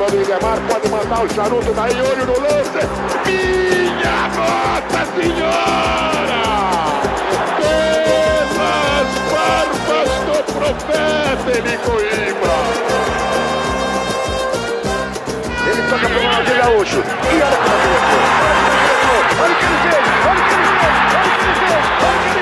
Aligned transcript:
cima 0.00 0.10
do 0.10 0.22
Idemar, 0.22 0.58
pode 0.66 0.88
mandar 0.88 1.22
o 1.24 1.28
charuto 1.28 1.72
daí, 1.74 2.00
olho 2.00 2.26
no 2.26 2.40
lance. 2.40 2.80
Minha 3.26 4.28
Nossa 4.34 5.04
Senhora! 5.14 6.40
Pelas 7.60 9.10
barbas 9.30 10.10
do 10.24 10.36
profeta 10.54 11.50
Eli 11.50 11.76
Coimbra! 11.78 12.56
Ele 15.66 15.82
toca 15.90 16.06
pro 16.08 16.20
Ronaldinho 16.22 16.56
Gaúcho. 16.56 17.00
E 17.00 17.42
olha 17.42 17.56
que 17.56 17.68
ele 17.68 17.88
Olha 19.40 19.52
o 19.52 19.56
que 19.56 19.64
ele 19.66 19.78
fez! 19.80 19.94
Olha 20.00 20.30
o 20.30 20.30
que 20.30 20.30
ele 20.30 20.30
fez! 20.30 20.30
Olha 20.30 20.40
o 20.40 20.46
que 20.46 20.54
ele 20.54 20.74
fez! 20.80 20.96
Olha 21.10 21.28
o 21.28 21.38
que 21.38 21.44
ele 21.44 22.34
fez! 22.34 22.39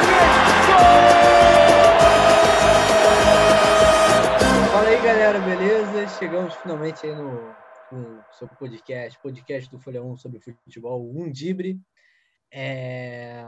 Chegamos 6.19 6.53
finalmente 6.57 7.07
aí 7.07 7.15
no, 7.15 7.55
no 7.93 8.25
seu 8.33 8.49
podcast, 8.49 9.17
podcast 9.23 9.71
do 9.71 9.79
Folha 9.79 10.03
1 10.03 10.17
sobre 10.17 10.41
futebol, 10.41 11.09
um 11.17 11.31
Dibre. 11.31 11.81
É... 12.53 13.45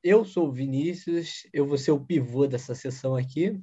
Eu 0.00 0.24
sou 0.24 0.46
o 0.46 0.52
Vinícius, 0.52 1.44
eu 1.52 1.66
vou 1.66 1.76
ser 1.76 1.90
o 1.90 1.98
pivô 1.98 2.46
dessa 2.46 2.72
sessão 2.72 3.16
aqui. 3.16 3.60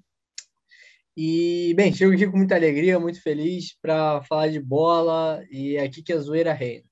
E, 1.16 1.74
bem, 1.78 1.94
chego 1.94 2.14
aqui 2.14 2.28
com 2.28 2.36
muita 2.36 2.56
alegria, 2.56 3.00
muito 3.00 3.22
feliz 3.22 3.74
para 3.82 4.22
falar 4.24 4.50
de 4.50 4.60
bola 4.60 5.42
e 5.50 5.78
é 5.78 5.84
aqui 5.84 6.04
que 6.04 6.12
a 6.12 6.18
zoeira 6.18 6.52
reina. 6.52 6.84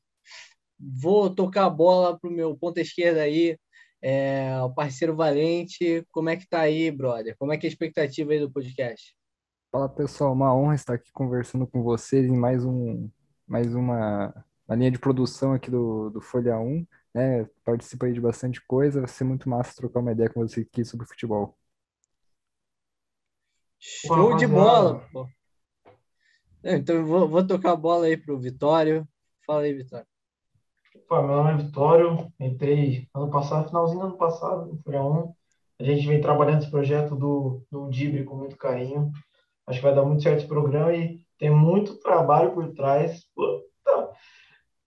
Vou 0.79 1.29
tocar 1.29 1.65
a 1.65 1.69
bola 1.69 2.17
para 2.17 2.29
o 2.29 2.33
meu 2.33 2.55
ponta 2.55 2.79
esquerda 2.79 3.21
aí, 3.21 3.57
é, 4.01 4.57
o 4.61 4.73
parceiro 4.73 5.13
Valente. 5.13 6.05
Como 6.09 6.29
é 6.29 6.37
que 6.37 6.47
tá 6.47 6.61
aí, 6.61 6.89
brother? 6.89 7.35
Como 7.37 7.51
é 7.51 7.57
que 7.57 7.67
é 7.67 7.69
a 7.69 7.71
expectativa 7.71 8.31
aí 8.31 8.39
do 8.39 8.49
podcast? 8.49 9.18
Fala 9.71 9.87
pessoal, 9.87 10.33
uma 10.33 10.51
honra 10.55 10.73
estar 10.73 10.95
aqui 10.95 11.11
conversando 11.11 11.67
com 11.67 11.83
vocês 11.83 12.25
em 12.25 12.35
mais 12.35 12.65
um, 12.65 13.07
mais 13.47 13.75
uma, 13.75 14.33
uma 14.67 14.75
linha 14.75 14.89
de 14.89 14.97
produção 14.97 15.53
aqui 15.53 15.69
do, 15.69 16.09
do 16.09 16.19
Folha 16.19 16.57
1, 16.57 16.87
né? 17.13 17.47
Participo 17.63 18.03
aí 18.05 18.11
de 18.11 18.19
bastante 18.19 18.59
coisa, 18.65 18.99
vai 18.99 19.07
ser 19.07 19.25
muito 19.25 19.47
massa 19.47 19.75
trocar 19.75 19.99
uma 19.99 20.11
ideia 20.11 20.27
com 20.27 20.39
você 20.39 20.61
aqui 20.61 20.83
sobre 20.83 21.05
futebol. 21.05 21.55
Show 23.77 24.35
de 24.37 24.47
bola, 24.47 25.07
pô. 25.13 25.27
Então 26.63 26.95
eu 26.95 27.05
vou, 27.05 27.29
vou 27.29 27.45
tocar 27.45 27.73
a 27.73 27.75
bola 27.75 28.07
aí 28.07 28.17
pro 28.17 28.39
Vitório. 28.39 29.07
Fala 29.45 29.61
aí, 29.61 29.73
Vitório. 29.73 30.07
Pô, 31.07 31.21
meu 31.21 31.35
nome 31.35 31.51
é 31.51 31.63
Vitório, 31.63 32.33
entrei 32.39 33.07
ano 33.13 33.29
passado, 33.29 33.67
finalzinho 33.67 33.99
do 33.99 34.05
ano 34.07 34.17
passado, 34.17 34.65
no 34.65 34.81
Folha 34.81 35.03
1. 35.03 35.33
A 35.79 35.83
gente 35.83 36.07
vem 36.07 36.19
trabalhando 36.19 36.63
esse 36.63 36.71
projeto 36.71 37.15
do, 37.15 37.63
do 37.71 37.87
Dibre 37.87 38.23
com 38.23 38.35
muito 38.35 38.57
carinho. 38.57 39.11
Acho 39.69 39.79
que 39.79 39.85
vai 39.85 39.93
dar 39.93 40.03
muito 40.03 40.23
certo 40.23 40.39
esse 40.39 40.47
programa 40.47 40.91
e 40.95 41.23
tem 41.37 41.51
muito 41.51 41.95
trabalho 41.99 42.51
por 42.53 42.73
trás. 42.73 43.23
Puta. 43.35 44.09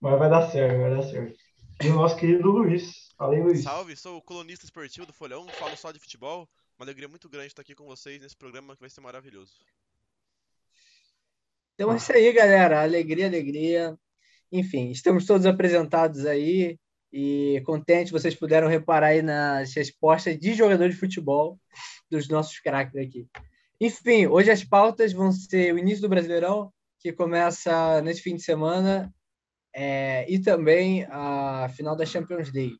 Mas 0.01 0.19
vai 0.19 0.29
dar 0.29 0.51
certo, 0.51 0.81
vai 0.81 0.91
dar 0.91 1.03
certo. 1.05 1.39
E 1.81 1.87
o 1.87 1.95
nosso 1.95 2.17
querido 2.17 2.51
Luiz. 2.51 3.13
Fala 3.17 3.35
aí, 3.35 3.41
Luiz. 3.41 3.63
Salve, 3.63 3.95
sou 3.97 4.17
o 4.17 4.23
colunista 4.23 4.65
esportivo 4.65 5.07
do 5.07 5.13
Folha 5.13 5.39
1, 5.39 5.49
falo 5.51 5.77
só 5.77 5.93
de 5.93 6.01
futebol. 6.01 6.49
Uma 6.77 6.85
alegria 6.85 7.07
muito 7.07 7.29
grande 7.29 7.47
estar 7.47 7.63
aqui 7.63 7.77
com 7.77 7.85
vocês 7.85 8.21
nesse 8.21 8.37
programa 8.37 8.75
que 8.75 8.81
vai 8.81 8.91
ser 8.91 9.01
maravilhoso. 9.01 9.53
Então 11.77 11.93
é 11.93 11.97
isso 11.97 12.13
aí, 12.13 12.33
galera. 12.33 12.83
Alegria, 12.83 13.27
alegria. 13.27 13.97
Enfim, 14.51 14.91
estamos 14.91 15.27
todos 15.27 15.47
apresentados 15.47 16.27
aí 16.27 16.77
e 17.13 17.63
contentes 17.65 18.11
vocês 18.11 18.35
puderam 18.35 18.67
reparar 18.67 19.09
aí 19.09 19.23
nas 19.23 19.73
respostas 19.75 20.37
de 20.37 20.55
jogadores 20.55 20.95
de 20.95 21.01
futebol 21.01 21.57
dos 22.11 22.29
nossos 22.29 22.59
craques 22.59 22.97
aqui. 22.97 23.29
Enfim, 23.85 24.29
hoje 24.29 24.49
as 24.49 24.63
pautas 24.63 25.13
vão 25.13 25.33
ser 25.33 25.75
o 25.75 25.79
início 25.79 26.03
do 26.03 26.09
Brasileirão, 26.09 26.73
que 27.01 27.13
começa 27.13 28.01
nesse 28.01 28.23
fim 28.23 28.37
de 28.37 28.43
semana, 28.43 29.13
é, 29.75 30.25
e 30.33 30.41
também 30.41 31.05
a 31.11 31.69
final 31.75 31.97
da 31.97 32.07
Champions 32.07 32.53
League. 32.53 32.79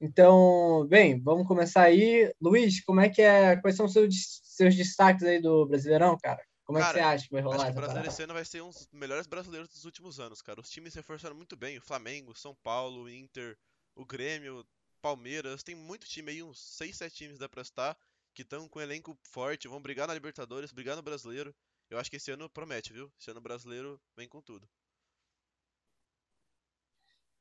Então, 0.00 0.86
bem, 0.86 1.20
vamos 1.20 1.48
começar 1.48 1.82
aí. 1.82 2.32
Luiz, 2.40 2.80
como 2.84 3.00
é 3.00 3.08
que 3.08 3.22
é? 3.22 3.56
Quais 3.56 3.76
são 3.76 3.86
os 3.86 3.92
seus, 3.92 4.14
seus 4.44 4.76
destaques 4.76 5.24
aí 5.24 5.42
do 5.42 5.66
Brasileirão, 5.66 6.16
cara? 6.16 6.40
Como 6.64 6.78
cara, 6.78 6.90
é 6.90 6.92
que 6.92 6.98
você 6.98 7.14
acha 7.14 7.24
que 7.26 7.32
vai 7.32 7.42
rolar? 7.42 7.56
Acho 7.56 7.64
que 7.64 7.72
o 7.72 7.74
brasileiro 7.74 8.08
esse 8.08 8.22
ano 8.22 8.34
vai 8.34 8.44
ser 8.44 8.62
um 8.62 8.70
dos 8.70 8.88
melhores 8.92 9.26
brasileiros 9.26 9.68
dos 9.68 9.84
últimos 9.84 10.20
anos, 10.20 10.40
cara. 10.40 10.60
Os 10.60 10.70
times 10.70 10.92
se 10.92 11.00
reforçaram 11.00 11.34
muito 11.34 11.56
bem. 11.56 11.76
O 11.76 11.82
Flamengo, 11.82 12.38
São 12.38 12.54
Paulo, 12.62 13.02
o 13.02 13.10
Inter, 13.10 13.58
o 13.96 14.06
Grêmio, 14.06 14.64
Palmeiras. 15.02 15.64
Tem 15.64 15.74
muito 15.74 16.06
time 16.06 16.30
aí, 16.30 16.40
uns 16.40 16.76
6, 16.76 16.96
7 16.98 17.16
times 17.16 17.38
dá 17.40 17.48
pra 17.48 17.62
estar, 17.62 17.96
que 18.34 18.42
estão 18.42 18.68
com 18.68 18.78
um 18.78 18.82
elenco 18.82 19.16
forte, 19.22 19.68
vão 19.68 19.80
brigar 19.80 20.08
na 20.08 20.14
Libertadores, 20.14 20.72
brigar 20.72 20.96
no 20.96 21.02
Brasileiro. 21.02 21.54
Eu 21.88 21.98
acho 21.98 22.10
que 22.10 22.16
esse 22.16 22.30
ano 22.30 22.50
promete, 22.50 22.92
viu? 22.92 23.10
Esse 23.18 23.30
ano 23.30 23.40
brasileiro 23.40 24.00
vem 24.16 24.28
com 24.28 24.42
tudo. 24.42 24.68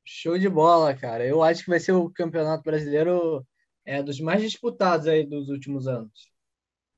Show 0.05 0.37
de 0.37 0.49
bola, 0.49 0.95
cara. 0.95 1.25
Eu 1.25 1.41
acho 1.41 1.63
que 1.63 1.69
vai 1.69 1.79
ser 1.79 1.93
o 1.93 2.09
Campeonato 2.09 2.63
Brasileiro 2.63 3.45
é, 3.85 4.03
dos 4.03 4.19
mais 4.19 4.41
disputados 4.41 5.07
aí 5.07 5.25
dos 5.25 5.49
últimos 5.49 5.87
anos. 5.87 6.31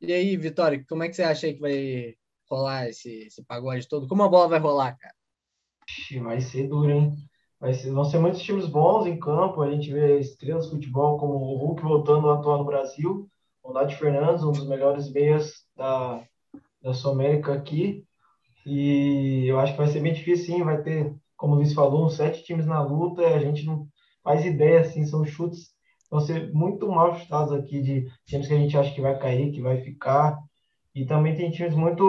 E 0.02 0.12
aí, 0.12 0.36
Vitória, 0.36 0.84
como 0.88 1.04
é 1.04 1.08
que 1.08 1.16
você 1.16 1.24
acha 1.24 1.48
aí 1.48 1.54
que 1.54 1.62
vai 1.62 2.16
rolar 2.50 2.90
esse, 2.90 3.10
esse 3.28 3.44
pagode 3.44 3.88
todo? 3.88 4.08
Como 4.08 4.24
a 4.24 4.28
bola 4.28 4.50
vai 4.50 4.60
rolar, 4.60 4.98
cara? 4.98 5.16
Vai 6.24 6.42
ser 6.42 6.68
duro, 6.68 6.90
hein? 6.92 7.16
Vai 7.60 7.74
ser, 7.74 7.92
vão 7.92 8.04
ser 8.04 8.20
muitos 8.20 8.42
times 8.42 8.66
bons 8.66 9.06
em 9.06 9.20
campo. 9.20 9.62
A 9.62 9.72
gente 9.72 9.92
vê 9.92 10.20
estrelas 10.20 10.66
de 10.66 10.72
futebol 10.72 11.18
como 11.18 11.36
o 11.36 11.58
Hulk 11.58 11.82
voltando 11.84 12.30
a 12.30 12.36
atuar 12.36 12.58
no 12.58 12.66
Brasil, 12.66 13.30
o 13.66 13.74
Nath 13.74 13.94
Fernandes, 13.94 14.44
um 14.44 14.52
dos 14.52 14.68
melhores 14.68 15.12
meias 15.12 15.52
da, 15.76 16.24
da 16.82 16.94
Sul-América 16.94 17.54
aqui. 17.54 18.06
E 18.66 19.46
eu 19.48 19.60
acho 19.60 19.74
que 19.74 19.78
vai 19.78 19.88
ser 19.88 20.02
bem 20.02 20.14
difícil, 20.14 20.58
sim. 20.58 20.64
Vai 20.64 20.82
ter, 20.82 21.14
como 21.36 21.54
o 21.54 21.58
Luiz 21.58 21.74
falou, 21.74 22.06
uns 22.06 22.16
sete 22.16 22.44
times 22.44 22.66
na 22.66 22.82
luta. 22.82 23.22
A 23.28 23.40
gente 23.40 23.66
não 23.66 23.88
faz 24.24 24.46
ideia, 24.46 24.82
assim, 24.82 25.06
são 25.06 25.26
chutes 25.26 25.76
vão 26.10 26.20
ser 26.22 26.54
muito 26.54 26.88
mal 26.88 27.18
chutados 27.20 27.52
aqui 27.52 27.82
de 27.82 28.10
times 28.26 28.48
que 28.48 28.54
a 28.54 28.58
gente 28.58 28.78
acha 28.78 28.94
que 28.94 29.02
vai 29.02 29.18
cair, 29.18 29.52
que 29.52 29.62
vai 29.62 29.82
ficar. 29.82 30.38
E 30.94 31.06
também 31.06 31.36
tem 31.36 31.52
times 31.52 31.76
muito 31.76 32.04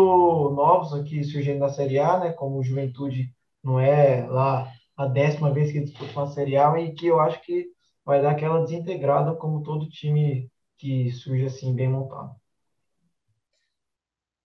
novos 0.54 0.92
aqui 0.92 1.24
surgindo 1.24 1.58
na 1.58 1.68
Série 1.68 1.98
A, 1.98 2.18
né? 2.18 2.32
Como 2.32 2.58
o 2.58 2.62
Juventude 2.62 3.32
não 3.62 3.80
é 3.80 4.26
lá 4.26 4.70
a 4.96 5.06
décima 5.06 5.52
vez 5.52 5.72
que 5.72 5.80
disputa 5.80 6.12
uma 6.12 6.28
Série 6.28 6.56
A 6.56 6.78
e 6.80 6.94
que 6.94 7.06
eu 7.06 7.18
acho 7.18 7.42
que 7.42 7.66
vai 8.04 8.22
dar 8.22 8.30
aquela 8.30 8.62
desintegrada 8.62 9.34
como 9.34 9.62
todo 9.62 9.88
time 9.88 10.48
que 10.76 11.10
surge 11.12 11.47
assim 11.47 11.75
bem 11.75 11.88
montado. 11.88 12.34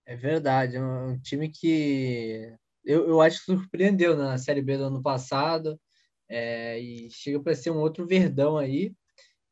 É 0.06 0.16
verdade, 0.16 0.76
é 0.78 0.82
um 0.82 1.18
time 1.20 1.50
que 1.50 2.54
eu, 2.84 3.08
eu 3.08 3.22
acho 3.22 3.40
que 3.40 3.46
surpreendeu 3.46 4.18
na 4.18 4.38
Série 4.38 4.62
B 4.62 4.78
do 4.78 4.86
ano 4.86 5.02
passado 5.02 5.80
é, 6.28 6.80
e 6.80 7.10
chega 7.12 7.40
para 7.40 7.56
ser 7.56 7.72
um 7.72 7.80
outro 7.80 8.06
verdão 8.06 8.58
aí, 8.58 8.94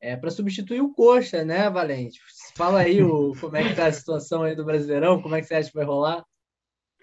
é, 0.02 0.16
para 0.16 0.32
substituir 0.32 0.82
o 0.82 0.94
Coxa, 0.94 1.44
né, 1.44 1.70
Valente? 1.70 2.20
Fala 2.56 2.80
aí 2.82 3.02
o, 3.04 3.34
como 3.40 3.56
é 3.58 3.68
que 3.70 3.76
tá 3.76 3.88
a 3.88 3.94
situação 3.94 4.44
aí 4.44 4.56
do 4.56 4.66
Brasileirão, 4.66 5.22
como 5.22 5.36
é 5.36 5.42
que 5.42 5.48
você 5.48 5.56
acha 5.56 5.70
que 5.70 5.76
vai 5.76 5.86
rolar? 5.86 6.26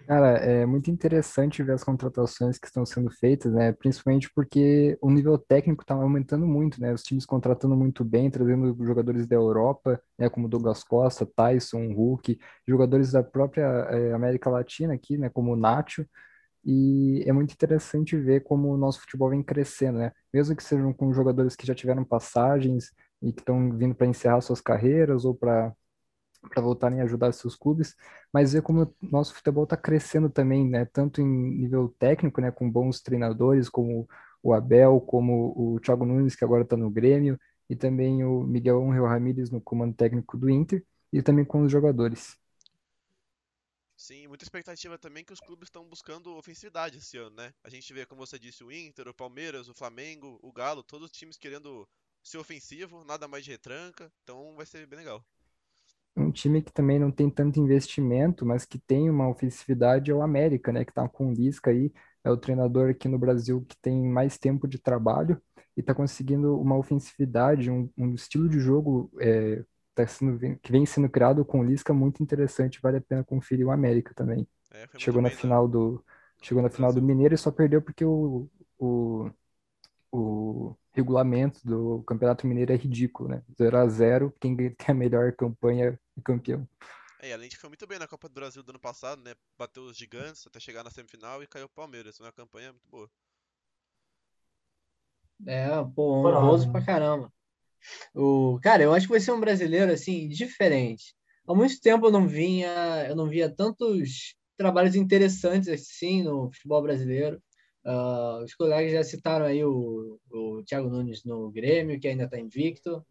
Cara, 0.06 0.36
é 0.38 0.64
muito 0.64 0.88
interessante 0.88 1.64
ver 1.64 1.72
as 1.72 1.82
contratações 1.82 2.58
que 2.58 2.66
estão 2.68 2.86
sendo 2.86 3.10
feitas, 3.10 3.52
né? 3.52 3.72
Principalmente 3.72 4.30
porque 4.32 4.96
o 5.00 5.10
nível 5.10 5.36
técnico 5.36 5.82
está 5.82 5.94
aumentando 5.94 6.46
muito, 6.46 6.80
né? 6.80 6.92
Os 6.92 7.02
times 7.02 7.26
contratando 7.26 7.74
muito 7.76 8.04
bem, 8.04 8.30
trazendo 8.30 8.76
jogadores 8.84 9.26
da 9.26 9.34
Europa, 9.34 10.00
né? 10.16 10.28
Como 10.28 10.48
Douglas 10.48 10.84
Costa, 10.84 11.26
Tyson, 11.26 11.92
Hulk, 11.92 12.38
jogadores 12.68 13.10
da 13.10 13.20
própria 13.24 13.64
eh, 13.90 14.12
América 14.12 14.48
Latina 14.48 14.94
aqui, 14.94 15.18
né? 15.18 15.28
Como 15.28 15.52
o 15.52 15.56
Nacho. 15.56 16.06
E 16.64 17.22
é 17.26 17.32
muito 17.32 17.52
interessante 17.52 18.16
ver 18.16 18.42
como 18.44 18.68
o 18.74 18.76
nosso 18.76 19.00
futebol 19.00 19.30
vem 19.30 19.42
crescendo, 19.42 19.98
né? 19.98 20.12
Mesmo 20.34 20.56
que 20.56 20.62
sejam 20.64 20.92
com 20.92 21.12
jogadores 21.12 21.56
que 21.56 21.66
já 21.66 21.74
tiveram 21.74 22.04
passagens 22.04 22.92
e 23.22 23.32
que 23.32 23.40
estão 23.40 23.72
vindo 23.76 23.94
para 23.94 24.06
encerrar 24.06 24.40
suas 24.40 24.60
carreiras 24.60 25.24
ou 25.24 25.34
para 25.34 25.72
para 26.48 26.63
voltarem 26.63 27.01
a 27.01 27.04
ajudar 27.04 27.33
seus 27.33 27.57
clubes, 27.57 27.95
mas 28.33 28.53
ver 28.53 28.63
como 28.63 28.83
o 28.83 28.95
nosso 29.03 29.34
futebol 29.34 29.65
está 29.65 29.77
crescendo 29.77 30.28
também, 30.31 30.66
né? 30.69 30.84
Tanto 30.87 31.21
em 31.21 31.27
nível 31.27 31.89
técnico, 31.98 32.41
né? 32.41 32.51
Com 32.51 32.71
bons 32.71 33.01
treinadores 33.01 33.69
como 33.69 34.09
o 34.43 34.53
Abel, 34.53 35.01
como 35.01 35.53
o 35.57 35.81
Thiago 35.81 36.04
Nunes, 36.04 36.37
que 36.37 36.45
agora 36.45 36.63
está 36.63 36.77
no 36.77 36.91
Grêmio, 36.91 37.39
e 37.69 37.75
também 37.77 38.25
o 38.25 38.43
Miguel 38.45 38.83
Ángel 38.89 39.07
Ramírez 39.07 39.51
no 39.51 39.60
comando 39.60 39.95
técnico 39.95 40.37
do 40.39 40.48
Inter, 40.51 40.84
e 41.13 41.22
também 41.22 41.45
com 41.45 41.63
os 41.63 41.72
jogadores. 41.72 42.37
Sim, 43.97 44.27
muita 44.28 44.45
expectativa 44.45 44.97
também 44.98 45.25
que 45.25 45.33
os 45.33 45.41
clubes 45.41 45.66
estão 45.69 45.87
buscando 45.89 46.34
ofensividade 46.37 46.98
esse 46.98 47.16
ano, 47.19 47.37
né? 47.37 47.53
A 47.65 47.69
gente 47.69 47.93
vê, 47.93 48.07
como 48.07 48.27
você 48.27 48.39
disse, 48.39 48.63
o 48.65 48.72
Inter, 48.72 49.09
o 49.09 49.15
Palmeiras, 49.15 49.69
o 49.69 49.75
Flamengo, 49.75 50.39
o 50.43 50.53
Galo, 50.53 50.83
todos 50.83 51.10
os 51.10 51.16
times 51.16 51.37
querendo 51.37 51.89
ser 52.22 52.39
ofensivo, 52.39 53.04
nada 53.04 53.28
mais 53.28 53.45
de 53.45 53.51
retranca, 53.51 54.13
então 54.22 54.54
vai 54.57 54.66
ser 54.66 54.87
bem 54.87 54.98
legal. 54.98 55.25
Um 56.16 56.30
time 56.30 56.63
que 56.63 56.72
também 56.72 56.98
não 56.98 57.10
tem 57.10 57.28
tanto 57.28 57.60
investimento, 57.60 58.47
mas 58.47 58.65
que 58.65 58.78
tem 58.78 59.10
uma 59.10 59.28
ofensividade 59.28 60.10
é 60.10 60.15
o 60.15 60.22
América, 60.22 60.72
né? 60.72 60.84
Que 60.84 60.92
tá 60.92 61.09
com 61.09 61.28
o 61.28 61.33
Lisca 61.33 61.71
aí, 61.71 61.92
é 62.24 62.30
o 62.30 62.36
treinador 62.36 62.91
aqui 62.91 63.09
no 63.09 63.18
Brasil 63.18 63.65
que 63.68 63.77
tem 63.80 64.03
mais 64.07 64.39
tempo 64.39 64.66
de 64.66 64.78
trabalho 64.78 65.41
e 65.77 65.83
tá 65.83 65.95
conseguindo 65.95 66.59
uma 66.59 66.77
ofensividade, 66.77 67.71
um, 67.71 67.91
um 67.97 68.15
estilo 68.15 68.48
de 68.48 68.59
jogo 68.59 69.10
é, 69.21 69.63
tá 69.95 70.07
sendo, 70.07 70.39
que 70.59 70.72
vem 70.72 70.86
sendo 70.86 71.09
criado 71.09 71.45
com 71.45 71.60
o 71.60 71.65
Lisca 71.65 71.92
muito 71.92 72.22
interessante, 72.22 72.80
vale 72.83 72.98
a 72.98 73.01
pena 73.01 73.22
conferir 73.22 73.66
o 73.66 73.71
América 73.71 74.15
também. 74.15 74.48
É, 74.72 74.86
Chegou 74.98 75.21
na 75.21 75.28
bem, 75.28 75.36
né? 75.36 75.41
final 75.41 75.69
do, 75.69 76.03
Chegou 76.42 76.62
na 76.62 76.71
final 76.71 76.92
do 76.92 77.03
Mineiro 77.03 77.34
e 77.34 77.39
só 77.39 77.51
perdeu 77.51 77.83
porque 77.83 78.04
o, 78.04 78.48
o, 78.78 79.30
o 80.16 80.77
regulamento 80.92 81.60
do 81.65 82.03
Campeonato 82.04 82.47
Mineiro 82.47 82.72
é 82.72 82.77
ridículo, 82.77 83.28
né? 83.28 83.42
0 83.59 83.77
a 83.77 83.86
0 83.86 84.34
quem 84.41 84.57
tem 84.57 84.74
a 84.89 84.95
melhor 84.95 85.33
campanha 85.33 85.98
é 86.16 86.21
campeão. 86.22 86.66
É, 87.21 87.33
além 87.33 87.48
de 87.48 87.57
que 87.57 87.60
foi 87.60 87.71
muito 87.71 87.86
bem 87.86 87.98
na 87.98 88.07
Copa 88.07 88.28
do 88.28 88.34
Brasil 88.34 88.63
do 88.63 88.71
ano 88.71 88.78
passado, 88.78 89.22
né? 89.22 89.34
Bateu 89.59 89.84
os 89.84 89.97
gigantes 89.97 90.47
até 90.47 90.60
chegar 90.60 90.84
na 90.84 90.91
semifinal 90.91 91.42
e 91.42 91.47
caiu 91.47 91.66
o 91.66 91.68
Palmeiras. 91.68 92.16
Foi 92.16 92.27
uma 92.27 92.33
campanha 92.33 92.72
muito 92.72 92.89
boa. 92.89 93.10
É, 95.47 95.68
pô, 95.95 96.27
honroso 96.27 96.71
pra 96.72 96.84
caramba. 96.84 97.33
O, 98.15 98.59
cara, 98.62 98.83
eu 98.83 98.92
acho 98.92 99.07
que 99.07 99.12
vai 99.12 99.21
ser 99.21 99.33
um 99.33 99.41
brasileiro 99.41 99.92
assim 99.92 100.28
diferente. 100.28 101.15
Há 101.47 101.54
muito 101.54 101.80
tempo 101.80 102.07
eu 102.07 102.10
não 102.10 102.27
vinha, 102.27 103.07
eu 103.09 103.15
não 103.15 103.28
via 103.28 103.48
tantos 103.54 104.34
trabalhos 104.57 104.95
interessantes 104.95 105.69
assim 105.69 106.22
no 106.22 106.51
futebol 106.53 106.83
brasileiro. 106.83 107.41
Uh, 107.86 108.42
os 108.42 108.53
colegas 108.54 108.92
já 108.92 109.04
citaram 109.04 109.47
aí 109.47 109.65
o, 109.65 110.18
o 110.28 110.62
Thiago 110.65 110.88
Nunes 110.88 111.22
no 111.24 111.53
Grêmio, 111.53 112.00
que 112.00 112.09
ainda 112.09 112.24
está 112.24 112.38
invicto. 112.38 113.06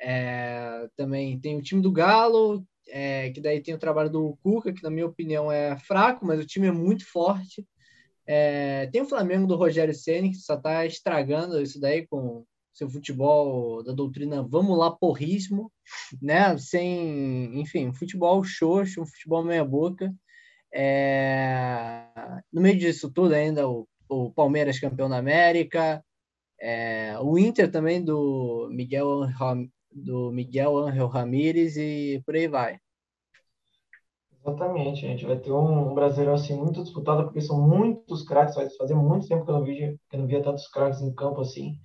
É, 0.00 0.88
também 0.96 1.40
tem 1.40 1.56
o 1.56 1.62
time 1.62 1.82
do 1.82 1.90
Galo, 1.90 2.64
é, 2.88 3.30
que 3.30 3.40
daí 3.40 3.60
tem 3.60 3.74
o 3.74 3.78
trabalho 3.78 4.10
do 4.10 4.38
Cuca, 4.42 4.72
que 4.72 4.82
na 4.82 4.90
minha 4.90 5.06
opinião 5.06 5.50
é 5.50 5.76
fraco, 5.76 6.24
mas 6.24 6.40
o 6.40 6.46
time 6.46 6.68
é 6.68 6.72
muito 6.72 7.04
forte. 7.04 7.66
É, 8.24 8.86
tem 8.92 9.02
o 9.02 9.08
Flamengo 9.08 9.46
do 9.46 9.56
Rogério 9.56 9.94
Ceni 9.94 10.30
que 10.30 10.36
só 10.36 10.54
está 10.54 10.86
estragando 10.86 11.60
isso 11.60 11.80
daí 11.80 12.06
com 12.06 12.44
seu 12.72 12.88
futebol 12.88 13.82
da 13.82 13.92
doutrina 13.92 14.42
vamos 14.42 14.78
lá 14.78 14.90
porrismo, 14.90 15.70
né? 16.20 16.56
Sem, 16.58 17.60
enfim, 17.60 17.92
futebol 17.92 18.42
xoxo, 18.44 19.04
futebol 19.04 19.44
meia 19.44 19.64
boca. 19.64 20.14
É... 20.72 22.06
No 22.52 22.62
meio 22.62 22.78
disso 22.78 23.10
tudo 23.10 23.34
ainda 23.34 23.68
o, 23.68 23.86
o 24.12 24.32
Palmeiras 24.32 24.78
campeão 24.78 25.08
da 25.08 25.18
América, 25.18 26.04
é... 26.60 27.18
o 27.20 27.38
Inter 27.38 27.70
também 27.70 28.04
do 28.04 28.68
Miguel 28.70 29.26
do 29.94 30.30
Miguel 30.32 30.78
Angel 30.78 31.06
Ramírez 31.06 31.76
e 31.76 32.22
por 32.24 32.34
aí 32.34 32.48
vai. 32.48 32.78
Exatamente, 34.44 35.06
a 35.06 35.08
gente 35.08 35.24
vai 35.24 35.36
ter 35.36 35.52
um 35.52 35.94
brasileiro 35.94 36.32
assim 36.32 36.56
muito 36.56 36.82
disputado 36.82 37.24
porque 37.24 37.40
são 37.40 37.60
muitos 37.60 38.24
craques, 38.24 38.56
vai 38.56 38.66
muito 38.94 39.28
tempo 39.28 39.44
que 39.44 39.50
eu 39.50 39.54
não 39.54 39.64
via, 39.64 39.96
que 40.08 40.16
eu 40.16 40.20
não 40.20 40.26
via 40.26 40.42
tantos 40.42 40.66
craques 40.66 41.00
em 41.00 41.14
campo 41.14 41.40
assim, 41.40 41.76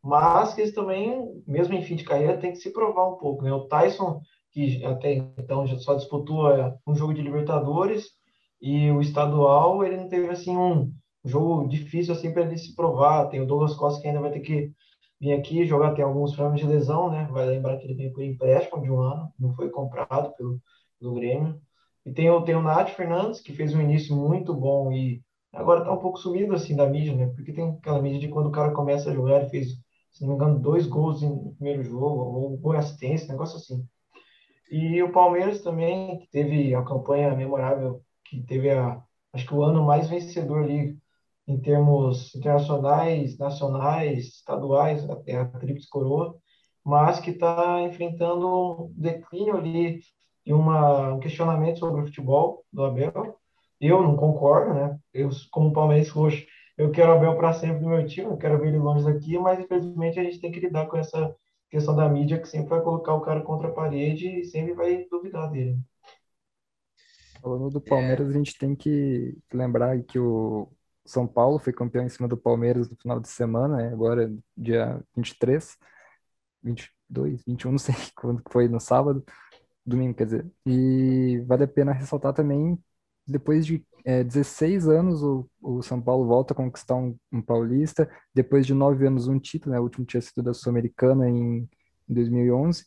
mas 0.00 0.54
que 0.54 0.60
eles 0.60 0.74
também, 0.74 1.42
mesmo 1.46 1.74
em 1.74 1.82
fim 1.82 1.96
de 1.96 2.04
carreira, 2.04 2.36
tem 2.36 2.52
que 2.52 2.58
se 2.58 2.72
provar 2.72 3.08
um 3.08 3.16
pouco, 3.16 3.42
né? 3.42 3.52
O 3.52 3.66
Tyson, 3.66 4.20
que 4.52 4.84
até 4.84 5.14
então 5.14 5.66
já 5.66 5.76
só 5.78 5.94
disputou 5.94 6.52
é, 6.52 6.76
um 6.86 6.94
jogo 6.94 7.14
de 7.14 7.22
Libertadores 7.22 8.10
e 8.60 8.90
o 8.92 9.00
estadual, 9.00 9.82
ele 9.84 9.96
não 9.96 10.08
teve 10.08 10.28
assim 10.28 10.56
um 10.56 10.92
jogo 11.24 11.68
difícil 11.68 12.12
assim 12.14 12.32
para 12.32 12.42
ele 12.42 12.58
se 12.58 12.74
provar. 12.74 13.28
Tem 13.28 13.40
o 13.40 13.46
Douglas 13.46 13.74
Costa 13.74 14.00
que 14.00 14.08
ainda 14.08 14.20
vai 14.20 14.30
ter 14.30 14.40
que 14.40 14.72
vir 15.20 15.32
aqui 15.32 15.64
jogar, 15.64 15.94
tem 15.94 16.04
alguns 16.04 16.34
problemas 16.34 16.60
de 16.60 16.66
lesão, 16.66 17.10
né? 17.10 17.26
Vai 17.30 17.46
lembrar 17.46 17.76
que 17.78 17.86
ele 17.86 17.94
veio 17.94 18.12
por 18.12 18.22
empréstimo 18.22 18.82
de 18.82 18.90
um 18.90 19.00
ano, 19.00 19.32
não 19.38 19.54
foi 19.54 19.70
comprado 19.70 20.34
pelo, 20.36 20.60
pelo 21.00 21.14
Grêmio. 21.14 21.60
E 22.04 22.12
tem 22.12 22.30
o, 22.30 22.42
tem 22.42 22.54
o 22.54 22.62
Nath 22.62 22.90
Fernandes, 22.90 23.40
que 23.40 23.54
fez 23.54 23.74
um 23.74 23.80
início 23.80 24.14
muito 24.14 24.52
bom 24.54 24.92
e 24.92 25.22
agora 25.52 25.80
está 25.80 25.92
um 25.92 25.98
pouco 25.98 26.18
sumido 26.18 26.54
assim 26.54 26.76
da 26.76 26.86
mídia, 26.86 27.14
né? 27.14 27.26
Porque 27.34 27.52
tem 27.52 27.70
aquela 27.70 28.02
mídia 28.02 28.20
de 28.20 28.28
quando 28.28 28.48
o 28.48 28.52
cara 28.52 28.72
começa 28.72 29.10
a 29.10 29.14
jogar, 29.14 29.40
ele 29.40 29.50
fez, 29.50 29.68
se 30.10 30.22
não 30.22 30.30
me 30.30 30.34
engano, 30.34 30.58
dois 30.58 30.86
gols 30.86 31.22
no 31.22 31.54
primeiro 31.54 31.82
jogo, 31.82 32.06
ou 32.06 32.56
gol 32.58 32.72
assistência, 32.72 33.28
negócio 33.28 33.56
assim. 33.56 33.86
E 34.70 35.02
o 35.02 35.12
Palmeiras 35.12 35.62
também 35.62 36.18
que 36.18 36.28
teve 36.30 36.74
a 36.74 36.82
campanha 36.82 37.34
memorável, 37.34 38.02
que 38.24 38.42
teve 38.42 38.70
a, 38.70 39.02
acho 39.32 39.46
que 39.46 39.54
o 39.54 39.62
ano 39.62 39.84
mais 39.84 40.08
vencedor 40.08 40.64
ali 40.64 40.98
em 41.46 41.60
termos 41.60 42.34
internacionais, 42.34 43.38
nacionais, 43.38 44.26
estaduais, 44.26 45.08
até 45.08 45.36
a 45.36 45.44
Tríplice 45.44 45.88
Coroa, 45.88 46.36
mas 46.84 47.20
que 47.20 47.30
está 47.30 47.82
enfrentando 47.82 48.46
um 48.48 48.92
declínio 48.96 49.56
ali 49.56 50.00
e 50.44 50.52
uma, 50.52 51.14
um 51.14 51.20
questionamento 51.20 51.78
sobre 51.78 52.02
o 52.02 52.06
futebol 52.06 52.64
do 52.72 52.84
Abel. 52.84 53.38
Eu 53.80 54.02
não 54.02 54.16
concordo, 54.16 54.74
né? 54.74 54.98
Eu, 55.12 55.30
como 55.50 55.72
palmeirense 55.72 56.10
roxo, 56.10 56.44
eu 56.76 56.90
quero 56.90 57.12
o 57.12 57.14
Abel 57.16 57.36
para 57.36 57.52
sempre 57.52 57.82
no 57.82 57.90
meu 57.90 58.06
time, 58.06 58.26
eu 58.26 58.36
quero 58.36 58.58
ver 58.58 58.68
ele 58.68 58.78
longe 58.78 59.04
daqui, 59.04 59.38
mas 59.38 59.60
infelizmente 59.60 60.18
a 60.18 60.24
gente 60.24 60.40
tem 60.40 60.50
que 60.50 60.60
lidar 60.60 60.86
com 60.86 60.96
essa 60.96 61.34
questão 61.70 61.94
da 61.94 62.08
mídia 62.08 62.40
que 62.40 62.48
sempre 62.48 62.70
vai 62.70 62.80
colocar 62.82 63.14
o 63.14 63.20
cara 63.20 63.42
contra 63.42 63.68
a 63.68 63.72
parede 63.72 64.28
e 64.28 64.44
sempre 64.44 64.74
vai 64.74 65.06
duvidar 65.10 65.50
dele. 65.50 65.78
Falando 67.40 67.68
do 67.68 67.80
Palmeiras, 67.80 68.28
é. 68.28 68.30
a 68.30 68.32
gente 68.32 68.56
tem 68.56 68.74
que 68.74 69.36
lembrar 69.52 70.02
que 70.02 70.18
o 70.18 70.68
São 71.06 71.26
Paulo 71.26 71.58
foi 71.58 71.72
campeão 71.72 72.04
em 72.04 72.08
cima 72.08 72.28
do 72.28 72.36
Palmeiras 72.36 72.88
no 72.88 72.96
final 72.96 73.20
de 73.20 73.28
semana, 73.28 73.76
né? 73.76 73.88
agora 73.88 74.32
dia 74.56 75.02
23, 75.16 75.76
22, 76.62 77.44
21, 77.46 77.72
não 77.72 77.78
sei 77.78 77.94
quando 78.16 78.42
foi 78.50 78.68
no 78.68 78.80
sábado 78.80 79.24
domingo, 79.84 80.14
quer 80.14 80.24
dizer. 80.24 80.52
E 80.66 81.40
vale 81.46 81.64
a 81.64 81.68
pena 81.68 81.92
ressaltar 81.92 82.32
também, 82.32 82.78
depois 83.26 83.66
de 83.66 83.84
é, 84.04 84.22
16 84.22 84.88
anos, 84.88 85.22
o, 85.22 85.48
o 85.62 85.82
São 85.82 86.00
Paulo 86.00 86.26
volta 86.26 86.52
a 86.52 86.56
conquistar 86.56 86.94
um, 86.96 87.16
um 87.32 87.40
paulista, 87.42 88.10
depois 88.34 88.66
de 88.66 88.74
nove 88.74 89.06
anos, 89.06 89.28
um 89.28 89.38
título, 89.38 89.72
né? 89.72 89.80
O 89.80 89.84
último 89.84 90.04
tinha 90.04 90.20
sido 90.20 90.42
da 90.42 90.52
Sul-Americana 90.54 91.28
em, 91.28 91.68
em 92.08 92.14
2011. 92.14 92.84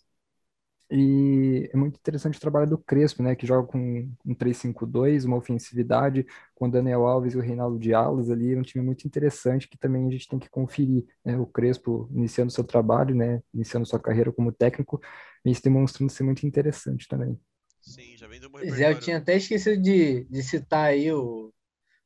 E 0.89 1.69
é 1.73 1.75
muito 1.75 1.97
interessante 1.97 2.37
o 2.37 2.41
trabalho 2.41 2.69
do 2.69 2.77
Crespo, 2.77 3.21
né, 3.21 3.35
que 3.35 3.45
joga 3.45 3.67
com 3.67 4.09
um 4.25 4.33
3-5-2, 4.33 5.25
uma 5.25 5.35
ofensividade, 5.35 6.25
com 6.55 6.67
o 6.67 6.71
Daniel 6.71 7.05
Alves 7.05 7.33
e 7.33 7.37
o 7.37 7.41
Reinaldo 7.41 7.77
de 7.77 7.93
Alas 7.93 8.29
ali, 8.29 8.53
é 8.53 8.57
um 8.57 8.61
time 8.61 8.83
muito 8.83 9.05
interessante 9.05 9.67
que 9.67 9.77
também 9.77 10.07
a 10.07 10.11
gente 10.11 10.29
tem 10.29 10.39
que 10.39 10.49
conferir, 10.49 11.05
né, 11.25 11.37
o 11.37 11.45
Crespo 11.45 12.09
iniciando 12.13 12.53
seu 12.53 12.63
trabalho, 12.63 13.13
né, 13.13 13.41
iniciando 13.53 13.85
sua 13.85 13.99
carreira 13.99 14.31
como 14.31 14.51
técnico, 14.51 15.01
vem 15.43 15.53
se 15.53 15.61
demonstrando 15.61 16.11
ser 16.11 16.23
muito 16.23 16.47
interessante 16.47 17.05
também. 17.07 17.37
Sim, 17.81 18.15
já 18.15 18.27
vem 18.27 18.39
do 18.39 18.49
Pois 18.49 18.79
é, 18.79 18.91
eu 18.91 18.99
tinha 18.99 19.17
até 19.17 19.35
esquecido 19.35 19.81
de, 19.81 20.23
de 20.25 20.41
citar 20.41 20.85
aí 20.85 21.11
o, 21.11 21.53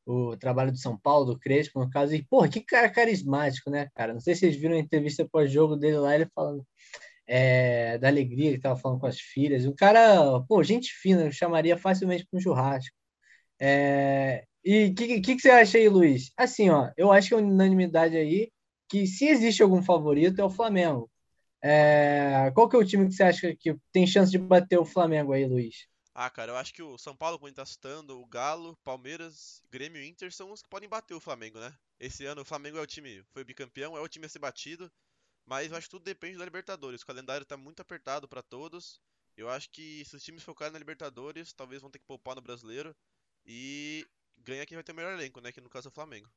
o 0.06 0.36
trabalho 0.38 0.72
do 0.72 0.77
São 0.77 0.98
Paulo, 0.98 1.34
do 1.34 1.39
Crespo, 1.39 1.80
no 1.80 1.89
caso, 1.89 2.16
e, 2.16 2.24
porra, 2.24 2.50
que 2.50 2.62
cara 2.62 2.89
carismático, 2.89 3.69
né, 3.69 3.89
cara? 3.94 4.13
Não 4.13 4.19
sei 4.19 4.34
se 4.34 4.42
vocês 4.42 4.56
viram 4.56 4.75
a 4.75 4.80
entrevista 4.80 5.27
pós-jogo 5.31 5.75
dele 5.75 5.98
lá, 5.98 6.16
ele 6.16 6.27
falando 6.34 6.66
é, 7.27 7.97
da 7.97 8.07
alegria 8.07 8.51
que 8.51 8.57
estava 8.57 8.79
falando 8.79 9.00
com 9.00 9.07
as 9.07 9.19
filhas. 9.19 9.65
O 9.65 9.75
cara, 9.75 10.41
pô, 10.48 10.63
gente 10.63 10.91
fina, 10.93 11.24
eu 11.24 11.31
chamaria 11.31 11.77
facilmente 11.77 12.25
para 12.25 12.38
um 12.38 12.41
churrasco. 12.41 12.96
É, 13.60 14.46
e 14.63 14.88
o 14.88 14.96
que, 14.96 15.22
que, 15.22 15.36
que, 15.36 15.41
você 15.41 15.50
acha 15.50 15.77
aí, 15.77 15.89
Luiz? 15.89 16.31
Assim, 16.38 16.69
ó, 16.69 16.91
eu 16.98 17.12
acho 17.12 17.29
que 17.29 17.34
é 17.36 17.38
unanimidade 17.38 18.17
aí 18.17 18.51
que 18.89 19.07
se 19.07 19.25
existe 19.27 19.63
algum 19.63 19.81
favorito 19.81 20.41
é 20.41 20.43
o 20.43 20.50
Flamengo. 20.50 21.10
É, 21.63 22.51
qual 22.53 22.67
que 22.67 22.75
é 22.75 22.79
o 22.79 22.86
time 22.86 23.07
que 23.07 23.13
você 23.13 23.24
acha 23.24 23.55
que 23.55 23.75
tem 23.91 24.05
chance 24.07 24.31
de 24.31 24.38
bater 24.38 24.77
o 24.77 24.86
Flamengo 24.86 25.31
aí, 25.31 25.46
Luiz? 25.46 25.88
Ah, 26.13 26.29
cara, 26.29 26.51
eu 26.51 26.57
acho 26.57 26.74
que 26.74 26.84
o 26.84 26.98
São 26.98 27.15
Paulo, 27.15 27.39
como 27.39 27.50
está 27.50 27.65
citando, 27.65 28.19
o 28.19 28.25
Galo, 28.25 28.75
Palmeiras, 28.84 29.63
Grêmio 29.72 30.01
e 30.01 30.07
Inter 30.07 30.34
são 30.34 30.51
os 30.51 30.62
que 30.62 30.67
podem 30.67 30.89
bater 30.89 31.13
o 31.13 31.22
Flamengo, 31.22 31.60
né? 31.60 31.74
Esse 32.00 32.25
ano 32.25 32.41
o 32.41 32.46
Flamengo 32.46 32.77
é 32.77 32.81
o 32.81 32.88
time, 32.88 33.24
foi 33.31 33.46
bicampeão, 33.46 33.96
é 33.96 34.01
o 34.01 34.07
time 34.10 34.25
a 34.25 34.29
ser 34.29 34.39
batido. 34.39 34.91
Mas 35.45 35.71
eu 35.71 35.77
acho 35.77 35.88
que 35.88 35.91
tudo 35.91 36.03
depende 36.03 36.38
da 36.38 36.45
Libertadores. 36.45 37.01
O 37.01 37.05
calendário 37.05 37.45
tá 37.45 37.57
muito 37.57 37.81
apertado 37.81 38.27
para 38.27 38.41
todos. 38.41 39.01
Eu 39.36 39.50
acho 39.50 39.69
que 39.69 40.03
se 40.05 40.15
os 40.15 40.24
times 40.24 40.43
focarem 40.43 40.74
na 40.74 40.79
Libertadores, 40.79 41.53
talvez 41.53 41.81
vão 41.81 41.89
ter 41.89 42.00
que 42.00 42.05
poupar 42.05 42.36
no 42.36 42.41
brasileiro. 42.41 42.95
E 43.45 44.07
ganha 44.38 44.65
quem 44.65 44.75
vai 44.75 44.83
ter 44.83 44.91
o 44.91 44.95
melhor 44.95 45.13
elenco, 45.13 45.41
né? 45.41 45.51
Que 45.51 45.62
no 45.62 45.69
caso 45.69 45.88
é 45.88 45.91
o 45.91 45.93
Flamengo. 45.93 46.29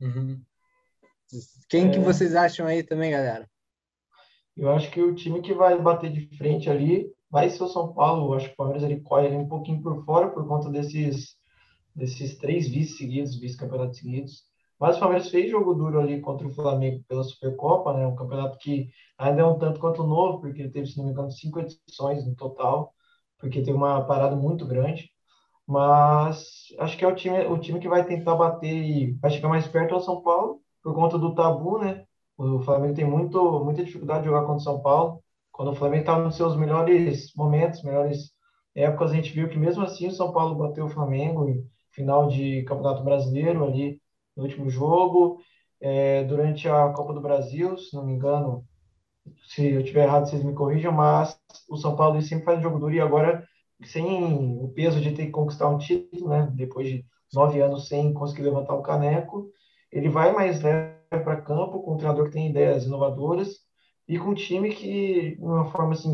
Uhum. 0.00 0.42
Quem 1.68 1.88
é... 1.88 1.90
que 1.90 1.98
vocês 1.98 2.34
acham 2.34 2.66
aí 2.66 2.82
também, 2.82 3.10
galera? 3.10 3.50
Eu 4.56 4.70
acho 4.70 4.90
que 4.90 5.00
o 5.00 5.14
time 5.14 5.42
que 5.42 5.52
vai 5.52 5.80
bater 5.80 6.12
de 6.12 6.36
frente 6.36 6.70
ali 6.70 7.12
vai 7.28 7.50
ser 7.50 7.62
o 7.64 7.68
São 7.68 7.92
Paulo. 7.92 8.32
Eu 8.32 8.36
acho 8.36 8.46
que 8.48 8.52
o 8.52 8.56
Palmeiras 8.56 8.84
ele 8.84 9.00
corre 9.00 9.26
ali 9.26 9.36
um 9.36 9.48
pouquinho 9.48 9.82
por 9.82 10.04
fora 10.04 10.30
por 10.30 10.46
conta 10.46 10.70
desses, 10.70 11.36
desses 11.94 12.38
três 12.38 12.68
vice 12.68 12.96
seguidos, 12.96 13.36
vice-campeonatos 13.36 13.98
seguidos. 13.98 14.44
Mas 14.84 14.98
o 14.98 15.00
Palmeiras 15.00 15.30
fez 15.30 15.50
jogo 15.50 15.72
duro 15.72 15.98
ali 15.98 16.20
contra 16.20 16.46
o 16.46 16.50
Flamengo 16.50 17.02
pela 17.08 17.24
Supercopa, 17.24 17.94
né? 17.94 18.06
Um 18.06 18.14
campeonato 18.14 18.58
que 18.58 18.90
ainda 19.16 19.40
é 19.40 19.44
um 19.46 19.58
tanto 19.58 19.80
quanto 19.80 20.02
novo, 20.04 20.42
porque 20.42 20.60
ele 20.60 20.70
teve, 20.70 20.86
se 20.86 20.98
não 20.98 21.06
me 21.06 21.12
engano, 21.12 21.30
cinco 21.30 21.58
edições 21.58 22.26
no 22.26 22.34
total, 22.36 22.92
porque 23.38 23.62
tem 23.62 23.72
uma 23.72 24.04
parada 24.04 24.36
muito 24.36 24.66
grande. 24.66 25.10
Mas 25.66 26.66
acho 26.78 26.98
que 26.98 27.04
é 27.04 27.08
o 27.08 27.14
time, 27.14 27.46
o 27.46 27.58
time 27.58 27.80
que 27.80 27.88
vai 27.88 28.04
tentar 28.04 28.34
bater 28.34 28.74
e 28.74 29.12
vai 29.22 29.30
chegar 29.30 29.48
mais 29.48 29.66
perto 29.66 29.94
ao 29.94 30.02
São 30.02 30.20
Paulo, 30.20 30.60
por 30.82 30.94
conta 30.94 31.18
do 31.18 31.34
tabu, 31.34 31.78
né? 31.78 32.04
O 32.36 32.58
Flamengo 32.60 32.92
tem 32.94 33.06
muito, 33.06 33.64
muita 33.64 33.82
dificuldade 33.82 34.24
de 34.24 34.26
jogar 34.26 34.42
contra 34.42 34.56
o 34.56 34.60
São 34.60 34.82
Paulo. 34.82 35.24
Quando 35.50 35.70
o 35.70 35.74
Flamengo 35.74 36.02
estava 36.02 36.22
nos 36.22 36.36
seus 36.36 36.56
melhores 36.56 37.32
momentos, 37.34 37.82
melhores 37.82 38.32
épocas, 38.74 39.12
a 39.12 39.14
gente 39.14 39.32
viu 39.32 39.48
que 39.48 39.56
mesmo 39.56 39.82
assim 39.82 40.08
o 40.08 40.12
São 40.12 40.30
Paulo 40.30 40.56
bateu 40.56 40.84
o 40.84 40.90
Flamengo 40.90 41.48
em 41.48 41.64
final 41.90 42.28
de 42.28 42.64
Campeonato 42.64 43.02
Brasileiro 43.02 43.64
ali 43.64 43.98
no 44.36 44.44
último 44.44 44.68
jogo, 44.70 45.40
é, 45.80 46.24
durante 46.24 46.68
a 46.68 46.88
Copa 46.90 47.12
do 47.12 47.20
Brasil, 47.20 47.76
se 47.76 47.94
não 47.94 48.04
me 48.04 48.12
engano, 48.12 48.66
se 49.46 49.66
eu 49.72 49.84
tiver 49.84 50.04
errado, 50.04 50.28
vocês 50.28 50.42
me 50.42 50.54
corrijam, 50.54 50.92
mas 50.92 51.38
o 51.68 51.76
São 51.76 51.96
Paulo 51.96 52.20
sempre 52.22 52.44
faz 52.44 52.62
jogo 52.62 52.78
duro 52.78 52.94
e 52.94 53.00
agora 53.00 53.46
sem 53.84 54.34
o 54.34 54.72
peso 54.74 55.00
de 55.00 55.12
ter 55.12 55.26
que 55.26 55.32
conquistar 55.32 55.68
um 55.68 55.78
título, 55.78 56.28
né? 56.28 56.48
Depois 56.54 56.88
de 56.88 57.04
nove 57.32 57.60
anos 57.60 57.88
sem 57.88 58.12
conseguir 58.12 58.42
levantar 58.42 58.74
o 58.74 58.82
caneco, 58.82 59.50
ele 59.90 60.08
vai 60.08 60.32
mais 60.32 60.62
leve 60.62 60.94
para 61.10 61.40
campo 61.40 61.82
com 61.82 61.94
um 61.94 61.96
treinador 61.96 62.26
que 62.26 62.32
tem 62.32 62.50
ideias 62.50 62.84
inovadoras 62.84 63.58
e 64.08 64.18
com 64.18 64.30
um 64.30 64.34
time 64.34 64.70
que, 64.74 65.36
de 65.36 65.42
uma 65.42 65.70
forma 65.70 65.92
assim, 65.92 66.12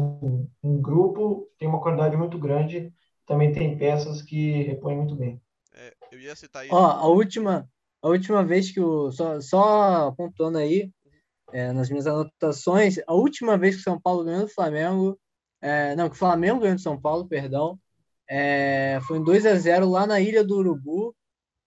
um 0.62 0.80
grupo 0.80 1.48
tem 1.58 1.68
uma 1.68 1.80
qualidade 1.80 2.16
muito 2.16 2.38
grande, 2.38 2.92
também 3.26 3.52
tem 3.52 3.76
peças 3.76 4.22
que 4.22 4.62
repõem 4.62 4.96
muito 4.96 5.14
bem. 5.14 5.40
É, 5.74 5.92
eu 6.12 6.20
ia 6.20 6.34
citar 6.34 6.64
isso. 6.64 6.74
Ó, 6.74 6.84
a 6.84 7.06
última, 7.08 7.68
a 8.02 8.08
última 8.08 8.44
vez 8.44 8.70
que 8.70 8.80
o. 8.80 9.10
Só, 9.10 9.40
só 9.40 10.12
pontuando 10.12 10.58
aí, 10.58 10.90
é, 11.52 11.72
nas 11.72 11.90
minhas 11.90 12.06
anotações, 12.06 12.98
a 13.06 13.14
última 13.14 13.58
vez 13.58 13.76
que 13.76 13.80
o 13.80 13.84
São 13.84 14.00
Paulo 14.00 14.24
ganhou 14.24 14.42
do 14.42 14.48
Flamengo. 14.48 15.18
É, 15.62 15.94
não, 15.94 16.08
que 16.08 16.16
o 16.16 16.18
Flamengo 16.18 16.60
ganhou 16.60 16.76
do 16.76 16.80
São 16.80 16.98
Paulo, 17.00 17.28
perdão. 17.28 17.78
É, 18.28 18.98
foi 19.06 19.18
em 19.18 19.24
2 19.24 19.44
a 19.44 19.54
0 19.56 19.90
lá 19.90 20.06
na 20.06 20.20
Ilha 20.20 20.42
do 20.42 20.56
Urubu, 20.56 21.14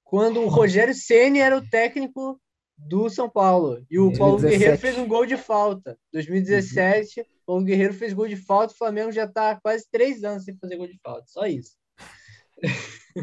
quando 0.04 0.42
o 0.42 0.48
Rogério 0.48 0.96
Ceni 0.96 1.40
era 1.40 1.58
o 1.58 1.70
técnico 1.70 2.42
do 2.78 3.10
São 3.10 3.30
Paulo. 3.30 3.86
E 3.90 4.00
o 4.00 4.10
2017. 4.10 4.18
Paulo 4.18 4.40
Guerreiro 4.40 4.78
fez 4.78 4.98
um 4.98 5.08
gol 5.08 5.26
de 5.26 5.38
falta. 5.38 6.00
2017, 6.12 7.20
uhum. 7.20 7.26
o 7.26 7.46
Paulo 7.46 7.66
Guerreiro 7.66 7.94
fez 7.94 8.14
gol 8.14 8.28
de 8.28 8.36
falta, 8.36 8.74
o 8.74 8.78
Flamengo 8.78 9.12
já 9.12 9.26
está 9.26 9.60
quase 9.62 9.86
três 9.92 10.24
anos 10.24 10.46
sem 10.46 10.58
fazer 10.58 10.78
gol 10.78 10.88
de 10.88 11.00
falta. 11.04 11.26
Só 11.28 11.46
isso. 11.46 11.76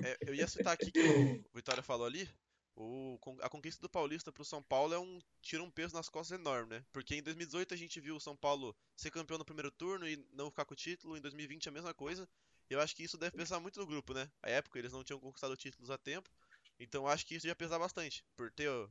É, 0.05 0.17
eu 0.25 0.35
ia 0.35 0.47
citar 0.47 0.75
aqui 0.75 0.93
que 0.93 1.01
o 1.01 1.57
Vitória 1.57 1.83
falou 1.83 2.07
ali. 2.07 2.29
O, 2.77 3.19
a 3.43 3.49
conquista 3.49 3.83
do 3.83 3.89
Paulista 3.89 4.33
para 4.33 4.43
o 4.43 4.45
São 4.45 4.63
Paulo 4.63 4.95
é 4.95 4.99
um 4.99 5.21
tira 5.43 5.63
um 5.63 5.71
peso 5.71 5.95
nas 5.95 6.09
costas 6.09 6.39
enorme, 6.39 6.71
né? 6.71 6.85
Porque 6.93 7.15
em 7.15 7.23
2018 7.23 7.75
a 7.75 7.77
gente 7.77 8.01
viu 8.01 8.17
o 8.17 8.21
São 8.21 8.37
Paulo 8.37 8.75
ser 8.97 9.11
campeão 9.11 9.39
no 9.39 9.45
primeiro 9.45 9.71
turno 9.71 10.09
e 10.09 10.17
não 10.33 10.51
ficar 10.51 10.65
com 10.65 10.75
o 10.75 10.77
título. 10.77 11.17
Em 11.17 11.21
2020 11.21 11.69
a 11.69 11.73
mesma 11.73 11.93
coisa. 11.93 12.29
Eu 12.69 12.81
acho 12.81 12.95
que 12.95 13.03
isso 13.03 13.19
deve 13.19 13.37
pesar 13.37 13.59
muito 13.59 13.81
no 13.81 13.87
grupo, 13.87 14.15
né? 14.15 14.31
A 14.43 14.49
época 14.49 14.79
eles 14.79 14.93
não 14.93 15.03
tinham 15.03 15.19
conquistado 15.19 15.57
títulos 15.57 15.91
a 15.91 15.99
tempo. 15.99 16.31
Então 16.79 17.07
acho 17.07 17.27
que 17.27 17.35
isso 17.35 17.47
ia 17.47 17.55
pesar 17.55 17.79
bastante, 17.79 18.25
por 18.37 18.51
ter 18.51 18.71
a 18.71 18.89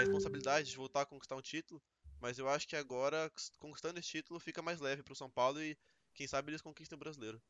responsabilidade 0.00 0.68
de 0.68 0.76
voltar 0.76 1.02
a 1.02 1.06
conquistar 1.06 1.36
um 1.36 1.40
título. 1.40 1.80
Mas 2.20 2.38
eu 2.38 2.48
acho 2.48 2.68
que 2.68 2.76
agora, 2.76 3.32
conquistando 3.58 3.98
esse 3.98 4.08
título, 4.08 4.38
fica 4.38 4.60
mais 4.60 4.80
leve 4.80 5.02
para 5.02 5.12
o 5.12 5.16
São 5.16 5.30
Paulo 5.30 5.62
e 5.62 5.78
quem 6.12 6.26
sabe 6.26 6.50
eles 6.50 6.60
conquistem 6.60 6.96
o 6.96 6.98
brasileiro. 6.98 7.40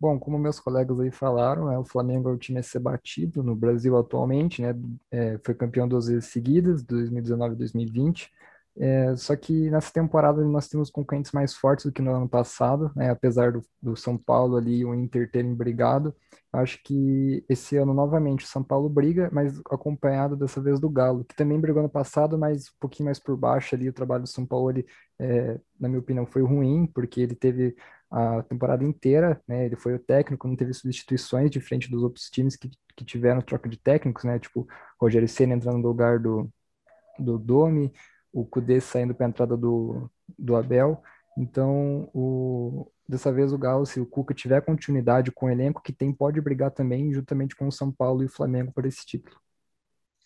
Bom, 0.00 0.18
como 0.18 0.38
meus 0.38 0.60
colegas 0.60 1.00
aí 1.00 1.10
falaram, 1.10 1.70
é, 1.70 1.78
o 1.78 1.84
Flamengo 1.84 2.28
é 2.28 2.32
o 2.32 2.36
time 2.38 2.58
a 2.58 2.62
ser 2.62 2.78
batido 2.80 3.42
no 3.42 3.54
Brasil 3.56 3.96
atualmente, 3.96 4.60
né? 4.60 4.74
É, 5.10 5.38
foi 5.44 5.54
campeão 5.54 5.88
duas 5.88 6.08
vezes 6.08 6.26
seguidas, 6.26 6.82
2019 6.82 7.54
e 7.54 7.58
2020. 7.58 8.30
É, 8.76 9.14
só 9.14 9.36
que 9.36 9.70
nessa 9.70 9.92
temporada 9.92 10.44
nós 10.44 10.68
temos 10.68 10.90
concorrentes 10.90 11.30
mais 11.30 11.54
fortes 11.54 11.86
do 11.86 11.92
que 11.92 12.02
no 12.02 12.12
ano 12.12 12.28
passado, 12.28 12.90
né? 12.96 13.10
apesar 13.10 13.52
do, 13.52 13.62
do 13.80 13.94
São 13.96 14.18
Paulo 14.18 14.56
ali 14.56 14.78
e 14.78 14.84
o 14.84 14.94
Inter 14.94 15.30
terem 15.30 15.54
brigado. 15.54 16.14
Acho 16.52 16.82
que 16.82 17.44
esse 17.48 17.76
ano 17.76 17.94
novamente 17.94 18.44
o 18.44 18.48
São 18.48 18.62
Paulo 18.64 18.88
briga, 18.88 19.28
mas 19.32 19.60
acompanhado 19.70 20.36
dessa 20.36 20.60
vez 20.60 20.80
do 20.80 20.90
Galo, 20.90 21.24
que 21.24 21.34
também 21.36 21.60
brigou 21.60 21.82
no 21.82 21.88
passado, 21.88 22.38
mas 22.38 22.68
um 22.68 22.78
pouquinho 22.80 23.06
mais 23.06 23.18
por 23.18 23.36
baixo 23.36 23.74
ali. 23.74 23.88
O 23.88 23.92
trabalho 23.92 24.22
do 24.24 24.28
São 24.28 24.46
Paulo, 24.46 24.70
ele, 24.70 24.86
é, 25.18 25.58
na 25.78 25.88
minha 25.88 26.00
opinião, 26.00 26.26
foi 26.26 26.42
ruim, 26.42 26.86
porque 26.86 27.20
ele 27.20 27.34
teve 27.34 27.76
a 28.10 28.42
temporada 28.44 28.84
inteira, 28.84 29.40
né? 29.46 29.66
Ele 29.66 29.76
foi 29.76 29.94
o 29.94 29.98
técnico, 29.98 30.46
não 30.46 30.54
teve 30.56 30.72
substituições 30.72 31.50
diferente 31.50 31.90
dos 31.90 32.02
outros 32.02 32.30
times 32.30 32.56
que, 32.56 32.70
que 32.96 33.04
tiveram 33.04 33.40
troca 33.40 33.68
de 33.68 33.76
técnicos, 33.76 34.22
né? 34.24 34.38
Tipo, 34.38 34.66
Rogério 35.00 35.28
Senna 35.28 35.54
entrando 35.54 35.78
no 35.78 35.88
lugar 35.88 36.20
do, 36.20 36.48
do 37.18 37.38
Domi, 37.38 37.92
o 38.34 38.44
Kudê 38.44 38.80
saindo 38.80 39.14
para 39.14 39.26
a 39.26 39.28
entrada 39.28 39.56
do, 39.56 40.10
do 40.36 40.56
Abel. 40.56 41.00
Então, 41.38 42.10
o, 42.12 42.90
dessa 43.08 43.32
vez 43.32 43.52
o 43.52 43.58
Galo, 43.58 43.86
se 43.86 44.00
o 44.00 44.06
Cuca 44.06 44.34
tiver 44.34 44.60
continuidade 44.60 45.30
com 45.30 45.46
o 45.46 45.50
elenco 45.50 45.80
que 45.80 45.92
tem, 45.92 46.12
pode 46.12 46.40
brigar 46.40 46.72
também 46.72 47.12
juntamente 47.12 47.54
com 47.54 47.68
o 47.68 47.72
São 47.72 47.92
Paulo 47.92 48.22
e 48.22 48.26
o 48.26 48.30
Flamengo 48.30 48.72
por 48.72 48.84
esse 48.86 49.06
título. 49.06 49.36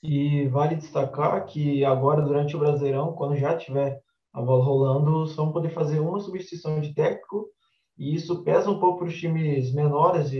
E 0.02 0.48
vale 0.48 0.76
destacar 0.76 1.44
que 1.44 1.84
agora, 1.84 2.22
durante 2.22 2.56
o 2.56 2.58
Brasileirão, 2.58 3.12
quando 3.12 3.36
já 3.36 3.56
tiver 3.56 4.00
a 4.32 4.40
bola 4.40 4.64
rolando, 4.64 5.26
só 5.26 5.44
vão 5.44 5.52
poder 5.52 5.70
fazer 5.70 6.00
uma 6.00 6.20
substituição 6.20 6.80
de 6.80 6.94
técnico, 6.94 7.48
e 7.98 8.14
isso 8.14 8.42
pesa 8.42 8.70
um 8.70 8.78
pouco 8.78 9.00
para 9.00 9.08
os 9.08 9.18
times 9.18 9.74
menores, 9.74 10.30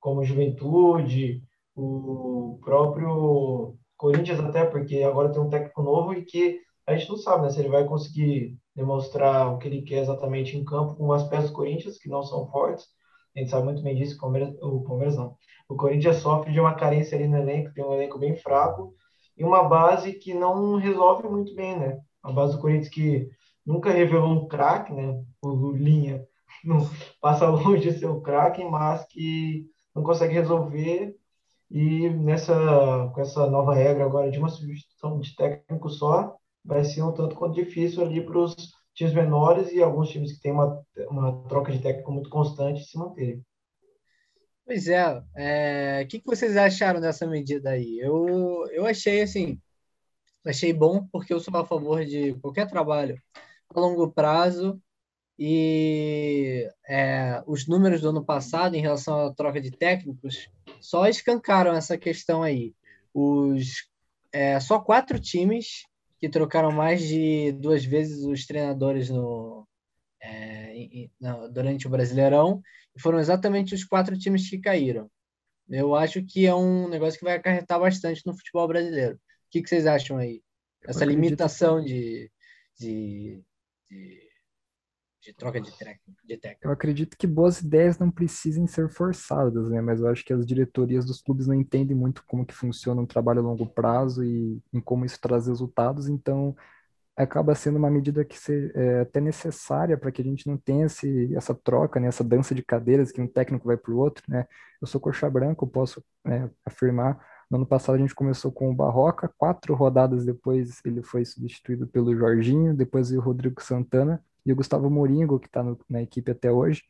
como 0.00 0.24
Juventude, 0.24 1.42
o 1.74 2.58
próprio 2.64 3.76
Corinthians 3.96 4.40
até, 4.40 4.64
porque 4.64 5.02
agora 5.02 5.30
tem 5.30 5.40
um 5.40 5.50
técnico 5.50 5.82
novo 5.82 6.14
e 6.14 6.24
que 6.24 6.58
a 6.86 6.96
gente 6.96 7.08
não 7.08 7.16
sabe 7.16 7.42
né, 7.42 7.50
se 7.50 7.60
ele 7.60 7.68
vai 7.68 7.84
conseguir 7.84 8.58
demonstrar 8.74 9.52
o 9.52 9.58
que 9.58 9.68
ele 9.68 9.82
quer 9.82 10.02
exatamente 10.02 10.56
em 10.56 10.64
campo 10.64 10.94
com 10.96 11.12
as 11.12 11.28
peças 11.28 11.50
do 11.50 11.56
Corinthians, 11.56 11.98
que 11.98 12.08
não 12.08 12.22
são 12.22 12.50
fortes. 12.50 12.86
A 13.34 13.38
gente 13.38 13.50
sabe 13.50 13.64
muito 13.64 13.82
bem 13.82 13.94
disso, 13.94 14.16
o 14.16 14.20
Palmeiras, 14.20 14.54
o 14.60 14.82
Palmeiras 14.82 15.16
não. 15.16 15.36
O 15.68 15.76
Corinthians 15.76 16.16
sofre 16.16 16.52
de 16.52 16.60
uma 16.60 16.74
carência 16.74 17.16
ali 17.16 17.28
no 17.28 17.38
elenco, 17.38 17.72
tem 17.72 17.84
um 17.84 17.94
elenco 17.94 18.18
bem 18.18 18.36
fraco 18.36 18.94
e 19.36 19.44
uma 19.44 19.64
base 19.64 20.12
que 20.14 20.34
não 20.34 20.76
resolve 20.76 21.28
muito 21.28 21.54
bem, 21.54 21.78
né? 21.78 21.98
A 22.22 22.32
base 22.32 22.54
do 22.54 22.60
Corinthians 22.60 22.88
que 22.88 23.28
nunca 23.64 23.90
revelou 23.90 24.30
um 24.30 24.48
craque, 24.48 24.92
né? 24.92 25.22
O 25.42 25.72
Linha 25.72 26.24
não 26.64 26.78
passa 27.20 27.48
longe 27.48 27.90
de 27.90 27.98
ser 27.98 28.06
um 28.06 28.20
craque, 28.20 28.64
mas 28.64 29.04
que 29.06 29.66
não 29.94 30.02
consegue 30.02 30.34
resolver 30.34 31.14
e 31.70 32.10
nessa 32.10 33.10
com 33.14 33.20
essa 33.20 33.46
nova 33.48 33.74
regra 33.74 34.04
agora 34.04 34.30
de 34.30 34.38
uma 34.38 34.48
substituição 34.50 35.18
de 35.18 35.34
técnico 35.34 35.88
só, 35.88 36.36
vai 36.64 36.84
ser 36.84 37.02
um 37.02 37.12
tanto 37.12 37.34
quanto 37.34 37.54
difícil 37.54 38.02
ali 38.02 38.24
para 38.24 38.38
os 38.38 38.54
times 38.94 39.14
menores 39.14 39.72
e 39.72 39.82
alguns 39.82 40.10
times 40.10 40.32
que 40.32 40.40
têm 40.40 40.52
uma, 40.52 40.84
uma 41.08 41.42
troca 41.48 41.72
de 41.72 41.80
técnico 41.80 42.12
muito 42.12 42.30
constante 42.30 42.84
se 42.84 42.96
manterem. 42.98 43.44
Pois 44.64 44.86
é, 44.86 45.22
é, 45.36 46.02
o 46.04 46.08
que, 46.08 46.20
que 46.20 46.26
vocês 46.26 46.56
acharam 46.56 47.00
dessa 47.00 47.26
medida 47.26 47.70
aí? 47.70 47.98
Eu, 47.98 48.66
eu 48.70 48.86
achei 48.86 49.22
assim, 49.22 49.60
achei 50.46 50.72
bom 50.72 51.06
porque 51.10 51.32
eu 51.32 51.40
sou 51.40 51.56
a 51.56 51.66
favor 51.66 52.04
de 52.04 52.34
qualquer 52.34 52.68
trabalho 52.68 53.20
a 53.74 53.80
longo 53.80 54.10
prazo 54.12 54.80
e 55.38 56.68
é, 56.88 57.42
os 57.46 57.66
números 57.66 58.02
do 58.02 58.10
ano 58.10 58.24
passado 58.24 58.76
em 58.76 58.80
relação 58.80 59.26
à 59.26 59.34
troca 59.34 59.60
de 59.60 59.70
técnicos 59.70 60.48
só 60.80 61.08
escancaram 61.08 61.72
essa 61.72 61.98
questão 61.98 62.42
aí. 62.42 62.74
Os 63.12 63.88
é, 64.32 64.60
só 64.60 64.78
quatro 64.78 65.18
times 65.18 65.86
que 66.22 66.28
trocaram 66.28 66.70
mais 66.70 67.02
de 67.02 67.50
duas 67.50 67.84
vezes 67.84 68.24
os 68.24 68.46
treinadores 68.46 69.10
no, 69.10 69.66
é, 70.22 71.08
no, 71.20 71.48
durante 71.48 71.88
o 71.88 71.90
Brasileirão, 71.90 72.62
e 72.94 73.02
foram 73.02 73.18
exatamente 73.18 73.74
os 73.74 73.82
quatro 73.82 74.16
times 74.16 74.48
que 74.48 74.60
caíram. 74.60 75.10
Eu 75.68 75.96
acho 75.96 76.24
que 76.24 76.46
é 76.46 76.54
um 76.54 76.88
negócio 76.88 77.18
que 77.18 77.24
vai 77.24 77.34
acarretar 77.34 77.80
bastante 77.80 78.22
no 78.24 78.36
futebol 78.36 78.68
brasileiro. 78.68 79.16
O 79.16 79.18
que, 79.50 79.62
que 79.62 79.68
vocês 79.68 79.84
acham 79.84 80.16
aí? 80.16 80.40
Essa 80.86 81.04
limitação 81.04 81.82
de, 81.82 82.30
de, 82.78 83.42
de 83.90 84.22
de 85.22 85.32
troca 85.32 85.60
de 85.60 85.70
técnico. 85.70 86.16
Eu 86.66 86.72
acredito 86.72 87.16
que 87.16 87.28
boas 87.28 87.60
ideias 87.60 87.96
não 87.96 88.10
precisem 88.10 88.66
ser 88.66 88.88
forçadas, 88.88 89.70
né? 89.70 89.80
Mas 89.80 90.00
eu 90.00 90.08
acho 90.08 90.24
que 90.24 90.32
as 90.32 90.44
diretorias 90.44 91.04
dos 91.04 91.22
clubes 91.22 91.46
não 91.46 91.54
entendem 91.54 91.96
muito 91.96 92.24
como 92.26 92.44
que 92.44 92.52
funciona 92.52 93.00
um 93.00 93.06
trabalho 93.06 93.38
a 93.38 93.42
longo 93.42 93.64
prazo 93.64 94.24
e 94.24 94.60
em 94.72 94.80
como 94.80 95.04
isso 95.04 95.20
traz 95.20 95.46
resultados, 95.46 96.08
então 96.08 96.56
acaba 97.16 97.54
sendo 97.54 97.76
uma 97.76 97.90
medida 97.90 98.24
que 98.24 98.36
é 98.74 99.00
até 99.00 99.20
necessária 99.20 99.96
para 99.96 100.10
que 100.10 100.22
a 100.22 100.24
gente 100.24 100.46
não 100.46 100.56
tenha 100.56 100.86
esse, 100.86 101.32
essa 101.36 101.54
troca, 101.54 102.00
né, 102.00 102.08
essa 102.08 102.24
dança 102.24 102.54
de 102.54 102.62
cadeiras 102.62 103.12
que 103.12 103.20
um 103.20 103.28
técnico 103.28 103.66
vai 103.66 103.76
para 103.76 103.92
o 103.92 103.98
outro, 103.98 104.24
né? 104.28 104.46
Eu 104.80 104.88
sou 104.88 105.00
coxa 105.00 105.30
branca, 105.30 105.62
eu 105.62 105.68
posso 105.68 106.02
né, 106.24 106.50
afirmar. 106.66 107.24
No 107.48 107.58
ano 107.58 107.66
passado 107.66 107.94
a 107.94 107.98
gente 107.98 108.14
começou 108.14 108.50
com 108.50 108.70
o 108.70 108.74
Barroca, 108.74 109.32
quatro 109.38 109.74
rodadas 109.74 110.24
depois 110.24 110.80
ele 110.84 111.02
foi 111.02 111.24
substituído 111.24 111.86
pelo 111.86 112.16
Jorginho, 112.16 112.74
depois 112.74 113.12
o 113.12 113.20
Rodrigo 113.20 113.62
Santana 113.62 114.20
e 114.44 114.52
o 114.52 114.56
Gustavo 114.56 114.90
Moringo, 114.90 115.38
que 115.38 115.46
está 115.46 115.62
na 115.88 116.02
equipe 116.02 116.30
até 116.30 116.50
hoje. 116.50 116.82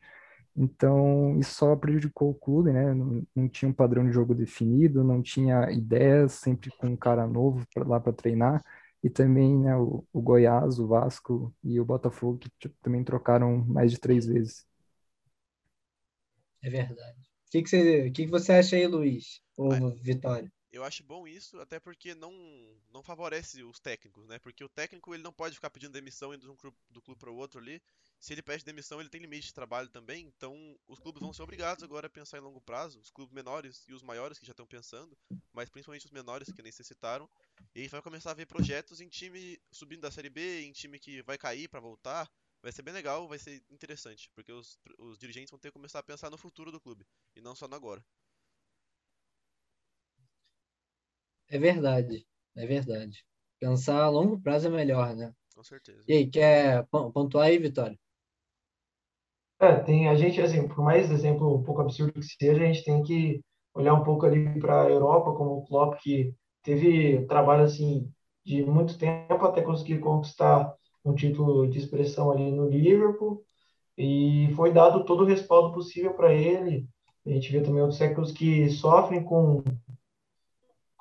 Então, 0.55 1.37
isso 1.39 1.55
só 1.55 1.75
prejudicou 1.75 2.29
o 2.29 2.35
clube, 2.35 2.71
né? 2.71 2.93
Não, 2.93 3.25
não, 3.35 3.49
tinha 3.49 3.69
um 3.69 3.73
padrão 3.73 4.05
de 4.05 4.11
jogo 4.11 4.35
definido, 4.35 5.03
não 5.03 5.21
tinha 5.21 5.71
ideias, 5.71 6.33
sempre 6.33 6.69
com 6.77 6.87
um 6.87 6.97
cara 6.97 7.25
novo 7.27 7.65
pra, 7.73 7.83
lá 7.85 7.99
para 7.99 8.13
treinar. 8.13 8.63
E 9.03 9.09
também 9.09 9.59
né, 9.59 9.75
o, 9.75 10.05
o, 10.13 10.21
Goiás, 10.21 10.79
o 10.79 10.87
Vasco 10.87 11.53
e 11.63 11.79
o 11.79 11.85
Botafogo, 11.85 12.37
que 12.37 12.49
tipo, 12.59 12.75
também 12.81 13.03
trocaram 13.03 13.57
mais 13.65 13.91
de 13.91 13.99
três 13.99 14.25
vezes. 14.25 14.65
É 16.61 16.69
verdade. 16.69 17.19
O 17.19 17.51
que, 17.51 17.63
que, 17.63 17.69
você, 17.69 18.11
que, 18.11 18.25
que 18.25 18.31
você 18.31 18.53
acha 18.53 18.75
aí, 18.75 18.87
Luiz? 18.87 19.41
Ou 19.57 19.95
Vitória? 20.01 20.51
Eu 20.73 20.83
acho 20.83 21.03
bom 21.03 21.27
isso, 21.27 21.59
até 21.59 21.79
porque 21.79 22.15
não, 22.15 22.33
não 22.91 23.03
favorece 23.03 23.63
os 23.63 23.79
técnicos, 23.79 24.25
né? 24.25 24.39
Porque 24.39 24.63
o 24.63 24.67
técnico 24.67 25.13
ele 25.13 25.21
não 25.21 25.31
pode 25.31 25.53
ficar 25.53 25.69
pedindo 25.69 25.93
demissão 25.93 26.33
indo 26.33 26.47
de 26.47 26.51
um 26.51 26.55
clube, 26.55 26.75
do 26.89 26.99
clube 26.99 27.19
para 27.19 27.29
o 27.29 27.35
outro 27.35 27.59
ali. 27.59 27.79
Se 28.19 28.33
ele 28.33 28.41
pede 28.41 28.65
demissão, 28.65 28.99
ele 28.99 29.07
tem 29.09 29.21
limite 29.21 29.47
de 29.47 29.53
trabalho 29.53 29.87
também. 29.89 30.25
Então, 30.25 30.75
os 30.87 30.99
clubes 30.99 31.21
vão 31.21 31.31
ser 31.31 31.43
obrigados 31.43 31.83
agora 31.83 32.07
a 32.07 32.09
pensar 32.09 32.39
em 32.39 32.41
longo 32.41 32.59
prazo. 32.59 32.99
Os 32.99 33.11
clubes 33.11 33.35
menores 33.35 33.85
e 33.87 33.93
os 33.93 34.01
maiores 34.01 34.39
que 34.39 34.47
já 34.47 34.51
estão 34.51 34.65
pensando, 34.65 35.15
mas 35.53 35.69
principalmente 35.69 36.07
os 36.07 36.11
menores 36.11 36.51
que 36.51 36.63
necessitaram. 36.63 37.29
E 37.75 37.87
vai 37.87 38.01
começar 38.01 38.31
a 38.31 38.33
ver 38.33 38.47
projetos 38.47 38.99
em 38.99 39.07
time 39.09 39.61
subindo 39.71 40.01
da 40.01 40.09
Série 40.09 40.29
B, 40.31 40.63
em 40.63 40.71
time 40.71 40.97
que 40.97 41.21
vai 41.21 41.37
cair 41.37 41.67
para 41.67 41.79
voltar. 41.79 42.27
vai 42.63 42.71
ser 42.71 42.81
bem 42.81 42.95
legal, 42.95 43.27
vai 43.27 43.37
ser 43.37 43.63
interessante, 43.69 44.27
porque 44.33 44.51
os, 44.51 44.79
os 44.97 45.19
dirigentes 45.19 45.51
vão 45.51 45.59
ter 45.59 45.67
que 45.67 45.73
começar 45.73 45.99
a 45.99 46.03
pensar 46.03 46.31
no 46.31 46.37
futuro 46.37 46.71
do 46.71 46.81
clube 46.81 47.05
e 47.35 47.41
não 47.41 47.55
só 47.55 47.67
no 47.67 47.75
agora. 47.75 48.03
É 51.49 51.57
verdade, 51.57 52.27
é 52.55 52.65
verdade. 52.67 53.25
Pensar 53.59 54.03
a 54.03 54.09
longo 54.09 54.39
prazo 54.41 54.67
é 54.67 54.69
melhor, 54.69 55.15
né? 55.15 55.33
Com 55.55 55.63
certeza. 55.63 56.03
E 56.07 56.13
aí, 56.13 56.29
quer 56.29 56.85
pon- 56.87 57.11
pontuar 57.11 57.47
aí, 57.47 57.57
Vitória? 57.59 57.97
É, 59.59 59.75
tem 59.77 60.09
a 60.09 60.15
gente, 60.15 60.41
assim, 60.41 60.67
por 60.67 60.83
mais 60.83 61.09
exemplo 61.11 61.55
um 61.55 61.63
pouco 61.63 61.81
absurdo 61.81 62.13
que 62.13 62.23
seja, 62.23 62.63
a 62.63 62.65
gente 62.67 62.83
tem 62.83 63.01
que 63.03 63.41
olhar 63.73 63.93
um 63.93 64.03
pouco 64.03 64.25
ali 64.25 64.59
para 64.59 64.83
a 64.83 64.89
Europa, 64.89 65.33
como 65.33 65.57
o 65.57 65.65
Klopp, 65.65 65.95
que 66.01 66.33
teve 66.61 67.25
trabalho, 67.27 67.63
assim, 67.63 68.11
de 68.45 68.63
muito 68.63 68.97
tempo 68.97 69.33
até 69.45 69.61
conseguir 69.61 69.99
conquistar 69.99 70.73
um 71.05 71.15
título 71.15 71.67
de 71.69 71.79
expressão 71.79 72.31
ali 72.31 72.51
no 72.51 72.67
Liverpool, 72.69 73.43
e 73.97 74.49
foi 74.55 74.73
dado 74.73 75.05
todo 75.05 75.23
o 75.23 75.27
respaldo 75.27 75.73
possível 75.73 76.13
para 76.15 76.33
ele. 76.33 76.87
A 77.25 77.29
gente 77.31 77.51
vê 77.51 77.61
também 77.61 77.81
outros 77.81 77.97
séculos 77.99 78.31
que 78.31 78.69
sofrem 78.71 79.23
com, 79.23 79.63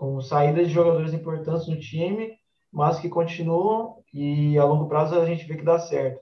com 0.03 0.21
saídas 0.21 0.67
de 0.67 0.75
jogadores 0.75 1.15
importantes 1.15 1.69
no 1.69 1.79
time, 1.79 2.33
mas 2.73 2.99
que 2.99 3.09
continuam 3.09 4.03
e 4.13 4.59
a 4.59 4.65
longo 4.65 4.89
prazo 4.89 5.15
a 5.15 5.25
gente 5.25 5.47
vê 5.47 5.57
que 5.57 5.63
dá 5.63 5.79
certo. 5.79 6.21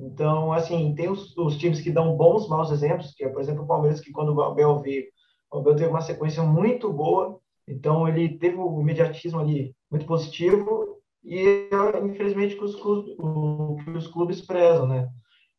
Então, 0.00 0.54
assim, 0.54 0.94
tem 0.94 1.10
os, 1.10 1.36
os 1.36 1.58
times 1.58 1.82
que 1.82 1.90
dão 1.90 2.16
bons, 2.16 2.48
maus 2.48 2.70
exemplos, 2.70 3.12
que 3.14 3.22
é, 3.22 3.28
por 3.28 3.42
exemplo, 3.42 3.64
o 3.64 3.66
Palmeiras, 3.66 4.00
que 4.00 4.10
quando 4.10 4.34
o 4.34 4.40
Abel 4.40 4.78
veio, 4.78 5.04
o 5.52 5.58
Abel 5.58 5.76
teve 5.76 5.90
uma 5.90 6.00
sequência 6.00 6.42
muito 6.42 6.90
boa, 6.90 7.38
então 7.68 8.08
ele 8.08 8.38
teve 8.38 8.56
o 8.56 8.80
imediatismo 8.80 9.38
ali 9.38 9.76
muito 9.90 10.06
positivo 10.06 10.96
e, 11.22 11.68
infelizmente, 12.02 12.56
que 12.56 12.64
os, 12.64 12.74
que 12.74 13.90
os 13.90 14.06
clubes 14.06 14.40
prezam, 14.40 14.86
né? 14.86 15.10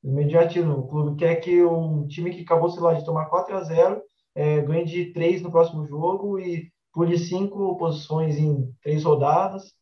O 0.03 0.09
imediatismo. 0.09 0.79
O 0.79 0.87
clube 0.87 1.15
quer 1.15 1.35
que 1.35 1.63
um 1.63 2.07
time 2.07 2.31
que 2.31 2.41
acabou, 2.41 2.71
sei 2.71 2.81
lá, 2.81 2.95
de 2.95 3.05
tomar 3.05 3.27
4 3.27 3.55
a 3.55 3.61
0 3.61 4.01
é, 4.33 4.61
ganhe 4.61 4.83
de 4.83 5.13
3 5.13 5.43
no 5.43 5.51
próximo 5.51 5.85
jogo 5.85 6.39
e 6.39 6.71
pule 6.93 7.17
5 7.17 7.77
posições 7.77 8.37
em 8.37 8.71
3 8.83 9.03
rodadas, 9.03 9.73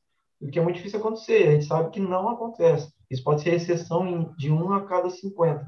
o 0.42 0.48
que 0.48 0.60
é 0.60 0.62
muito 0.62 0.78
difícil 0.78 1.00
acontecer. 1.00 1.48
A 1.48 1.52
gente 1.52 1.66
sabe 1.66 1.90
que 1.90 2.00
não 2.00 2.30
acontece. 2.30 2.92
Isso 3.10 3.24
pode 3.24 3.42
ser 3.42 3.54
exceção 3.54 4.34
de 4.38 4.52
1 4.52 4.74
a 4.74 4.86
cada 4.86 5.10
50. 5.10 5.66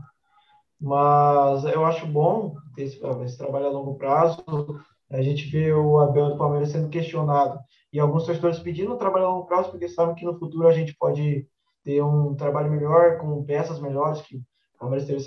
Mas 0.80 1.64
eu 1.66 1.86
acho 1.86 2.08
bom 2.08 2.56
esse, 2.78 3.00
esse 3.24 3.38
trabalho 3.38 3.68
a 3.68 3.72
longo 3.72 3.96
prazo. 3.96 4.44
A 5.10 5.22
gente 5.22 5.46
vê 5.50 5.74
o 5.74 6.00
Abel 6.00 6.30
do 6.30 6.38
Palmeiras 6.38 6.70
sendo 6.70 6.90
questionado 6.90 7.60
e 7.92 8.00
alguns 8.00 8.26
torcedores 8.26 8.60
pedindo 8.60 8.94
um 8.94 8.98
trabalho 8.98 9.26
a 9.26 9.30
longo 9.30 9.46
prazo 9.46 9.70
porque 9.70 9.90
sabem 9.90 10.16
que 10.16 10.26
no 10.26 10.40
futuro 10.40 10.68
a 10.68 10.72
gente 10.72 10.96
pode 10.98 11.46
ter 11.84 12.02
um 12.02 12.34
trabalho 12.36 12.72
melhor, 12.72 13.18
com 13.18 13.44
peças 13.44 13.80
melhores, 13.80 14.22
que 14.22 14.38
o 14.38 14.42
Palmeiras 14.80 15.08
teve 15.08 15.24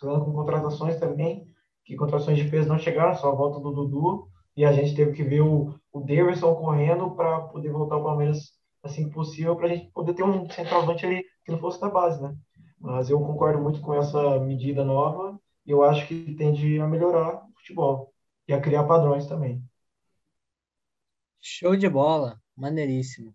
falando 0.00 0.24
com 0.24 0.32
contratações 0.32 0.98
também, 0.98 1.46
que 1.84 1.96
contratações 1.96 2.38
de 2.38 2.50
peso 2.50 2.68
não 2.68 2.78
chegaram, 2.78 3.14
só 3.14 3.30
a 3.30 3.34
volta 3.34 3.60
do 3.60 3.70
Dudu, 3.70 4.28
e 4.58 4.64
a 4.64 4.72
gente 4.72 4.92
teve 4.92 5.12
que 5.12 5.22
ver 5.22 5.40
o, 5.40 5.72
o 5.92 6.00
Davidson 6.00 6.52
correndo 6.56 7.12
para 7.12 7.42
poder 7.42 7.70
voltar 7.70 7.94
ao 7.94 8.02
Palmeiras 8.02 8.52
assim 8.82 9.08
que 9.08 9.14
possível, 9.14 9.54
para 9.54 9.66
a 9.66 9.68
gente 9.68 9.88
poder 9.92 10.14
ter 10.14 10.24
um 10.24 10.50
centroavante 10.50 11.06
ali 11.06 11.24
que 11.44 11.52
não 11.52 11.60
fosse 11.60 11.80
da 11.80 11.88
base, 11.88 12.20
né? 12.20 12.36
Mas 12.76 13.08
eu 13.08 13.20
concordo 13.20 13.62
muito 13.62 13.80
com 13.80 13.94
essa 13.94 14.40
medida 14.40 14.84
nova 14.84 15.40
e 15.64 15.70
eu 15.70 15.84
acho 15.84 16.08
que 16.08 16.34
tende 16.34 16.80
a 16.80 16.88
melhorar 16.88 17.36
o 17.36 17.52
futebol 17.54 18.12
e 18.48 18.52
a 18.52 18.60
criar 18.60 18.82
padrões 18.82 19.28
também. 19.28 19.62
Show 21.40 21.76
de 21.76 21.88
bola, 21.88 22.42
maneiríssimo. 22.56 23.32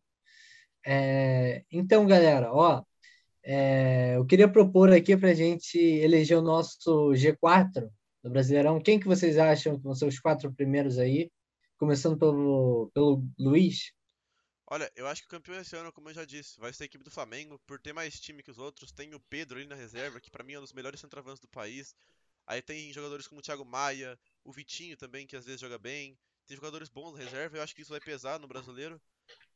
É, 0.85 1.63
então, 1.71 2.05
galera, 2.05 2.53
ó, 2.53 2.83
é, 3.41 4.17
eu 4.17 4.25
queria 4.25 4.51
propor 4.51 4.91
aqui 4.91 5.15
para 5.15 5.29
a 5.29 5.33
gente 5.33 5.77
eleger 5.77 6.37
o 6.37 6.41
nosso 6.41 7.11
G4 7.11 7.89
do 8.23 8.29
Brasileirão. 8.29 8.81
Quem 8.81 8.99
que 8.99 9.07
vocês 9.07 9.38
acham 9.38 9.77
que 9.77 9.83
vão 9.83 9.93
ser 9.93 10.05
os 10.05 10.19
quatro 10.19 10.51
primeiros 10.53 10.97
aí? 10.97 11.29
Começando 11.77 12.17
pelo, 12.17 12.89
pelo 12.93 13.23
Luiz. 13.38 13.91
Olha, 14.67 14.89
eu 14.95 15.05
acho 15.07 15.21
que 15.21 15.27
o 15.27 15.29
campeão 15.29 15.59
esse 15.59 15.75
ano, 15.75 15.91
como 15.91 16.09
eu 16.09 16.13
já 16.13 16.23
disse, 16.23 16.57
vai 16.59 16.71
ser 16.71 16.83
a 16.83 16.86
equipe 16.86 17.03
do 17.03 17.12
Flamengo, 17.12 17.59
por 17.67 17.79
ter 17.79 17.91
mais 17.91 18.19
time 18.19 18.41
que 18.41 18.49
os 18.49 18.57
outros. 18.57 18.91
Tem 18.91 19.13
o 19.13 19.19
Pedro 19.19 19.59
ali 19.59 19.67
na 19.67 19.75
reserva, 19.75 20.21
que 20.21 20.31
para 20.31 20.43
mim 20.43 20.53
é 20.53 20.57
um 20.57 20.63
dos 20.63 20.73
melhores 20.73 21.01
centroavantes 21.01 21.41
do 21.41 21.49
país. 21.49 21.93
Aí 22.47 22.62
tem 22.62 22.91
jogadores 22.93 23.27
como 23.27 23.39
o 23.39 23.41
Thiago 23.41 23.65
Maia, 23.65 24.17
o 24.43 24.51
Vitinho 24.51 24.95
também, 24.95 25.27
que 25.27 25.36
às 25.36 25.45
vezes 25.45 25.59
joga 25.59 25.77
bem. 25.77 26.17
Tem 26.45 26.55
jogadores 26.55 26.89
bons 26.89 27.13
na 27.13 27.19
reserva, 27.19 27.57
eu 27.57 27.62
acho 27.62 27.75
que 27.75 27.81
isso 27.81 27.91
vai 27.91 28.01
pesar 28.01 28.39
no 28.39 28.47
brasileiro 28.47 29.01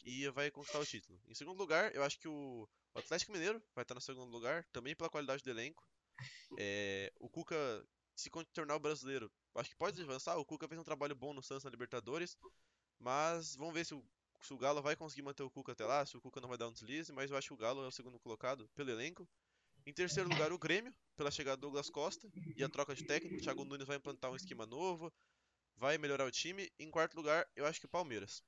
e 0.06 0.30
vai 0.30 0.50
conquistar 0.52 0.80
o 0.80 0.86
título. 0.86 1.20
Em 1.28 1.34
segundo 1.34 1.58
lugar, 1.58 1.94
eu 1.94 2.04
acho 2.04 2.18
que 2.18 2.28
o 2.28 2.68
Atlético 2.96 3.34
Mineiro 3.34 3.62
vai 3.76 3.84
estar 3.84 3.94
no 3.94 4.02
segundo 4.02 4.32
lugar, 4.32 4.66
também 4.72 4.96
pela 4.96 5.10
qualidade 5.10 5.44
do 5.44 5.50
elenco. 5.50 5.86
É, 6.58 7.12
o 7.20 7.30
Cuca, 7.30 7.56
se 8.18 8.30
tornar 8.54 8.76
o 8.76 8.80
brasileiro, 8.80 9.32
acho 9.56 9.70
que 9.70 9.76
pode 9.76 10.02
avançar. 10.02 10.38
O 10.38 10.46
Cuca 10.46 10.68
fez 10.68 10.80
um 10.80 10.84
trabalho 10.84 11.16
bom 11.16 11.34
no 11.34 11.42
Santos 11.42 11.64
na 11.64 11.70
Libertadores, 11.70 12.36
mas 13.00 13.56
vamos 13.56 13.74
ver 13.74 13.86
se 13.86 13.94
o 13.94 14.04
se 14.42 14.54
o 14.54 14.58
Galo 14.58 14.82
vai 14.82 14.96
conseguir 14.96 15.24
manter 15.24 15.44
o 15.44 15.50
Cuca 15.50 15.72
até 15.72 15.86
lá, 15.86 16.06
se 16.06 16.16
o 16.16 16.22
Cuca 16.22 16.40
não 16.40 16.50
vai 16.50 16.58
dar 16.58 16.68
um 16.68 16.72
deslize, 16.72 17.12
mas 17.12 17.32
eu 17.32 17.38
acho 17.38 17.48
que 17.48 17.54
o 17.54 17.58
Galo 17.58 17.84
é 17.84 17.88
o 17.88 17.92
segundo 17.92 18.20
colocado 18.20 18.70
pelo 18.76 18.92
elenco. 18.92 19.28
Em 19.86 19.94
terceiro 19.94 20.30
lugar, 20.30 20.52
o 20.52 20.60
Grêmio, 20.60 20.94
pela 21.16 21.32
chegada 21.32 21.58
do 21.58 21.62
Douglas 21.62 21.90
Costa 21.90 22.30
e 22.56 22.64
a 22.64 22.70
troca 22.70 22.94
de 22.94 23.04
técnico. 23.04 23.36
O 23.38 23.42
Thiago 23.42 23.66
Nunes 23.66 23.88
vai 23.88 23.98
implantar 23.98 24.32
um 24.32 24.36
esquema 24.36 24.66
novo, 24.66 25.12
vai 25.76 25.98
melhorar 25.98 26.26
o 26.26 26.32
time. 26.32 26.70
Em 26.78 26.92
quarto 26.92 27.16
lugar, 27.16 27.48
eu 27.56 27.66
acho 27.66 27.80
que 27.80 27.86
o 27.86 27.90
Palmeiras. 27.90 28.44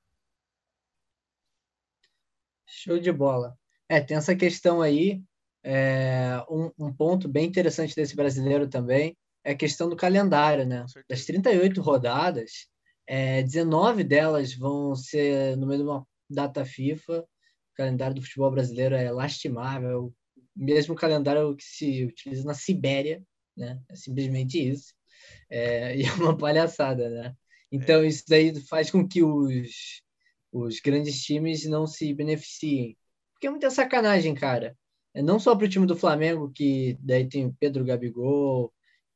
Show 2.66 2.98
de 2.98 3.10
bola. 3.10 3.58
É, 3.88 4.00
tem 4.00 4.16
essa 4.16 4.36
questão 4.36 4.80
aí. 4.80 5.22
É, 5.62 6.44
um, 6.48 6.70
um 6.78 6.94
ponto 6.94 7.28
bem 7.28 7.46
interessante 7.46 7.96
desse 7.96 8.14
brasileiro 8.14 8.68
também 8.68 9.16
é 9.44 9.52
a 9.52 9.56
questão 9.56 9.88
do 9.88 9.96
calendário, 9.96 10.66
né? 10.66 10.84
Das 11.08 11.24
38 11.24 11.80
rodadas, 11.80 12.68
é, 13.06 13.42
19 13.42 14.04
delas 14.04 14.54
vão 14.54 14.94
ser 14.94 15.56
no 15.56 15.66
meio 15.66 15.82
de 15.82 15.88
uma 15.88 16.06
data 16.28 16.64
FIFA. 16.64 17.20
O 17.20 17.76
calendário 17.76 18.14
do 18.14 18.22
futebol 18.22 18.50
brasileiro 18.50 18.94
é 18.94 19.10
lastimável. 19.10 20.14
Mesmo 20.54 20.94
calendário 20.94 21.56
que 21.56 21.64
se 21.64 22.04
utiliza 22.04 22.44
na 22.44 22.54
Sibéria, 22.54 23.22
né? 23.56 23.80
É 23.88 23.96
simplesmente 23.96 24.58
isso. 24.60 24.94
É, 25.48 25.96
e 25.98 26.04
é 26.04 26.12
uma 26.14 26.36
palhaçada, 26.36 27.08
né? 27.08 27.34
Então, 27.72 28.04
isso 28.04 28.24
daí 28.28 28.54
faz 28.62 28.90
com 28.90 29.06
que 29.06 29.22
os, 29.22 30.02
os 30.52 30.80
grandes 30.80 31.22
times 31.22 31.64
não 31.66 31.86
se 31.86 32.12
beneficiem. 32.12 32.96
Porque 33.32 33.46
é 33.46 33.50
muita 33.50 33.70
sacanagem, 33.70 34.34
cara. 34.34 34.76
É 35.14 35.22
não 35.22 35.38
só 35.40 35.56
para 35.56 35.66
o 35.66 35.68
time 35.68 35.86
do 35.86 35.96
Flamengo, 35.96 36.52
que 36.52 36.96
daí 37.00 37.28
tem 37.28 37.52
Pedro 37.52 37.84
Gabigol, 37.84 38.72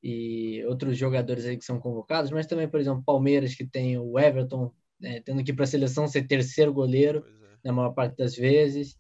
e 0.06 0.62
outros 0.66 0.98
jogadores 0.98 1.46
aí 1.46 1.56
que 1.56 1.64
são 1.64 1.80
convocados, 1.80 2.30
mas 2.30 2.46
também, 2.46 2.68
por 2.68 2.78
exemplo, 2.78 3.02
Palmeiras, 3.02 3.54
que 3.54 3.66
tem 3.66 3.98
o 3.98 4.18
Everton 4.18 4.70
né, 5.00 5.22
tendo 5.22 5.42
que 5.42 5.50
ir 5.50 5.54
para 5.54 5.64
a 5.64 5.66
seleção 5.66 6.06
ser 6.06 6.26
terceiro 6.26 6.74
goleiro 6.74 7.24
é. 7.26 7.56
na 7.64 7.72
maior 7.72 7.94
parte 7.94 8.14
das 8.14 8.36
vezes. 8.36 8.98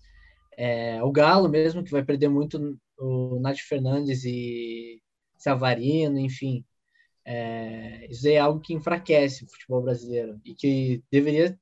É, 0.56 1.02
o 1.02 1.12
Galo 1.12 1.46
mesmo, 1.46 1.84
que 1.84 1.90
vai 1.90 2.02
perder 2.02 2.28
muito 2.28 2.80
o 2.96 3.38
Nath 3.38 3.58
Fernandes 3.58 4.24
e 4.24 5.02
Savarino, 5.36 6.18
enfim. 6.18 6.64
É, 7.22 8.06
isso 8.10 8.26
é 8.26 8.38
algo 8.38 8.60
que 8.60 8.72
enfraquece 8.72 9.44
o 9.44 9.48
futebol 9.48 9.82
brasileiro 9.82 10.40
e 10.42 10.54
que 10.54 11.04
deveria 11.10 11.58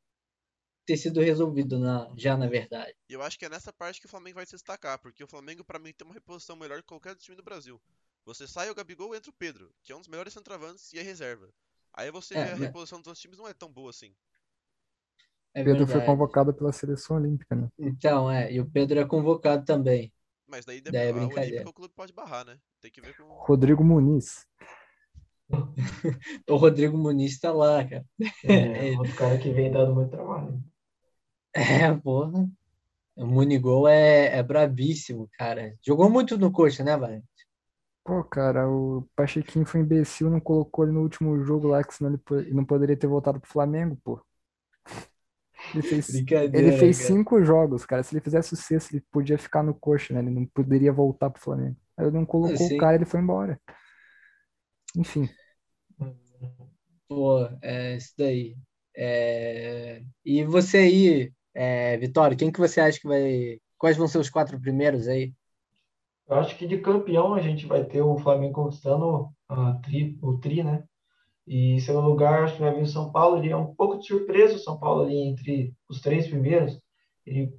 ter 0.87 0.97
sido 0.97 1.21
resolvido 1.21 1.81
na, 1.81 2.13
já, 2.17 2.37
na 2.37 2.47
verdade. 2.47 2.95
E 3.09 3.13
eu 3.13 3.23
acho 3.23 3.37
que 3.37 3.45
é 3.45 3.49
nessa 3.49 3.73
parte 3.73 4.01
que 4.01 4.07
o 4.07 4.11
Flamengo 4.11 4.37
vai 4.37 4.47
se 4.47 4.53
destacar, 4.53 5.01
porque 5.01 5.25
o 5.25 5.29
Flamengo, 5.29 5.65
para 5.65 5.81
mim, 5.81 5.93
tem 5.93 6.07
uma 6.07 6.15
reposição 6.15 6.55
melhor 6.55 6.81
que 6.81 6.87
qualquer 6.87 7.17
time 7.17 7.37
do 7.37 7.43
Brasil. 7.43 7.81
Você 8.25 8.47
sai 8.47 8.71
o 8.71 8.75
Gabigol 8.75 9.15
entra 9.15 9.31
o 9.31 9.35
Pedro, 9.35 9.73
que 9.83 9.93
é 9.93 9.97
um 9.97 10.01
dos 10.01 10.09
melhores 10.09 10.33
centroavantes 10.33 10.93
e 10.93 10.99
é 10.99 11.03
reserva. 11.03 11.49
Aí 11.93 12.11
você 12.11 12.35
É, 12.35 12.45
vê 12.45 12.51
a 12.53 12.57
né? 12.57 12.67
reposição 12.67 12.99
dos 13.01 13.09
outros 13.09 13.21
times 13.21 13.39
não 13.39 13.49
é 13.49 13.55
tão 13.55 13.71
boa 13.71 13.91
assim. 13.91 14.15
É 15.55 15.63
Pedro 15.63 15.87
foi 15.87 15.87
verdade. 15.87 16.07
convocado 16.07 16.55
pela 16.55 16.73
seleção 16.73 17.17
olímpica, 17.17 17.55
né? 17.55 17.69
Então, 17.79 18.31
é, 18.31 18.51
e 18.53 18.61
o 18.61 18.71
Pedro 18.71 18.99
é 18.99 19.05
convocado 19.05 19.65
também. 19.65 20.13
Mas 20.47 20.65
daí 20.65 20.81
Daí 20.81 21.09
é 21.09 21.13
brincadeira. 21.13 21.69
O 21.69 21.73
clube 21.73 21.95
pode 21.95 22.13
barrar, 22.13 22.45
né? 22.45 22.59
Tem 22.81 22.91
que 22.91 23.01
ver 23.01 23.15
com. 23.17 23.25
Rodrigo 23.25 23.85
Muniz. 23.85 24.47
O 26.49 26.57
Rodrigo 26.57 26.97
Muniz 26.97 27.39
tá 27.39 27.53
lá, 27.53 27.87
cara. 27.87 28.05
É, 28.45 28.97
outro 28.99 29.15
cara 29.17 29.39
que 29.39 29.51
vem 29.51 29.71
dando 29.71 29.95
muito 29.95 30.11
trabalho. 30.11 30.63
É, 31.55 31.93
porra. 31.95 32.49
O 33.15 33.27
Munigol 33.27 33.87
é, 33.87 34.39
é 34.39 34.43
brabíssimo, 34.43 35.29
cara. 35.35 35.77
Jogou 35.87 36.09
muito 36.09 36.39
no 36.39 36.51
coxa, 36.51 36.83
né, 36.83 36.97
Valente? 36.97 37.27
Pô, 38.05 38.23
cara, 38.25 38.69
o 38.69 39.03
Pachequinho 39.17 39.65
foi 39.67 39.81
imbecil, 39.81 40.29
não 40.31 40.41
colocou 40.41 40.85
ele 40.85 40.93
no 40.93 41.03
último 41.03 41.43
jogo 41.45 41.69
lá, 41.69 41.83
que 41.85 41.95
senão 41.95 42.11
ele 42.11 42.19
po- 42.19 42.35
ele 42.37 42.55
não 42.55 42.65
poderia 42.65 42.97
ter 42.97 43.07
voltado 43.07 43.41
pro 43.41 43.51
Flamengo, 43.51 43.97
pô. 44.05 44.21
Ele 45.73 45.83
fez, 45.83 46.25
Brincadeira. 46.25 46.53
ele 46.53 46.71
fez 46.73 46.99
cara. 46.99 46.99
cinco 46.99 47.43
jogos, 47.43 47.87
cara. 47.87 48.03
Se 48.03 48.15
ele 48.15 48.21
fizesse 48.23 48.53
o 48.55 48.57
sexto, 48.57 48.93
ele 48.93 49.05
podia 49.11 49.39
ficar 49.39 49.63
no 49.63 49.75
coxa, 49.75 50.13
né? 50.15 50.21
Ele 50.21 50.31
não 50.31 50.47
poderia 50.47 50.93
voltar 50.93 51.31
pro 51.31 51.41
Flamengo. 51.43 51.77
Aí 51.97 52.07
ele 52.07 52.17
não 52.17 52.27
colocou 52.27 52.67
sim. 52.67 52.69
o 52.69 52.73
cara, 52.73 52.97
ele 52.97 53.05
foi 53.07 53.21
embora. 53.21 53.59
Enfim, 54.97 55.29
Pô, 57.09 57.47
é 57.63 57.97
isso 57.97 58.15
daí. 58.19 58.57
É, 58.97 60.03
E 60.25 60.45
você 60.45 60.79
aí, 60.79 61.33
é, 61.55 61.97
Vitória, 61.99 62.37
quem 62.37 62.51
que 62.53 62.59
você 62.61 62.81
acha 62.81 62.99
que 63.01 63.07
vai. 63.09 63.61
Quais 63.79 63.97
vão 63.97 64.07
ser 64.09 64.19
os 64.19 64.31
quatro 64.31 64.61
primeiros 64.61 65.09
aí? 65.09 65.35
Eu 66.29 66.37
acho 66.37 66.57
que 66.57 66.67
de 66.67 66.79
campeão 66.79 67.35
a 67.35 67.41
gente 67.41 67.67
vai 67.67 67.85
ter 67.85 68.03
o 68.03 68.17
Flamengo 68.19 68.55
conquistando 68.55 69.29
a 69.49 69.75
tri, 69.75 70.19
o 70.23 70.39
tri, 70.39 70.63
né? 70.63 70.85
E 71.47 71.75
em 71.75 71.81
segundo 71.81 72.09
lugar, 72.09 72.45
acho 72.45 72.55
que 72.57 72.61
vai 72.63 72.75
vir 72.75 72.83
o 72.83 72.87
São 72.87 73.11
Paulo. 73.11 73.39
Ele 73.39 73.51
é 73.51 73.57
um 73.57 73.75
pouco 73.75 73.99
de 73.99 74.07
surpresa 74.07 74.57
o 74.57 74.59
São 74.59 74.79
Paulo 74.79 75.03
ali 75.03 75.17
entre 75.17 75.75
os 75.89 76.01
três 76.01 76.27
primeiros. 76.29 76.81
Ele, 77.27 77.53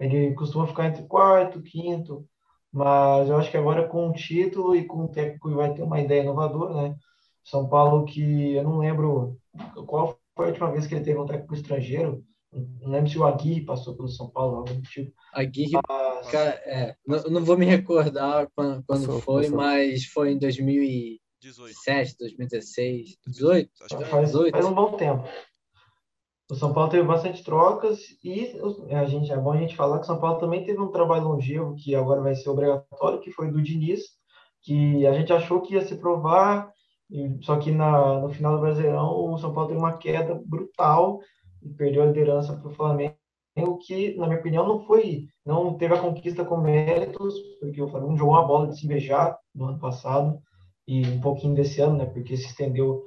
ele 0.00 0.34
costuma 0.34 0.66
ficar 0.66 0.86
entre 0.86 1.04
quarto, 1.06 1.62
quinto, 1.62 2.26
mas 2.72 3.28
eu 3.28 3.36
acho 3.36 3.50
que 3.50 3.56
agora 3.56 3.88
com 3.88 4.08
o 4.08 4.12
título 4.12 4.74
e 4.76 4.84
com 4.84 5.04
o 5.04 5.08
técnico 5.08 5.54
vai 5.54 5.72
ter 5.74 5.82
uma 5.82 6.00
ideia 6.00 6.22
inovadora, 6.22 6.74
né? 6.74 6.96
São 7.44 7.68
Paulo 7.68 8.04
que 8.04 8.54
eu 8.54 8.64
não 8.64 8.78
lembro 8.78 9.38
qual 9.86 10.18
foi 10.34 10.46
a 10.46 10.48
última 10.50 10.72
vez 10.72 10.86
que 10.86 10.94
ele 10.94 11.04
teve 11.04 11.18
um 11.18 11.26
técnico 11.26 11.54
estrangeiro. 11.54 12.24
Não 12.80 12.90
lembro 12.90 13.10
se 13.10 13.18
o 13.18 13.24
Agui 13.24 13.60
passou 13.60 13.94
pelo 13.94 14.08
São 14.08 14.30
Paulo, 14.30 14.56
algo 14.56 14.72
do 14.72 14.82
tipo. 14.82 15.12
Agui, 15.34 15.70
mas... 15.88 16.30
cara, 16.30 16.50
é, 16.64 16.96
não, 17.06 17.22
não, 17.24 17.44
vou 17.44 17.58
me 17.58 17.66
recordar 17.66 18.48
quando, 18.54 18.82
quando 18.84 19.06
passou, 19.06 19.20
foi, 19.20 19.42
passou. 19.42 19.56
mas 19.58 20.04
foi 20.06 20.32
em 20.32 20.38
2017, 20.38 22.16
2016, 22.18 23.18
18? 23.26 23.70
Faz, 24.08 24.30
18. 24.30 24.52
faz 24.52 24.64
um 24.64 24.74
bom 24.74 24.92
tempo. 24.92 25.28
O 26.50 26.54
São 26.54 26.72
Paulo 26.72 26.88
teve 26.88 27.02
bastante 27.02 27.42
trocas 27.42 28.00
e 28.22 28.58
a 28.90 29.04
gente, 29.04 29.32
é 29.32 29.36
bom 29.36 29.52
a 29.52 29.56
gente 29.56 29.74
falar 29.74 29.98
que 29.98 30.04
o 30.04 30.06
São 30.06 30.20
Paulo 30.20 30.38
também 30.38 30.64
teve 30.64 30.80
um 30.80 30.92
trabalho 30.92 31.24
longevo 31.24 31.74
que 31.74 31.94
agora 31.94 32.22
vai 32.22 32.36
ser 32.36 32.48
obrigatório, 32.48 33.20
que 33.20 33.32
foi 33.32 33.50
do 33.50 33.60
Diniz, 33.60 34.02
que 34.62 35.04
a 35.06 35.12
gente 35.12 35.32
achou 35.32 35.60
que 35.60 35.74
ia 35.74 35.84
se 35.84 35.96
provar, 35.96 36.72
só 37.42 37.56
que 37.56 37.72
na, 37.72 38.20
no 38.20 38.28
final 38.30 38.54
do 38.54 38.60
Brasileirão 38.60 39.08
o 39.08 39.36
São 39.38 39.52
Paulo 39.52 39.68
teve 39.68 39.80
uma 39.80 39.98
queda 39.98 40.40
brutal 40.46 41.20
e 41.62 41.68
perdeu 41.70 42.02
a 42.02 42.06
liderança 42.06 42.54
para 42.54 42.68
o 42.68 42.74
Flamengo, 42.74 43.16
que, 43.86 44.14
na 44.16 44.26
minha 44.26 44.38
opinião, 44.38 44.66
não 44.66 44.80
foi, 44.80 45.28
não 45.44 45.74
teve 45.74 45.94
a 45.94 46.00
conquista 46.00 46.44
com 46.44 46.58
méritos, 46.58 47.34
porque 47.60 47.80
o 47.80 47.88
Flamengo 47.88 48.16
jogou 48.16 48.34
uma 48.34 48.46
bola 48.46 48.68
de 48.68 48.78
se 48.78 48.84
invejar 48.84 49.38
no 49.54 49.66
ano 49.66 49.78
passado 49.78 50.38
e 50.86 51.06
um 51.06 51.20
pouquinho 51.20 51.54
desse 51.54 51.80
ano, 51.80 51.96
né, 51.96 52.06
porque 52.06 52.36
se 52.36 52.46
estendeu 52.46 53.02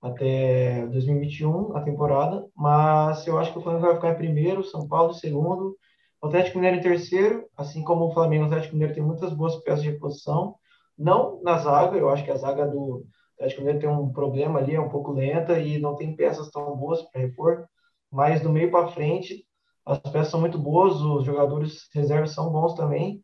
até 0.00 0.86
2021 0.88 1.74
a 1.76 1.80
temporada, 1.80 2.46
mas 2.54 3.26
eu 3.26 3.38
acho 3.38 3.52
que 3.52 3.58
o 3.58 3.62
Flamengo 3.62 3.86
vai 3.86 3.94
ficar 3.94 4.10
em 4.10 4.16
primeiro, 4.16 4.62
São 4.62 4.86
Paulo 4.86 5.12
em 5.12 5.18
segundo, 5.18 5.76
o 6.20 6.26
Atlético 6.26 6.58
Mineiro 6.58 6.76
em 6.76 6.82
terceiro, 6.82 7.46
assim 7.56 7.82
como 7.82 8.06
o 8.06 8.12
Flamengo, 8.12 8.44
o 8.44 8.46
Atlético 8.46 8.74
Mineiro 8.74 8.94
tem 8.94 9.02
muitas 9.02 9.32
boas 9.32 9.56
peças 9.62 9.82
de 9.82 9.90
reposição, 9.90 10.56
não 10.96 11.40
na 11.42 11.58
zaga, 11.58 11.96
eu 11.96 12.10
acho 12.10 12.22
que 12.22 12.30
a 12.30 12.36
zaga 12.36 12.66
do 12.66 13.06
Atlético 13.36 13.62
Mineiro 13.62 13.80
tem 13.80 13.88
um 13.88 14.12
problema 14.12 14.58
ali, 14.58 14.74
é 14.74 14.80
um 14.80 14.88
pouco 14.88 15.12
lenta 15.12 15.58
e 15.58 15.78
não 15.78 15.96
tem 15.96 16.14
peças 16.14 16.50
tão 16.50 16.76
boas 16.76 17.02
para 17.02 17.22
repor, 17.22 17.66
mas 18.14 18.40
do 18.40 18.50
meio 18.50 18.70
para 18.70 18.88
frente 18.88 19.44
as 19.84 19.98
peças 19.98 20.28
são 20.28 20.40
muito 20.40 20.58
boas, 20.58 20.94
os 20.94 21.24
jogadores 21.24 21.88
reservas 21.92 22.30
são 22.30 22.50
bons 22.50 22.74
também, 22.74 23.22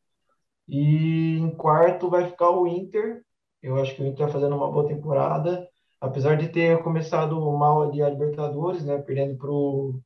e 0.69 1.39
em 1.39 1.51
quarto 1.51 2.11
vai 2.11 2.29
ficar 2.29 2.51
o 2.51 2.67
Inter, 2.67 3.23
eu 3.63 3.81
acho 3.81 3.95
que 3.95 4.03
o 4.03 4.07
Inter 4.07 4.27
está 4.27 4.29
fazendo 4.29 4.57
uma 4.57 4.71
boa 4.71 4.87
temporada, 4.87 5.67
apesar 5.99 6.37
de 6.37 6.49
ter 6.49 6.83
começado 6.83 7.41
mal 7.53 7.83
ali 7.83 8.03
a 8.03 8.11
Libertadores, 8.11 8.85
né, 8.85 8.99
perdendo 8.99 9.39
pro 9.39 10.01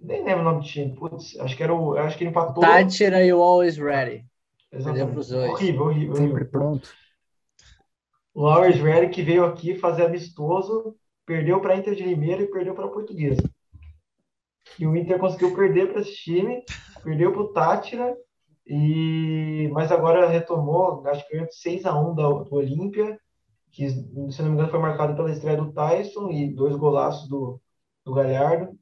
nem 0.00 0.24
lembro 0.24 0.40
o 0.40 0.44
nome 0.44 0.60
do 0.60 0.66
time, 0.66 0.94
putz, 0.94 1.38
acho 1.38 1.56
que 1.56 1.62
era 1.62 1.74
o, 1.74 1.96
acho 1.96 2.16
que 2.16 2.24
ele 2.24 2.30
empatou. 2.30 2.62
Tátira 2.62 3.24
e 3.24 3.32
o 3.32 3.42
Always 3.42 3.76
Ready. 3.76 4.24
Exatamente. 4.72 5.34
Horrível, 5.34 5.82
horrível, 5.82 6.16
Sempre 6.16 6.32
horrível. 6.32 6.50
pronto. 6.50 6.88
O 8.34 8.46
Always 8.46 8.80
Ready 8.80 9.10
que 9.10 9.22
veio 9.22 9.44
aqui 9.44 9.74
fazer 9.74 10.06
amistoso, 10.06 10.96
perdeu 11.26 11.60
para 11.60 11.76
Inter 11.76 11.94
de 11.94 12.04
Limeira 12.04 12.42
e 12.42 12.50
perdeu 12.50 12.74
para 12.74 12.86
a 12.86 12.90
Portuguesa. 12.90 13.42
E 14.78 14.86
o 14.86 14.96
Inter 14.96 15.18
conseguiu 15.18 15.54
perder 15.54 15.92
para 15.92 16.00
esse 16.00 16.14
time, 16.14 16.62
perdeu 17.02 17.32
para 17.32 17.42
o 17.42 17.52
Tátira, 17.52 18.16
e... 18.66 19.68
mas 19.72 19.90
agora 19.92 20.28
retomou, 20.28 21.06
acho 21.06 21.26
que 21.26 21.34
ganhou 21.34 21.48
6 21.50 21.84
a 21.84 22.00
1 22.00 22.14
do, 22.14 22.44
do 22.44 22.54
Olímpia, 22.56 23.18
que, 23.70 23.88
se 23.90 24.42
não 24.42 24.48
me 24.48 24.54
engano, 24.54 24.70
foi 24.70 24.78
marcado 24.78 25.16
pela 25.16 25.30
estreia 25.30 25.56
do 25.56 25.72
Tyson 25.72 26.30
e 26.30 26.52
dois 26.52 26.76
golaços 26.76 27.28
do, 27.28 27.60
do 28.04 28.12
Galhardo. 28.12 28.78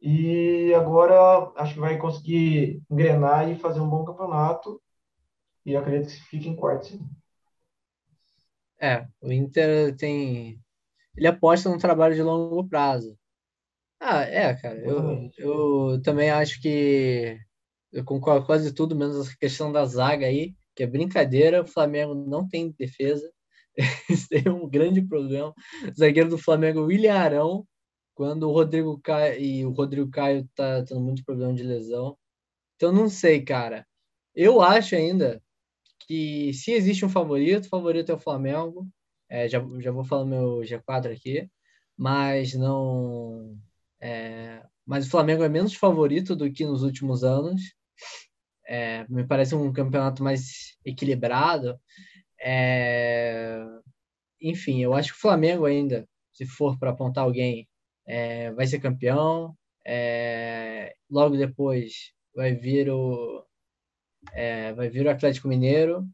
E 0.00 0.72
agora 0.74 1.52
acho 1.56 1.74
que 1.74 1.80
vai 1.80 1.98
conseguir 1.98 2.80
engrenar 2.90 3.50
e 3.50 3.58
fazer 3.58 3.80
um 3.80 3.88
bom 3.88 4.04
campeonato. 4.04 4.80
E 5.66 5.76
acredito 5.76 6.08
que 6.08 6.28
fique 6.28 6.48
em 6.48 6.56
quarto, 6.56 6.86
sim. 6.86 7.00
É, 8.80 9.06
o 9.20 9.32
Inter 9.32 9.94
tem. 9.96 10.58
Ele 11.16 11.26
aposta 11.26 11.68
no 11.68 11.78
trabalho 11.78 12.14
de 12.14 12.22
longo 12.22 12.66
prazo. 12.68 13.17
Ah, 14.00 14.22
é, 14.22 14.54
cara. 14.54 14.78
Eu, 14.80 15.30
eu 15.38 16.02
também 16.02 16.30
acho 16.30 16.60
que 16.60 17.36
eu 17.92 18.04
concordo 18.04 18.46
quase 18.46 18.72
tudo, 18.74 18.96
menos 18.96 19.28
a 19.28 19.36
questão 19.38 19.72
da 19.72 19.84
zaga 19.86 20.26
aí, 20.26 20.54
que 20.76 20.82
é 20.84 20.86
brincadeira. 20.86 21.62
O 21.62 21.66
Flamengo 21.66 22.14
não 22.14 22.48
tem 22.48 22.72
defesa. 22.78 23.30
Esse 24.10 24.46
é 24.46 24.50
um 24.50 24.68
grande 24.68 25.02
problema. 25.02 25.54
O 25.84 25.98
zagueiro 25.98 26.30
do 26.30 26.38
Flamengo, 26.38 26.82
William 26.86 27.14
Arão, 27.14 27.66
quando 28.14 28.44
o 28.48 28.52
Rodrigo 28.52 29.00
Caio 29.02 29.40
e 29.40 29.64
o 29.66 29.70
Rodrigo 29.72 30.10
Caio 30.10 30.48
tá 30.54 30.84
tendo 30.84 31.00
muito 31.00 31.24
problema 31.24 31.54
de 31.54 31.62
lesão. 31.64 32.16
Então 32.76 32.92
não 32.92 33.08
sei, 33.08 33.44
cara. 33.44 33.86
Eu 34.34 34.60
acho 34.62 34.94
ainda 34.96 35.42
que 36.00 36.52
se 36.54 36.72
existe 36.72 37.04
um 37.04 37.08
favorito, 37.10 37.66
o 37.66 37.68
favorito 37.68 38.10
é 38.12 38.14
o 38.14 38.18
Flamengo. 38.18 38.88
É, 39.28 39.48
já, 39.48 39.60
já 39.80 39.90
vou 39.92 40.04
falar 40.04 40.24
meu 40.26 40.62
G4 40.64 41.12
aqui, 41.12 41.48
mas 41.96 42.54
não. 42.54 43.58
É, 44.00 44.62
mas 44.86 45.06
o 45.06 45.10
Flamengo 45.10 45.42
é 45.42 45.48
menos 45.48 45.74
favorito 45.74 46.34
do 46.36 46.50
que 46.52 46.64
nos 46.64 46.82
últimos 46.82 47.24
anos. 47.24 47.60
É, 48.66 49.06
me 49.08 49.26
parece 49.26 49.54
um 49.54 49.72
campeonato 49.72 50.22
mais 50.22 50.76
equilibrado. 50.84 51.78
É... 52.40 53.64
Enfim, 54.40 54.80
eu 54.80 54.94
acho 54.94 55.12
que 55.12 55.18
o 55.18 55.20
Flamengo 55.20 55.64
ainda, 55.64 56.08
se 56.32 56.46
for 56.46 56.78
para 56.78 56.90
apontar 56.90 57.24
alguém, 57.24 57.68
é... 58.06 58.52
vai 58.52 58.66
ser 58.66 58.80
campeão. 58.80 59.56
É... 59.86 60.94
Logo 61.10 61.36
depois 61.36 62.12
vai 62.34 62.54
vir 62.54 62.90
o 62.90 63.44
é, 64.32 64.72
vai 64.74 64.88
vir 64.88 65.06
o 65.06 65.10
Atlético 65.10 65.48
Mineiro, 65.48 66.06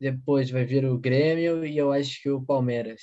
depois 0.00 0.50
vai 0.50 0.64
vir 0.64 0.84
o 0.84 0.98
Grêmio 0.98 1.64
e 1.64 1.76
eu 1.76 1.92
acho 1.92 2.20
que 2.22 2.30
o 2.30 2.44
Palmeiras. 2.44 3.00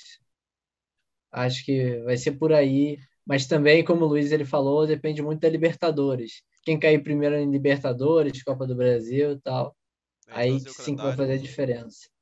Acho 1.30 1.64
que 1.64 1.98
vai 2.02 2.16
ser 2.16 2.32
por 2.32 2.52
aí, 2.52 2.98
mas 3.26 3.46
também, 3.46 3.84
como 3.84 4.04
o 4.04 4.08
Luiz 4.08 4.32
ele 4.32 4.44
falou, 4.44 4.86
depende 4.86 5.22
muito 5.22 5.40
da 5.40 5.48
Libertadores. 5.48 6.42
Quem 6.62 6.78
cair 6.78 7.02
primeiro 7.02 7.36
em 7.36 7.50
Libertadores, 7.50 8.42
Copa 8.42 8.66
do 8.66 8.74
Brasil 8.74 9.32
e 9.32 9.40
tal, 9.40 9.76
é, 10.28 10.34
aí 10.34 10.60
sim 10.60 10.96
que 10.96 11.02
vai 11.02 11.16
fazer 11.16 11.34
a 11.34 11.38
diferença 11.38 12.12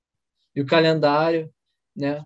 e 0.55 0.61
o 0.61 0.67
calendário, 0.67 1.53
né? 1.97 2.25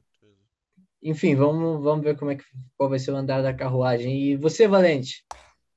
Enfim, 1.03 1.35
vamos, 1.35 1.83
vamos 1.83 2.03
ver 2.03 2.17
como 2.17 2.31
é 2.31 2.37
que, 2.37 2.45
qual 2.77 2.89
vai 2.89 2.99
ser 2.99 3.13
o 3.13 3.17
andar 3.17 3.43
da 3.43 3.53
carruagem. 3.53 4.31
E 4.31 4.37
você, 4.37 4.67
Valente, 4.67 5.23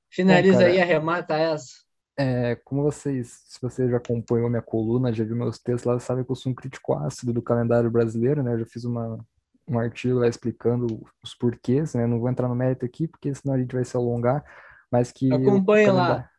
finaliza 0.10 0.60
Bom, 0.60 0.66
aí, 0.66 0.80
arremata 0.80 1.36
essa. 1.36 1.86
É, 2.18 2.56
como 2.64 2.82
vocês, 2.82 3.44
se 3.46 3.62
você 3.62 3.90
já 3.90 3.98
acompanhou 3.98 4.50
minha 4.50 4.62
coluna, 4.62 5.14
já 5.14 5.24
viu 5.24 5.36
meus 5.36 5.60
textos 5.60 5.84
lá, 5.84 6.00
sabe 6.00 6.24
que 6.24 6.32
eu 6.32 6.36
sou 6.36 6.52
um 6.52 6.56
crítico 6.56 6.94
ácido 6.94 7.34
do 7.34 7.42
calendário 7.42 7.92
brasileiro, 7.92 8.42
né? 8.42 8.54
Eu 8.54 8.60
já 8.60 8.66
fiz 8.66 8.86
uma, 8.86 9.24
um 9.68 9.80
artigo 9.80 10.20
lá 10.20 10.28
explicando 10.28 11.06
os 11.24 11.36
porquês, 11.36 11.94
né? 11.94 12.08
Não 12.08 12.20
vou 12.20 12.30
entrar 12.30 12.48
no 12.48 12.56
mérito 12.56 12.86
aqui, 12.86 13.08
porque 13.08 13.34
senão 13.36 13.56
a 13.56 13.60
gente 13.60 13.76
vai 13.76 13.84
se 13.84 13.96
alongar, 13.96 14.44
mas 14.92 15.12
que... 15.12 15.32
Acompanhe 15.34 15.88
calendário... 15.88 16.24
lá, 16.24 16.30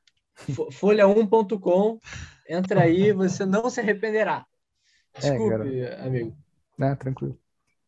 folha1.com, 0.72 1.98
entra 2.48 2.82
aí, 2.82 3.12
você 3.12 3.44
não 3.44 3.68
se 3.68 3.80
arrependerá. 3.80 4.46
Desculpe, 5.18 5.80
é, 5.80 6.00
amigo. 6.00 6.36
Né, 6.78 6.94
tranquilo. 6.94 7.38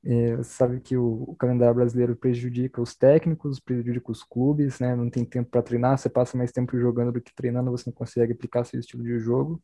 É, 0.02 0.36
você 0.36 0.50
sabe 0.50 0.80
que 0.80 0.96
o, 0.96 1.24
o, 1.28 1.36
calendário 1.36 1.74
brasileiro 1.74 2.16
prejudica 2.16 2.80
os 2.80 2.94
técnicos, 2.94 3.60
prejudica 3.60 4.10
os 4.10 4.22
clubes, 4.22 4.80
né? 4.80 4.96
Não 4.96 5.10
tem 5.10 5.24
tempo 5.24 5.50
para 5.50 5.62
treinar, 5.62 5.98
você 5.98 6.08
passa 6.08 6.38
mais 6.38 6.50
tempo 6.50 6.78
jogando 6.78 7.12
do 7.12 7.20
que 7.20 7.34
treinando, 7.34 7.70
você 7.70 7.90
não 7.90 7.94
consegue 7.94 8.32
aplicar 8.32 8.64
seu 8.64 8.80
estilo 8.80 9.02
de 9.02 9.18
jogo. 9.18 9.62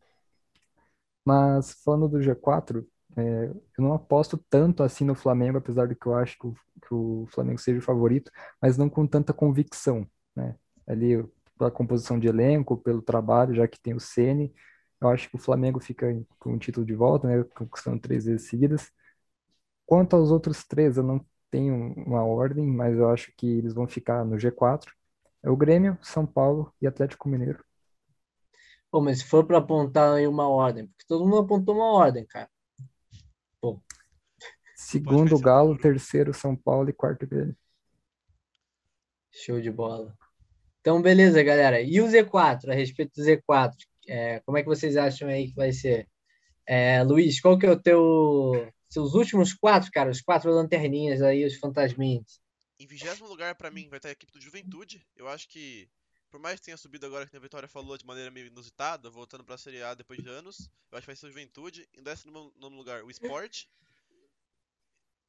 Mas 1.24 1.72
falando 1.82 2.08
do 2.08 2.18
G4, 2.18 2.86
é, 3.16 3.46
eu 3.48 3.85
não 3.85 3.94
aposto 3.94 4.38
tanto 4.50 4.83
assim 4.83 5.05
no 5.05 5.14
Flamengo, 5.14 5.59
apesar 5.59 5.87
de 5.88 5.94
que 5.96 6.07
eu 6.07 6.14
acho 6.14 6.38
que 6.38 6.46
o, 6.46 6.55
que 6.83 6.94
o 6.94 7.26
Flamengo 7.31 7.59
seja 7.61 7.79
o 7.79 7.83
favorito, 7.83 8.31
mas 8.61 8.76
não 8.76 8.88
com 8.90 9.07
tanta 9.07 9.33
convicção, 9.33 10.07
né? 10.35 10.57
Ali 10.87 11.24
pela 11.59 11.70
composição 11.70 12.18
de 12.20 12.29
elenco, 12.29 12.76
pelo 12.76 13.00
trabalho, 13.02 13.55
já 13.55 13.66
que 13.68 13.81
tem 13.81 13.94
o 13.94 14.00
Ceni, 14.00 14.55
eu 15.00 15.09
acho 15.09 15.29
que 15.31 15.37
o 15.37 15.38
Flamengo 15.38 15.81
fica 15.81 16.07
com 16.38 16.55
o 16.55 16.59
título 16.59 16.85
de 16.87 16.94
volta, 16.94 17.26
né? 17.29 17.44
Conquistando 17.55 18.00
três 18.00 18.24
vezes 18.26 18.48
seguidas. 18.48 18.90
Quanto 19.87 20.16
aos 20.16 20.31
outros 20.31 20.64
três, 20.64 20.96
eu 20.96 21.02
não 21.05 21.24
tenho 21.50 21.74
uma 21.96 22.24
ordem, 22.24 22.66
mas 22.66 22.96
eu 22.98 23.09
acho 23.11 23.33
que 23.37 23.46
eles 23.46 23.74
vão 23.74 23.87
ficar 23.88 24.24
no 24.24 24.38
G4. 24.38 24.92
É 25.42 25.50
o 25.50 25.57
Grêmio, 25.57 25.98
São 26.02 26.26
Paulo 26.26 26.72
e 26.81 26.87
Atlético 26.87 27.29
Mineiro. 27.29 27.64
Pô, 28.90 29.00
mas 29.00 29.18
se 29.20 29.24
for 29.26 29.46
para 29.46 29.59
apontar 29.59 30.14
aí 30.16 30.26
uma 30.26 30.48
ordem, 30.48 30.87
porque 30.88 31.05
todo 31.07 31.24
mundo 31.24 31.38
apontou 31.38 31.74
uma 31.76 31.92
ordem, 31.92 32.24
cara. 32.26 32.50
Segundo 34.76 35.38
Galo, 35.38 35.78
terceiro 35.78 36.34
São 36.34 36.54
Paulo 36.54 36.90
e 36.90 36.92
quarto 36.92 37.26
Grêmio. 37.26 37.56
Show 39.32 39.58
de 39.58 39.70
bola. 39.70 40.16
Então, 40.80 41.00
beleza, 41.00 41.42
galera. 41.42 41.80
E 41.80 41.98
o 42.00 42.06
Z4, 42.06 42.68
a 42.68 42.74
respeito 42.74 43.14
do 43.16 43.22
Z4, 43.22 43.74
é, 44.06 44.40
como 44.40 44.58
é 44.58 44.62
que 44.62 44.68
vocês 44.68 44.96
acham 44.96 45.28
aí 45.28 45.48
que 45.48 45.56
vai 45.56 45.72
ser? 45.72 46.06
É, 46.66 47.02
Luiz, 47.02 47.40
qual 47.40 47.58
que 47.58 47.64
é 47.64 47.70
o 47.70 47.80
teu 47.80 48.70
seus 48.88 49.14
últimos 49.14 49.52
quatro, 49.52 49.90
cara, 49.90 50.10
os 50.10 50.20
quatro 50.20 50.50
lanterninhas 50.50 51.22
aí, 51.22 51.44
os 51.44 51.56
fantasminhas? 51.56 52.40
Em 52.78 52.86
vigésimo 52.86 53.26
lugar, 53.26 53.54
para 53.54 53.70
mim, 53.70 53.88
vai 53.88 53.98
estar 53.98 54.10
a 54.10 54.12
equipe 54.12 54.32
do 54.32 54.40
Juventude. 54.40 55.04
Eu 55.16 55.26
acho 55.26 55.48
que, 55.48 55.88
por 56.30 56.38
mais 56.38 56.60
que 56.60 56.66
tenha 56.66 56.76
subido 56.76 57.06
agora, 57.06 57.26
que 57.26 57.36
a 57.36 57.40
Vitória 57.40 57.66
falou 57.66 57.96
de 57.96 58.06
maneira 58.06 58.30
meio 58.30 58.46
inusitada, 58.46 59.08
voltando 59.08 59.42
para 59.42 59.54
a 59.54 59.58
Série 59.58 59.82
A 59.82 59.94
depois 59.94 60.22
de 60.22 60.28
anos, 60.28 60.70
eu 60.92 60.98
acho 60.98 61.06
que 61.06 61.06
vai 61.06 61.16
ser 61.16 61.26
o 61.26 61.30
Juventude. 61.30 61.88
Em 61.96 62.02
décimo 62.02 62.52
nono 62.58 62.76
lugar, 62.76 63.02
o 63.02 63.10
Sport. 63.10 63.64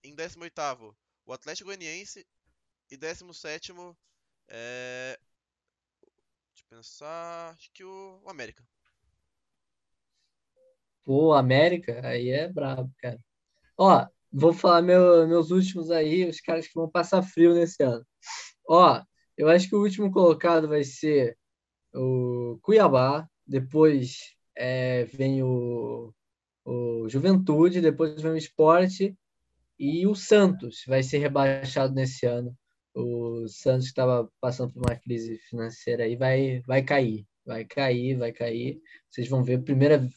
Em 0.03 0.15
décimo 0.15 0.43
oitavo, 0.43 0.95
o 1.25 1.33
Atlético 1.33 1.67
Goianiense. 1.67 2.25
E 2.89 2.95
décimo 2.95 3.33
sétimo, 3.33 3.97
é... 4.47 5.19
Deixa 6.01 6.63
eu 6.63 6.77
pensar. 6.77 7.53
Acho 7.53 7.69
que 7.73 7.83
o, 7.83 8.21
o 8.23 8.29
América. 8.29 8.63
Pô, 11.03 11.33
América, 11.33 12.05
aí 12.05 12.29
é 12.29 12.47
brabo, 12.47 12.91
cara. 12.99 13.19
Ó, 13.77 14.07
vou 14.31 14.53
falar 14.53 14.81
meu, 14.81 15.27
meus 15.27 15.51
últimos 15.51 15.91
aí, 15.91 16.27
os 16.27 16.41
caras 16.41 16.67
que 16.67 16.73
vão 16.75 16.89
passar 16.89 17.21
frio 17.21 17.53
nesse 17.53 17.83
ano. 17.83 18.05
Ó, 18.67 19.01
eu 19.37 19.49
acho 19.49 19.69
que 19.69 19.75
o 19.75 19.81
último 19.81 20.11
colocado 20.11 20.67
vai 20.67 20.83
ser 20.83 21.37
o 21.93 22.59
Cuiabá, 22.61 23.27
depois 23.45 24.35
é, 24.55 25.05
vem 25.05 25.43
o, 25.43 26.13
o 26.65 27.07
Juventude, 27.09 27.81
depois 27.81 28.21
vem 28.21 28.31
o 28.31 28.37
Esporte 28.37 29.17
e 29.79 30.07
o 30.07 30.15
Santos 30.15 30.83
vai 30.87 31.03
ser 31.03 31.19
rebaixado 31.19 31.93
nesse 31.93 32.25
ano. 32.25 32.55
O 32.93 33.47
Santos 33.47 33.85
estava 33.85 34.29
passando 34.41 34.73
por 34.73 34.79
uma 34.79 34.95
crise 34.95 35.37
financeira 35.49 36.03
aí, 36.03 36.15
vai, 36.15 36.61
vai 36.65 36.81
cair, 36.81 37.27
vai 37.45 37.63
cair, 37.63 38.17
vai 38.17 38.31
cair. 38.31 38.81
Vocês 39.09 39.27
vão 39.27 39.43
ver 39.43 39.59
a 39.59 39.61
primeira 39.61 40.07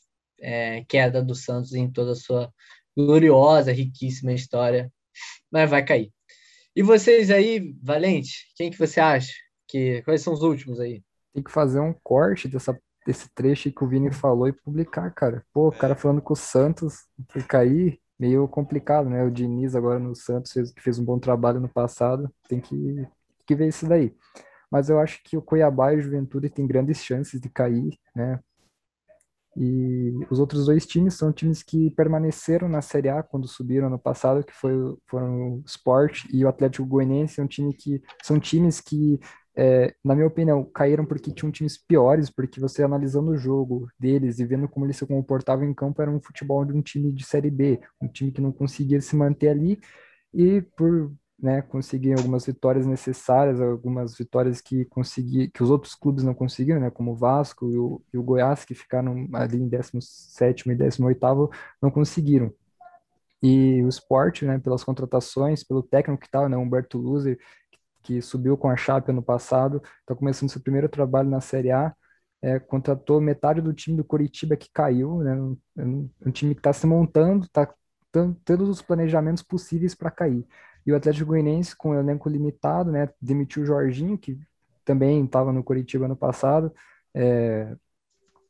é, 0.41 0.85
queda 0.85 1.23
do 1.23 1.35
Santos 1.35 1.75
em 1.75 1.91
toda 1.91 2.13
a 2.13 2.17
sua 2.17 2.53
gloriosa, 2.97 3.73
riquíssima 3.73 4.33
história, 4.33 4.91
mas 5.51 5.69
vai 5.69 5.85
cair. 5.85 6.13
E 6.75 6.83
vocês 6.83 7.31
aí, 7.31 7.75
Valente, 7.83 8.51
quem 8.57 8.71
que 8.71 8.79
você 8.79 9.01
acha? 9.01 9.33
Que, 9.69 10.03
quais 10.03 10.23
são 10.23 10.33
os 10.33 10.43
últimos 10.43 10.81
aí? 10.81 11.03
Tem 11.35 11.43
que 11.43 11.51
fazer 11.51 11.81
um 11.81 11.95
corte 12.03 12.49
dessa, 12.49 12.79
desse 13.07 13.29
trecho 13.35 13.71
que 13.73 13.85
o 13.85 13.89
Vini 13.89 14.13
falou 14.13 14.49
e 14.49 14.53
publicar, 14.53 15.11
cara. 15.13 15.45
Pô, 15.53 15.69
o 15.69 15.73
cara 15.73 15.95
falando 15.95 16.23
com 16.23 16.33
o 16.33 16.37
Santos 16.37 16.95
foi 17.29 17.43
cair, 17.43 18.01
meio 18.21 18.47
complicado, 18.47 19.09
né? 19.09 19.25
O 19.25 19.31
Diniz 19.31 19.75
agora 19.75 19.99
no 19.99 20.15
Santos, 20.15 20.53
fez, 20.53 20.73
fez 20.79 20.99
um 20.99 21.05
bom 21.05 21.19
trabalho 21.19 21.59
no 21.59 21.69
passado, 21.69 22.31
tem 22.49 22.61
que, 22.61 23.07
que 23.47 23.55
ver 23.55 23.69
isso 23.69 23.89
daí. 23.89 24.15
Mas 24.71 24.91
eu 24.91 25.01
acho 25.01 25.21
que 25.25 25.37
o 25.37 25.43
Cuiabá 25.43 25.95
e 25.95 25.97
o 25.97 26.03
Juventude 26.03 26.51
têm 26.51 26.67
grandes 26.67 27.03
chances 27.03 27.41
de 27.41 27.49
cair, 27.49 27.99
né? 28.15 28.39
E 29.57 30.13
os 30.31 30.39
outros 30.39 30.67
dois 30.67 30.87
times 30.87 31.15
são 31.15 31.33
times 31.33 31.63
que 31.63 31.91
permaneceram 31.91 32.69
na 32.69 32.81
Série 32.81 33.09
A 33.09 33.23
quando 33.23 33.49
subiram 33.49 33.89
ano 33.89 33.99
passado, 33.99 34.45
que 34.45 34.53
foi, 34.53 34.73
foram 35.09 35.55
o 35.55 35.63
Sport 35.67 36.25
e 36.33 36.45
o 36.45 36.49
Atlético 36.49 36.87
Goianiense, 36.87 37.41
um 37.41 37.49
time 37.49 37.75
que 37.75 38.01
são 38.23 38.39
times 38.39 38.81
que, 38.81 39.19
é, 39.57 39.95
na 40.05 40.15
minha 40.15 40.27
opinião, 40.27 40.65
caíram 40.65 41.05
porque 41.05 41.33
tinham 41.33 41.51
times 41.51 41.77
piores, 41.77 42.31
porque 42.31 42.61
você 42.61 42.83
analisando 42.83 43.33
o 43.33 43.37
jogo 43.37 43.89
deles 43.99 44.39
e 44.39 44.45
vendo 44.45 44.69
como 44.69 44.87
eles 44.87 44.97
se 44.97 45.07
comportavam 45.07 45.65
em 45.65 45.75
campo, 45.75 46.01
era 46.01 46.11
um 46.11 46.21
futebol 46.21 46.65
de 46.65 46.73
um 46.73 46.83
time 46.83 47.13
de 47.13 47.25
Série 47.25 47.51
B, 47.51 47.81
um 48.01 48.09
time 48.09 48.31
que 48.31 48.41
não 48.41 48.53
conseguia 48.53 49.01
se 49.01 49.17
manter 49.17 49.49
ali, 49.49 49.81
e 50.33 50.63
por 50.77 51.13
né, 51.43 51.63
conseguir 51.63 52.13
algumas 52.13 52.45
vitórias 52.45 52.87
necessárias, 52.87 53.61
algumas 53.61 54.17
vitórias 54.17 54.61
que 54.61 54.85
consegui, 54.87 55.49
que 55.49 55.63
os 55.63 55.71
outros 55.71 55.95
clubes 55.95 56.23
não 56.23 56.35
conseguiram, 56.35 56.81
né, 56.81 56.91
como 56.91 57.13
o 57.13 57.17
Vasco 57.17 57.71
e 57.71 57.79
o, 57.79 58.03
e 58.13 58.19
o 58.19 58.23
Goiás, 58.23 58.65
que 58.65 58.75
ficaram 58.75 59.29
ali 59.33 59.57
em 59.57 59.69
17º 59.69 60.73
e 60.73 60.77
18º, 60.77 61.51
não 61.81 61.91
conseguiram. 61.91 62.53
E 63.43 63.83
o 63.83 63.89
Sport, 63.89 64.43
né, 64.43 64.59
pelas 64.59 64.85
contratações, 64.85 65.65
pelo 65.65 65.83
técnico 65.83 66.21
que 66.21 66.27
estava, 66.27 66.49
né, 66.49 66.57
Humberto 66.57 66.99
Luzer, 66.99 67.39
que 68.03 68.21
subiu 68.23 68.57
com 68.57 68.69
a 68.69 68.77
Chape 68.77 69.11
ano 69.11 69.23
passado, 69.23 69.83
está 70.01 70.15
começando 70.15 70.51
seu 70.51 70.61
primeiro 70.61 70.89
trabalho 70.89 71.29
na 71.29 71.41
Série 71.41 71.71
A, 71.71 71.95
é, 72.43 72.59
contratou 72.59 73.21
metade 73.21 73.61
do 73.61 73.73
time 73.73 73.97
do 73.97 74.05
Coritiba 74.05 74.57
que 74.57 74.71
caiu, 74.73 75.19
né, 75.19 75.35
um, 75.77 76.09
um 76.25 76.31
time 76.31 76.55
que 76.55 76.61
está 76.61 76.73
se 76.73 76.87
montando, 76.87 77.45
está 77.45 77.73
tendo 78.45 78.65
os 78.65 78.83
planejamentos 78.83 79.43
possíveis 79.43 79.95
para 79.95 80.11
cair. 80.11 80.47
E 80.87 80.93
o 80.93 80.97
Atlético 80.97 81.27
Goianiense, 81.27 81.77
com 81.77 81.91
o 81.91 81.95
elenco 81.95 82.29
limitado, 82.29 82.91
né, 82.91 83.09
demitiu 83.21 83.63
o 83.63 83.67
Jorginho, 83.67 84.19
que 84.19 84.39
também 84.85 85.25
estava 85.25 85.53
no 85.53 85.63
Curitiba 85.63 86.07
ano 86.07 86.17
passado, 86.17 86.73
é, 87.15 87.77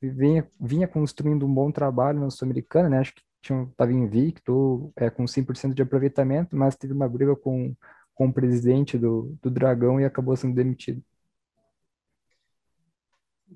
vinha, 0.01 0.49
vinha 0.59 0.89
construindo 0.89 1.45
um 1.45 1.53
bom 1.53 1.71
trabalho 1.71 2.21
na 2.21 2.31
Sul-Americana, 2.31 2.89
né, 2.89 2.99
acho 3.01 3.15
que 3.15 3.23
estava 3.43 3.93
invicto, 3.93 4.93
é, 4.97 5.11
com 5.11 5.27
100% 5.27 5.75
de 5.75 5.83
aproveitamento, 5.83 6.57
mas 6.57 6.77
teve 6.77 6.93
uma 6.93 7.09
briga 7.09 7.35
com, 7.35 7.75
com 8.21 8.27
o 8.27 8.33
presidente 8.35 8.99
do, 8.99 9.35
do 9.41 9.51
Dragão 9.51 9.99
e 9.99 10.05
acabou 10.05 10.37
sendo 10.37 10.55
demitido. 10.55 11.03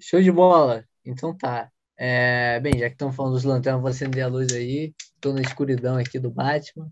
Show 0.01 0.23
de 0.23 0.33
bola! 0.33 0.87
Então 1.05 1.37
tá. 1.37 1.71
É, 1.99 2.59
bem, 2.61 2.79
já 2.79 2.89
que 2.89 2.95
estão 2.95 3.13
falando 3.13 3.35
dos 3.35 3.45
lanternas, 3.45 3.83
vou 3.83 3.91
acender 3.91 4.25
a 4.25 4.27
luz 4.27 4.55
aí. 4.55 4.95
Estou 5.17 5.35
na 5.35 5.43
escuridão 5.43 5.99
aqui 5.99 6.19
do 6.19 6.31
Batman. 6.31 6.91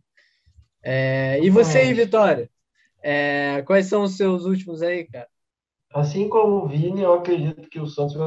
É, 0.82 1.42
e 1.42 1.48
você 1.48 1.78
aí, 1.78 1.94
Vitória? 1.94 2.50
É, 3.02 3.62
quais 3.62 3.86
são 3.86 4.02
os 4.02 4.18
seus 4.18 4.44
últimos 4.44 4.82
aí, 4.82 5.06
cara? 5.06 5.26
Assim 5.94 6.28
como 6.28 6.56
o 6.56 6.68
Vini, 6.68 7.00
eu 7.00 7.14
acredito 7.14 7.70
que 7.70 7.80
o 7.80 7.86
Santos 7.86 8.18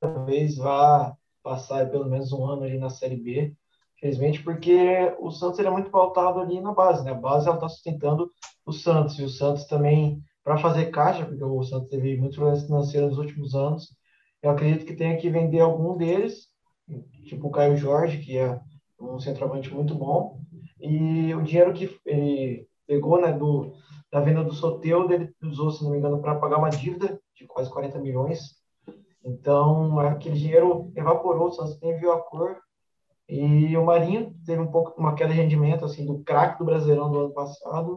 talvez 0.00 0.56
vá 0.56 1.14
passar 1.42 1.90
pelo 1.90 2.08
menos 2.08 2.32
um 2.32 2.46
ano 2.46 2.62
ali 2.62 2.78
na 2.78 2.88
Série 2.88 3.16
B, 3.16 3.54
infelizmente, 4.00 4.42
porque 4.42 5.14
o 5.18 5.30
Santos 5.30 5.60
era 5.60 5.70
muito 5.70 5.90
pautado 5.90 6.40
ali 6.40 6.58
na 6.60 6.72
base, 6.72 7.04
né? 7.04 7.10
A 7.10 7.14
base 7.14 7.46
ela 7.46 7.56
está 7.56 7.68
sustentando 7.68 8.30
o 8.64 8.72
Santos 8.72 9.18
e 9.18 9.24
o 9.24 9.28
Santos 9.28 9.66
também 9.66 10.22
para 10.42 10.56
fazer 10.56 10.86
caixa, 10.86 11.26
porque 11.26 11.44
o 11.44 11.62
Santos 11.62 11.90
teve 11.90 12.16
muitos 12.16 12.36
problemas 12.36 12.64
financeiros 12.64 13.10
nos 13.10 13.18
últimos 13.18 13.54
anos. 13.54 13.94
Eu 14.42 14.50
acredito 14.50 14.86
que 14.86 14.96
tenha 14.96 15.18
que 15.18 15.28
vender 15.28 15.60
algum 15.60 15.98
deles, 15.98 16.48
tipo 17.26 17.48
o 17.48 17.50
Caio 17.50 17.76
Jorge, 17.76 18.18
que 18.18 18.38
é 18.38 18.58
um 18.98 19.18
centroavante 19.18 19.72
muito 19.72 19.94
bom. 19.94 20.40
E 20.80 21.34
o 21.34 21.42
dinheiro 21.42 21.74
que 21.74 21.94
ele 22.06 22.66
pegou 22.86 23.20
né, 23.20 23.32
do, 23.32 23.74
da 24.10 24.20
venda 24.20 24.42
do 24.42 24.54
Soteudo, 24.54 25.12
ele 25.12 25.30
usou, 25.42 25.70
se 25.70 25.84
não 25.84 25.90
me 25.90 25.98
engano, 25.98 26.22
para 26.22 26.36
pagar 26.36 26.56
uma 26.56 26.70
dívida 26.70 27.20
de 27.36 27.46
quase 27.46 27.70
40 27.70 27.98
milhões. 27.98 28.58
Então, 29.22 29.98
aquele 30.00 30.38
dinheiro 30.38 30.90
evaporou, 30.96 31.48
o 31.48 31.52
Santos 31.52 31.78
nem 31.82 31.98
viu 31.98 32.12
a 32.12 32.20
cor. 32.20 32.56
E 33.30 33.76
o 33.76 33.84
Marinho 33.84 34.34
teve 34.44 34.60
um 34.60 34.72
pouco 34.72 35.00
uma 35.00 35.14
queda 35.14 35.32
de 35.32 35.40
rendimento 35.40 35.84
assim 35.84 36.04
do 36.04 36.18
craque 36.24 36.58
do 36.58 36.64
Brasileirão 36.64 37.12
do 37.12 37.20
ano 37.20 37.32
passado, 37.32 37.96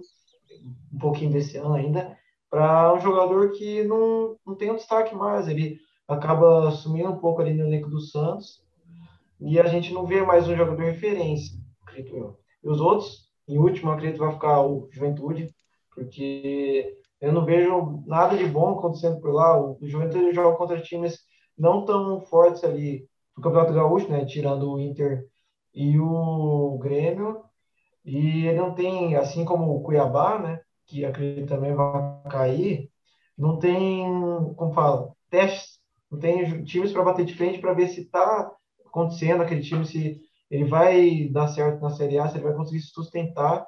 um 0.94 1.00
pouquinho 1.00 1.32
desse 1.32 1.58
ano 1.58 1.74
ainda, 1.74 2.16
para 2.52 2.94
um 2.94 3.00
jogador 3.00 3.50
que 3.50 3.84
não, 3.84 4.38
não 4.46 4.56
tem 4.56 4.70
um 4.70 4.76
destaque 4.76 5.16
mais. 5.16 5.48
Ele 5.48 5.80
acaba 6.08 6.70
sumindo 6.70 7.10
um 7.10 7.18
pouco 7.18 7.42
ali 7.42 7.52
no 7.52 7.66
elenco 7.66 7.90
do 7.90 8.00
Santos 8.00 8.64
e 9.42 9.60
a 9.60 9.66
gente 9.66 9.92
não 9.92 10.06
vê 10.06 10.22
mais 10.22 10.48
um 10.48 10.56
jogador 10.56 10.78
de 10.78 10.92
referência, 10.92 11.58
acredito 11.82 12.16
eu. 12.16 12.38
E 12.64 12.70
os 12.70 12.80
outros, 12.80 13.28
em 13.48 13.58
último, 13.58 13.90
acredito 13.90 14.20
vai 14.20 14.34
ficar 14.34 14.62
o 14.62 14.88
Juventude, 14.92 15.50
porque 15.96 16.96
eu 17.20 17.34
não 17.34 17.44
vejo 17.44 18.04
nada 18.06 18.38
de 18.38 18.46
bom 18.46 18.78
acontecendo 18.78 19.20
por 19.20 19.34
lá. 19.34 19.60
O 19.60 19.80
Juventude 19.82 20.32
joga 20.32 20.56
contra 20.56 20.80
times 20.80 21.22
não 21.58 21.86
tão 21.86 22.22
fortes 22.22 22.64
ali 22.64 23.08
do 23.36 23.42
Campeonato 23.42 23.74
Gaúcho, 23.74 24.10
né, 24.10 24.26
tirando 24.26 24.72
o 24.72 24.80
Inter 24.80 25.26
e 25.74 26.00
o 26.00 26.78
Grêmio, 26.82 27.44
e 28.06 28.46
ele 28.48 28.60
não 28.60 28.74
tem, 28.74 29.16
assim 29.16 29.46
como 29.46 29.76
o 29.76 29.82
Cuiabá, 29.82 30.40
né, 30.40 30.60
que 30.86 31.06
acredito 31.06 31.48
também 31.48 31.74
vai 31.74 32.22
cair, 32.30 32.90
não 33.38 33.58
tem, 33.58 34.06
como 34.56 34.74
fala, 34.74 35.12
testes, 35.30 35.80
não 36.12 36.20
tem 36.20 36.64
times 36.64 36.92
para 36.92 37.04
bater 37.04 37.26
de 37.26 37.36
frente 37.36 37.60
para 37.60 37.74
ver 37.74 37.88
se 37.88 38.02
está 38.02 38.52
acontecendo, 38.86 39.42
aquele 39.42 39.62
time 39.62 39.86
se 39.86 40.22
ele 40.50 40.66
vai 40.66 41.28
dar 41.30 41.48
certo 41.48 41.82
na 41.82 41.90
Série 41.90 42.20
A, 42.20 42.28
se 42.28 42.38
ele 42.38 42.44
vai 42.44 42.54
conseguir 42.54 42.82
se 42.82 42.92
sustentar 42.92 43.66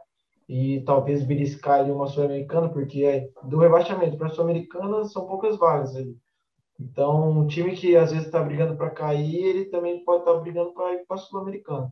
e 0.47 0.81
talvez 0.81 1.23
beliscar 1.23 1.79
ali 1.79 1.91
uma 1.91 2.05
Sul-Americana, 2.05 2.69
porque 2.69 3.03
é, 3.03 3.27
do 3.43 3.57
rebaixamento 3.57 4.17
para 4.17 4.27
a 4.27 4.29
Sul-Americana 4.29 5.03
são 5.05 5.25
poucas 5.25 5.57
vagas 5.57 5.95
ali. 5.95 6.15
Então, 6.79 7.29
um 7.29 7.47
time 7.47 7.75
que 7.75 7.95
às 7.95 8.11
vezes 8.11 8.25
está 8.25 8.41
brigando 8.43 8.75
para 8.75 8.89
cair, 8.89 9.43
ele 9.43 9.65
também 9.65 10.03
pode 10.03 10.19
estar 10.19 10.33
tá 10.33 10.39
brigando 10.39 10.73
para 10.73 10.93
ir 10.93 11.05
para 11.05 11.15
a 11.15 11.19
Sul-Americana. 11.19 11.91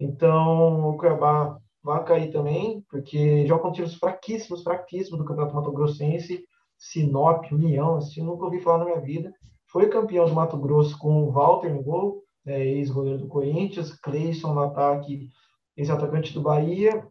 Então, 0.00 0.90
o 0.90 0.96
Cuiabá 0.96 1.58
vai 1.82 2.04
cair 2.04 2.30
também, 2.30 2.84
porque 2.90 3.46
joga 3.46 3.62
com 3.62 3.72
times 3.72 3.94
fraquíssimos, 3.94 4.62
fraquíssimos 4.62 5.18
do 5.18 5.24
Campeonato 5.24 5.54
Mato 5.54 5.72
Grossense, 5.72 6.44
Sinop, 6.76 7.50
União, 7.52 7.96
assim, 7.96 8.22
nunca 8.22 8.44
ouvi 8.44 8.60
falar 8.60 8.78
na 8.78 8.84
minha 8.86 9.00
vida. 9.00 9.32
Foi 9.70 9.88
campeão 9.88 10.26
do 10.26 10.34
Mato 10.34 10.56
Grosso 10.56 10.96
com 10.98 11.24
o 11.24 11.30
Walter 11.30 11.72
no 11.72 11.82
gol, 11.82 12.22
é, 12.46 12.64
ex-goleiro 12.64 13.18
do 13.18 13.28
Corinthians, 13.28 13.92
Cleison 14.00 14.54
no 14.54 14.62
ataque, 14.62 15.28
ex-atacante 15.76 16.32
do 16.32 16.40
Bahia. 16.40 17.06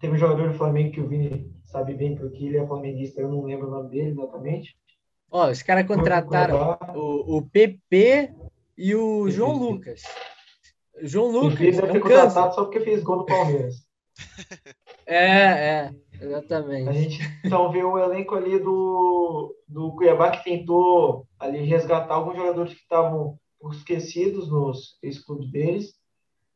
Teve 0.00 0.14
um 0.14 0.18
jogador 0.18 0.48
do 0.48 0.58
Flamengo 0.58 0.92
que 0.92 1.00
o 1.00 1.08
Vini 1.08 1.52
sabe 1.66 1.94
bem 1.94 2.14
porque 2.14 2.44
ele 2.44 2.58
é 2.58 2.66
flamenguista, 2.66 3.20
eu 3.20 3.28
não 3.28 3.42
lembro 3.42 3.68
o 3.68 3.70
nome 3.70 3.90
dele 3.90 4.10
exatamente. 4.10 4.76
Ó, 5.32 5.50
os 5.50 5.62
caras 5.62 5.86
contrataram 5.86 6.78
o, 6.94 7.38
o 7.38 7.42
PP, 7.42 8.30
e 8.76 8.94
o 8.94 9.30
João 9.30 9.56
Lucas. 9.56 10.02
João 11.02 11.30
Lucas 11.30 11.54
Cris 11.54 11.78
é 11.78 11.84
um 11.84 12.00
contratado 12.00 12.54
só 12.54 12.64
porque 12.64 12.80
fez 12.80 13.02
gol 13.02 13.18
no 13.18 13.26
Palmeiras. 13.26 13.76
É, 15.04 15.26
é, 15.26 15.90
A 16.20 16.24
exatamente. 16.24 16.92
gente 16.92 17.20
então 17.44 17.72
vê 17.72 17.82
o 17.82 17.98
elenco 17.98 18.36
ali 18.36 18.56
do, 18.56 19.52
do 19.66 19.90
Cuiabá 19.96 20.30
que 20.30 20.44
tentou 20.44 21.26
ali 21.40 21.64
resgatar 21.64 22.14
alguns 22.14 22.36
jogadores 22.36 22.72
que 22.72 22.80
estavam 22.80 23.36
esquecidos 23.72 24.48
nos 24.48 24.96
ex-clubes 25.02 25.50
deles. 25.50 25.94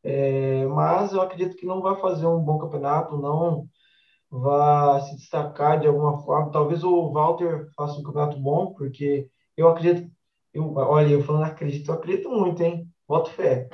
É, 0.01 0.65
mas 0.67 1.11
eu 1.11 1.19
acredito 1.19 1.57
que 1.57 1.65
não 1.65 1.81
vai 1.81 1.99
fazer 1.99 2.25
um 2.25 2.39
bom 2.39 2.57
campeonato, 2.57 3.17
não 3.17 3.67
vai 4.29 5.01
se 5.01 5.15
destacar 5.15 5.79
de 5.79 5.87
alguma 5.87 6.19
forma. 6.19 6.51
Talvez 6.51 6.83
o 6.83 7.11
Walter 7.11 7.67
faça 7.75 7.99
um 7.99 8.03
campeonato 8.03 8.39
bom, 8.39 8.73
porque 8.73 9.29
eu 9.55 9.69
acredito, 9.69 10.09
eu, 10.53 10.73
olha, 10.75 11.09
eu 11.09 11.23
falando 11.23 11.45
acredito, 11.45 11.89
eu 11.89 11.95
acredito 11.95 12.29
muito, 12.29 12.61
hein? 12.61 12.87
Boto 13.07 13.29
fé. 13.31 13.69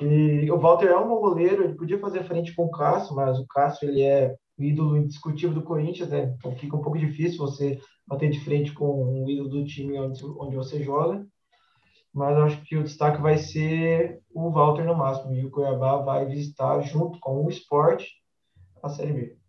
E 0.00 0.50
o 0.50 0.58
Walter 0.58 0.88
é 0.88 0.96
um 0.96 1.08
bom 1.08 1.20
goleiro, 1.20 1.64
ele 1.64 1.74
podia 1.74 1.98
fazer 1.98 2.24
frente 2.24 2.54
com 2.54 2.66
o 2.66 2.70
Cássio, 2.70 3.14
mas 3.14 3.38
o 3.38 3.46
Cássio 3.46 3.88
ele 3.88 4.02
é 4.02 4.36
o 4.58 4.62
ídolo 4.62 4.96
indiscutível 4.96 5.54
do 5.54 5.62
Corinthians, 5.62 6.10
né? 6.10 6.34
Então 6.38 6.54
fica 6.56 6.76
um 6.76 6.82
pouco 6.82 6.98
difícil 6.98 7.38
você 7.38 7.80
bater 8.06 8.30
de 8.30 8.40
frente 8.40 8.72
com 8.72 9.04
um 9.04 9.28
ídolo 9.28 9.48
do 9.48 9.64
time 9.64 9.98
onde, 9.98 10.24
onde 10.24 10.56
você 10.56 10.82
joga. 10.82 11.26
Mas 12.12 12.36
acho 12.36 12.62
que 12.62 12.76
o 12.76 12.82
destaque 12.82 13.20
vai 13.22 13.38
ser 13.38 14.20
o 14.34 14.50
Walter 14.50 14.84
no 14.84 14.96
máximo. 14.96 15.32
E 15.32 15.44
o 15.44 15.50
Cuiabá 15.50 15.98
vai 15.98 16.26
visitar 16.26 16.80
junto 16.80 17.18
com 17.20 17.44
o 17.44 17.48
Sport 17.48 18.04
a 18.82 18.88
Série 18.88 19.12
B. 19.12 19.39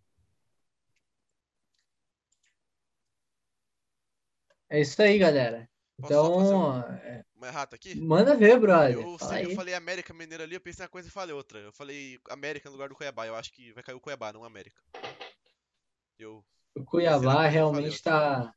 É 4.71 4.79
isso 4.79 5.01
aí, 5.01 5.17
galera. 5.17 5.69
Posso 5.99 6.13
Então, 6.13 6.71
um- 6.71 6.79
é, 6.79 7.25
uma 7.35 7.47
errata 7.47 7.75
aqui? 7.75 7.99
manda 7.99 8.37
ver, 8.37 8.57
brother. 8.57 8.93
Eu, 8.93 9.19
sei, 9.19 9.45
eu 9.45 9.51
falei 9.51 9.73
América 9.73 10.13
Mineiro 10.13 10.43
ali, 10.43 10.55
eu 10.55 10.61
pensei 10.61 10.85
uma 10.85 10.89
coisa 10.89 11.09
e 11.09 11.11
falei 11.11 11.35
outra. 11.35 11.59
Eu 11.59 11.73
falei 11.73 12.17
América 12.29 12.69
no 12.69 12.75
lugar 12.75 12.87
do 12.87 12.95
Cuiabá. 12.95 13.27
Eu 13.27 13.35
acho 13.35 13.51
que 13.51 13.73
vai 13.73 13.83
cair 13.83 13.95
o 13.95 13.99
Cuiabá, 13.99 14.31
não 14.31 14.45
América. 14.45 14.81
Eu. 16.17 16.41
O 16.73 16.85
Cuiabá 16.85 17.47
realmente 17.47 18.01
falei 18.01 18.21
tá, 18.45 18.53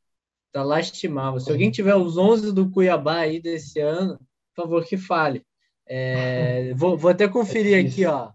tá 0.53 0.63
lastimável. 0.63 1.41
Se 1.41 1.51
alguém 1.51 1.73
tiver 1.73 1.97
os 1.97 2.17
11 2.17 2.53
do 2.53 2.71
Cuiabá 2.71 3.19
aí 3.19 3.43
desse 3.43 3.81
ano, 3.81 4.17
por 4.55 4.63
favor, 4.63 4.85
que 4.85 4.97
fale. 4.97 5.45
É, 5.85 6.73
vou, 6.79 6.97
vou 6.97 7.11
até 7.11 7.27
conferir 7.27 7.85
É 7.85 7.89
aqui, 7.89 8.07
ó. 8.07 8.31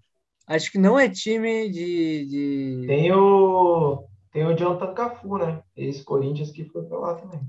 Acho 0.45 0.69
que 0.69 0.77
não 0.77 0.99
é 0.99 1.07
time 1.07 1.69
de, 1.69 2.25
de... 2.25 2.87
Tem 2.87 3.09
o, 3.13 4.05
tem 4.33 4.45
o 4.45 4.53
Jonathan 4.57 4.93
Cafu, 4.93 5.37
né? 5.37 5.63
Esse 5.77 6.03
Corinthians 6.03 6.51
que 6.51 6.65
foi 6.65 6.83
pra 6.85 6.97
lá 6.99 7.15
também. 7.15 7.39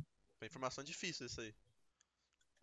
Foi 0.41 0.47
informação 0.47 0.83
difícil 0.83 1.27
isso 1.27 1.39
aí. 1.43 1.53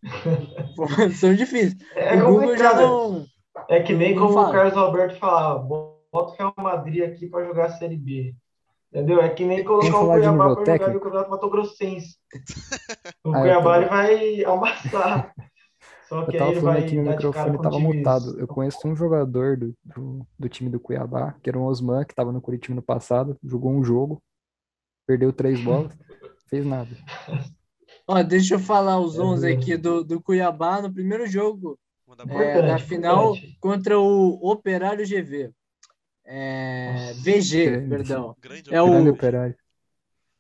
São 1.13 1.36
difíceis. 1.36 1.76
É 1.96 2.16
o 2.16 2.26
Google 2.26 2.58
já 2.58 2.72
complicado. 2.72 2.82
não. 2.82 3.26
É 3.70 3.84
que 3.84 3.94
nem 3.94 4.16
como 4.16 4.34
fala. 4.34 4.50
o 4.50 4.52
Carlos 4.52 4.78
Alberto 4.78 5.16
falava, 5.20 5.60
bota 5.60 6.32
o 6.32 6.36
Real 6.36 6.54
Madrid 6.58 7.04
aqui 7.04 7.28
para 7.28 7.46
jogar 7.46 7.66
a 7.68 7.78
Série 7.78 7.98
B. 7.98 8.36
Entendeu? 8.92 9.22
É 9.22 9.30
que 9.30 9.46
nem 9.46 9.63
colocar 9.63 10.00
o 10.00 10.08
Cuiabá 10.10 10.56
para 10.56 10.66
jogar 10.74 10.92
no? 10.92 11.00
Campeonato 11.00 11.30
Mato 11.30 11.50
Grossense. 11.52 12.18
O 13.24 13.32
Ah, 13.32 13.40
eu 13.40 13.42
Cuiabá 13.44 13.76
tô- 13.76 13.82
ele 13.82 13.90
vai 13.90 14.44
amassar. 14.46 15.36
Só 16.10 16.22
Eu 16.22 16.26
que 16.26 16.32
aí 16.32 16.38
tava 16.40 16.52
ele 16.52 16.60
falando 16.62 16.74
vai 16.78 16.84
aqui, 16.84 16.96
meu 16.96 17.04
cara 17.06 17.16
microfone 17.16 17.58
tava 17.62 17.80
mutado. 17.80 18.40
Eu 18.40 18.48
conheço 18.48 18.88
um 18.88 18.96
jogador 18.96 19.58
do, 19.58 19.76
do, 19.84 20.28
do 20.40 20.50
time 20.50 20.70
do 20.70 20.80
Cuiabá, 20.80 21.34
que 21.44 21.50
era 21.50 21.60
o 21.60 21.63
Osman, 21.66 22.06
que 22.06 22.16
tava 22.16 22.32
no 22.32 22.42
Curitiba 22.42 22.74
no 22.74 22.82
passado, 22.82 23.38
jogou 23.44 23.72
um 23.72 23.84
jogo, 23.84 24.20
perdeu 25.06 25.32
três 25.32 25.62
bolas, 25.62 25.96
fez 26.50 26.66
nada. 26.66 26.90
Ó, 28.08 28.24
deixa 28.24 28.56
eu 28.56 28.60
falar 28.60 29.00
os 29.00 29.17
É 29.17 29.22
11 29.22 29.41
verdade. 29.41 29.63
aqui 29.72 29.78
do, 29.82 30.04
do 30.04 30.22
Cuiabá 30.22 30.82
no 30.82 30.91
primeiro 30.93 31.28
jogo 31.28 31.78
é, 32.30 32.62
da 32.62 32.80
final 32.80 33.36
importante. 33.36 33.58
contra 33.60 34.00
o 34.00 34.39
Operário 34.50 35.06
GV. 35.06 35.52
É, 36.26 37.10
Nossa, 37.10 37.22
VG, 37.22 37.65
grande. 37.65 37.89
perdão. 37.89 38.36
Grande 38.41 38.74
É 38.74 38.82
o- 38.82 39.10
operário. 39.10 39.56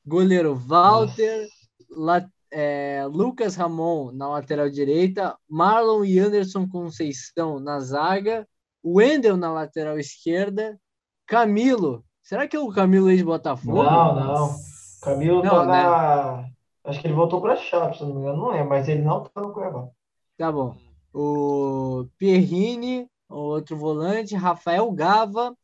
Goleiro 0.05 0.55
Walter, 0.55 1.47
la- 1.89 2.27
é, 2.51 3.05
Lucas 3.09 3.55
Ramon 3.55 4.11
na 4.13 4.27
lateral 4.29 4.69
direita, 4.69 5.35
Marlon 5.49 6.05
e 6.05 6.17
Anderson 6.19 6.67
Conceição 6.67 7.59
na 7.59 7.79
zaga, 7.81 8.47
Wendel 8.83 9.35
na 9.35 9.51
lateral 9.51 9.99
esquerda, 9.99 10.79
Camilo. 11.25 12.05
Será 12.23 12.47
que 12.47 12.55
é 12.55 12.59
o 12.59 12.69
Camilo 12.71 13.09
ex-Botafogo? 13.11 13.83
Não, 13.83 14.15
não. 14.15 14.55
Camilo 15.01 15.43
Não, 15.43 15.49
tá 15.51 15.65
né? 15.65 15.83
na. 15.83 16.49
Acho 16.87 17.01
que 17.01 17.07
ele 17.07 17.13
voltou 17.13 17.41
para 17.41 17.57
Chape, 17.57 17.97
se 17.97 18.03
não 18.03 18.13
me 18.15 18.21
engano. 18.21 18.37
Não 18.37 18.53
é, 18.53 18.63
mas 18.63 18.87
ele 18.87 19.01
não 19.01 19.23
tá 19.23 19.41
no 19.41 19.51
Cuiabá. 19.51 19.89
Tá 20.37 20.51
bom. 20.51 20.77
O 21.13 22.07
Pierrini, 22.17 23.09
o 23.29 23.35
outro 23.35 23.75
volante, 23.75 24.35
Rafael 24.35 24.89
Gava, 24.91 25.55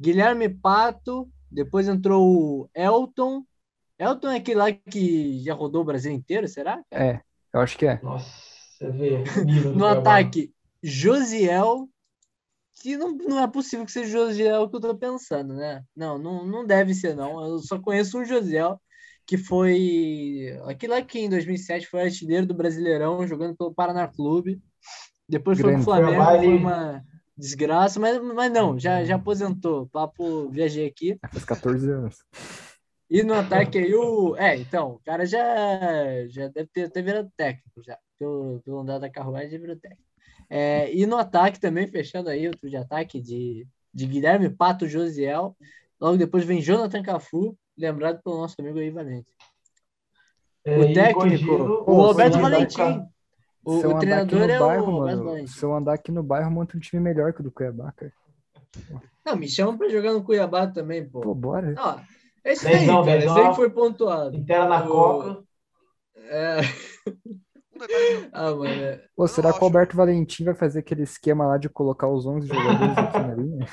Guilherme 0.00 0.48
Pato, 0.48 1.28
depois 1.50 1.86
entrou 1.86 2.26
o 2.26 2.70
Elton. 2.74 3.44
Elton 3.98 4.30
é 4.30 4.36
aquele 4.38 4.58
lá 4.58 4.72
que 4.72 5.40
já 5.44 5.54
rodou 5.54 5.82
o 5.82 5.84
Brasil 5.84 6.10
inteiro, 6.10 6.48
será? 6.48 6.82
É, 6.90 7.20
eu 7.52 7.60
acho 7.60 7.78
que 7.78 7.86
é. 7.86 8.00
Nossa, 8.02 8.28
você 8.78 8.90
vê 8.90 9.22
do 9.22 9.74
No 9.74 9.80
Cuiabá. 9.80 10.00
ataque, 10.00 10.52
Josiel, 10.82 11.88
que 12.80 12.96
não, 12.96 13.12
não 13.12 13.40
é 13.40 13.46
possível 13.46 13.86
que 13.86 13.92
seja 13.92 14.18
o 14.18 14.26
Josiel 14.26 14.68
que 14.68 14.76
eu 14.76 14.80
tô 14.80 14.96
pensando, 14.96 15.54
né? 15.54 15.84
Não, 15.94 16.18
não, 16.18 16.44
não 16.44 16.66
deve 16.66 16.92
ser, 16.94 17.14
não. 17.14 17.40
Eu 17.44 17.58
só 17.60 17.78
conheço 17.78 18.18
um 18.18 18.24
Josiel, 18.24 18.80
que 19.26 19.38
foi 19.38 20.58
aquele 20.66 20.92
lá 20.92 21.02
que 21.02 21.20
em 21.20 21.28
2007 21.28 21.86
foi 21.86 22.02
artilheiro 22.02 22.46
do 22.46 22.54
Brasileirão, 22.54 23.26
jogando 23.26 23.56
pelo 23.56 23.74
Paraná 23.74 24.08
Clube. 24.08 24.60
Depois 25.28 25.58
foi 25.58 25.72
pro 25.72 25.84
Grande. 25.84 25.84
Flamengo, 25.84 26.24
foi 26.24 26.56
uma 26.56 27.04
desgraça, 27.36 27.98
mas, 27.98 28.20
mas 28.22 28.52
não, 28.52 28.78
já, 28.78 29.04
já 29.04 29.16
aposentou. 29.16 29.88
Papo, 29.88 30.48
viajei 30.50 30.86
aqui. 30.86 31.18
Faz 31.30 31.44
14 31.44 31.90
anos. 31.90 32.16
E 33.08 33.22
no 33.22 33.34
ataque 33.34 33.78
aí 33.78 33.94
o. 33.94 34.36
É, 34.36 34.56
então, 34.56 34.92
o 34.92 35.00
cara 35.04 35.26
já, 35.26 35.38
já 36.28 36.48
deve 36.48 36.68
ter, 36.72 36.90
ter 36.90 37.02
virado 37.02 37.30
técnico, 37.36 37.82
já. 37.82 37.98
Pelo, 38.18 38.60
pelo 38.64 38.80
andar 38.80 38.98
da 38.98 39.10
carruagem, 39.10 39.50
já 39.50 39.58
virou 39.58 39.76
técnico. 39.76 40.02
É, 40.48 40.94
e 40.94 41.06
no 41.06 41.16
ataque 41.16 41.60
também, 41.60 41.86
fechando 41.86 42.28
aí 42.28 42.48
o 42.48 42.56
trio 42.56 42.70
de 42.70 42.76
ataque 42.76 43.20
de, 43.20 43.66
de 43.92 44.06
Guilherme 44.06 44.48
Pato 44.48 44.88
Josiel. 44.88 45.56
Logo 46.00 46.16
depois 46.16 46.44
vem 46.44 46.60
Jonathan 46.60 47.02
Cafu, 47.02 47.56
lembrado 47.76 48.22
pelo 48.22 48.38
nosso 48.38 48.54
amigo 48.60 48.78
aí 48.78 48.90
Valente. 48.90 49.30
É, 50.64 50.78
O 50.78 50.92
técnico, 50.94 51.52
o 51.86 52.02
andar 52.10 52.40
Valentim. 52.40 53.06
O, 53.64 53.78
o 53.78 53.98
treinador 53.98 54.42
é 54.42 54.58
bairro, 54.58 54.92
o 54.92 54.98
mano, 54.98 55.24
Valentim. 55.24 55.46
se 55.52 55.64
eu 55.64 55.74
andar 55.74 55.94
aqui 55.94 56.10
no 56.10 56.22
bairro, 56.22 56.48
eu 56.48 56.52
monto 56.52 56.76
um 56.76 56.80
time 56.80 57.00
melhor 57.02 57.32
que 57.32 57.40
o 57.40 57.44
do 57.44 57.50
Cuiabá, 57.50 57.92
cara. 57.92 58.12
Não, 59.24 59.36
me 59.36 59.48
chamam 59.48 59.78
pra 59.78 59.88
jogar 59.88 60.12
no 60.12 60.24
Cuiabá 60.24 60.66
também, 60.66 61.08
pô. 61.08 61.20
Pô, 61.20 61.34
bora. 61.34 61.74
Ó, 61.78 61.98
é 62.44 62.52
isso 62.52 62.66
aí, 62.66 62.78
Dezão, 62.78 63.04
cara. 63.04 63.24
Isso 63.24 63.38
aí 63.38 63.48
que 63.50 63.54
foi 63.56 63.70
pontuado. 63.70 64.36
Inteira 64.36 64.66
na 64.68 64.84
O- 64.84 64.88
Coca. 64.88 65.44
É... 66.16 66.56
Ah, 68.32 68.50
mano. 68.52 68.66
é- 68.68 69.04
Pô, 69.16 69.26
será 69.28 69.52
que 69.52 69.60
o 69.60 69.64
Alberto 69.64 69.96
Valentim 69.96 70.44
vai 70.44 70.54
fazer 70.54 70.80
aquele 70.80 71.02
esquema 71.02 71.46
lá 71.46 71.58
de 71.58 71.68
colocar 71.68 72.08
os 72.08 72.26
11 72.26 72.46
jogadores 72.46 72.98
aqui 72.98 73.18
na 73.18 73.34
linha? 73.34 73.66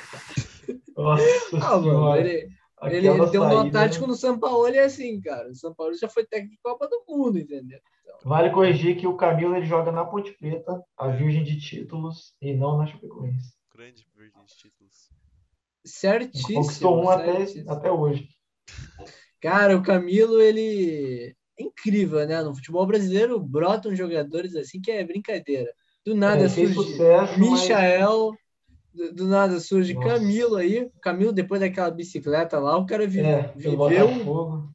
Nossa 0.96 1.22
Ah, 1.60 1.78
mano, 1.78 2.16
ele, 2.16 2.48
ele, 2.84 3.08
ele 3.08 3.26
deu 3.30 3.42
um 3.42 3.48
nó 3.48 3.62
saída, 3.62 3.78
tático 3.78 4.06
no 4.06 4.14
São 4.14 4.38
Paulo 4.38 4.68
e 4.68 4.76
é 4.78 4.84
assim, 4.84 5.20
cara. 5.20 5.50
O 5.50 5.54
São 5.54 5.74
Paulo 5.74 5.94
já 5.94 6.08
foi 6.08 6.24
técnico 6.24 6.54
de 6.54 6.60
Copa 6.62 6.88
do 6.88 7.04
Mundo, 7.08 7.38
entendeu? 7.38 7.78
Vale 8.24 8.50
corrigir 8.50 8.96
que 8.96 9.06
o 9.06 9.16
Camilo 9.16 9.56
ele 9.56 9.66
joga 9.66 9.90
na 9.90 10.04
Ponte 10.04 10.32
Preta, 10.32 10.82
a 10.96 11.08
Virgem 11.08 11.42
de 11.42 11.58
Títulos, 11.58 12.34
e 12.40 12.54
não 12.54 12.76
na 12.76 12.86
Chapecoense. 12.86 13.54
grande 13.74 14.06
virgem 14.14 14.44
de 14.46 14.56
títulos. 14.56 15.10
Certíssimo. 15.84 16.62
Conquistou 16.62 17.02
um 17.02 17.08
até, 17.08 17.36
certíssimo. 17.36 17.70
até 17.72 17.90
hoje. 17.90 18.28
Cara, 19.40 19.76
o 19.76 19.82
Camilo, 19.82 20.40
ele 20.40 21.34
é 21.58 21.62
incrível, 21.62 22.26
né? 22.26 22.42
No 22.42 22.54
futebol 22.54 22.86
brasileiro 22.86 23.40
brotam 23.40 23.94
jogadores 23.96 24.54
assim 24.54 24.80
que 24.80 24.90
é 24.90 25.04
brincadeira. 25.04 25.72
Do 26.04 26.14
nada 26.14 26.44
É, 26.44 26.48
surge 26.48 26.74
sucesso, 26.74 27.38
mas 27.38 27.62
Michael, 27.62 28.32
do, 28.94 29.14
do 29.14 29.26
nada 29.26 29.58
surge 29.60 29.94
Nossa. 29.94 30.08
Camilo 30.08 30.56
aí. 30.56 30.90
Camilo, 31.00 31.32
depois 31.32 31.60
daquela 31.60 31.90
bicicleta 31.90 32.58
lá, 32.58 32.76
o 32.76 32.86
cara 32.86 33.06
vi- 33.06 33.20
é, 33.20 33.52
viveu 33.56 34.08
um 34.08 34.68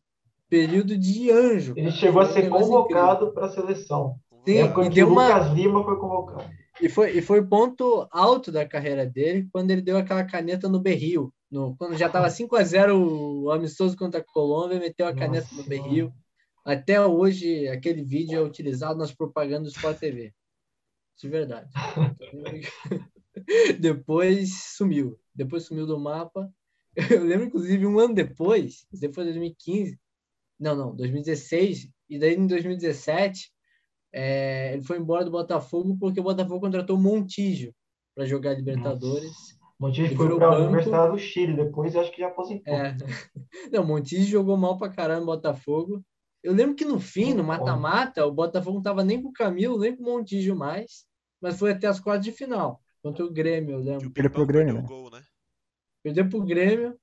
período 0.49 0.97
de 0.97 1.32
anjo. 1.32 1.74
Ele 1.76 1.88
cara. 1.88 1.95
chegou 1.97 2.22
a 2.22 2.26
ser 2.26 2.49
convocado 2.49 3.32
para 3.34 3.45
a 3.47 3.49
seleção. 3.49 4.16
Sim, 4.45 4.57
época 4.59 4.86
e 4.86 4.89
deu 4.89 5.07
uma- 5.09 5.28
Lucas 5.39 5.53
Lima 5.53 5.84
foi 5.84 5.97
convocado. 5.97 6.49
E 6.82 6.89
foi, 6.89 7.18
e 7.18 7.22
foi 7.22 7.41
ponto 7.45 8.07
alto 8.11 8.51
da 8.51 8.66
carreira 8.68 9.05
dele 9.05 9.47
quando 9.51 9.72
ele 9.72 9.82
deu 9.82 9.97
aquela 9.97 10.24
caneta 10.26 10.68
no 10.68 10.80
Berril. 10.80 11.34
No, 11.49 11.76
quando 11.78 11.95
já 11.97 12.07
estava 12.07 12.30
5 12.30 12.55
a 12.57 12.63
0 12.63 13.43
o 13.43 13.49
amistoso 13.51 13.95
contra 13.95 14.20
a 14.20 14.24
Colômbia, 14.24 14.78
meteu 14.80 15.07
a 15.07 15.13
caneta 15.16 15.47
Nossa 15.51 15.61
no 15.61 15.68
Berril. 15.70 16.11
Até 16.66 16.99
hoje, 16.99 17.68
aquele 17.70 18.03
vídeo 18.03 18.39
é 18.39 18.41
utilizado 18.41 18.97
nas 18.99 19.11
propagandas 19.13 19.72
do 19.72 19.76
Sport 19.76 19.97
TV. 19.99 20.34
De 21.18 21.30
verdade. 21.30 21.70
depois 23.80 24.74
sumiu. 24.76 25.20
Depois 25.34 25.64
sumiu 25.64 25.86
do 25.86 26.00
mapa. 26.00 26.52
Eu 27.12 27.24
lembro, 27.24 27.48
inclusive, 27.48 27.86
um 27.86 28.00
ano 28.00 28.14
depois, 28.14 28.86
depois 28.92 29.28
de 29.28 29.34
2015, 29.34 30.00
não, 30.60 30.76
não, 30.76 30.96
2016, 30.96 31.90
e 32.10 32.18
daí 32.20 32.36
em 32.36 32.48
2017, 32.48 33.52
É, 34.14 34.74
ele 34.74 34.84
foi 34.84 34.98
embora 34.98 35.26
do 35.26 35.32
Botafogo 35.32 35.98
porque 36.00 36.22
o 36.22 36.24
Botafogo 36.24 36.62
contratou 36.62 36.96
o 36.96 37.02
Montijo 37.02 37.74
para 38.16 38.26
jogar 38.26 38.54
Libertadores. 38.54 39.34
Montijo 39.78 40.08
Ele 40.08 40.16
foi 40.16 40.38
para 40.38 40.48
a. 40.48 40.60
Universidade 40.60 41.12
do 41.12 41.20
Chile, 41.20 41.54
depois 41.54 41.94
acho 41.98 42.12
que 42.12 42.22
já 42.22 42.28
aposentou. 42.28 42.74
É. 42.74 42.96
Não, 43.74 43.86
Montijo 43.86 44.24
jogou 44.24 44.56
mal 44.56 44.78
pra 44.78 44.88
caramba 44.88 45.20
no 45.20 45.26
Botafogo. 45.26 46.02
Eu 46.42 46.54
lembro 46.54 46.76
que 46.76 46.86
no 46.86 47.00
fim, 47.00 47.34
no 47.34 47.44
mata-mata, 47.44 48.26
o 48.26 48.32
Botafogo 48.32 48.76
não 48.76 48.84
tava 48.84 49.04
nem 49.04 49.22
com 49.22 49.30
o 49.30 49.34
Camilo, 49.34 49.80
nem 49.80 49.96
com 49.96 50.04
o 50.04 50.06
Montijo 50.06 50.56
mais, 50.56 51.06
mas 51.42 51.58
foi 51.58 51.72
até 51.72 51.88
as 51.88 52.00
quartas 52.00 52.24
de 52.24 52.32
final, 52.32 52.80
contra 53.06 53.24
o 53.24 53.30
Grêmio, 53.30 53.74
eu 53.74 53.80
lembro. 53.80 54.08
é 54.08 54.10
Pimpão 54.10 54.32
pro 54.32 54.45
Grêmio, 54.47 54.74
perdeu 54.74 54.82
né? 54.82 54.88
gol, 54.88 55.12
né? 55.12 55.22
Perdeu 56.03 56.28
pro 56.28 56.43
Grêmio. 56.43 56.95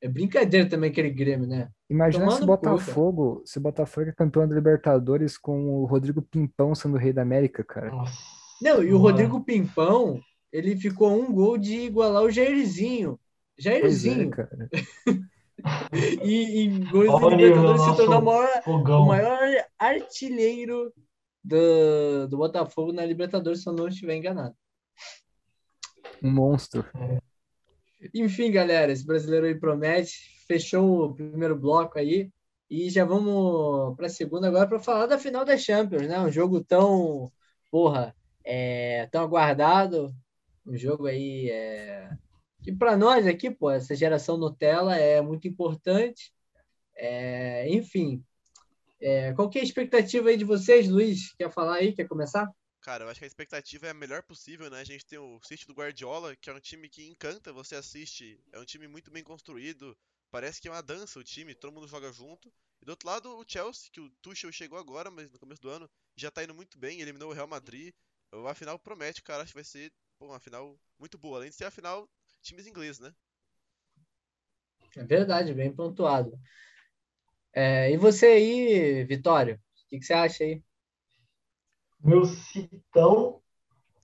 É 0.00 0.06
brincadeira 0.06 0.68
também 0.68 0.88
aquele 0.88 1.10
Grêmio, 1.10 1.48
né? 1.48 1.68
Imagina 1.90 2.26
Tomando 2.26 2.38
se 2.38 2.44
o. 2.44 2.46
Botafogo, 2.46 3.42
se 3.44 3.58
o 3.58 3.60
Botafogo 3.60 4.08
é 4.08 4.12
campeão 4.12 4.46
da 4.46 4.54
Libertadores 4.54 5.36
com 5.36 5.68
o 5.80 5.84
Rodrigo 5.84 6.22
Pimpão 6.22 6.76
sendo 6.76 6.94
o 6.94 6.98
rei 6.98 7.12
da 7.12 7.22
América, 7.22 7.64
cara. 7.64 7.90
Nossa. 7.90 8.16
Não, 8.62 8.84
e 8.84 8.90
o 8.90 8.92
Mano. 8.92 8.98
Rodrigo 8.98 9.40
Pimpão, 9.42 10.20
ele 10.52 10.76
ficou 10.76 11.10
um 11.20 11.32
gol 11.32 11.58
de 11.58 11.74
igualar 11.74 12.22
o 12.22 12.30
Jairzinho. 12.30 13.18
É, 13.58 13.62
Jairzinho. 13.62 14.30
cara. 14.30 14.70
e, 16.22 16.66
e 16.66 16.68
gols 16.84 17.08
Olha 17.08 17.20
da 17.20 17.26
o 17.26 17.36
nível 17.36 17.62
do 17.62 17.72
Libertadores 17.72 17.82
se 17.82 17.96
tornou 17.96 18.20
o 18.20 18.24
maior, 18.24 18.62
o 18.64 19.06
maior 19.06 19.64
artilheiro 19.76 20.92
do, 21.42 22.28
do 22.28 22.36
Botafogo 22.36 22.92
na 22.92 23.04
Libertadores, 23.04 23.60
se 23.60 23.68
eu 23.68 23.72
não 23.72 23.88
estiver 23.88 24.14
enganado. 24.14 24.54
Um 26.22 26.30
monstro. 26.30 26.84
Enfim, 28.14 28.50
galera, 28.50 28.92
esse 28.92 29.04
brasileiro 29.04 29.46
aí 29.46 29.54
promete. 29.54 30.44
Fechou 30.46 31.04
o 31.04 31.14
primeiro 31.14 31.56
bloco 31.56 31.98
aí. 31.98 32.30
E 32.70 32.90
já 32.90 33.04
vamos 33.04 33.96
para 33.96 34.06
a 34.06 34.10
segunda 34.10 34.48
agora 34.48 34.68
para 34.68 34.78
falar 34.78 35.06
da 35.06 35.18
final 35.18 35.44
da 35.44 35.56
Champions, 35.56 36.06
né? 36.06 36.20
Um 36.20 36.30
jogo 36.30 36.62
tão, 36.62 37.32
porra, 37.70 38.14
é, 38.44 39.06
tão 39.10 39.22
aguardado. 39.22 40.14
Um 40.66 40.76
jogo 40.76 41.06
aí 41.06 41.48
é, 41.50 42.10
que 42.62 42.72
para 42.72 42.96
nós 42.96 43.26
aqui, 43.26 43.50
pô, 43.50 43.70
essa 43.70 43.94
geração 43.94 44.36
Nutella 44.36 44.96
é 44.96 45.20
muito 45.22 45.48
importante. 45.48 46.32
É, 46.94 47.68
enfim, 47.70 48.22
é, 49.00 49.32
qual 49.32 49.48
que 49.48 49.58
é 49.58 49.62
a 49.62 49.64
expectativa 49.64 50.28
aí 50.28 50.36
de 50.36 50.44
vocês, 50.44 50.88
Luiz? 50.88 51.32
Quer 51.36 51.50
falar 51.50 51.76
aí? 51.76 51.92
Quer 51.92 52.06
começar? 52.06 52.50
Cara, 52.88 53.04
eu 53.04 53.10
acho 53.10 53.20
que 53.20 53.24
a 53.24 53.28
expectativa 53.28 53.86
é 53.86 53.90
a 53.90 53.94
melhor 53.94 54.22
possível, 54.22 54.70
né? 54.70 54.80
A 54.80 54.84
gente 54.84 55.04
tem 55.04 55.18
o 55.18 55.38
City 55.42 55.66
do 55.66 55.74
Guardiola, 55.74 56.34
que 56.34 56.48
é 56.48 56.54
um 56.54 56.58
time 56.58 56.88
que 56.88 57.06
encanta, 57.06 57.52
você 57.52 57.76
assiste, 57.76 58.40
é 58.50 58.58
um 58.58 58.64
time 58.64 58.88
muito 58.88 59.10
bem 59.10 59.22
construído, 59.22 59.94
parece 60.30 60.58
que 60.58 60.68
é 60.68 60.70
uma 60.70 60.82
dança 60.82 61.18
o 61.18 61.22
time, 61.22 61.54
todo 61.54 61.70
mundo 61.70 61.86
joga 61.86 62.10
junto. 62.10 62.50
E 62.80 62.86
do 62.86 62.88
outro 62.88 63.06
lado, 63.06 63.28
o 63.36 63.44
Chelsea, 63.46 63.90
que 63.92 64.00
o 64.00 64.08
Tuchel 64.22 64.50
chegou 64.50 64.78
agora, 64.78 65.10
mas 65.10 65.30
no 65.30 65.38
começo 65.38 65.60
do 65.60 65.68
ano 65.68 65.86
já 66.16 66.30
tá 66.30 66.42
indo 66.42 66.54
muito 66.54 66.78
bem, 66.78 67.02
eliminou 67.02 67.28
o 67.28 67.34
Real 67.34 67.46
Madrid. 67.46 67.92
A 68.32 68.54
final 68.54 68.78
promete, 68.78 69.22
cara, 69.22 69.42
acho 69.42 69.52
que 69.52 69.58
vai 69.58 69.64
ser 69.64 69.92
pô, 70.18 70.24
uma 70.24 70.40
final 70.40 70.74
muito 70.98 71.18
boa, 71.18 71.36
além 71.36 71.50
de 71.50 71.56
ser 71.56 71.66
a 71.66 71.70
final 71.70 72.08
times 72.40 72.66
ingleses, 72.66 73.00
né? 73.00 73.14
É 74.96 75.04
verdade, 75.04 75.52
bem 75.52 75.70
pontuado. 75.70 76.40
É, 77.52 77.92
e 77.92 77.98
você 77.98 78.28
aí, 78.28 79.04
Vitório? 79.04 79.56
O 79.56 79.88
que, 79.90 79.98
que 79.98 80.06
você 80.06 80.14
acha 80.14 80.42
aí? 80.42 80.62
Meu 82.02 82.24
Citão 82.24 83.40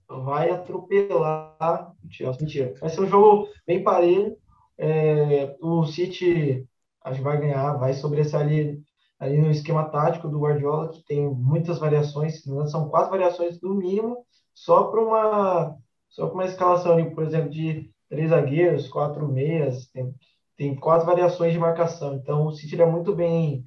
vai 0.09 0.51
atropelar 0.51 1.93
o 2.05 2.11
Chelsea. 2.11 2.43
Mentira. 2.43 2.75
Vai 2.81 2.89
ser 2.89 3.01
um 3.01 3.09
jogo 3.09 3.49
bem 3.67 3.83
parelho. 3.83 4.37
É, 4.77 5.57
o 5.61 5.87
City 5.87 6.67
acho 7.05 7.19
que 7.19 7.25
vai 7.25 7.39
ganhar, 7.39 7.75
vai 7.75 7.93
sobressair 7.93 8.81
ali 9.19 9.41
no 9.41 9.51
esquema 9.51 9.85
tático 9.85 10.29
do 10.29 10.41
Guardiola, 10.41 10.91
que 10.91 11.05
tem 11.05 11.29
muitas 11.29 11.79
variações, 11.79 12.43
são 12.71 12.89
quatro 12.89 13.11
variações 13.11 13.61
no 13.61 13.75
mínimo, 13.75 14.25
só 14.53 14.85
para 14.85 15.01
uma, 15.01 15.77
só 16.09 16.27
para 16.27 16.35
uma 16.35 16.45
escalação 16.45 16.93
ali, 16.93 17.15
por 17.15 17.23
exemplo, 17.23 17.51
de 17.51 17.91
três 18.09 18.31
zagueiros, 18.31 18.89
quatro 18.89 19.29
meias, 19.29 19.87
tem, 19.89 20.15
tem 20.57 20.75
quatro 20.75 21.07
variações 21.07 21.53
de 21.53 21.59
marcação. 21.59 22.15
Então 22.15 22.47
o 22.47 22.53
City 22.53 22.81
é 22.81 22.87
muito 22.87 23.15
bem, 23.15 23.63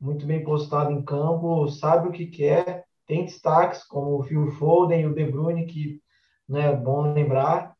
muito 0.00 0.26
bem 0.26 0.44
postado 0.44 0.92
em 0.92 1.02
campo, 1.02 1.68
sabe 1.68 2.08
o 2.08 2.12
que 2.12 2.26
quer 2.26 2.84
tem 3.06 3.24
destaques 3.24 3.84
como 3.84 4.18
o 4.18 4.22
Phil 4.22 4.50
Foden 4.52 5.02
e 5.02 5.06
o 5.06 5.14
De 5.14 5.24
Bruyne, 5.24 5.66
que 5.66 6.00
né, 6.48 6.72
é 6.72 6.76
bom 6.76 7.12
lembrar. 7.12 7.74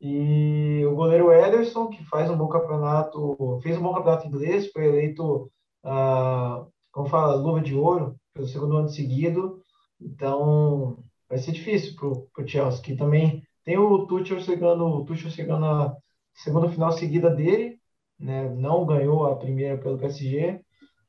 E 0.00 0.84
o 0.86 0.94
goleiro 0.94 1.32
Ederson, 1.32 1.88
que 1.88 2.04
faz 2.04 2.28
um 2.28 2.36
bom 2.36 2.48
campeonato, 2.48 3.60
fez 3.62 3.78
um 3.78 3.82
bom 3.82 3.94
campeonato 3.94 4.26
inglês, 4.26 4.70
foi 4.72 4.86
eleito, 4.86 5.50
ah, 5.84 6.66
como 6.90 7.08
fala, 7.08 7.36
luva 7.36 7.60
de 7.60 7.74
ouro, 7.74 8.16
pelo 8.34 8.46
segundo 8.46 8.76
ano 8.76 8.88
seguido. 8.88 9.62
Então, 10.00 10.98
vai 11.28 11.38
ser 11.38 11.52
difícil 11.52 11.94
para 11.96 12.44
o 12.44 12.48
Chelsea, 12.48 12.82
que 12.82 12.96
também 12.96 13.42
tem 13.64 13.78
o 13.78 14.06
Tuchel 14.06 14.40
chegando, 14.40 14.84
o 14.84 15.04
Tuchel 15.04 15.30
chegando 15.30 15.60
na 15.60 15.96
segunda 16.34 16.68
final 16.68 16.92
seguida 16.92 17.30
dele, 17.30 17.78
né? 18.18 18.48
Não 18.50 18.84
ganhou 18.84 19.26
a 19.26 19.36
primeira 19.36 19.78
pelo 19.78 19.98
PSG, 19.98 20.60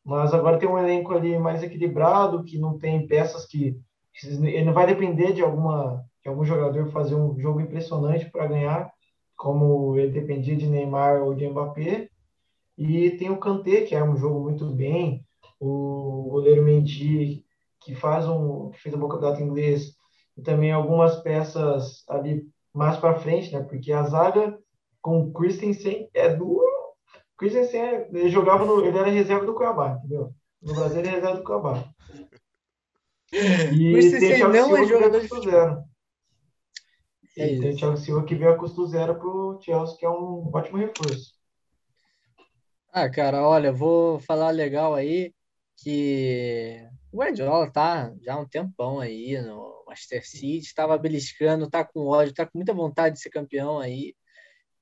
mas 0.03 0.33
agora 0.33 0.57
tem 0.57 0.67
um 0.67 0.77
elenco 0.77 1.13
ali 1.13 1.37
mais 1.39 1.63
equilibrado, 1.63 2.43
que 2.43 2.57
não 2.57 2.77
tem 2.77 3.07
peças 3.07 3.45
que 3.45 3.77
ele 4.23 4.65
não 4.65 4.73
vai 4.73 4.85
depender 4.85 5.33
de 5.33 5.41
alguma 5.41 6.03
de 6.21 6.29
algum 6.29 6.45
jogador 6.45 6.87
fazer 6.87 7.15
um 7.15 7.37
jogo 7.37 7.59
impressionante 7.59 8.29
para 8.29 8.45
ganhar, 8.45 8.91
como 9.35 9.97
ele 9.97 10.11
dependia 10.11 10.55
de 10.55 10.67
Neymar 10.67 11.21
ou 11.21 11.33
de 11.33 11.47
Mbappé. 11.47 12.09
E 12.77 13.11
tem 13.11 13.29
o 13.29 13.37
Kanté, 13.37 13.81
que 13.81 13.93
é 13.93 14.01
um 14.03 14.15
jogo 14.15 14.39
muito 14.39 14.65
bem, 14.67 15.25
o 15.59 16.29
goleiro 16.29 16.63
Mendy, 16.63 17.43
que 17.81 17.93
faz 17.93 18.27
um 18.27 18.69
que 18.69 18.79
fez 18.79 18.95
um 18.95 18.99
bom 18.99 19.09
campeonato 19.09 19.41
inglês, 19.41 19.95
e 20.37 20.41
também 20.41 20.71
algumas 20.71 21.17
peças 21.17 22.03
ali 22.09 22.47
mais 22.73 22.97
para 22.97 23.19
frente, 23.19 23.51
né? 23.53 23.61
Porque 23.61 23.91
a 23.91 24.03
zaga 24.03 24.57
com 25.01 25.19
o 25.19 25.33
Christensen 25.33 26.09
é 26.13 26.33
duro. 26.33 26.72
Christensen 27.43 27.81
é- 27.81 28.07
ele 28.09 28.29
jogava 28.29 28.63
no, 28.63 28.85
ele 28.85 28.97
era 28.97 29.09
reserva 29.09 29.45
do 29.45 29.53
Cuiabá, 29.53 29.97
entendeu? 29.97 30.33
No 30.61 30.73
Brasil 30.73 30.99
ele 30.99 31.09
é 31.09 31.11
reserva 31.11 31.37
do 31.37 31.43
Cuiabá. 31.43 31.83
E 33.73 33.91
Christensen 33.91 34.47
não 34.47 34.77
é 34.77 34.85
jogador 34.85 35.19
de 35.19 35.27
custo 35.27 35.49
zero. 35.49 35.83
É 37.35 37.47
E 37.47 37.59
tem 37.59 37.73
o. 37.73 37.75
Thiago 37.75 37.97
Silva 37.97 38.23
que 38.23 38.35
veio 38.35 38.53
a 38.53 38.57
custo 38.57 38.85
zero 38.85 39.15
pro 39.15 39.59
Chelsea, 39.59 39.97
que 39.97 40.05
é 40.05 40.09
um 40.09 40.51
ótimo 40.53 40.77
reforço. 40.77 41.33
Ah, 42.91 43.09
cara, 43.09 43.45
olha, 43.45 43.73
vou 43.73 44.19
falar 44.19 44.51
legal 44.51 44.93
aí 44.93 45.33
que 45.77 46.87
o 47.11 47.17
Guardiola 47.17 47.71
tá 47.71 48.13
já 48.21 48.35
há 48.35 48.39
um 48.39 48.47
tempão 48.47 48.99
aí 48.99 49.41
no 49.41 49.83
Manchester 49.87 50.25
City, 50.25 50.59
estava 50.59 50.95
beliscando, 50.97 51.69
tá 51.69 51.83
com 51.83 52.05
ódio, 52.05 52.35
tá 52.35 52.45
com 52.45 52.59
muita 52.59 52.73
vontade 52.73 53.15
de 53.15 53.21
ser 53.21 53.31
campeão 53.31 53.79
aí. 53.79 54.15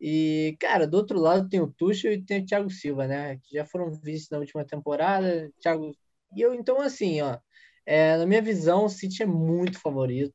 E, 0.01 0.57
cara, 0.59 0.87
do 0.87 0.97
outro 0.97 1.19
lado 1.19 1.47
tem 1.47 1.61
o 1.61 1.71
Tuchel 1.71 2.13
e 2.13 2.23
tem 2.23 2.41
o 2.41 2.45
Thiago 2.45 2.69
Silva, 2.71 3.07
né? 3.07 3.37
Que 3.43 3.55
já 3.55 3.65
foram 3.65 3.91
vistos 3.91 4.31
na 4.31 4.39
última 4.39 4.65
temporada. 4.65 5.51
Thiago... 5.61 5.95
E 6.35 6.41
eu, 6.41 6.55
então, 6.55 6.81
assim, 6.81 7.21
ó, 7.21 7.37
é, 7.85 8.17
na 8.17 8.25
minha 8.25 8.41
visão, 8.41 8.85
o 8.85 8.89
City 8.89 9.21
é 9.21 9.25
muito 9.27 9.79
favorito. 9.79 10.33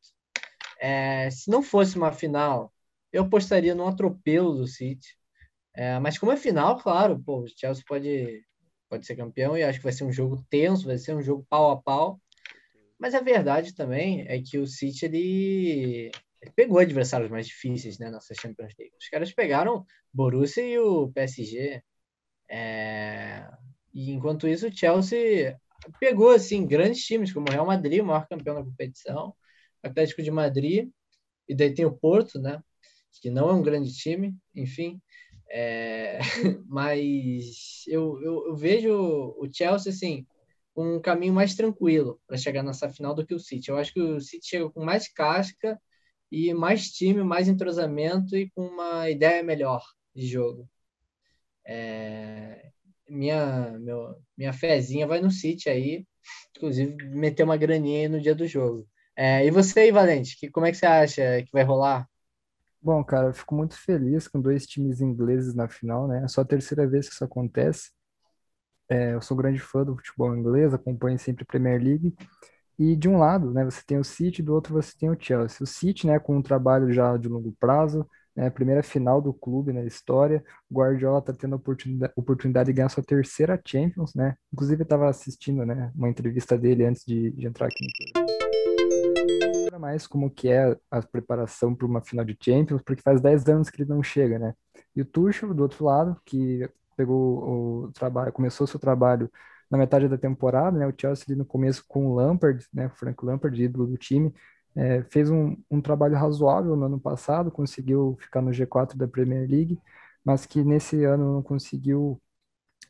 É, 0.80 1.28
se 1.30 1.50
não 1.50 1.62
fosse 1.62 1.96
uma 1.96 2.12
final, 2.12 2.72
eu 3.12 3.24
apostaria 3.24 3.74
num 3.74 3.88
atropelo 3.88 4.54
do 4.54 4.66
City. 4.68 5.16
É, 5.74 5.98
mas 5.98 6.18
como 6.18 6.32
é 6.32 6.36
final, 6.36 6.78
claro, 6.78 7.20
pô, 7.22 7.42
o 7.42 7.48
Chelsea 7.48 7.84
pode, 7.86 8.44
pode 8.88 9.04
ser 9.04 9.16
campeão 9.16 9.56
e 9.56 9.64
acho 9.64 9.78
que 9.78 9.84
vai 9.84 9.92
ser 9.92 10.04
um 10.04 10.12
jogo 10.12 10.44
tenso, 10.48 10.86
vai 10.86 10.98
ser 10.98 11.14
um 11.14 11.22
jogo 11.22 11.46
pau 11.48 11.70
a 11.72 11.82
pau. 11.82 12.20
Mas 12.98 13.14
a 13.14 13.20
verdade 13.20 13.74
também 13.74 14.24
é 14.28 14.40
que 14.40 14.58
o 14.58 14.66
City 14.66 15.06
ele, 15.06 15.18
ele 15.18 16.12
pegou 16.54 16.78
adversários 16.78 17.30
mais 17.30 17.46
difíceis, 17.46 17.98
né, 17.98 18.10
nessa 18.10 18.34
Champions 18.34 18.72
League. 18.78 18.94
Os 19.00 19.08
caras 19.08 19.32
pegaram 19.32 19.84
Borussia 20.12 20.62
e 20.64 20.78
o 20.78 21.10
PSG. 21.12 21.82
É, 22.50 23.48
E 23.94 24.12
enquanto 24.12 24.48
isso, 24.48 24.68
o 24.68 24.72
Chelsea 24.76 25.58
pegou 26.00 26.30
assim 26.30 26.66
grandes 26.66 27.04
times 27.04 27.32
como 27.32 27.48
o 27.48 27.52
Real 27.52 27.66
Madrid, 27.66 28.00
o 28.02 28.06
maior 28.06 28.26
campeão 28.28 28.54
da 28.56 28.64
competição, 28.64 29.34
Atlético 29.82 30.22
de 30.22 30.30
Madrid 30.30 30.90
e 31.48 31.54
daí 31.54 31.74
tem 31.74 31.84
o 31.86 31.96
Porto, 31.96 32.40
né, 32.40 32.62
que 33.22 33.30
não 33.30 33.48
é 33.50 33.52
um 33.54 33.62
grande 33.62 33.92
time, 33.94 34.34
enfim. 34.54 35.00
É, 35.50 36.18
mas 36.68 37.84
eu, 37.86 38.20
eu, 38.22 38.46
eu 38.48 38.56
vejo 38.56 38.92
o 38.92 39.48
Chelsea 39.52 39.92
assim 39.92 40.26
um 40.76 41.00
caminho 41.00 41.32
mais 41.32 41.54
tranquilo 41.54 42.20
para 42.26 42.36
chegar 42.36 42.62
nessa 42.62 42.88
final 42.90 43.14
do 43.14 43.26
que 43.26 43.34
o 43.34 43.38
City. 43.40 43.70
Eu 43.70 43.78
acho 43.78 43.92
que 43.94 44.00
o 44.00 44.20
City 44.20 44.46
chega 44.46 44.70
com 44.70 44.84
mais 44.84 45.08
casca 45.08 45.80
e 46.30 46.52
mais 46.54 46.90
time, 46.90 47.22
mais 47.22 47.48
entrosamento 47.48 48.36
e 48.36 48.50
com 48.50 48.66
uma 48.66 49.08
ideia 49.10 49.42
melhor 49.42 49.82
de 50.14 50.26
jogo. 50.26 50.68
É, 51.66 52.70
minha, 53.08 53.78
meu, 53.78 54.16
minha 54.36 54.52
fezinha 54.52 55.06
vai 55.06 55.20
no 55.20 55.30
City 55.30 55.68
aí, 55.68 56.06
inclusive 56.56 56.96
meter 57.10 57.44
uma 57.44 57.56
graninha 57.56 58.02
aí 58.02 58.08
no 58.08 58.20
dia 58.20 58.34
do 58.34 58.46
jogo. 58.46 58.86
É, 59.16 59.44
e 59.46 59.50
você 59.50 59.80
aí, 59.80 59.92
Valente, 59.92 60.38
que, 60.38 60.50
como 60.50 60.66
é 60.66 60.70
que 60.70 60.76
você 60.76 60.86
acha 60.86 61.42
que 61.42 61.50
vai 61.52 61.62
rolar? 61.62 62.08
Bom, 62.82 63.02
cara, 63.02 63.28
eu 63.28 63.34
fico 63.34 63.54
muito 63.54 63.76
feliz 63.76 64.28
com 64.28 64.40
dois 64.40 64.66
times 64.66 65.00
ingleses 65.00 65.54
na 65.54 65.68
final, 65.68 66.06
né? 66.06 66.22
É 66.24 66.28
só 66.28 66.42
a 66.42 66.44
terceira 66.44 66.86
vez 66.86 67.08
que 67.08 67.14
isso 67.14 67.24
acontece. 67.24 67.90
É, 68.88 69.14
eu 69.14 69.20
sou 69.20 69.36
grande 69.36 69.58
fã 69.58 69.84
do 69.84 69.96
futebol 69.96 70.36
inglês, 70.36 70.72
acompanho 70.72 71.18
sempre 71.18 71.42
a 71.42 71.46
Premier 71.46 71.82
League. 71.82 72.14
E 72.78 72.94
de 72.94 73.08
um 73.08 73.18
lado, 73.18 73.52
né, 73.52 73.64
você 73.64 73.82
tem 73.86 73.98
o 73.98 74.04
City, 74.04 74.42
do 74.42 74.52
outro 74.54 74.74
você 74.74 74.92
tem 74.98 75.08
o 75.08 75.16
Chelsea. 75.18 75.58
O 75.62 75.66
City, 75.66 76.06
né, 76.06 76.18
com 76.18 76.36
um 76.36 76.42
trabalho 76.42 76.92
já 76.92 77.16
de 77.16 77.26
longo 77.28 77.52
prazo, 77.58 78.06
né, 78.34 78.50
primeira 78.50 78.82
final 78.82 79.20
do 79.22 79.32
clube 79.32 79.72
na 79.72 79.82
história. 79.84 80.44
O 80.70 80.74
Guardiola 80.74 81.20
está 81.20 81.32
tendo 81.32 81.54
a 81.54 81.56
oportunidade, 81.56 82.12
oportunidade 82.14 82.66
de 82.66 82.74
ganhar 82.74 82.90
sua 82.90 83.02
terceira 83.02 83.60
Champions, 83.66 84.14
né? 84.14 84.36
Inclusive, 84.52 84.82
estava 84.82 85.08
assistindo, 85.08 85.64
né, 85.64 85.90
uma 85.94 86.08
entrevista 86.10 86.58
dele 86.58 86.84
antes 86.84 87.02
de, 87.04 87.30
de 87.30 87.46
entrar 87.46 87.66
aqui 87.68 87.82
no 87.82 88.12
programa. 88.12 88.36
Mais 89.80 90.06
como 90.06 90.30
que 90.30 90.48
é 90.48 90.76
a 90.90 91.00
preparação 91.02 91.74
para 91.74 91.86
uma 91.86 92.02
final 92.02 92.24
de 92.24 92.36
Champions, 92.40 92.82
porque 92.82 93.02
faz 93.02 93.20
10 93.20 93.46
anos 93.46 93.70
que 93.70 93.82
ele 93.82 93.88
não 93.88 94.02
chega, 94.02 94.38
né? 94.38 94.54
E 94.94 95.00
o 95.00 95.04
Tuchel, 95.04 95.54
do 95.54 95.62
outro 95.62 95.84
lado, 95.84 96.16
que 96.24 96.68
pegou 96.96 97.84
o 97.86 97.92
trabalho, 97.92 98.32
começou 98.32 98.66
seu 98.66 98.80
trabalho 98.80 99.30
na 99.70 99.78
metade 99.78 100.08
da 100.08 100.18
temporada, 100.18 100.78
né? 100.78 100.86
O 100.86 100.94
Chelsea 100.98 101.24
ali 101.28 101.36
no 101.36 101.44
começo 101.44 101.84
com 101.88 102.06
o 102.06 102.14
Lampard, 102.14 102.64
né? 102.72 102.86
O 102.86 102.90
Frank 102.90 103.24
Lampard, 103.24 103.62
ídolo 103.62 103.86
do 103.86 103.96
time, 103.96 104.32
é, 104.76 105.02
fez 105.04 105.30
um, 105.30 105.56
um 105.70 105.80
trabalho 105.80 106.16
razoável 106.16 106.76
no 106.76 106.86
ano 106.86 107.00
passado, 107.00 107.50
conseguiu 107.50 108.16
ficar 108.20 108.42
no 108.42 108.50
G4 108.52 108.96
da 108.96 109.08
Premier 109.08 109.48
League, 109.48 109.78
mas 110.24 110.46
que 110.46 110.62
nesse 110.64 111.04
ano 111.04 111.34
não 111.34 111.42
conseguiu 111.42 112.20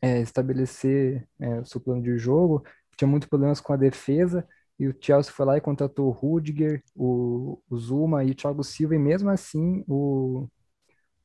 é, 0.01 0.19
estabelecer 0.21 1.27
é, 1.39 1.59
o 1.59 1.65
seu 1.65 1.81
plano 1.81 2.01
de 2.01 2.17
jogo, 2.17 2.63
tinha 2.97 3.07
muitos 3.07 3.29
problemas 3.29 3.61
com 3.61 3.73
a 3.73 3.77
defesa, 3.77 4.47
e 4.79 4.87
o 4.87 4.95
Chelsea 4.99 5.31
foi 5.33 5.45
lá 5.45 5.57
e 5.57 5.61
contratou 5.61 6.07
o 6.07 6.11
Rudiger, 6.11 6.83
o, 6.95 7.61
o 7.69 7.77
Zuma 7.77 8.23
e 8.23 8.31
o 8.31 8.35
Thiago 8.35 8.63
Silva, 8.63 8.95
e 8.95 8.99
mesmo 8.99 9.29
assim 9.29 9.83
o, 9.87 10.47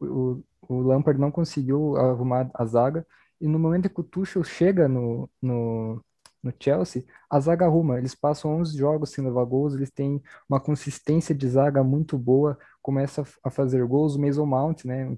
o, 0.00 0.42
o 0.62 0.80
Lampard 0.80 1.20
não 1.20 1.30
conseguiu 1.30 1.96
arrumar 1.96 2.50
a 2.55 2.64
zaga, 2.64 3.07
e 3.43 3.49
no 3.49 3.59
momento 3.59 3.90
que 3.90 4.01
o 4.01 4.05
Tuchel 4.05 4.45
chega 4.45 4.88
no, 4.88 5.28
no, 5.43 6.03
no 6.43 6.53
Chelsea, 6.61 7.05
a 7.28 7.40
zaga 7.40 7.66
arruma. 7.66 7.99
Eles 7.99 8.14
passam 8.14 8.53
11 8.61 8.76
jogos 8.78 9.11
sem 9.11 9.24
levar 9.24 9.45
gols, 9.45 9.74
eles 9.74 9.90
têm 9.90 10.22
uma 10.49 10.61
consistência 10.61 11.34
de 11.34 11.49
zaga 11.49 11.82
muito 11.82 12.16
boa, 12.16 12.57
começa 12.80 13.24
a 13.43 13.51
fazer 13.51 13.84
gols. 13.86 14.14
O 14.14 14.20
Mason 14.20 14.47
Mount, 14.47 14.84
né, 14.84 15.16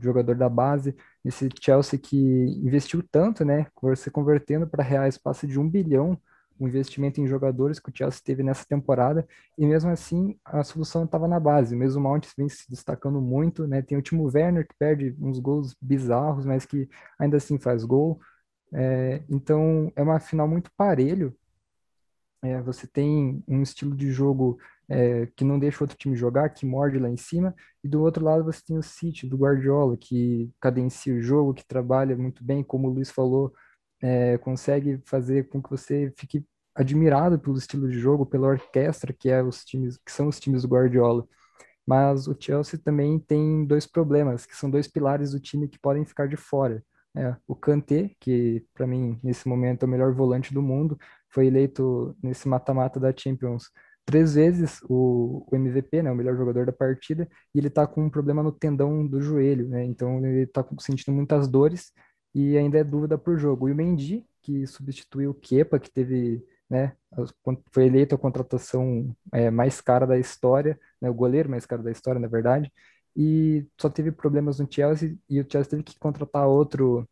jogador 0.00 0.34
da 0.34 0.48
base, 0.48 0.96
esse 1.24 1.48
Chelsea 1.60 1.98
que 1.98 2.16
investiu 2.16 3.02
tanto, 3.10 3.44
né, 3.44 3.66
você 3.82 4.10
convertendo 4.10 4.66
para 4.66 4.82
reais, 4.82 5.18
passa 5.18 5.46
de 5.46 5.58
um 5.60 5.68
bilhão 5.68 6.18
o 6.58 6.66
investimento 6.68 7.20
em 7.20 7.26
jogadores 7.26 7.78
que 7.78 7.90
o 7.90 7.92
Chelsea 7.94 8.20
teve 8.24 8.42
nessa 8.42 8.66
temporada, 8.66 9.26
e 9.56 9.66
mesmo 9.66 9.90
assim 9.90 10.38
a 10.44 10.62
solução 10.64 11.04
estava 11.04 11.28
na 11.28 11.38
base. 11.40 11.74
O 11.74 11.78
mesmo 11.78 12.02
Mount 12.02 12.26
vem 12.36 12.48
se 12.48 12.68
destacando 12.70 13.20
muito, 13.20 13.66
né? 13.66 13.82
Tem 13.82 13.96
o 13.98 14.02
Timo 14.02 14.30
Werner 14.32 14.66
que 14.66 14.74
perde 14.78 15.16
uns 15.20 15.38
gols 15.38 15.76
bizarros, 15.80 16.44
mas 16.46 16.64
que 16.66 16.88
ainda 17.18 17.36
assim 17.36 17.58
faz 17.58 17.84
gol. 17.84 18.20
É, 18.72 19.22
então 19.28 19.92
é 19.96 20.02
uma 20.02 20.20
final 20.20 20.48
muito 20.48 20.70
parelho. 20.76 21.34
É, 22.42 22.60
você 22.62 22.86
tem 22.86 23.42
um 23.48 23.62
estilo 23.62 23.96
de 23.96 24.10
jogo 24.12 24.58
é, 24.88 25.26
que 25.36 25.44
não 25.44 25.58
deixa 25.58 25.78
o 25.80 25.84
outro 25.84 25.96
time 25.96 26.16
jogar, 26.16 26.50
que 26.50 26.64
morde 26.64 26.98
lá 26.98 27.08
em 27.08 27.16
cima, 27.16 27.54
e 27.82 27.88
do 27.88 28.00
outro 28.00 28.24
lado 28.24 28.44
você 28.44 28.62
tem 28.64 28.78
o 28.78 28.82
City 28.82 29.26
do 29.26 29.36
Guardiola, 29.36 29.96
que 29.96 30.50
cadencia 30.60 31.14
o 31.14 31.20
jogo, 31.20 31.54
que 31.54 31.66
trabalha 31.66 32.16
muito 32.16 32.42
bem, 32.44 32.62
como 32.62 32.88
o 32.88 32.92
Luiz 32.92 33.10
falou, 33.10 33.52
é, 34.02 34.38
consegue 34.38 35.00
fazer 35.04 35.48
com 35.48 35.62
que 35.62 35.70
você 35.70 36.12
fique 36.16 36.44
admirado 36.74 37.38
pelo 37.38 37.58
estilo 37.58 37.88
de 37.88 37.98
jogo, 37.98 38.24
pela 38.24 38.48
orquestra 38.48 39.12
que 39.12 39.28
é 39.28 39.42
os 39.42 39.64
times, 39.64 39.96
que 39.98 40.12
são 40.12 40.28
os 40.28 40.38
times 40.38 40.62
do 40.62 40.68
Guardiola. 40.68 41.26
Mas 41.86 42.28
o 42.28 42.36
Chelsea 42.38 42.78
também 42.82 43.18
tem 43.18 43.64
dois 43.66 43.86
problemas, 43.86 44.46
que 44.46 44.54
são 44.56 44.70
dois 44.70 44.86
pilares 44.86 45.32
do 45.32 45.40
time 45.40 45.68
que 45.68 45.78
podem 45.78 46.04
ficar 46.04 46.28
de 46.28 46.36
fora. 46.36 46.84
É, 47.16 47.34
o 47.46 47.54
Kanté, 47.56 48.10
que 48.20 48.64
para 48.74 48.86
mim 48.86 49.18
nesse 49.22 49.48
momento 49.48 49.82
é 49.82 49.86
o 49.86 49.88
melhor 49.88 50.12
volante 50.12 50.54
do 50.54 50.62
mundo, 50.62 50.98
foi 51.30 51.46
eleito 51.46 52.16
nesse 52.22 52.46
mata-mata 52.46 53.00
da 53.00 53.12
Champions 53.16 53.70
três 54.08 54.34
vezes 54.34 54.80
o, 54.88 55.44
o, 55.50 55.56
MVP, 55.56 56.02
né, 56.02 56.10
o 56.10 56.14
melhor 56.14 56.34
jogador 56.34 56.64
da 56.64 56.72
partida, 56.72 57.28
e 57.54 57.58
ele 57.58 57.68
está 57.68 57.86
com 57.86 58.04
um 58.04 58.10
problema 58.10 58.42
no 58.42 58.50
tendão 58.50 59.06
do 59.06 59.20
joelho, 59.20 59.68
né, 59.68 59.84
então 59.84 60.24
ele 60.24 60.44
está 60.44 60.66
sentindo 60.80 61.14
muitas 61.14 61.46
dores 61.46 61.92
e 62.38 62.56
ainda 62.56 62.78
é 62.78 62.84
dúvida 62.84 63.18
por 63.18 63.36
jogo. 63.36 63.68
E 63.68 63.72
o 63.72 63.74
Mendy, 63.74 64.24
que 64.42 64.64
substituiu 64.64 65.30
o 65.32 65.34
Kepa, 65.34 65.78
que 65.80 65.90
teve, 65.90 66.44
né, 66.70 66.96
foi 67.72 67.86
eleito 67.86 68.14
a 68.14 68.18
contratação 68.18 69.12
é, 69.32 69.50
mais 69.50 69.80
cara 69.80 70.06
da 70.06 70.16
história, 70.16 70.78
né, 71.00 71.10
o 71.10 71.14
goleiro 71.14 71.50
mais 71.50 71.66
caro 71.66 71.82
da 71.82 71.90
história, 71.90 72.20
na 72.20 72.28
verdade, 72.28 72.72
e 73.16 73.66
só 73.76 73.90
teve 73.90 74.12
problemas 74.12 74.60
no 74.60 74.68
Chelsea 74.70 75.18
e 75.28 75.40
o 75.40 75.46
Chelsea 75.50 75.70
teve 75.70 75.82
que 75.82 75.98
contratar 75.98 76.46
outro 76.46 77.08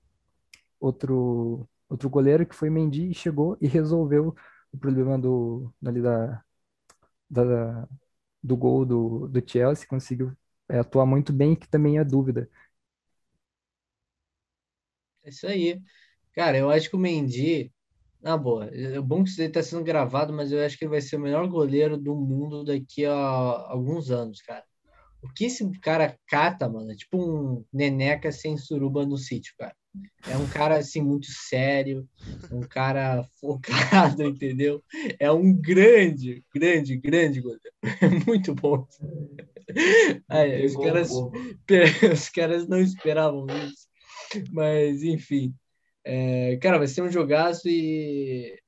outro 0.81 1.69
outro 1.89 2.09
goleiro 2.11 2.47
que 2.47 2.55
foi 2.55 2.71
Mendy 2.71 3.11
e 3.11 3.15
chegou 3.15 3.57
e 3.61 3.67
resolveu 3.67 4.35
o 4.73 4.79
problema 4.79 5.19
do 5.19 5.73
ali 5.85 6.03
da, 6.03 6.43
da 7.31 7.89
do 8.43 8.57
gol 8.57 8.85
do, 8.87 9.29
do 9.29 9.43
Chelsea, 9.51 9.89
conseguiu 9.89 10.33
é, 10.69 10.79
atuar 10.81 11.07
muito 11.07 11.33
bem, 11.33 11.57
que 11.57 11.69
também 11.69 11.99
é 11.99 12.05
dúvida. 12.05 12.49
É 15.27 15.31
isso 15.31 15.47
aí. 15.47 15.81
Cara, 16.33 16.57
eu 16.57 16.71
acho 16.71 16.89
que 16.89 16.95
o 16.95 16.99
Mendy, 16.99 17.73
na 18.23 18.37
boa, 18.37 18.67
é 18.67 19.01
bom 19.01 19.25
que 19.25 19.31
isso 19.31 19.43
está 19.43 19.61
sendo 19.61 19.83
gravado, 19.83 20.33
mas 20.33 20.53
eu 20.53 20.65
acho 20.65 20.79
que 20.79 20.85
ele 20.85 20.91
vai 20.91 21.01
ser 21.01 21.17
o 21.17 21.21
melhor 21.21 21.49
goleiro 21.49 21.97
do 21.97 22.15
mundo 22.15 22.65
daqui 22.65 23.05
a 23.05 23.13
alguns 23.13 24.11
anos, 24.11 24.41
cara. 24.41 24.63
O 25.21 25.29
que 25.33 25.47
esse 25.47 25.69
cara 25.81 26.17
cata, 26.29 26.69
mano, 26.69 26.93
é 26.93 26.95
tipo 26.95 27.19
um 27.19 27.65
neneca 27.73 28.31
sem 28.31 28.57
suruba 28.57 29.05
no 29.05 29.17
sítio, 29.17 29.53
cara. 29.59 29.75
É 30.29 30.37
um 30.37 30.47
cara, 30.47 30.77
assim, 30.77 31.03
muito 31.03 31.27
sério, 31.27 32.09
um 32.53 32.61
cara 32.61 33.25
focado, 33.41 34.23
entendeu? 34.23 34.85
É 35.19 35.33
um 35.33 35.53
grande, 35.53 36.45
grande, 36.55 36.97
grande 36.97 37.41
goleiro. 37.41 37.63
É 37.83 38.09
muito 38.27 38.55
bom. 38.55 38.87
Aí, 40.29 40.67
os, 40.67 40.77
caras, 40.77 41.11
os 42.13 42.29
caras 42.29 42.69
não 42.69 42.81
esperavam 42.81 43.47
isso. 43.47 43.86
Mas, 44.53 45.03
enfim. 45.03 45.55
É, 46.05 46.57
cara, 46.59 46.79
vai 46.79 46.87
ser 46.87 47.03
um 47.03 47.11
jogaço 47.11 47.69
e. 47.69 48.59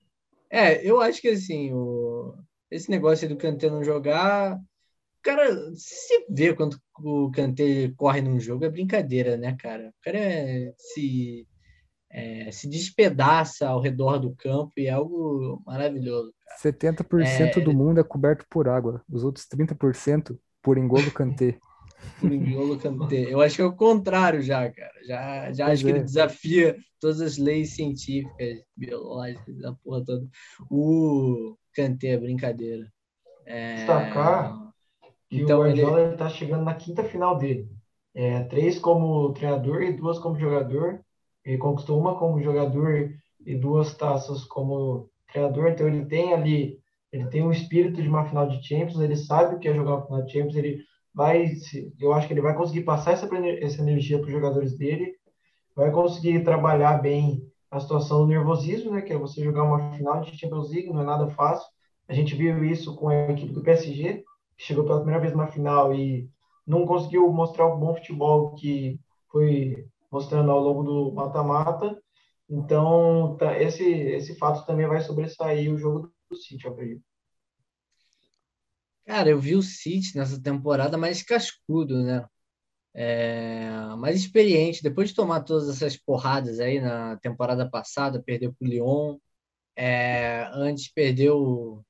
É, 0.51 0.85
eu 0.89 1.01
acho 1.01 1.21
que 1.21 1.29
assim, 1.29 1.73
o... 1.73 2.35
esse 2.71 2.91
negócio 2.91 3.29
do 3.29 3.37
Kanté 3.37 3.71
não 3.71 3.85
jogar. 3.85 4.59
Cara, 5.23 5.73
se 5.75 6.27
vê 6.31 6.55
quanto 6.55 6.81
o 7.01 7.31
Kanté 7.31 7.93
corre 7.97 8.21
num 8.21 8.41
jogo, 8.41 8.65
é 8.65 8.71
brincadeira, 8.71 9.37
né, 9.37 9.57
cara? 9.59 9.89
O 9.89 10.03
cara 10.03 10.19
é, 10.19 10.73
se, 10.77 11.47
é, 12.11 12.51
se 12.51 12.69
despedaça 12.69 13.69
ao 13.69 13.81
redor 13.81 14.19
do 14.19 14.35
campo 14.35 14.73
e 14.77 14.87
é 14.87 14.91
algo 14.91 15.63
maravilhoso. 15.67 16.33
Cara. 16.45 16.73
70% 16.73 17.57
é... 17.57 17.61
do 17.61 17.73
mundo 17.73 18.01
é 18.01 18.05
coberto 18.05 18.47
por 18.49 18.69
água, 18.69 19.03
os 19.09 19.23
outros 19.23 19.47
30% 19.47 20.39
por 20.63 20.79
engolo 20.79 21.11
Kanté. 21.13 21.59
Kanté. 22.79 23.33
Eu 23.33 23.41
acho 23.41 23.57
que 23.57 23.63
é 23.63 23.65
o 23.65 23.77
contrário 23.77 24.43
já, 24.43 24.71
cara. 24.71 24.93
Já, 25.07 25.53
já 25.53 25.67
acho 25.67 25.83
é. 25.83 25.85
que 25.85 25.91
ele 25.91 26.01
é. 26.01 26.05
desafia 26.05 26.77
todas 27.01 27.21
as 27.21 27.39
leis 27.39 27.75
científicas, 27.75 28.63
biológicas, 28.77 29.57
da 29.59 29.73
porra 29.73 30.05
toda. 30.05 30.27
O 30.71 31.57
Kanté 31.75 32.09
é 32.09 32.19
brincadeira. 32.19 32.91
É... 33.47 33.77
Destacar 33.77 34.69
que 35.29 35.43
então, 35.43 35.61
o 35.61 35.63
Guardiola 35.63 36.01
ele... 36.01 36.13
está 36.13 36.29
chegando 36.29 36.65
na 36.65 36.75
quinta 36.75 37.05
final 37.05 37.37
dele. 37.37 37.69
É, 38.15 38.43
três 38.45 38.79
como 38.79 39.33
treinador 39.33 39.83
e 39.83 39.93
duas 39.93 40.19
como 40.19 40.39
jogador. 40.39 41.01
Ele 41.45 41.59
conquistou 41.59 42.01
uma 42.01 42.19
como 42.19 42.41
jogador 42.41 43.15
e 43.45 43.55
duas 43.55 43.95
taças 43.95 44.45
como 44.45 45.11
treinador. 45.31 45.69
Então 45.69 45.87
ele 45.87 46.07
tem 46.07 46.33
ali, 46.33 46.79
ele 47.13 47.27
tem 47.27 47.43
um 47.43 47.53
espírito 47.53 48.03
de 48.03 48.09
uma 48.09 48.25
final 48.25 48.49
de 48.49 48.67
Champions. 48.67 49.01
Ele 49.01 49.17
sabe 49.17 49.55
o 49.55 49.59
que 49.59 49.69
é 49.69 49.75
jogar 49.75 49.97
uma 49.97 50.07
final 50.07 50.23
de 50.23 50.33
Champions. 50.33 50.57
Ele 50.57 50.83
vai, 51.19 51.53
eu 51.99 52.13
acho 52.13 52.29
que 52.29 52.33
ele 52.33 52.41
vai 52.41 52.55
conseguir 52.55 52.83
passar 52.83 53.11
essa, 53.11 53.29
essa 53.61 53.83
energia 53.83 54.19
para 54.19 54.29
os 54.29 54.33
jogadores 54.33 54.79
dele, 54.79 55.17
vai 55.75 55.91
conseguir 55.91 56.45
trabalhar 56.45 57.03
bem 57.03 57.43
a 57.73 57.81
situação 57.81 58.21
do 58.21 58.29
nervosismo, 58.29 58.93
né, 58.93 59.03
que 59.03 59.13
é 59.13 59.19
você 59.19 59.43
jogar 59.43 59.65
uma 59.65 59.93
final 59.95 60.21
de 60.21 60.39
Champions 60.39 60.71
League, 60.71 60.89
não 60.89 61.01
é 61.01 61.05
nada 61.05 61.29
fácil. 61.31 61.67
A 62.07 62.15
gente 62.15 62.37
viu 62.37 62.65
isso 62.65 62.95
com 62.95 63.09
a 63.09 63.33
equipe 63.33 63.53
do 63.53 63.63
PSG, 63.63 64.23
que 64.57 64.65
chegou 64.65 64.85
pela 64.85 64.99
primeira 64.99 65.21
vez 65.21 65.33
numa 65.33 65.49
final 65.49 65.93
e 65.93 66.31
não 66.65 66.87
conseguiu 66.87 67.29
mostrar 67.33 67.67
o 67.67 67.79
bom 67.79 67.97
futebol 67.97 68.55
que 68.55 69.01
foi 69.29 69.89
mostrando 70.13 70.53
ao 70.53 70.61
longo 70.61 70.85
do 70.85 71.13
mata-mata. 71.13 72.01
Então, 72.49 73.37
tá, 73.41 73.61
esse, 73.61 73.85
esse 73.85 74.37
fato 74.37 74.65
também 74.65 74.87
vai 74.87 75.01
sobressair 75.01 75.75
o 75.75 75.79
jogo 75.79 76.13
do 76.31 76.37
City, 76.37 76.65
eu 76.65 76.73
acredito. 76.73 77.08
Cara, 79.09 79.31
eu 79.31 79.41
vi 79.41 79.55
o 79.57 79.63
City 79.63 80.15
nessa 80.19 80.39
temporada 80.39 80.99
mais 80.99 81.23
cascudo, 81.23 82.05
né? 82.05 82.27
É, 82.93 83.71
mais 83.97 84.17
experiente. 84.17 84.83
Depois 84.83 85.09
de 85.09 85.15
tomar 85.15 85.41
todas 85.45 85.67
essas 85.71 85.97
porradas 85.97 86.61
aí 86.61 86.79
na 86.79 87.17
temporada 87.17 87.69
passada, 87.71 88.23
perdeu 88.23 88.53
para 88.53 88.67
o 88.67 88.71
Lyon, 88.71 89.17
é, 89.75 90.47
antes 90.53 90.93
perdeu 90.93 91.83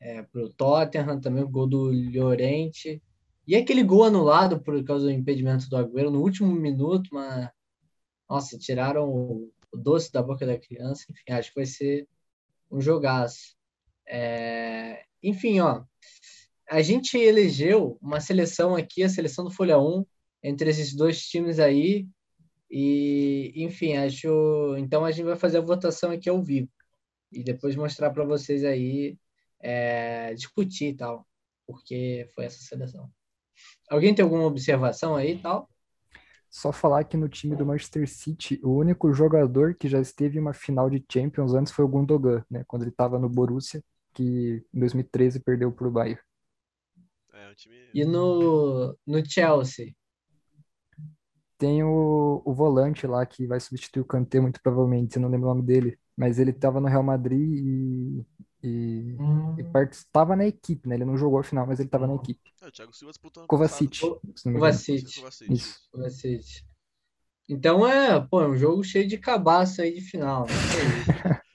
é, 0.00 0.22
para 0.24 0.42
o 0.42 0.52
Tottenham, 0.52 1.20
também 1.20 1.44
o 1.44 1.48
gol 1.48 1.68
do 1.68 1.92
Llorente. 1.92 3.00
E 3.46 3.54
aquele 3.54 3.84
gol 3.84 4.02
anulado 4.02 4.60
por 4.60 4.82
causa 4.84 5.06
do 5.06 5.12
impedimento 5.12 5.68
do 5.68 5.76
Agüero 5.76 6.10
no 6.10 6.22
último 6.22 6.52
minuto, 6.52 7.08
mas 7.12 7.50
nossa, 8.28 8.58
tiraram 8.58 9.08
o 9.08 9.52
doce 9.72 10.10
da 10.12 10.20
boca 10.20 10.44
da 10.44 10.58
criança. 10.58 11.04
Enfim, 11.08 11.32
acho 11.34 11.50
que 11.50 11.60
vai 11.60 11.66
ser 11.66 12.08
um 12.68 12.80
jogaço. 12.80 13.54
É, 14.08 15.04
enfim, 15.22 15.60
ó, 15.60 15.84
a 16.68 16.82
gente 16.82 17.16
elegeu 17.18 17.98
uma 18.00 18.20
seleção 18.20 18.74
aqui, 18.74 19.02
a 19.02 19.08
seleção 19.08 19.44
do 19.44 19.50
Folha 19.50 19.78
1, 19.78 20.04
entre 20.42 20.70
esses 20.70 20.94
dois 20.94 21.20
times 21.26 21.58
aí. 21.58 22.06
E, 22.70 23.52
enfim, 23.56 23.96
acho. 23.96 24.74
Então 24.78 25.04
a 25.04 25.10
gente 25.10 25.26
vai 25.26 25.36
fazer 25.36 25.58
a 25.58 25.62
votação 25.62 26.10
aqui 26.10 26.28
ao 26.28 26.42
vivo 26.42 26.68
e 27.34 27.42
depois 27.42 27.76
mostrar 27.76 28.10
para 28.10 28.24
vocês 28.24 28.64
aí, 28.64 29.18
é, 29.60 30.32
discutir 30.34 30.90
e 30.90 30.94
tal, 30.94 31.26
porque 31.66 32.28
foi 32.34 32.44
essa 32.44 32.62
seleção. 32.62 33.10
Alguém 33.90 34.14
tem 34.14 34.22
alguma 34.22 34.44
observação 34.44 35.14
aí 35.16 35.34
e 35.34 35.38
tal? 35.38 35.68
Só 36.48 36.72
falar 36.72 37.04
que 37.04 37.16
no 37.16 37.28
time 37.28 37.56
do 37.56 37.66
Manchester 37.66 38.08
City, 38.08 38.60
o 38.62 38.70
único 38.70 39.12
jogador 39.12 39.74
que 39.74 39.88
já 39.88 40.00
esteve 40.00 40.38
em 40.38 40.40
uma 40.40 40.54
final 40.54 40.88
de 40.88 41.04
Champions 41.10 41.52
antes 41.52 41.72
foi 41.72 41.84
o 41.84 41.88
Gundogan, 41.88 42.44
né? 42.48 42.62
Quando 42.68 42.82
ele 42.82 42.92
estava 42.92 43.18
no 43.18 43.28
Borussia, 43.28 43.82
que 44.12 44.64
em 44.72 44.78
2013 44.78 45.40
perdeu 45.40 45.72
para 45.72 45.88
o 45.88 45.90
Bayern. 45.90 46.20
É, 47.34 47.50
o 47.50 47.54
time. 47.54 47.76
E 47.94 48.04
no, 48.04 48.96
no 49.06 49.24
Chelsea? 49.24 49.94
Tem 51.56 51.82
o, 51.84 52.42
o 52.44 52.52
volante 52.52 53.06
lá 53.06 53.24
que 53.24 53.46
vai 53.46 53.60
substituir 53.60 54.02
o 54.02 54.04
Kanté, 54.04 54.40
muito 54.40 54.60
provavelmente, 54.60 55.16
eu 55.16 55.22
não 55.22 55.28
lembro 55.28 55.48
o 55.48 55.54
nome 55.54 55.66
dele, 55.66 55.98
mas 56.16 56.38
ele 56.38 56.50
estava 56.50 56.80
no 56.80 56.88
Real 56.88 57.02
Madrid 57.02 57.40
e, 57.40 58.26
e, 58.62 59.18
Hum, 59.18 59.56
e 59.58 59.78
estava 59.90 60.34
na 60.36 60.44
equipe, 60.46 60.88
né? 60.88 60.96
Ele 60.96 61.04
não 61.04 61.16
jogou 61.16 61.38
a 61.38 61.44
final, 61.44 61.66
mas 61.66 61.78
ele 61.78 61.86
estava 61.88 62.06
na 62.06 62.14
equipe. 62.16 62.40
É, 62.60 62.66
o 62.68 62.72
Thiago 62.72 62.92
Silva 62.92 63.12
disputou 63.12 63.46
Kovacic. 63.46 64.00
Kovacic. 64.52 65.04
Isso. 65.48 65.80
Kovacic. 65.92 66.64
Então 67.48 67.86
é, 67.86 68.20
pô, 68.26 68.40
é 68.42 68.48
um 68.48 68.56
jogo 68.56 68.82
cheio 68.82 69.06
de 69.06 69.18
cabaço 69.18 69.82
aí 69.82 69.94
de 69.94 70.00
final. 70.00 70.46
né? 70.46 70.54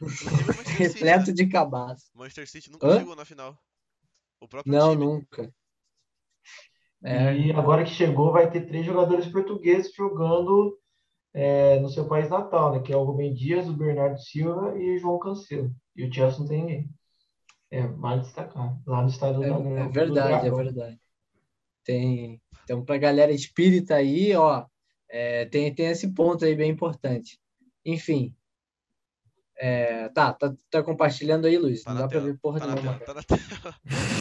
City, 0.66 0.76
Repleto 0.78 1.28
né? 1.28 1.34
de 1.34 1.48
cabaço. 1.48 2.06
O 2.14 2.20
Manchester 2.20 2.48
City 2.48 2.72
nunca 2.72 2.88
Hã? 2.88 2.98
chegou 2.98 3.16
na 3.16 3.26
final. 3.26 3.58
O 4.40 4.48
próprio 4.48 4.74
Não, 4.74 4.90
time. 4.90 5.06
nunca. 5.06 5.54
É, 7.04 7.34
E 7.36 7.52
agora 7.52 7.84
que 7.84 7.92
chegou, 7.92 8.32
vai 8.32 8.50
ter 8.52 8.66
três 8.68 8.86
jogadores 8.86 9.26
portugueses 9.28 9.94
jogando 9.94 10.78
é, 11.34 11.80
no 11.80 11.90
seu 11.90 12.06
país 12.08 12.30
natal, 12.30 12.74
né? 12.74 12.80
Que 12.82 12.92
é 12.92 12.98
o 12.98 13.04
Rubem 13.04 13.34
Dias, 13.34 13.68
o 13.70 13.74
Bernardo 13.74 14.20
Silva 14.20 14.78
e 14.78 14.96
o 14.96 15.00
João 15.00 15.20
Cancelo. 15.20 15.72
E 15.96 16.04
o 16.06 16.14
Chelsea 16.14 16.40
não 16.40 16.48
tem 16.48 16.62
ninguém. 16.62 16.90
É, 17.72 17.86
vale 17.88 18.22
destacar. 18.22 18.78
Lá 18.86 19.02
no 19.04 19.10
estádio 19.10 19.40
do, 19.42 19.46
é, 19.46 19.50
do 19.50 19.78
é 19.78 19.88
verdade, 19.88 20.48
é 20.48 20.52
verdade. 20.52 21.00
Tem, 21.86 22.42
então, 22.64 22.84
pra 22.84 22.98
galera 22.98 23.32
espírita 23.32 23.96
aí, 23.96 24.36
ó, 24.36 24.66
é, 25.10 25.46
tem, 25.46 25.74
tem 25.74 25.88
esse 25.88 26.08
ponto 26.14 26.44
aí 26.46 26.56
bem 26.56 26.70
importante. 26.72 27.40
Enfim. 27.86 28.34
É, 29.58 30.08
tá, 30.10 30.34
tá, 30.34 30.54
tá 30.70 30.82
compartilhando 30.84 31.46
aí, 31.46 31.58
Luiz. 31.58 31.84
Tá 31.84 31.92
Não 31.94 32.02
na 32.02 32.06
dá 32.06 32.10
pra 32.10 32.20
tela. 32.20 32.32
ver 32.32 32.40
porra 32.40 32.60
Tá 32.60 32.68
na 32.68 32.76
nenhuma. 32.76 33.00
tela, 33.00 33.06
tá 33.06 33.14
na 33.14 33.24
tela. 33.24 33.76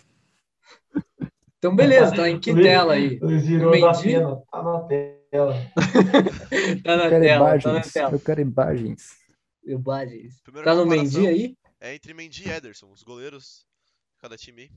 Então, 1.59 1.75
beleza, 1.75 2.15
tá 2.15 2.29
em 2.29 2.39
que 2.39 2.55
tela 2.55 2.95
aí? 2.95 3.19
Pena. 3.19 4.43
Tá 4.51 4.63
na 4.63 4.81
tela. 4.85 5.55
Tá 6.85 6.97
na 6.97 7.05
Eu 7.05 7.11
quero 7.11 7.25
tela, 7.25 7.59
tá 7.59 7.69
na 7.69 7.75
imagens, 7.75 7.93
tela. 7.93 8.13
eu 8.13 8.21
quero 8.21 8.41
imagens. 8.41 9.17
Imagens. 9.65 10.41
Primeira 10.43 10.71
Tá 10.71 10.75
no 10.75 10.87
Mendy 10.87 11.27
aí? 11.27 11.57
É 11.81 11.95
entre 11.95 12.15
Mendy 12.15 12.49
e 12.49 12.51
Ederson, 12.51 12.91
os 12.93 13.03
goleiros 13.03 13.67
de 14.13 14.19
cada 14.19 14.37
time 14.37 14.63
aí. 14.63 14.71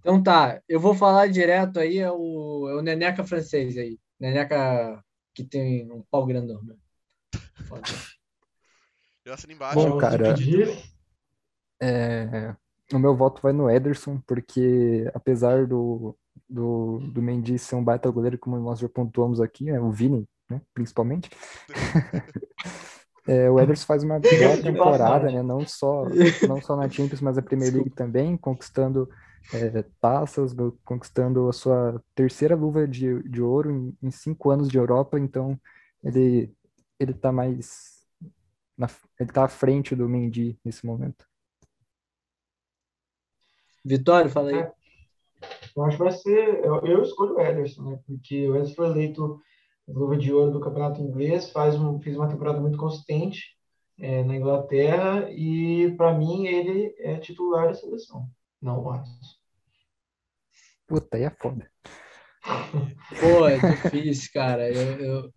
Então 0.00 0.22
tá, 0.22 0.60
eu 0.68 0.78
vou 0.78 0.94
falar 0.94 1.28
direto 1.28 1.78
aí, 1.80 1.98
é 1.98 2.10
o, 2.10 2.68
é 2.68 2.74
o 2.74 2.82
Neneca 2.82 3.24
francês 3.24 3.78
aí. 3.78 3.98
Neneca 4.20 5.02
que 5.34 5.44
tem 5.44 5.90
um 5.90 6.02
pau 6.10 6.26
grandão, 6.26 6.62
né? 6.62 6.74
Foda. 7.68 7.82
Eu 9.24 9.34
assino 9.34 9.52
embaixo. 9.52 9.74
Bom, 9.74 9.88
eu 9.88 9.98
cara, 9.98 10.36
É, 11.82 12.54
o 12.92 12.98
meu 12.98 13.16
voto 13.16 13.42
vai 13.42 13.52
no 13.52 13.70
Ederson, 13.70 14.20
porque 14.26 15.10
apesar 15.14 15.66
do, 15.66 16.16
do, 16.48 16.98
do 17.12 17.22
Mendy 17.22 17.58
ser 17.58 17.74
um 17.74 17.84
baita 17.84 18.10
goleiro, 18.10 18.38
como 18.38 18.58
nós 18.58 18.78
já 18.78 18.88
pontuamos 18.88 19.40
aqui, 19.40 19.64
né, 19.64 19.80
o 19.80 19.90
Vini, 19.90 20.28
né, 20.48 20.60
principalmente, 20.72 21.28
é, 23.26 23.50
o 23.50 23.58
Ederson 23.58 23.86
faz 23.86 24.04
uma 24.04 24.18
boa 24.20 24.62
temporada, 24.62 25.30
né, 25.30 25.42
não 25.42 25.66
só, 25.66 26.04
não 26.46 26.60
só 26.60 26.76
na 26.76 26.88
Champions, 26.88 27.20
mas 27.20 27.36
na 27.36 27.42
Premier 27.42 27.74
League 27.74 27.90
também, 27.90 28.36
conquistando 28.36 29.08
é, 29.52 29.84
taças, 30.00 30.54
conquistando 30.84 31.48
a 31.48 31.52
sua 31.52 32.02
terceira 32.14 32.54
luva 32.54 32.86
de, 32.86 33.22
de 33.28 33.42
ouro 33.42 33.70
em, 33.70 33.96
em 34.02 34.10
cinco 34.10 34.50
anos 34.50 34.68
de 34.68 34.78
Europa, 34.78 35.18
então 35.18 35.58
ele, 36.02 36.52
ele 37.00 37.14
tá 37.14 37.32
mais, 37.32 38.04
na, 38.78 38.88
ele 39.18 39.32
tá 39.32 39.44
à 39.44 39.48
frente 39.48 39.94
do 39.94 40.08
Mendy 40.08 40.58
nesse 40.64 40.86
momento. 40.86 41.26
Vitório, 43.86 44.28
fala 44.28 44.50
aí. 44.50 44.58
É. 44.58 44.72
eu 45.76 45.84
acho 45.84 45.96
que 45.96 46.02
vai 46.02 46.12
ser. 46.12 46.64
Eu, 46.64 46.84
eu 46.84 47.02
escolho 47.02 47.36
o 47.36 47.40
Ederson, 47.40 47.82
né? 47.82 48.00
Porque 48.04 48.48
o 48.48 48.56
Ederson 48.56 48.74
foi 48.74 48.86
eleito 48.88 49.40
luva 49.86 50.16
de 50.16 50.32
ouro 50.32 50.50
do 50.50 50.60
Campeonato 50.60 51.00
Inglês, 51.00 51.52
faz 51.52 51.76
um, 51.76 52.00
fez 52.00 52.16
uma 52.16 52.28
temporada 52.28 52.60
muito 52.60 52.76
consistente 52.76 53.56
é, 53.96 54.24
na 54.24 54.34
Inglaterra 54.34 55.30
e, 55.30 55.94
para 55.96 56.12
mim, 56.12 56.46
ele 56.46 56.92
é 56.98 57.16
titular 57.18 57.68
da 57.68 57.74
seleção, 57.74 58.26
não 58.60 58.82
o 58.82 58.90
Alisson. 58.90 59.36
Puta, 60.88 61.16
aí 61.16 61.22
é 61.22 61.30
foda. 61.30 61.70
Pô, 63.20 63.46
é 63.46 63.56
difícil, 63.58 64.30
cara. 64.32 64.68
Eu, 64.68 65.00
eu... 65.00 65.32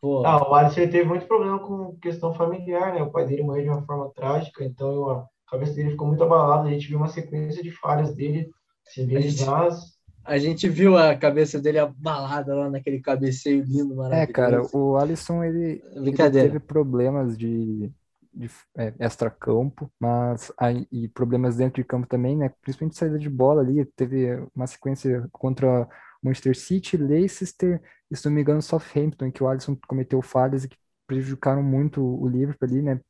Pô, 0.00 0.24
Ah, 0.24 0.48
o 0.48 0.54
Alisson 0.54 0.82
ele 0.82 0.92
teve 0.92 1.08
muito 1.08 1.26
problema 1.26 1.58
com 1.58 1.96
questão 1.98 2.32
familiar, 2.32 2.94
né? 2.94 3.02
O 3.02 3.10
pai 3.10 3.26
dele 3.26 3.42
morreu 3.42 3.64
de 3.64 3.70
uma 3.70 3.84
forma 3.84 4.08
trágica, 4.14 4.64
então 4.64 4.88
eu- 5.08 5.31
a 5.52 5.58
cabeça 5.58 5.74
dele 5.74 5.90
ficou 5.90 6.06
muito 6.08 6.24
abalada. 6.24 6.68
A 6.68 6.72
gente 6.72 6.88
viu 6.88 6.96
uma 6.98 7.08
sequência 7.08 7.62
de 7.62 7.70
falhas 7.70 8.14
dele, 8.14 8.50
assim, 8.86 9.06
bem 9.06 9.18
A 9.18 9.20
gente- 9.20 9.32
bizarras. 9.38 9.92
a 10.24 10.38
gente 10.38 10.68
viu 10.68 10.96
a 10.96 11.14
cabeça 11.14 11.60
dele 11.60 11.78
abalada 11.78 12.54
lá 12.54 12.70
naquele 12.70 13.00
cabeceio 13.00 13.62
lindo, 13.62 13.92
É, 13.92 13.96
maravilhoso. 13.96 14.32
cara, 14.32 14.62
o 14.72 14.96
Alisson, 14.96 15.44
ele, 15.44 15.82
ele 15.94 16.12
teve 16.12 16.58
problemas 16.58 17.36
de, 17.36 17.92
de 18.32 18.48
é, 18.76 18.94
extracampo, 19.00 19.90
mas 20.00 20.50
aí, 20.58 20.86
e 20.90 21.06
problemas 21.08 21.56
dentro 21.56 21.82
de 21.82 21.86
campo 21.86 22.06
também, 22.06 22.36
né? 22.36 22.50
Principalmente 22.62 22.96
saída 22.96 23.18
de 23.18 23.28
bola 23.28 23.60
ali, 23.60 23.84
teve 23.84 24.42
uma 24.56 24.66
sequência 24.66 25.28
contra 25.32 25.86
Manchester 26.22 26.56
City, 26.56 26.96
Leicester, 26.96 27.80
e 28.10 28.16
se 28.16 28.24
não 28.26 28.32
me 28.32 28.40
engano, 28.40 28.62
Southampton, 28.62 29.26
em 29.26 29.30
que 29.30 29.42
o 29.42 29.48
Alisson 29.48 29.76
cometeu 29.86 30.22
falhas 30.22 30.64
e 30.64 30.68
que 30.68 30.76
prejudicaram 31.06 31.62
muito 31.62 32.00
o 32.02 32.26
Liverpool 32.28 32.68
ali, 32.68 32.80
né? 32.80 33.00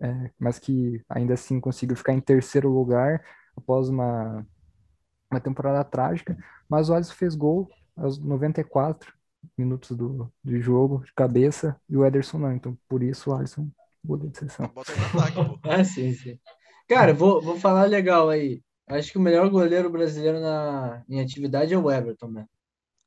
É, 0.00 0.30
mas 0.38 0.58
que 0.58 1.04
ainda 1.08 1.34
assim 1.34 1.60
conseguiu 1.60 1.96
ficar 1.96 2.12
em 2.12 2.20
terceiro 2.20 2.68
lugar 2.68 3.24
após 3.56 3.88
uma, 3.88 4.46
uma 5.30 5.40
temporada 5.40 5.82
trágica, 5.84 6.36
mas 6.68 6.88
o 6.88 6.94
Alisson 6.94 7.14
fez 7.14 7.34
gol 7.34 7.68
aos 7.96 8.18
94 8.18 9.12
minutos 9.56 9.96
do, 9.96 10.32
do 10.42 10.60
jogo, 10.60 11.04
de 11.04 11.12
cabeça, 11.12 11.80
e 11.88 11.96
o 11.96 12.04
Ederson 12.04 12.38
não. 12.38 12.52
Então, 12.52 12.78
por 12.88 13.02
isso, 13.02 13.30
o 13.30 13.34
Alisson, 13.34 13.68
goleiro 14.04 14.32
de. 14.32 14.68
Bota 14.68 14.92
no 14.96 15.04
ataque, 15.04 15.34
pô. 15.34 15.58
Ah, 15.68 15.84
sim, 15.84 16.12
sim. 16.14 16.38
Cara, 16.88 17.12
vou, 17.12 17.40
vou 17.42 17.56
falar 17.56 17.84
legal 17.84 18.30
aí. 18.30 18.62
Acho 18.86 19.12
que 19.12 19.18
o 19.18 19.20
melhor 19.20 19.50
goleiro 19.50 19.90
brasileiro 19.90 20.40
na, 20.40 21.04
em 21.08 21.20
atividade 21.20 21.74
é 21.74 21.78
o 21.78 21.90
Everton, 21.90 22.28
né? 22.28 22.46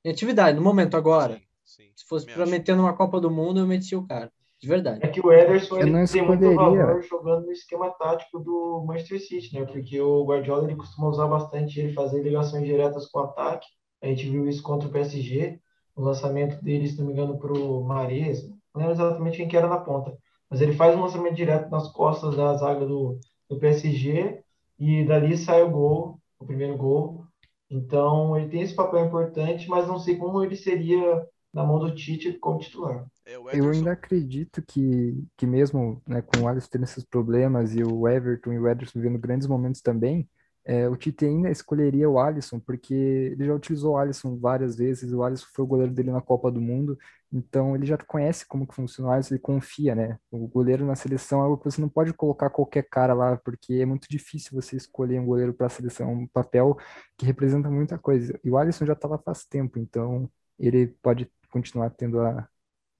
Em 0.05 0.11
atividade, 0.11 0.57
no 0.57 0.63
momento 0.63 0.95
agora. 0.95 1.35
Sim, 1.35 1.85
sim. 1.85 1.91
Se 1.95 2.05
fosse 2.05 2.27
pra 2.27 2.43
acho. 2.43 2.51
meter 2.51 2.75
numa 2.75 2.95
Copa 2.95 3.19
do 3.19 3.31
Mundo, 3.31 3.59
eu 3.59 3.67
metia 3.67 3.97
o 3.97 4.05
cara. 4.05 4.31
De 4.61 4.67
verdade. 4.67 4.99
É 5.01 5.07
que 5.07 5.19
o 5.25 5.31
Ederson 5.31 5.79
ele 5.79 5.89
não 5.89 6.05
tem 6.05 6.21
muito 6.21 6.53
valor 6.53 7.01
jogando 7.01 7.47
no 7.47 7.51
esquema 7.51 7.89
tático 7.89 8.37
do 8.37 8.83
Manchester 8.85 9.19
City, 9.19 9.55
né? 9.55 9.65
Porque 9.65 9.99
o 9.99 10.23
Guardiola 10.23 10.65
ele 10.65 10.75
costuma 10.75 11.09
usar 11.09 11.25
bastante 11.25 11.79
ele 11.79 11.93
fazer 11.93 12.21
ligações 12.21 12.63
diretas 12.63 13.07
com 13.07 13.19
o 13.19 13.23
ataque. 13.23 13.65
A 14.03 14.07
gente 14.07 14.29
viu 14.29 14.47
isso 14.47 14.61
contra 14.61 14.87
o 14.87 14.91
PSG, 14.91 15.59
o 15.95 16.03
lançamento 16.03 16.63
dele, 16.63 16.87
se 16.87 16.99
não 16.99 17.07
me 17.07 17.13
engano, 17.13 17.39
para 17.39 17.51
o 17.51 17.83
Mares. 17.83 18.47
Não 18.73 18.81
lembro 18.81 18.93
exatamente 18.93 19.37
quem 19.37 19.47
que 19.47 19.57
era 19.57 19.67
na 19.67 19.79
ponta, 19.79 20.15
mas 20.47 20.61
ele 20.61 20.73
faz 20.73 20.95
um 20.95 21.01
lançamento 21.01 21.35
direto 21.35 21.69
nas 21.71 21.91
costas 21.91 22.35
da 22.35 22.55
zaga 22.55 22.85
do, 22.85 23.19
do 23.49 23.57
PSG 23.57 24.43
e 24.77 25.03
dali 25.05 25.37
sai 25.37 25.63
o 25.63 25.71
gol, 25.71 26.19
o 26.39 26.45
primeiro 26.45 26.77
gol. 26.77 27.25
Então 27.67 28.37
ele 28.37 28.47
tem 28.47 28.61
esse 28.61 28.75
papel 28.75 29.07
importante, 29.07 29.67
mas 29.67 29.87
não 29.87 29.97
sei 29.97 30.17
como 30.17 30.43
ele 30.43 30.55
seria 30.55 31.25
na 31.51 31.63
mão 31.63 31.79
do 31.79 31.95
Tite 31.95 32.33
como 32.33 32.59
titular. 32.59 33.07
É, 33.25 33.35
Eu 33.53 33.69
ainda 33.69 33.91
acredito 33.91 34.61
que, 34.61 35.23
que 35.37 35.45
mesmo 35.45 36.01
né, 36.07 36.21
com 36.21 36.41
o 36.41 36.47
Alisson 36.47 36.69
tendo 36.71 36.83
esses 36.83 37.03
problemas 37.03 37.75
e 37.75 37.83
o 37.83 38.07
Everton 38.07 38.53
e 38.53 38.59
o 38.59 38.67
Ederson 38.67 38.99
vivendo 38.99 39.19
grandes 39.19 39.47
momentos 39.47 39.81
também, 39.81 40.27
é, 40.63 40.87
o 40.87 40.95
Tite 40.95 41.25
ainda 41.25 41.49
escolheria 41.49 42.09
o 42.09 42.19
Alisson, 42.19 42.59
porque 42.59 42.93
ele 42.93 43.45
já 43.45 43.53
utilizou 43.53 43.93
o 43.93 43.97
Alisson 43.97 44.37
várias 44.37 44.75
vezes, 44.75 45.11
o 45.11 45.23
Alisson 45.23 45.47
foi 45.53 45.65
o 45.65 45.67
goleiro 45.67 45.91
dele 45.91 46.11
na 46.11 46.21
Copa 46.21 46.51
do 46.51 46.61
Mundo, 46.61 46.97
então 47.33 47.75
ele 47.75 47.85
já 47.85 47.97
conhece 47.97 48.45
como 48.45 48.67
que 48.67 48.75
funciona 48.75 49.09
o 49.09 49.13
Alisson, 49.13 49.33
ele 49.33 49.41
confia, 49.41 49.95
né? 49.95 50.19
O 50.29 50.47
goleiro 50.47 50.85
na 50.85 50.95
seleção 50.95 51.39
é 51.41 51.43
algo 51.45 51.57
que 51.57 51.63
você 51.65 51.81
não 51.81 51.89
pode 51.89 52.13
colocar 52.13 52.49
qualquer 52.51 52.83
cara 52.83 53.13
lá, 53.13 53.37
porque 53.37 53.73
é 53.75 53.85
muito 53.85 54.07
difícil 54.07 54.51
você 54.53 54.75
escolher 54.75 55.19
um 55.19 55.25
goleiro 55.25 55.53
para 55.53 55.65
a 55.67 55.69
seleção, 55.69 56.13
um 56.13 56.27
papel 56.27 56.77
que 57.17 57.25
representa 57.25 57.69
muita 57.69 57.97
coisa. 57.97 58.39
E 58.43 58.49
o 58.49 58.57
Alisson 58.57 58.85
já 58.85 58.93
está 58.93 59.07
lá 59.07 59.17
faz 59.17 59.45
tempo, 59.45 59.79
então 59.79 60.29
ele 60.59 60.87
pode 61.01 61.31
continuar 61.49 61.89
tendo 61.91 62.21
a 62.21 62.47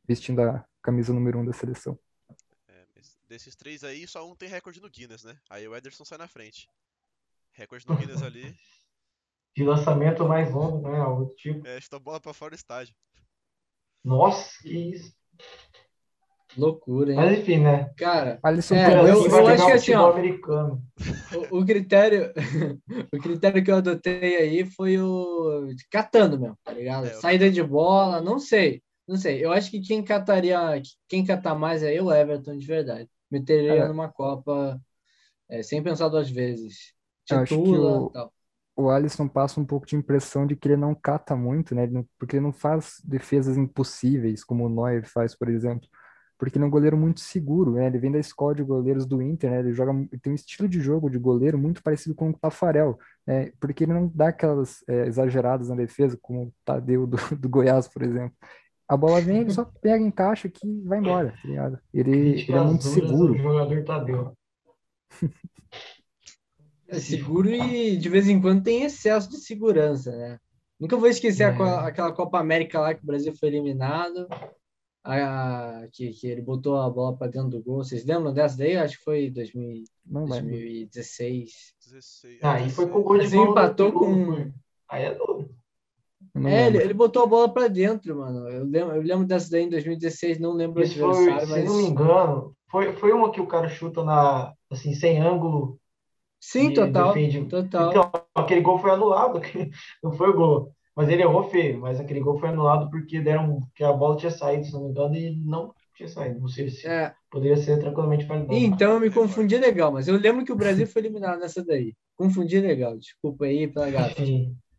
vestindo 0.08 0.42
a 0.42 0.66
camisa 0.82 1.14
número 1.14 1.40
um 1.40 1.46
da 1.46 1.54
seleção. 1.54 1.98
É, 2.68 2.86
mas 2.96 3.18
desses 3.28 3.56
três 3.56 3.84
aí, 3.84 4.08
só 4.08 4.30
um 4.30 4.36
tem 4.36 4.50
recorde 4.50 4.82
no 4.82 4.90
Guinness, 4.90 5.24
né? 5.24 5.38
Aí 5.50 5.68
o 5.68 5.76
Ederson 5.76 6.06
sai 6.06 6.18
na 6.18 6.28
frente. 6.28 6.68
Recorde 7.54 7.88
no 7.88 7.96
Guinness 7.96 8.22
ali. 8.22 8.44
De 9.56 9.66
lançamento 9.66 10.24
mais 10.26 10.50
longo, 10.54 10.88
né? 10.90 10.98
Algo 10.98 11.26
do 11.26 11.36
tipo. 11.36 11.68
É, 11.68 11.80
chutou 11.82 11.98
a 11.98 12.00
bola 12.00 12.22
pra 12.22 12.34
fora 12.34 12.52
do 12.52 12.56
estádio. 12.56 12.96
Nossa, 14.04 14.50
que 14.62 14.70
isso. 14.94 15.14
Loucura, 16.58 17.12
hein? 17.12 17.18
Mas 17.18 17.40
enfim, 17.40 17.60
né? 17.60 17.90
Cara, 17.98 18.40
Alisson 18.44 18.76
É, 18.76 18.92
eu- 19.10 19.30
vai 19.30 19.42
eu 19.44 19.48
acho 19.48 19.66
que 19.66 19.72
assim, 19.72 19.94
ó, 19.94 20.12
americano. 20.12 20.82
o, 21.52 21.60
o 21.60 21.66
critério, 21.66 22.34
o 23.14 23.18
critério 23.20 23.64
que 23.64 23.72
eu 23.72 23.76
adotei 23.78 24.36
aí 24.38 24.66
foi 24.66 24.98
o 25.00 25.74
de 25.74 25.88
catando 25.90 26.40
mesmo, 26.40 26.58
tá 26.64 26.74
ligado? 26.74 27.08
É, 27.08 27.14
eu- 27.14 27.20
Saída 27.22 27.50
de 27.50 27.64
bola, 27.64 28.20
não 28.22 28.38
sei, 28.38 28.82
não 29.12 29.18
sei. 29.18 29.44
Eu 29.46 29.52
acho 29.54 29.72
que 29.72 29.82
quem 29.82 30.04
cataria, 30.04 30.82
quem 31.08 31.26
catar 31.26 31.56
mais 31.56 31.84
é 31.84 32.02
o 32.02 32.12
Everton 32.14 32.58
de 32.58 32.66
verdade. 32.66 33.10
Meteria 33.32 33.86
É. 33.86 33.88
numa 33.88 34.12
Copa 34.12 34.82
é, 35.50 35.64
sem 35.64 35.84
pensar 35.84 36.10
duas 36.10 36.30
vezes. 36.32 36.94
Eu 37.30 37.38
acho 37.38 37.62
que 37.62 37.78
Titula, 37.78 37.78
o- 37.78 38.14
tal. 38.14 38.34
o 38.78 38.90
Alisson 38.90 39.28
passa 39.28 39.60
um 39.62 39.66
pouco 39.66 39.88
de 39.88 39.96
impressão 39.96 40.48
de 40.48 40.56
que 40.56 40.68
ele 40.70 40.78
não 40.78 40.96
cata 40.96 41.36
muito, 41.36 41.76
né? 41.76 41.84
Ele 41.84 41.94
não- 41.94 42.10
porque 42.20 42.38
ele 42.38 42.44
não 42.46 42.54
faz 42.54 43.02
defesas 43.06 43.58
impossíveis, 43.58 44.44
como 44.44 44.66
o 44.66 44.70
Neuer 44.70 45.06
faz, 45.10 45.36
por 45.36 45.50
exemplo. 45.50 45.88
Porque 46.40 46.58
ele 46.58 46.66
é 46.66 46.68
um 46.68 46.72
goleiro 46.72 46.98
muito 46.98 47.20
seguro, 47.22 47.74
né? 47.76 47.88
Ele 47.88 48.00
vem 48.00 48.12
da 48.12 48.20
escola 48.20 48.56
de 48.56 48.64
goleiros 48.64 49.06
do 49.06 49.22
Inter, 49.22 49.52
né? 49.52 49.60
Ele 49.60 49.74
joga, 49.74 49.92
ele 49.94 50.20
tem 50.22 50.32
um 50.34 50.36
estilo 50.36 50.70
de 50.70 50.82
jogo 50.82 51.10
de 51.10 51.20
goleiro 51.20 51.58
muito 51.58 51.84
parecido 51.84 52.16
com 52.16 52.30
o 52.32 52.38
Tafarel, 52.40 53.00
né? 53.28 53.52
Porque 53.60 53.84
ele 53.86 53.94
não 53.94 54.08
dá 54.14 54.30
aquelas 54.30 54.84
é, 54.90 55.08
exageradas 55.08 55.70
na 55.70 55.76
defesa, 55.76 56.18
como 56.22 56.46
o 56.48 56.54
Tadeu 56.66 57.08
do, 57.08 57.18
do 57.38 57.50
Goiás, 57.50 57.88
por 57.88 58.04
exemplo. 58.04 58.36
A 58.92 58.98
bola 58.98 59.22
vem, 59.22 59.38
ele 59.40 59.52
só 59.52 59.64
pega, 59.64 60.04
encaixa 60.04 60.50
aqui 60.50 60.68
e 60.68 60.82
vai 60.88 61.00
embora, 61.00 61.32
tá 61.42 61.48
ligado? 61.48 61.80
Ele, 61.94 62.42
ele 62.42 62.52
é 62.52 62.60
muito 62.62 62.82
do 62.84 62.90
seguro. 62.90 63.38
jogador 63.38 63.84
Tadeu. 63.86 64.34
É 66.88 67.00
seguro 67.00 67.50
e 67.50 67.96
de 67.96 68.10
vez 68.10 68.28
em 68.28 68.42
quando 68.42 68.64
tem 68.64 68.84
excesso 68.84 69.30
de 69.30 69.38
segurança, 69.38 70.12
né? 70.12 70.38
Nunca 70.80 70.98
vou 70.98 71.08
esquecer 71.08 71.44
a 71.44 71.50
É. 71.50 71.56
co- 71.58 71.64
aquela 71.64 72.12
Copa 72.12 72.38
América 72.40 72.80
lá 72.82 72.94
que 72.94 73.02
o 73.02 73.06
Brasil 73.06 73.34
foi 73.34 73.48
eliminado, 73.50 74.28
a, 75.04 75.88
que, 75.94 76.10
que 76.12 76.28
ele 76.28 76.42
botou 76.42 76.76
a 76.82 76.90
bola 76.90 77.16
para 77.16 77.32
dentro 77.32 77.50
do 77.50 77.64
gol. 77.64 77.78
Vocês 77.84 78.04
lembram 78.04 78.34
dessa 78.34 78.58
daí? 78.58 78.76
Acho 78.76 78.98
que 78.98 79.04
foi 79.06 79.30
2000, 79.30 79.84
Não 80.06 80.26
lembro. 80.26 80.50
2016. 80.52 81.52
16. 81.88 82.40
Ah, 82.44 82.60
e 82.60 82.70
foi 82.70 82.86
16. 82.86 82.92
com 82.92 83.00
o 83.00 83.04
gol 83.04 83.14
de 83.14 83.20
Brasil 83.20 83.44
empatou 83.52 83.92
com-. 83.94 84.52
Aí 84.90 85.06
é 85.06 85.14
duro. 85.16 85.50
É, 86.36 86.68
ele, 86.68 86.78
ele 86.78 86.94
botou 86.94 87.24
a 87.24 87.26
bola 87.28 87.54
para 87.54 87.68
dentro, 87.68 88.16
mano. 88.18 88.48
Eu 88.50 88.64
lembro, 88.66 88.96
eu 88.96 89.02
lembro 89.02 89.26
dessa 89.26 89.50
daí 89.50 89.64
em 89.64 89.70
2016, 89.70 90.40
não 90.40 90.54
lembro 90.54 90.80
o 90.82 90.84
Isso 90.84 90.98
foi, 91.00 91.26
adversário, 91.32 91.48
se 91.48 91.60
não 91.64 91.76
me 91.76 91.84
mas. 91.84 91.88
engano, 91.88 92.56
foi, 92.70 92.94
foi 92.94 93.12
uma 93.12 93.32
que 93.32 93.42
o 93.42 93.48
cara 93.48 93.68
chuta 93.68 94.04
na, 94.04 94.54
assim, 94.70 94.94
sem 94.94 95.20
ângulo 95.22 95.80
Sim, 96.40 96.72
e 96.72 96.76
total. 96.76 97.14
defende. 97.14 97.46
Total. 97.48 97.90
Então, 97.90 98.12
aquele 98.36 98.62
gol 98.62 98.80
foi 98.80 98.92
anulado, 98.92 99.40
não 100.04 100.12
foi 100.14 100.30
o 100.30 100.34
gol. 100.34 100.76
Mas 100.96 101.10
ele 101.10 101.22
errou 101.24 101.44
feio, 101.50 101.80
mas 101.80 102.00
aquele 102.00 102.20
gol 102.20 102.38
foi 102.40 102.50
anulado 102.50 102.90
porque 102.90 103.22
deram 103.22 103.62
que 103.76 103.84
a 103.84 103.94
bola 103.94 104.18
tinha 104.18 104.32
saído, 104.32 104.66
se 104.66 104.74
não 104.74 104.84
me 104.84 104.90
engano, 104.90 105.16
e 105.16 105.36
não 105.38 105.74
tinha 105.96 106.08
saído. 106.08 106.40
Não 106.40 106.48
sei 106.48 106.70
se 106.70 106.86
É, 106.88 107.14
poderia 107.30 107.56
ser 107.58 107.80
tranquilamente 107.80 108.26
validado. 108.26 108.60
então 108.60 108.94
eu 108.94 109.00
me 109.00 109.10
confundi 109.10 109.58
legal, 109.58 109.92
mas 109.92 110.08
eu 110.08 110.18
lembro 110.18 110.44
que 110.46 110.52
o 110.52 110.56
Brasil 110.56 110.86
foi 110.88 111.02
eliminado 111.02 111.40
nessa 111.40 111.64
daí. 111.64 111.96
Confundi 112.18 112.60
legal, 112.60 112.98
desculpa 112.98 113.46
aí 113.46 113.68
pela 113.68 113.90
gafa. 113.90 114.22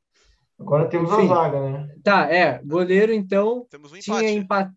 Agora 0.63 0.89
temos 0.89 1.13
Enfim. 1.13 1.25
a 1.25 1.27
zaga, 1.35 1.71
né? 1.71 1.95
Tá, 2.03 2.33
é, 2.33 2.63
goleiro 2.65 3.13
então 3.13 3.67
Temos 3.71 3.93
um 3.93 3.99
tinha 3.99 4.31
empate. 4.31 4.73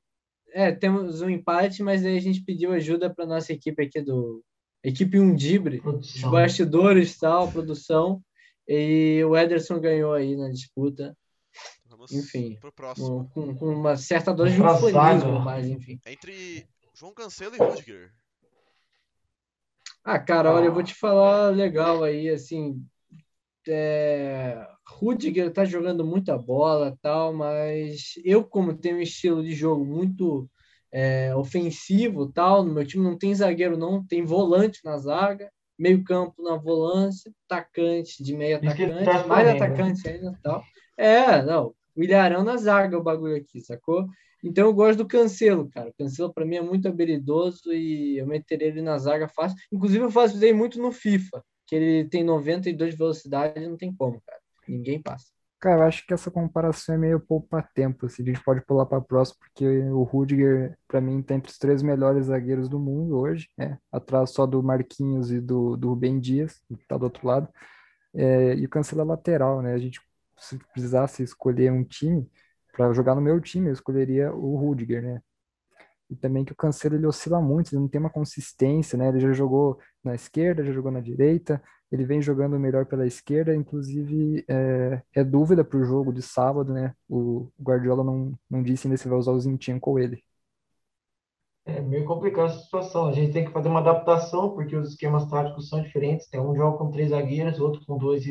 É, 0.54 0.72
temos 0.72 1.22
um 1.22 1.30
empate, 1.30 1.84
mas 1.84 2.06
aí 2.06 2.18
a 2.18 2.22
gente 2.22 2.42
pediu 2.42 2.72
ajuda 2.72 3.10
para 3.14 3.26
nossa 3.26 3.52
equipe 3.54 3.84
aqui 3.84 4.02
do 4.02 4.44
equipe 4.84 5.20
Undibre, 5.20 5.82
os 5.84 6.22
bastidores 6.22 7.16
e 7.16 7.20
tal, 7.20 7.52
produção. 7.52 8.22
E 8.68 9.22
o 9.26 9.36
Ederson 9.38 9.80
ganhou 9.80 10.14
aí 10.14 10.36
na 10.36 10.50
disputa, 10.50 11.16
Vamos 11.88 12.12
enfim. 12.12 12.58
pro 12.60 12.72
próximo. 12.72 13.30
com, 13.34 13.48
com- 13.48 13.56
com 13.56 13.66
uma 13.68 13.96
certa 13.98 14.34
dose 14.34 14.56
de 14.56 14.62
ufanismo, 14.62 15.40
mas 15.40 15.68
enfim. 15.68 16.00
Entre 16.06 16.66
João 16.94 17.14
Cancelo 17.14 17.56
e 17.56 17.60
Rudiger. 17.60 18.12
Ah, 20.04 20.20
cara, 20.20 20.54
olha, 20.54 20.66
eu 20.66 20.74
vou 20.74 20.84
te 20.84 20.94
falar 20.94 21.50
legal 21.50 22.04
aí, 22.04 22.30
assim, 22.30 22.84
é, 23.68 24.68
Rudiger 24.88 25.52
tá 25.52 25.66
jogando 25.66 26.06
muita 26.06 26.38
bola 26.38 26.98
tal, 27.02 27.34
mas 27.34 28.14
eu, 28.24 28.44
como 28.44 28.76
tenho 28.76 28.98
um 28.98 29.02
estilo 29.02 29.44
de 29.44 29.54
jogo 29.54 29.86
muito 29.86 30.50
é, 30.92 31.36
ofensivo 31.36 32.32
tal, 32.32 32.64
no 32.64 32.74
meu 32.74 32.86
time 32.86 33.04
não 33.04 33.18
tem 33.18 33.34
zagueiro 33.34 33.78
não, 33.78 34.06
tem 34.06 34.24
volante 34.24 34.80
na 34.84 34.98
zaga, 34.98 35.52
meio 35.78 36.04
campo 36.04 36.42
na 36.42 36.56
volância, 36.56 37.32
atacante 37.50 38.24
de 38.24 38.36
que 38.36 38.44
ele 38.44 38.54
atacante, 38.54 39.04
traz 39.04 39.28
mais 39.28 39.46
né? 39.46 39.54
atacante 39.54 40.08
ainda 40.08 40.40
tal. 40.42 40.64
É, 40.98 41.42
não, 41.42 41.74
o 41.96 42.04
Ilharão 42.04 42.44
na 42.44 42.58
zaga 42.58 42.98
o 42.98 43.04
bagulho 43.04 43.36
aqui, 43.36 43.60
sacou? 43.62 44.08
Então 44.44 44.68
eu 44.68 44.74
gosto 44.74 45.00
do 45.00 45.08
Cancelo, 45.08 45.68
cara. 45.70 45.90
O 45.90 45.94
Cancelo 45.94 46.34
para 46.34 46.46
mim 46.46 46.58
é 46.58 46.62
muito 46.62 46.88
habilidoso 46.88 47.74
e 47.74 48.20
eu 48.20 48.28
meteria 48.28 48.68
ele 48.68 48.82
na 48.82 48.98
zaga 48.98 49.28
fácil. 49.28 49.58
Inclusive 49.72 50.04
eu 50.04 50.12
faço 50.12 50.36
isso 50.36 50.56
muito 50.56 50.80
no 50.80 50.92
FIFA, 50.92 51.44
que 51.68 51.76
ele 51.76 52.10
tem 52.10 52.24
92 52.24 52.92
de 52.92 52.98
velocidade 52.98 53.68
não 53.68 53.78
tem 53.78 53.94
como, 53.94 54.22
cara. 54.26 54.40
Ninguém 54.68 55.02
passa. 55.02 55.26
Cara, 55.60 55.82
eu 55.82 55.88
acho 55.88 56.06
que 56.06 56.14
essa 56.14 56.30
comparação 56.30 56.94
é 56.94 56.98
meio 56.98 57.20
poupa-tempo, 57.20 58.06
assim, 58.06 58.22
a 58.22 58.26
gente 58.28 58.44
pode 58.44 58.64
pular 58.66 58.86
para 58.86 59.02
próximo, 59.02 59.40
porque 59.40 59.66
o 59.66 60.04
Rudiger, 60.04 60.78
para 60.88 61.02
mim, 61.02 61.22
tá 61.24 61.34
entre 61.34 61.52
os 61.52 61.58
três 61.58 61.82
melhores 61.82 62.28
zagueiros 62.28 62.70
do 62.70 62.80
mundo 62.80 63.18
hoje, 63.18 63.50
né? 63.58 63.80
Atrás 63.92 64.32
só 64.32 64.46
do 64.46 64.62
Marquinhos 64.62 65.32
e 65.32 65.40
do, 65.40 65.76
do 65.76 65.90
Rubem 65.90 66.20
Dias, 66.20 66.62
que 66.68 66.86
tá 66.88 66.98
do 66.98 67.06
outro 67.06 67.28
lado. 67.28 67.50
É, 68.14 68.56
e 68.56 68.66
o 68.66 68.70
Cancelo 68.70 69.02
é 69.02 69.06
lateral, 69.06 69.62
né? 69.62 69.74
A 69.74 69.78
gente, 69.80 70.00
se 70.38 70.58
precisasse 70.72 71.24
escolher 71.24 71.72
um 71.72 71.84
time, 71.84 72.30
para 72.74 72.94
jogar 72.94 73.16
no 73.16 73.22
meu 73.22 73.40
time, 73.40 73.70
eu 73.70 73.74
escolheria 73.74 74.34
o 74.34 74.58
Rudiger, 74.58 75.02
né? 75.02 75.22
E 76.10 76.16
também 76.16 76.46
que 76.46 76.52
o 76.52 76.56
Cancelo 76.56 76.96
ele 76.96 77.08
oscila 77.08 77.42
muito, 77.42 77.74
ele 77.74 77.82
não 77.82 77.88
tem 77.88 78.00
uma 78.00 78.10
consistência, 78.10 78.98
né? 78.98 79.10
Ele 79.10 79.20
já 79.20 79.34
jogou 79.34 79.80
na 80.04 80.14
esquerda, 80.14 80.64
já 80.64 80.72
jogou 80.72 80.92
na 80.92 81.00
direita, 81.00 81.62
ele 81.92 82.06
vem 82.06 82.22
jogando 82.22 82.60
melhor 82.60 82.86
pela 82.86 83.06
esquerda, 83.06 83.56
inclusive 83.56 84.44
é, 84.48 85.02
é 85.14 85.24
dúvida 85.24 85.64
para 85.64 85.80
o 85.80 85.86
jogo 85.86 86.12
de 86.12 86.22
sábado, 86.22 86.74
né? 86.74 86.94
O 87.10 87.50
Guardiola 87.62 88.04
não, 88.04 88.34
não 88.50 88.62
disse 88.62 88.88
ainda 88.88 88.98
se 88.98 89.08
vai 89.08 89.18
usar 89.18 89.32
o 89.32 89.40
Zinchenko 89.40 89.92
ou 89.92 90.00
ele. 90.00 90.24
É 91.66 91.82
meio 91.82 92.06
complicada 92.06 92.50
essa 92.50 92.60
situação. 92.60 93.08
A 93.08 93.12
gente 93.12 93.34
tem 93.34 93.46
que 93.46 93.52
fazer 93.52 93.70
uma 93.70 93.80
adaptação, 93.80 94.54
porque 94.54 94.76
os 94.76 94.90
esquemas 94.90 95.28
táticos 95.28 95.68
são 95.70 95.82
diferentes. 95.82 96.30
Tem 96.30 96.40
um 96.40 96.56
jogo 96.56 96.78
com 96.78 96.92
três 96.92 97.10
zagueiros, 97.10 97.60
outro 97.60 97.84
com 97.88 97.98
dois, 97.98 98.24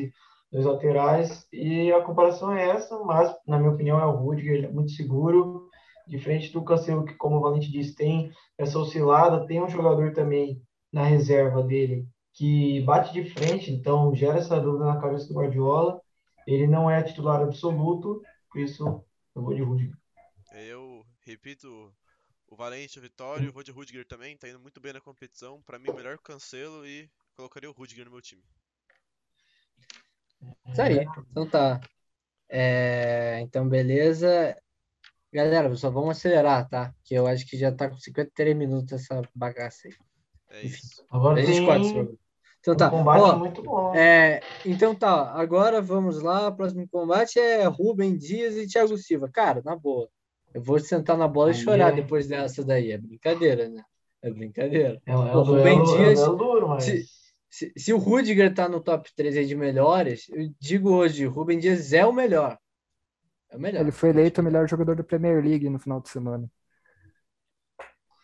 dois 0.53 0.65
laterais, 0.65 1.45
e 1.53 1.93
a 1.93 2.01
comparação 2.01 2.53
é 2.53 2.69
essa, 2.69 2.97
mas, 3.01 3.35
na 3.47 3.59
minha 3.59 3.73
opinião, 3.73 3.99
é 3.99 4.07
o 4.07 4.13
Rudiger, 4.13 4.55
ele 4.55 4.67
é 4.67 4.71
muito 4.71 4.93
seguro, 4.93 5.64
diferente 6.07 6.53
do 6.53 6.65
Cancelo, 6.65 7.05
que, 7.05 7.15
como 7.15 7.37
o 7.37 7.41
Valente 7.41 7.71
disse, 7.71 7.95
tem 7.95 8.33
essa 8.59 8.79
oscilada. 8.79 9.47
Tem 9.47 9.63
um 9.63 9.69
jogador 9.69 10.13
também 10.13 10.63
na 10.93 11.05
reserva 11.05 11.63
dele 11.63 12.07
que 12.33 12.81
bate 12.83 13.13
de 13.13 13.31
frente, 13.31 13.71
então 13.71 14.15
gera 14.15 14.39
essa 14.39 14.61
dúvida 14.61 14.87
na 14.87 15.01
cabeça 15.01 15.29
do 15.29 15.35
Guardiola. 15.35 16.01
Ele 16.47 16.67
não 16.67 16.91
é 16.91 17.03
titular 17.03 17.41
absoluto, 17.41 18.21
por 18.51 18.61
isso 18.61 19.05
eu 19.35 19.43
vou 19.43 19.55
de 19.55 19.63
Rudiger. 19.63 19.97
Eu 20.53 21.05
repito, 21.25 21.93
o 22.49 22.57
Valente, 22.57 22.99
o 22.99 23.03
Vitório, 23.03 23.51
o 23.51 23.53
Rod 23.53 23.69
Rudiger 23.69 24.07
também 24.07 24.37
tá 24.37 24.49
indo 24.49 24.61
muito 24.61 24.81
bem 24.81 24.93
na 24.93 25.01
competição. 25.01 25.63
Pra 25.63 25.79
mim, 25.79 25.93
melhor 25.93 26.17
que 26.17 26.23
o 26.23 26.35
Cancelo 26.35 26.87
e 26.87 27.09
colocaria 27.37 27.69
o 27.69 27.73
Rudiger 27.73 28.05
no 28.05 28.13
meu 28.13 28.21
time. 28.21 28.43
Isso 30.69 30.83
aí. 30.83 31.07
Então 31.31 31.49
tá. 31.49 31.81
É, 32.49 33.41
então, 33.41 33.69
beleza. 33.69 34.57
Galera, 35.35 35.75
só 35.75 35.91
vamos 35.91 36.11
acelerar, 36.11 36.69
tá? 36.69 36.95
Que 37.03 37.15
eu 37.15 37.27
acho 37.27 37.45
que 37.47 37.57
já 37.57 37.73
tá 37.73 37.89
com 37.91 37.97
53 37.99 38.57
minutos 38.57 38.93
essa 38.93 39.21
bagaça 39.35 39.89
aí. 39.89 39.95
É 40.51 40.67
isso. 40.67 41.05
Agora 41.11 41.41
A 41.41 41.45
gente 41.45 41.67
tem. 41.67 42.19
Então 42.61 42.75
um 42.75 42.77
tá. 42.77 42.89
combate 42.89 43.21
Ó, 43.21 43.37
muito 43.39 43.63
bom. 43.63 43.95
é, 43.95 44.41
então 44.65 44.95
tá. 44.95 45.33
Agora 45.33 45.83
vamos 45.83 46.23
lá. 46.23 46.49
O 46.49 46.57
próximo 46.57 46.87
combate 46.89 47.39
é 47.41 47.65
Rubem 47.65 48.17
Dias 48.17 48.57
e 48.57 48.67
Thiago 48.69 48.97
Silva. 48.97 49.29
Cara, 49.29 49.61
na 49.65 49.75
boa. 49.77 50.09
Eu 50.55 50.63
vou 50.63 50.79
sentar 50.79 51.19
na 51.19 51.27
bola 51.27 51.51
e 51.51 51.55
chorar 51.55 51.93
é- 51.93 51.97
depois 51.97 52.29
dessa 52.29 52.65
daí. 52.65 52.93
É 52.93 52.99
brincadeira, 52.99 53.69
né? 53.69 53.83
É 54.23 54.31
brincadeira. 54.31 55.03
É, 55.05 55.13
é 55.13 55.17
um 55.17 55.43
Rubem 55.43 55.79
é 55.81 55.83
Dias- 55.83 56.21
duelo 56.21 56.37
duro, 56.37 56.69
mas 56.69 56.85
se- 56.85 57.05
Se, 57.51 57.73
se 57.77 57.93
o 57.93 57.99
Rudiger 57.99 58.53
tá 58.55 58.69
no 58.69 58.81
top 58.81 59.09
3 59.15 59.37
aí 59.37 59.47
de 59.47 59.55
melhores, 59.55 60.29
eu 60.31 60.49
digo 60.59 60.91
hoje, 60.91 61.27
o 61.27 61.31
Rubem 61.31 61.59
Dias 61.59 61.93
é 61.93 62.05
o 62.07 62.13
melhor. 62.13 62.57
É 63.55 63.57
o 63.57 63.61
melhor. 63.67 63.87
Ele 63.87 63.93
foi 63.93 64.09
eleito 64.11 64.41
o 64.41 64.45
melhor 64.45 64.69
jogador 64.69 64.97
da 64.97 65.05
Premier 65.05 65.43
League 65.45 65.69
no 65.71 65.79
final 65.79 66.01
de 66.01 66.09
semana. 66.09 66.51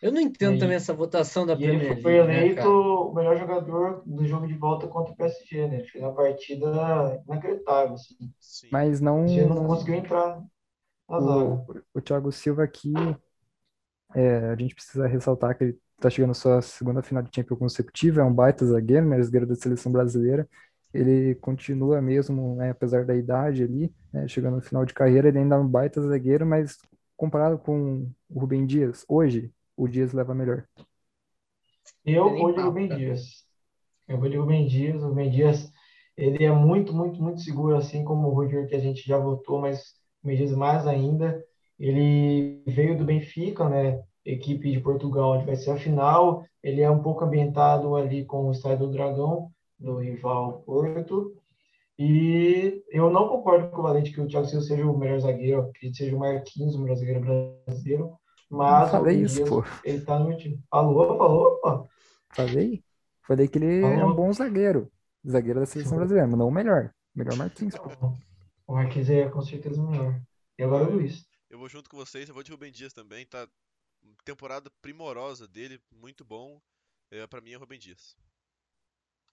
Eu 0.01 0.11
não 0.11 0.19
entendo 0.21 0.57
E- 0.57 0.59
também 0.59 0.75
essa 0.75 0.93
votação 0.93 1.45
da 1.45 1.55
e 1.55 1.63
ele 1.65 1.79
Premier 1.79 1.95
foi 1.95 1.97
League, 1.97 2.27
né, 2.27 2.45
eleito 2.45 2.49
cara? 2.49 2.77
o 3.09 3.13
melhor 3.13 3.37
jogador 3.37 4.03
do 4.05 4.25
jogo 4.25 4.47
de 4.47 4.53
volta 4.55 4.87
contra 4.87 5.13
o 5.13 5.15
PSG, 5.15 5.67
né? 5.67 5.75
Ele 5.79 5.87
fez 5.87 6.03
uma 6.03 6.13
partida 6.15 7.21
inacreditável, 7.27 7.93
assim. 7.95 8.15
Sim. 8.39 8.69
Mas 8.69 8.99
não, 9.01 9.23
Ele 9.25 9.45
não 9.45 9.61
não- 9.61 9.65
conseguiu 9.65 9.95
entrar 9.95 10.43
na 11.09 11.21
zaga. 11.21 11.61
o, 11.67 11.81
o 11.93 12.01
Thiago 12.01 12.31
Silva 12.31 12.63
aqui 12.63 13.17
É, 14.15 14.49
a 14.51 14.55
gente 14.57 14.75
precisa 14.75 15.07
ressaltar 15.07 15.57
que 15.57 15.63
ele 15.63 15.79
está 15.97 16.09
chegando 16.09 16.31
à 16.31 16.33
sua 16.33 16.61
segunda 16.61 17.01
final 17.03 17.23
de 17.23 17.29
Champions 17.33 17.59
consecutiva, 17.59 18.21
é 18.21 18.23
um 18.23 18.33
baita 18.33 18.65
zagueiro, 18.65 19.07
né, 19.07 19.21
zagueiro 19.23 19.47
da 19.47 19.55
seleção 19.55 19.91
brasileira. 19.91 20.49
Ele 20.93 21.35
continua 21.35 22.01
mesmo, 22.01 22.55
né, 22.55 22.71
apesar 22.71 23.05
da 23.05 23.15
idade 23.15 23.63
ali, 23.63 23.93
né, 24.11 24.27
chegando 24.27 24.55
no 24.57 24.61
final 24.61 24.85
de 24.85 24.93
carreira, 24.93 25.29
ele 25.29 25.39
ainda 25.39 25.55
é 25.55 25.59
um 25.59 25.67
baita 25.67 26.01
zagueiro, 26.01 26.45
mas 26.45 26.77
comparado 27.15 27.57
com 27.57 28.09
o 28.29 28.39
Rubem 28.39 28.65
Dias, 28.65 29.05
hoje, 29.07 29.51
o 29.77 29.87
Dias 29.87 30.11
leva 30.11 30.33
melhor. 30.33 30.65
Eu 32.03 32.35
vou 32.35 32.53
de 32.53 32.61
Rubem. 32.61 32.87
Dias. 32.87 33.45
Eu 34.07 34.17
vou 34.17 34.29
de 34.29 34.37
Rubem 34.37 34.67
Dias. 34.67 35.03
O 35.03 35.09
Rubem 35.09 35.29
Dias, 35.29 35.71
ele 36.17 36.43
é 36.43 36.51
muito, 36.51 36.93
muito, 36.93 37.21
muito 37.21 37.41
seguro, 37.41 37.75
assim 37.75 38.03
como 38.03 38.27
o 38.27 38.33
Roger, 38.33 38.67
que 38.67 38.75
a 38.75 38.79
gente 38.79 39.07
já 39.07 39.17
votou, 39.17 39.61
mas 39.61 39.93
o 40.23 40.27
Rubem 40.27 40.37
Dias 40.37 40.51
mais 40.51 40.87
ainda. 40.87 41.43
Ele 41.79 42.61
veio 42.67 42.97
do 42.97 43.05
Benfica, 43.05 43.69
né? 43.69 44.01
Equipe 44.23 44.71
de 44.71 44.79
Portugal, 44.79 45.33
onde 45.33 45.45
vai 45.45 45.55
ser 45.55 45.71
a 45.71 45.77
final. 45.77 46.43
Ele 46.63 46.81
é 46.81 46.89
um 46.89 47.01
pouco 47.01 47.23
ambientado 47.23 47.95
ali 47.95 48.25
com 48.25 48.47
o 48.47 48.51
Estádio 48.51 48.87
do 48.87 48.93
Dragão, 48.93 49.50
do 49.81 49.97
rival 49.97 50.61
Porto. 50.61 51.35
E 51.97 52.83
eu 52.89 53.09
não 53.11 53.27
concordo 53.27 53.69
com 53.69 53.79
o 53.79 53.83
Valente 53.83 54.11
que 54.11 54.21
o 54.21 54.27
Thiago 54.27 54.47
Silva 54.47 54.65
seja 54.65 54.85
o 54.85 54.97
melhor 54.97 55.19
zagueiro, 55.19 55.61
acredito 55.61 55.91
que 55.91 56.03
seja 56.03 56.15
o 56.15 56.19
Marquinhos, 56.19 56.75
o 56.75 56.79
melhor 56.79 56.95
zagueiro 56.95 57.21
brasileiro. 57.65 58.17
Mas 58.49 58.89
o 58.89 58.91
falei 58.91 59.21
isso, 59.21 59.35
Dias, 59.35 59.49
pô. 59.49 59.63
ele 59.83 60.01
tá 60.01 60.19
no 60.19 60.29
meu 60.29 60.37
time. 60.37 60.59
Falou, 60.69 61.17
falou, 61.17 61.59
pô. 61.59 61.87
Falei? 62.33 62.83
Falei 63.27 63.47
que 63.47 63.57
ele 63.57 63.81
é 63.81 63.85
um 63.85 63.99
Falou. 63.99 64.15
bom 64.15 64.33
zagueiro. 64.33 64.91
Zagueiro 65.27 65.59
da 65.59 65.65
seleção 65.65 65.97
brasileira, 65.97 66.27
mas 66.27 66.39
não 66.39 66.47
o 66.47 66.51
melhor. 66.51 66.93
Melhor 67.13 67.35
Marquinhos, 67.37 67.75
pô. 67.75 67.89
O 68.67 68.73
Marquinhos 68.73 69.09
é 69.09 69.29
com 69.29 69.41
certeza 69.41 69.81
o 69.81 69.89
melhor. 69.89 70.19
E 70.57 70.63
agora 70.63 70.87
o 70.87 70.93
Luiz. 70.93 71.25
Eu 71.49 71.59
vou 71.59 71.69
junto 71.69 71.89
com 71.89 71.97
vocês, 71.97 72.27
eu 72.27 72.33
vou 72.33 72.43
de 72.43 72.51
Rubem 72.51 72.71
Dias 72.71 72.93
também, 72.93 73.25
tá? 73.25 73.47
Temporada 74.25 74.71
primorosa 74.81 75.47
dele, 75.47 75.79
muito 75.91 76.25
bom. 76.25 76.59
É, 77.11 77.27
pra 77.27 77.41
mim 77.41 77.51
é 77.51 77.57
Rubem 77.57 77.77
Dias. 77.77 78.15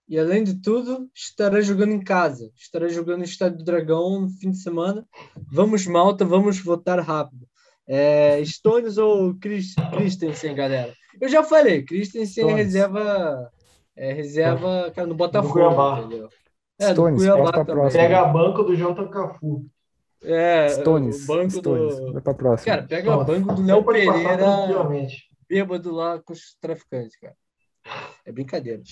E 0.09 0.19
além 0.19 0.43
de 0.43 0.55
tudo, 0.63 1.09
estará 1.15 1.61
jogando 1.61 1.93
em 1.93 2.01
casa. 2.01 2.51
Estará 2.57 2.89
jogando 2.89 3.19
no 3.19 3.25
Estádio 3.25 3.59
do 3.59 3.65
Dragão 3.65 4.23
no 4.23 4.29
fim 4.31 4.51
de 4.51 4.57
semana. 4.59 5.07
Vamos, 5.53 5.87
Malta, 5.87 6.25
vamos 6.25 6.59
votar 6.61 6.99
rápido. 7.01 7.47
É, 7.87 8.43
Stones 8.45 8.97
ou 8.99 9.35
Chris- 9.35 9.75
Christensen, 9.93 10.55
galera? 10.55 10.93
Eu 11.21 11.29
já 11.29 11.43
falei, 11.43 11.83
Christensen 11.85 12.45
é 12.45 12.47
Stones. 12.47 12.57
reserva, 12.67 13.51
é 13.97 14.13
reserva, 14.13 14.91
cara, 14.95 15.07
no 15.07 15.15
Botafogo, 15.15 15.53
Cuiabá. 15.55 16.01
entendeu? 16.01 16.29
É, 16.81 16.87
do 16.89 16.93
Stones, 16.93 17.21
Cuiabá 17.23 17.53
também. 17.53 17.67
próxima. 17.75 18.03
Pega 18.03 18.21
a 18.21 18.25
banco 18.27 18.63
do 18.63 18.77
Jonathan 18.77 19.09
Cafu. 19.09 19.67
É, 20.23 20.69
Stones, 20.69 21.25
o 21.25 21.27
banco 21.27 21.51
Stones. 21.51 21.97
do... 21.99 22.13
Vai 22.13 22.23
pra 22.23 22.35
próxima. 22.35 22.75
Cara, 22.77 22.87
pega 22.89 23.11
o 23.11 23.17
Nossa, 23.17 23.25
banco 23.33 23.55
do 23.55 23.65
Léo 23.65 23.85
Pereira 23.85 24.13
bêbado 25.49 25.91
lá 25.93 26.19
com 26.19 26.33
os 26.33 26.57
traficantes, 26.61 27.17
cara. 27.19 27.35
É 28.29 28.33
brincadeira. 28.33 28.83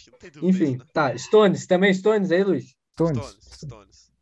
Enfim, 0.43 0.79
né? 0.79 0.85
tá. 0.95 1.17
Stones, 1.19 1.67
também 1.67 1.93
Stones 1.93 2.33
aí, 2.33 2.43
Luiz? 2.43 2.75
Stones. 2.95 3.19
Stones, 3.19 3.45
Stones. 3.53 4.13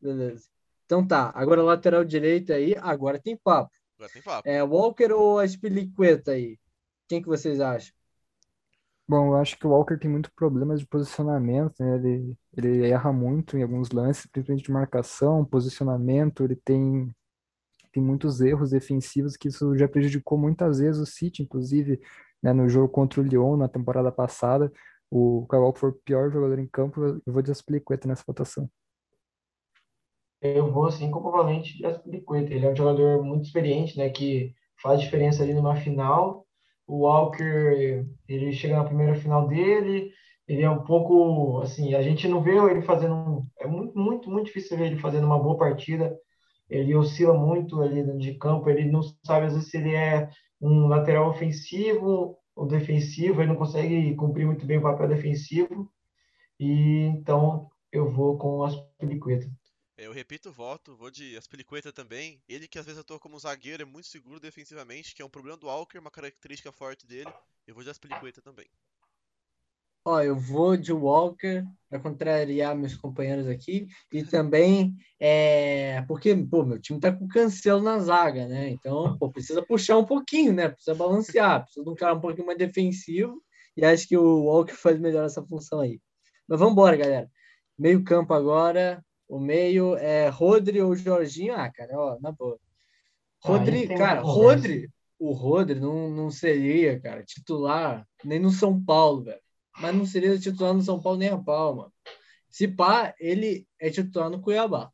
Beleza. 0.00 0.44
Então 0.86 1.04
tá, 1.04 1.32
agora 1.34 1.60
lateral 1.60 2.04
direito 2.04 2.52
aí, 2.52 2.76
agora 2.78 3.18
tem 3.18 3.36
papo. 3.36 3.72
Agora 3.96 4.12
tem 4.12 4.22
papo. 4.22 4.48
É 4.48 4.62
Walker 4.62 5.12
ou 5.12 5.40
Aspilicueta 5.40 6.30
aí? 6.30 6.56
Quem 7.08 7.20
que 7.20 7.26
vocês 7.26 7.60
acham? 7.60 7.92
Bom, 9.08 9.32
eu 9.32 9.36
acho 9.38 9.58
que 9.58 9.66
o 9.66 9.70
Walker 9.70 9.98
tem 9.98 10.08
muito 10.08 10.30
problemas 10.32 10.78
de 10.78 10.86
posicionamento, 10.86 11.74
né? 11.80 11.96
Ele, 11.96 12.38
ele 12.56 12.86
erra 12.88 13.12
muito 13.12 13.58
em 13.58 13.62
alguns 13.64 13.90
lances, 13.90 14.26
principalmente 14.26 14.66
de 14.66 14.70
marcação, 14.70 15.44
posicionamento, 15.44 16.44
ele 16.44 16.54
tem, 16.54 17.12
tem 17.92 18.00
muitos 18.00 18.40
erros 18.40 18.70
defensivos 18.70 19.36
que 19.36 19.48
isso 19.48 19.76
já 19.76 19.88
prejudicou 19.88 20.38
muitas 20.38 20.78
vezes 20.78 21.00
o 21.00 21.06
City, 21.06 21.42
inclusive, 21.42 22.00
né, 22.42 22.52
no 22.52 22.68
jogo 22.68 22.88
contra 22.88 23.20
o 23.20 23.24
Lyon 23.24 23.56
na 23.56 23.68
temporada 23.68 24.12
passada. 24.12 24.72
O 25.10 25.46
Kyle 25.48 25.72
foi 25.74 25.90
o 25.90 26.00
pior 26.04 26.30
jogador 26.30 26.58
em 26.58 26.66
campo, 26.66 27.00
eu 27.24 27.32
vou 27.32 27.42
de 27.42 27.50
Aspilicueta 27.50 28.06
nessa 28.06 28.24
votação. 28.26 28.68
Eu 30.40 30.70
vou 30.70 30.88
como 31.10 31.28
o 31.28 31.32
Valente 31.32 31.76
de 31.76 31.84
Aspilicueta. 31.84 32.52
Ele 32.54 32.66
é 32.66 32.70
um 32.70 32.76
jogador 32.76 33.24
muito 33.24 33.46
experiente, 33.46 33.98
né? 33.98 34.08
Que 34.08 34.54
faz 34.80 35.00
diferença 35.00 35.42
ali 35.42 35.52
numa 35.52 35.74
final. 35.76 36.46
O 36.86 37.00
Walker, 37.00 38.06
ele 38.28 38.52
chega 38.52 38.76
na 38.76 38.84
primeira 38.84 39.16
final 39.16 39.48
dele. 39.48 40.12
Ele 40.46 40.62
é 40.62 40.70
um 40.70 40.84
pouco 40.84 41.60
assim, 41.60 41.94
a 41.94 42.02
gente 42.02 42.28
não 42.28 42.42
vê 42.42 42.56
ele 42.56 42.82
fazendo. 42.82 43.44
É 43.58 43.66
muito, 43.66 43.98
muito, 43.98 44.30
muito 44.30 44.46
difícil 44.46 44.78
ver 44.78 44.86
ele 44.86 45.00
fazendo 45.00 45.24
uma 45.24 45.38
boa 45.38 45.58
partida. 45.58 46.16
Ele 46.70 46.94
oscila 46.94 47.34
muito 47.34 47.82
ali 47.82 48.04
de 48.18 48.34
campo. 48.34 48.70
Ele 48.70 48.90
não 48.90 49.02
sabe 49.24 49.46
às 49.46 49.54
vezes 49.54 49.70
se 49.70 49.76
ele 49.76 49.94
é 49.94 50.30
um 50.60 50.86
lateral 50.88 51.30
ofensivo 51.30 52.38
ou 52.54 52.66
defensivo. 52.66 53.40
Ele 53.40 53.48
não 53.48 53.56
consegue 53.56 54.14
cumprir 54.16 54.46
muito 54.46 54.66
bem 54.66 54.78
o 54.78 54.82
papel 54.82 55.08
defensivo. 55.08 55.90
E 56.58 57.04
então 57.06 57.70
eu 57.92 58.10
vou 58.10 58.36
com 58.36 58.58
o 58.58 58.64
Aspilicueta. 58.64 59.48
Eu 59.96 60.12
repito 60.12 60.50
o 60.50 60.52
voto, 60.52 60.96
vou 60.96 61.10
de 61.10 61.36
Aspilicueta 61.36 61.92
também. 61.92 62.40
Ele 62.48 62.68
que 62.68 62.78
às 62.78 62.86
vezes 62.86 63.00
atua 63.00 63.18
como 63.18 63.38
zagueiro, 63.38 63.82
é 63.82 63.86
muito 63.86 64.06
seguro 64.06 64.38
defensivamente, 64.38 65.12
que 65.14 65.20
é 65.20 65.24
um 65.24 65.30
problema 65.30 65.56
do 65.56 65.66
Walker, 65.66 65.98
uma 65.98 66.10
característica 66.10 66.70
forte 66.70 67.04
dele. 67.04 67.32
Eu 67.66 67.74
vou 67.74 67.82
de 67.82 67.90
Aspilicueta 67.90 68.40
também. 68.40 68.66
Ó, 70.08 70.22
eu 70.22 70.34
vou 70.34 70.74
de 70.74 70.90
Walker 70.90 71.66
para 71.90 72.00
contrariar 72.00 72.74
meus 72.74 72.94
companheiros 72.94 73.46
aqui 73.46 73.86
e 74.10 74.24
também 74.24 74.96
é 75.20 76.02
porque, 76.08 76.34
pô, 76.34 76.64
meu 76.64 76.80
time 76.80 76.98
tá 76.98 77.12
com 77.12 77.28
cancelo 77.28 77.82
na 77.82 77.98
zaga, 77.98 78.48
né? 78.48 78.70
Então, 78.70 79.18
pô, 79.18 79.30
precisa 79.30 79.60
puxar 79.60 79.98
um 79.98 80.06
pouquinho, 80.06 80.54
né? 80.54 80.70
Precisa 80.70 80.94
balancear, 80.94 81.62
precisa 81.62 81.84
de 81.84 81.90
um 81.90 81.94
cara 81.94 82.14
um 82.14 82.20
pouquinho 82.20 82.46
mais 82.46 82.56
defensivo 82.56 83.42
e 83.76 83.84
acho 83.84 84.08
que 84.08 84.16
o 84.16 84.44
Walker 84.44 84.72
faz 84.72 84.98
melhor 84.98 85.26
essa 85.26 85.44
função 85.44 85.80
aí. 85.80 86.00
Mas 86.48 86.58
vamos 86.58 86.72
embora, 86.72 86.96
galera. 86.96 87.30
Meio 87.78 88.02
campo 88.02 88.32
agora. 88.32 89.04
O 89.28 89.38
meio 89.38 89.94
é 89.96 90.30
Rodri 90.30 90.80
ou 90.80 90.96
Jorginho? 90.96 91.54
Ah, 91.54 91.70
cara, 91.70 91.92
ó, 91.94 92.18
na 92.18 92.32
boa. 92.32 92.58
Ah, 93.44 93.48
Rodri, 93.48 93.86
tem 93.86 93.98
cara. 93.98 94.22
Rodri, 94.22 94.88
o 95.18 95.32
Rodri 95.32 95.78
não, 95.78 96.08
não 96.08 96.30
seria, 96.30 96.98
cara, 96.98 97.22
titular 97.22 98.08
nem 98.24 98.40
no 98.40 98.50
São 98.50 98.82
Paulo, 98.82 99.24
velho. 99.24 99.38
Mas 99.80 99.94
não 99.94 100.04
seria 100.04 100.38
titular 100.38 100.74
no 100.74 100.82
São 100.82 101.00
Paulo 101.00 101.18
nem 101.18 101.28
a 101.28 101.38
pau, 101.38 101.76
mano. 101.76 101.92
Se 102.50 102.66
pá, 102.66 103.14
ele 103.20 103.66
é 103.80 103.90
titular 103.90 104.30
no 104.30 104.40
Cuiabá. 104.40 104.90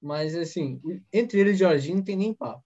Mas, 0.00 0.34
assim, 0.36 0.80
entre 1.12 1.40
ele 1.40 1.50
e 1.50 1.54
Jorginho 1.54 1.96
não 1.96 2.04
tem 2.04 2.16
nem 2.16 2.34
papo. 2.34 2.62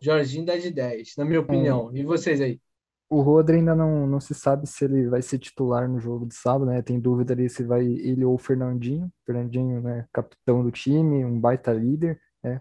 Jorginho 0.00 0.44
dá 0.44 0.56
de 0.56 0.70
10, 0.70 1.14
na 1.16 1.24
minha 1.24 1.40
opinião. 1.40 1.94
E 1.94 2.02
vocês 2.02 2.40
aí? 2.40 2.60
O 3.08 3.20
Rodri 3.20 3.58
ainda 3.58 3.74
não, 3.74 4.06
não 4.06 4.18
se 4.18 4.34
sabe 4.34 4.66
se 4.66 4.84
ele 4.84 5.06
vai 5.08 5.20
ser 5.20 5.38
titular 5.38 5.88
no 5.88 6.00
jogo 6.00 6.26
de 6.26 6.34
sábado, 6.34 6.64
né? 6.64 6.80
Tem 6.80 6.98
dúvida 6.98 7.34
ali 7.34 7.48
se 7.48 7.62
vai 7.62 7.84
ele 7.84 8.24
ou 8.24 8.34
o 8.34 8.38
Fernandinho. 8.38 9.12
Fernandinho, 9.24 9.80
né? 9.82 10.06
Capitão 10.12 10.62
do 10.64 10.70
time, 10.70 11.24
um 11.24 11.38
baita 11.38 11.72
líder, 11.72 12.18
né? 12.42 12.60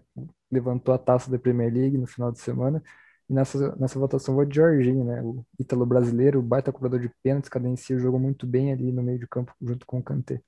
Levantou 0.51 0.93
a 0.93 0.97
taça 0.97 1.31
da 1.31 1.39
Premier 1.39 1.73
League 1.73 1.97
no 1.97 2.05
final 2.05 2.31
de 2.31 2.39
semana. 2.39 2.83
E 3.31 3.33
nessa, 3.33 3.73
nessa 3.77 3.97
votação 3.97 4.35
vou 4.35 4.43
de 4.43 4.57
Jorginho, 4.57 5.05
né? 5.05 5.21
O 5.23 5.45
ítalo 5.57 5.85
brasileiro, 5.85 6.39
o 6.39 6.43
baita 6.43 6.69
cobrador 6.69 6.99
de 6.99 7.09
pênaltis, 7.23 7.49
cadencia 7.49 7.95
o 7.95 7.99
jogo 7.99 8.19
muito 8.19 8.45
bem 8.45 8.73
ali 8.73 8.91
no 8.91 9.01
meio 9.01 9.17
de 9.17 9.25
campo 9.25 9.55
junto 9.61 9.85
com 9.85 9.99
o 9.99 10.03
Kanté. 10.03 10.43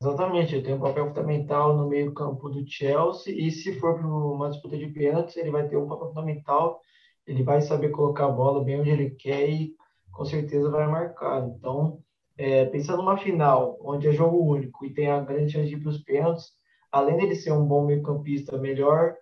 Exatamente, 0.00 0.54
ele 0.54 0.62
tem 0.62 0.72
um 0.72 0.80
papel 0.80 1.08
fundamental 1.08 1.76
no 1.76 1.88
meio-campo 1.88 2.48
do 2.48 2.64
Chelsea 2.64 3.34
e 3.34 3.50
se 3.50 3.74
for 3.80 3.98
para 3.98 4.06
uma 4.06 4.50
disputa 4.50 4.78
de 4.78 4.86
pênaltis, 4.86 5.36
ele 5.36 5.50
vai 5.50 5.68
ter 5.68 5.76
um 5.76 5.88
papel 5.88 6.10
fundamental, 6.10 6.80
ele 7.26 7.42
vai 7.42 7.60
saber 7.60 7.90
colocar 7.90 8.26
a 8.26 8.30
bola 8.30 8.62
bem 8.62 8.80
onde 8.80 8.90
ele 8.90 9.10
quer 9.10 9.50
e 9.50 9.74
com 10.12 10.24
certeza 10.24 10.70
vai 10.70 10.86
marcar. 10.86 11.44
Então, 11.48 12.00
é, 12.38 12.66
pensando 12.66 12.98
numa 12.98 13.18
final, 13.18 13.76
onde 13.82 14.06
é 14.06 14.12
jogo 14.12 14.38
único 14.38 14.86
e 14.86 14.94
tem 14.94 15.10
a 15.10 15.20
grande 15.20 15.52
chance 15.52 15.68
de 15.68 15.74
ir 15.74 15.80
para 15.80 15.90
os 15.90 15.98
pênaltis, 15.98 16.52
além 16.92 17.16
dele 17.16 17.34
ser 17.34 17.50
um 17.50 17.66
bom 17.66 17.84
meio-campista 17.84 18.56
melhor 18.56 19.16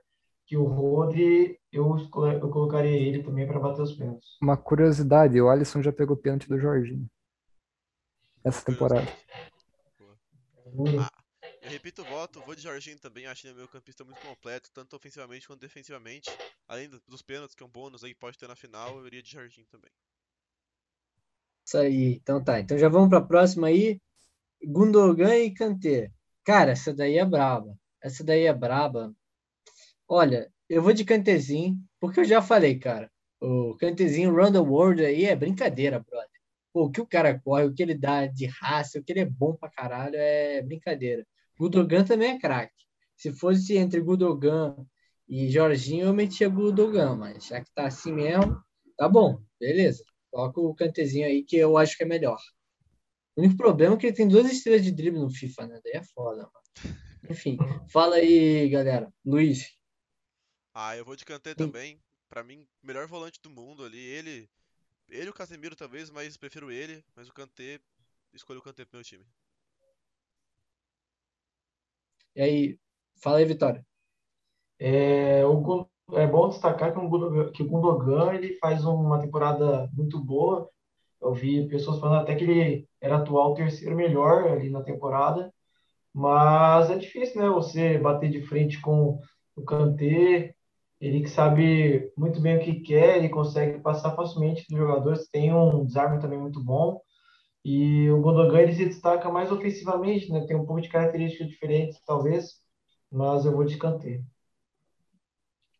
que 0.46 0.56
o 0.56 0.64
Rodri, 0.64 1.57
eu, 1.72 1.96
eu 1.96 2.50
colocaria 2.50 2.96
ele 2.96 3.22
também 3.22 3.46
para 3.46 3.60
bater 3.60 3.82
os 3.82 3.92
pênaltis. 3.92 4.36
Uma 4.40 4.56
curiosidade, 4.56 5.40
o 5.40 5.48
Alisson 5.48 5.82
já 5.82 5.92
pegou 5.92 6.16
pênalti 6.16 6.48
do 6.48 6.58
Jorginho 6.58 7.08
essa 8.44 8.64
temporada. 8.64 9.06
Ah, 10.98 11.10
eu 11.62 11.70
repito 11.70 12.02
o 12.02 12.04
voto, 12.04 12.40
vou 12.40 12.54
de 12.54 12.62
Jorginho 12.62 12.98
também, 12.98 13.26
acho 13.26 13.46
ele 13.46 13.54
meio 13.54 13.68
campista 13.68 14.04
muito 14.04 14.20
completo, 14.20 14.70
tanto 14.72 14.96
ofensivamente 14.96 15.46
quanto 15.46 15.60
defensivamente. 15.60 16.30
Além 16.66 16.88
do- 16.88 17.02
dos 17.06 17.22
pênaltis, 17.22 17.54
que 17.54 17.62
é 17.62 17.66
um 17.66 17.70
bônus 17.70 18.04
aí, 18.04 18.14
pode 18.14 18.38
ter 18.38 18.48
na 18.48 18.56
final, 18.56 18.98
eu 18.98 19.06
iria 19.06 19.22
de 19.22 19.30
Jorginho 19.30 19.66
também. 19.66 19.90
Isso 21.66 21.78
aí. 21.78 22.14
Então 22.14 22.42
tá. 22.42 22.60
Então 22.60 22.78
já 22.78 22.88
vamos 22.88 23.08
para 23.08 23.18
a 23.18 23.24
próxima 23.26 23.68
aí. 23.68 24.00
Gundogan 24.64 25.36
e 25.36 25.52
Kanté. 25.54 26.12
Cara, 26.44 26.72
essa 26.72 26.94
daí 26.94 27.18
é 27.18 27.24
braba. 27.24 27.76
Essa 28.02 28.24
daí 28.24 28.44
é 28.46 28.54
braba. 28.54 29.14
Olha, 30.08 30.52
eu 30.68 30.82
vou 30.82 30.92
de 30.92 31.04
Kantezinho, 31.04 31.78
porque 32.00 32.20
eu 32.20 32.24
já 32.24 32.42
falei, 32.42 32.78
cara. 32.78 33.10
O 33.40 33.76
Kantezinho 33.76 34.34
Run 34.34 34.52
the 34.52 34.58
World 34.58 35.04
aí 35.04 35.24
é 35.24 35.36
brincadeira, 35.36 36.00
brother. 36.00 36.28
Pô, 36.72 36.84
o 36.84 36.90
que 36.90 37.00
o 37.00 37.06
cara 37.06 37.38
corre, 37.38 37.64
o 37.64 37.72
que 37.72 37.82
ele 37.82 37.94
dá 37.94 38.26
de 38.26 38.46
raça, 38.46 38.98
o 38.98 39.02
que 39.02 39.12
ele 39.12 39.20
é 39.20 39.24
bom 39.24 39.54
pra 39.54 39.70
caralho 39.70 40.16
é 40.16 40.60
brincadeira. 40.62 41.26
Gundogan 41.58 42.04
também 42.04 42.32
é 42.32 42.38
craque. 42.38 42.74
Se 43.16 43.32
fosse 43.32 43.76
entre 43.76 44.00
Gundogan 44.00 44.76
E 45.28 45.50
Jorginho 45.50 46.06
eu 46.06 46.14
metia 46.14 46.48
Gundogan, 46.48 47.16
mas 47.16 47.46
já 47.46 47.60
que 47.60 47.72
tá 47.74 47.86
assim 47.86 48.12
mesmo, 48.12 48.60
tá 48.96 49.08
bom, 49.08 49.40
beleza. 49.60 50.04
Coloca 50.30 50.60
o 50.60 50.74
cantezinho 50.74 51.26
aí 51.26 51.42
que 51.44 51.56
eu 51.56 51.76
acho 51.78 51.96
que 51.96 52.02
é 52.02 52.06
melhor. 52.06 52.38
O 53.36 53.40
único 53.40 53.56
problema 53.56 53.94
é 53.94 53.98
que 53.98 54.06
ele 54.06 54.16
tem 54.16 54.28
duas 54.28 54.50
estrelas 54.50 54.84
de 54.84 54.90
drible 54.90 55.20
no 55.20 55.30
FIFA, 55.30 55.66
né? 55.66 55.80
Daí 55.84 55.94
é 55.94 56.02
foda, 56.02 56.42
mano. 56.42 56.96
Enfim, 57.30 57.56
fala 57.88 58.16
aí, 58.16 58.68
galera. 58.68 59.12
Luiz. 59.24 59.77
Ah, 60.80 60.96
eu 60.96 61.04
vou 61.04 61.16
de 61.16 61.24
Kanté 61.24 61.56
também. 61.56 62.00
Pra 62.28 62.44
mim, 62.44 62.64
melhor 62.80 63.04
volante 63.08 63.42
do 63.42 63.50
mundo 63.50 63.84
ali. 63.84 63.98
Ele, 63.98 64.48
ele 65.08 65.26
e 65.26 65.28
o 65.28 65.34
Casemiro 65.34 65.74
talvez, 65.74 66.08
mas 66.08 66.36
prefiro 66.36 66.70
ele. 66.70 67.04
Mas 67.16 67.28
o 67.28 67.34
Kanté, 67.34 67.80
escolho 68.32 68.60
o 68.60 68.62
Kanté 68.62 68.84
pro 68.84 68.98
meu 68.98 69.02
time. 69.02 69.26
E 72.36 72.40
aí, 72.40 72.78
fala 73.20 73.38
aí, 73.38 73.44
Vitória. 73.44 73.84
É, 74.78 75.44
o, 75.44 75.88
é 76.12 76.28
bom 76.28 76.48
destacar 76.48 76.92
que 76.92 76.98
o 77.00 77.08
Gundogan, 77.08 77.50
que 77.50 77.64
o 77.64 77.66
Gundogan 77.66 78.34
ele 78.34 78.56
faz 78.58 78.84
uma 78.84 79.20
temporada 79.20 79.90
muito 79.92 80.20
boa. 80.20 80.70
Eu 81.20 81.34
vi 81.34 81.66
pessoas 81.66 81.98
falando 81.98 82.22
até 82.22 82.36
que 82.36 82.44
ele 82.44 82.88
era 83.00 83.16
atual 83.16 83.52
terceiro 83.52 83.96
melhor 83.96 84.46
ali 84.46 84.70
na 84.70 84.84
temporada. 84.84 85.52
Mas 86.14 86.88
é 86.88 86.96
difícil, 86.96 87.42
né? 87.42 87.48
Você 87.48 87.98
bater 87.98 88.30
de 88.30 88.42
frente 88.42 88.80
com 88.80 89.20
o 89.56 89.64
Kanté, 89.64 90.54
ele 91.00 91.22
que 91.22 91.28
sabe 91.30 92.12
muito 92.16 92.40
bem 92.40 92.56
o 92.58 92.60
que 92.60 92.80
quer, 92.80 93.16
ele 93.18 93.28
consegue 93.28 93.80
passar 93.80 94.14
facilmente 94.16 94.66
dos 94.68 94.78
jogadores, 94.78 95.28
tem 95.30 95.52
um 95.54 95.84
desarme 95.84 96.20
também 96.20 96.38
muito 96.38 96.62
bom. 96.62 97.00
E 97.64 98.10
o 98.10 98.20
Gundogan 98.20 98.60
ele 98.62 98.74
se 98.74 98.86
destaca 98.86 99.30
mais 99.30 99.52
ofensivamente, 99.52 100.30
né? 100.32 100.46
Tem 100.46 100.56
um 100.56 100.66
pouco 100.66 100.80
de 100.82 100.88
características 100.88 101.48
diferentes, 101.48 102.00
talvez, 102.06 102.54
mas 103.12 103.44
eu 103.44 103.52
vou 103.52 103.64
de. 103.64 103.78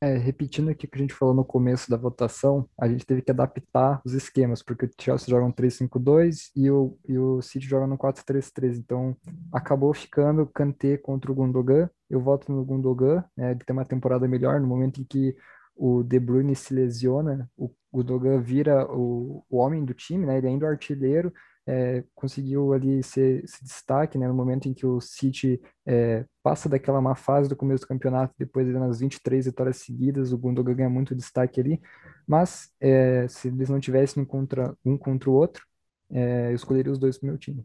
É, 0.01 0.17
repetindo 0.17 0.71
aqui 0.71 0.87
o 0.87 0.89
que 0.89 0.97
a 0.97 1.01
gente 1.01 1.15
falou 1.15 1.35
no 1.35 1.45
começo 1.45 1.91
da 1.91 1.97
votação, 1.97 2.69
a 2.81 2.87
gente 2.87 3.05
teve 3.05 3.21
que 3.21 3.33
adaptar 3.33 4.01
os 4.05 4.15
esquemas, 4.15 4.63
porque 4.63 4.87
o 4.87 4.91
Chelsea 4.97 5.29
joga 5.29 5.45
no 5.45 5.53
3-5-2 5.53 6.53
e 6.55 6.71
o, 6.71 6.97
e 7.09 7.19
o 7.19 7.43
City 7.43 7.67
joga 7.67 7.85
no 7.85 7.99
4-3-3. 7.99 8.79
Então, 8.79 9.17
acabou 9.53 9.93
ficando 9.93 10.47
Kanté 10.47 10.97
contra 10.97 11.33
o 11.33 11.35
Gundogan. 11.35 11.91
Eu 12.09 12.21
voto 12.21 12.53
no 12.53 12.65
Gundogan, 12.65 13.25
né, 13.37 13.51
ele 13.51 13.61
tem 13.65 13.75
uma 13.75 13.85
temporada 13.85 14.29
melhor. 14.29 14.61
No 14.61 14.69
momento 14.69 15.01
em 15.01 15.05
que 15.05 15.35
o 15.75 16.05
De 16.05 16.21
Bruyne 16.21 16.55
se 16.55 16.73
lesiona, 16.73 17.51
o 17.57 17.69
Gundogan 17.93 18.41
vira 18.41 18.87
o, 18.93 19.45
o 19.51 19.57
homem 19.57 19.85
do 19.85 19.95
time, 19.95 20.25
né, 20.27 20.39
ele 20.39 20.47
é 20.47 20.51
ainda 20.51 20.67
o 20.67 20.69
artilheiro, 20.69 21.33
é, 21.69 22.03
conseguiu 22.15 22.73
ali 22.73 23.03
ser, 23.03 23.45
esse 23.45 23.63
destaque, 23.63 24.17
né, 24.17 24.27
no 24.27 24.33
momento 24.33 24.67
em 24.67 24.73
que 24.73 24.87
o 24.87 25.03
City 25.03 25.61
é, 25.85 26.25
passa 26.43 26.67
daquela 26.67 26.99
má 26.99 27.15
fase 27.15 27.47
do 27.47 27.55
começo 27.55 27.85
do 27.85 27.89
campeonato, 27.89 28.35
depois 28.39 28.67
nas 28.69 29.01
23 29.01 29.45
vitórias 29.45 29.77
seguidas, 29.77 30.33
o 30.33 30.39
Gundogan 30.39 30.75
ganha 30.75 30.89
muito 30.89 31.15
destaque 31.15 31.61
ali, 31.61 31.79
mas 32.27 32.73
é, 32.81 33.29
se 33.29 33.49
eles 33.49 33.69
não 33.69 33.79
tivessem 33.79 34.23
um 34.23 34.27
contra, 34.27 34.75
um 34.83 34.97
contra 34.97 35.29
o 35.29 35.35
outro, 35.35 35.63
é, 36.11 36.51
eu 36.51 36.55
escolheria 36.55 36.91
os 36.91 36.99
dois 36.99 37.19
pro 37.19 37.29
meu 37.29 37.37
time. 37.37 37.63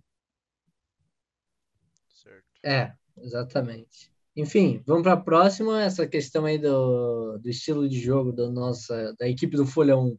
Certo. 2.10 2.44
É, 2.62 2.94
exatamente. 3.18 4.12
Enfim, 4.36 4.84
vamos 4.86 5.04
para 5.04 5.14
a 5.14 5.22
próxima, 5.22 5.82
essa 5.82 6.06
questão 6.06 6.44
aí 6.44 6.58
do, 6.58 7.38
do 7.38 7.50
estilo 7.50 7.88
de 7.88 8.02
jogo 8.02 8.34
da 8.34 8.50
nossa, 8.50 9.16
da 9.18 9.30
equipe 9.30 9.56
do 9.56 9.66
Folha 9.66 9.96
1 9.96 10.18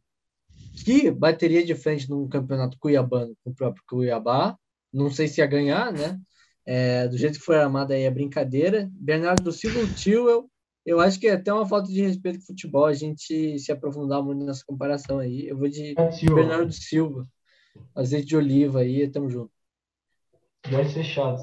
que 0.85 1.11
bateria 1.11 1.65
de 1.65 1.75
frente 1.75 2.09
num 2.11 2.29
campeonato 2.29 2.79
cuiabano 2.79 3.37
com 3.43 3.51
o 3.51 3.55
próprio 3.55 3.83
Cuiabá. 3.87 4.57
Não 4.93 5.11
sei 5.11 5.29
se 5.29 5.41
ia 5.41 5.47
ganhar, 5.47 5.93
né? 5.93 6.21
É, 6.67 7.09
do 7.09 7.17
jeito 7.19 7.39
que 7.39 7.45
foi 7.45 7.57
armado 7.57 7.93
aí 7.93 8.03
é 8.03 8.11
brincadeira. 8.11 8.89
Bernardo 8.93 9.53
Silva, 9.53 9.81
o 9.81 9.95
tio, 9.95 10.51
eu, 10.85 11.01
acho 11.01 11.19
que 11.19 11.27
é 11.27 11.33
até 11.33 11.53
uma 11.53 11.67
falta 11.67 11.91
de 11.91 12.03
respeito 12.03 12.39
com 12.39 12.45
o 12.45 12.47
futebol 12.47 12.85
a 12.87 12.95
gente 12.95 13.59
se 13.59 13.73
aprofundar 13.73 14.23
muito 14.23 14.45
nessa 14.45 14.65
comparação 14.67 15.19
aí. 15.19 15.47
Eu 15.49 15.57
vou 15.57 15.69
de 15.69 15.95
Silva. 16.13 16.35
Bernardo 16.35 16.73
Silva. 16.73 17.27
Azeite 17.95 18.27
de 18.27 18.37
oliva 18.37 18.81
aí, 18.81 19.09
tamo 19.11 19.29
junto. 19.29 19.53
Dois 20.71 20.93
fechados. 20.93 21.43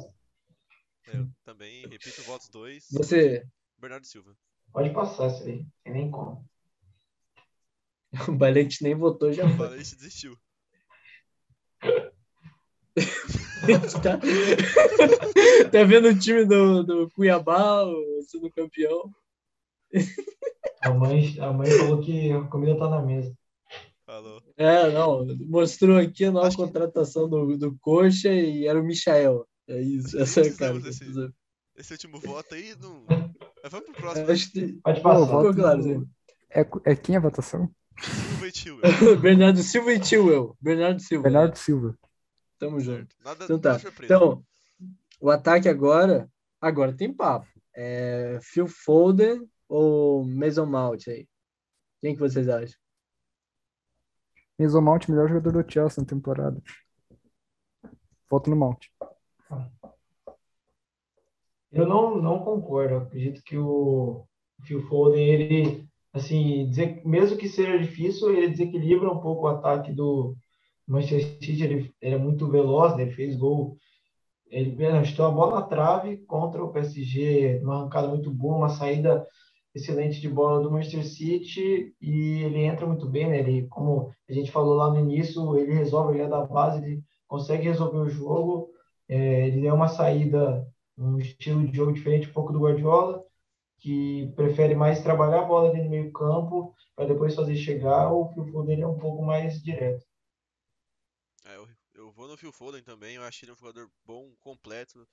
Eu 1.13 1.27
também 1.43 1.81
repito 1.87 2.21
votos 2.23 2.49
dois. 2.49 2.85
Você, 2.91 3.45
Bernardo 3.79 4.05
Silva. 4.05 4.35
Pode 4.71 4.91
passar 4.91 5.27
isso 5.27 5.43
aí, 5.43 5.65
tem 5.83 5.93
nem 5.93 6.09
como. 6.09 6.49
o 8.27 8.37
Valente 8.37 8.83
nem 8.83 8.95
votou, 8.95 9.31
já 9.31 9.45
O 9.45 9.49
foi. 9.49 9.67
Valente 9.69 9.95
desistiu. 9.95 10.35
tá... 14.01 14.19
tá 15.71 15.83
vendo 15.83 16.09
o 16.09 16.19
time 16.19 16.45
do, 16.45 16.83
do 16.83 17.09
Cuiabá, 17.11 17.83
o 17.85 18.21
sendo 18.27 18.51
campeão? 18.51 19.11
A 20.81 20.89
mãe, 20.91 21.37
a 21.39 21.51
mãe 21.53 21.69
falou 21.69 22.01
que 22.01 22.31
a 22.31 22.41
comida 22.43 22.77
tá 22.77 22.89
na 22.89 23.01
mesa. 23.01 23.33
Falou. 24.05 24.41
É, 24.57 24.89
não, 24.91 25.25
mostrou 25.47 25.97
aqui 25.97 26.25
a 26.25 26.31
nova 26.31 26.47
Acho 26.47 26.57
que- 26.57 26.63
contratação 26.63 27.29
do, 27.29 27.57
do 27.57 27.77
Coxa 27.79 28.29
e 28.33 28.65
era 28.67 28.79
o 28.79 28.83
Michael. 28.83 29.47
É 29.67 29.79
isso, 29.79 30.19
essa 30.19 30.41
é 30.41 30.47
a 30.49 30.57
cara. 30.57 30.73
Que 30.73 30.83
desse- 30.83 31.13
tô 31.13 31.31
Esse 31.77 31.93
último 31.93 32.19
voto 32.19 32.53
aí 32.55 32.75
não. 32.81 33.05
Vamos 33.69 33.85
pro 33.85 33.93
próximo. 33.95 34.31
Acho 34.31 34.51
que 34.51 34.73
Pode 34.83 35.01
passar. 35.01 35.25
voto 35.25 35.49
ficou 35.49 35.53
claro. 35.63 36.09
É, 36.49 36.91
é 36.91 36.95
quem 36.95 37.15
a 37.15 37.19
votação? 37.19 37.73
Silva 37.99 38.47
e 38.47 38.51
Tio. 38.51 38.79
Bernardo 39.21 39.59
Silva 39.61 39.93
e 39.93 39.99
Tio 39.99 40.57
Bernardo 40.61 40.99
Silva. 41.01 41.23
Bernardo 41.23 41.55
Silva. 41.57 41.97
Tamo 42.57 42.79
junto. 42.79 43.15
Nada, 43.23 43.43
Então 43.45 43.59
tá. 43.59 43.79
surpresa. 43.79 44.13
Então, 44.13 44.43
o 45.19 45.29
ataque 45.29 45.67
agora, 45.67 46.29
agora 46.59 46.93
tem 46.93 47.13
papo. 47.13 47.47
É 47.73 48.39
Phil 48.41 48.67
Foden 48.67 49.49
ou 49.67 50.25
Mason 50.25 50.65
Mount 50.65 51.07
aí? 51.07 51.27
Quem 52.01 52.13
que 52.13 52.19
vocês 52.19 52.47
acham? 52.49 52.79
Mason 54.59 54.81
Mount, 54.81 55.07
melhor 55.09 55.27
jogador 55.29 55.63
do 55.63 55.71
Chelsea 55.71 56.01
na 56.03 56.07
temporada. 56.07 56.61
Voto 58.29 58.49
no 58.49 58.55
Mount. 58.55 58.87
Eu 61.71 61.87
não, 61.87 62.21
não 62.21 62.43
concordo. 62.43 62.95
Eu 62.95 63.01
acredito 63.01 63.41
que 63.43 63.57
o 63.57 64.27
Phil 64.63 64.81
Foden, 64.87 65.23
ele, 65.27 65.89
assim, 66.13 66.67
dizer, 66.69 67.01
mesmo 67.05 67.37
que 67.37 67.47
seja 67.47 67.77
difícil, 67.77 68.33
ele 68.33 68.49
desequilibra 68.49 69.11
um 69.11 69.19
pouco 69.19 69.45
o 69.45 69.47
ataque 69.47 69.91
do 69.91 70.35
Manchester 70.87 71.37
City. 71.39 71.63
Ele, 71.63 71.95
ele 72.01 72.15
é 72.15 72.17
muito 72.17 72.49
veloz, 72.49 72.95
né? 72.95 73.03
ele 73.03 73.11
fez 73.11 73.35
gol. 73.35 73.77
Ele 74.49 74.75
chutou 75.05 75.25
a 75.25 75.31
bola 75.31 75.61
na 75.61 75.61
trave 75.61 76.17
contra 76.27 76.63
o 76.63 76.71
PSG, 76.71 77.61
uma 77.63 77.75
arrancada 77.77 78.09
muito 78.09 78.29
boa, 78.29 78.57
uma 78.57 78.69
saída 78.69 79.25
excelente 79.73 80.19
de 80.19 80.27
bola 80.27 80.61
do 80.61 80.69
Manchester 80.69 81.05
City 81.05 81.95
e 82.01 82.43
ele 82.43 82.59
entra 82.59 82.85
muito 82.85 83.07
bem, 83.07 83.29
né? 83.29 83.39
Ele, 83.39 83.67
como 83.67 84.11
a 84.29 84.33
gente 84.33 84.51
falou 84.51 84.75
lá 84.75 84.89
no 84.91 84.99
início, 84.99 85.57
ele 85.57 85.73
resolve, 85.73 86.15
ele 86.15 86.23
é 86.23 86.27
da 86.27 86.45
base, 86.45 86.83
ele 86.83 87.01
consegue 87.27 87.63
resolver 87.63 87.99
o 87.99 88.09
jogo. 88.09 88.69
É, 89.07 89.47
ele 89.47 89.65
é 89.65 89.73
uma 89.73 89.87
saída 89.87 90.67
um 90.97 91.17
estilo 91.17 91.65
de 91.67 91.75
jogo 91.75 91.93
diferente 91.93 92.29
um 92.29 92.33
pouco 92.33 92.53
do 92.53 92.59
Guardiola, 92.59 93.23
que 93.81 94.31
prefere 94.35 94.75
mais 94.75 95.01
trabalhar 95.01 95.41
a 95.41 95.45
bola 95.45 95.71
dentro 95.71 95.85
do 95.85 95.89
meio 95.89 96.11
campo 96.11 96.73
para 96.95 97.07
depois 97.07 97.35
fazer 97.35 97.55
chegar, 97.55 98.13
o 98.13 98.31
Phil 98.31 98.45
Foden 98.45 98.81
é 98.81 98.87
um 98.87 98.97
pouco 98.97 99.23
mais 99.23 99.61
direto. 99.61 100.05
É, 101.43 101.55
eu, 101.55 101.67
eu 101.95 102.11
vou 102.11 102.27
no 102.27 102.37
Phil 102.37 102.51
Foden 102.51 102.83
também, 102.83 103.15
eu 103.15 103.23
acho 103.23 103.43
ele 103.43 103.51
um 103.51 103.55
jogador 103.55 103.89
bom, 104.05 104.31
completo. 104.39 105.05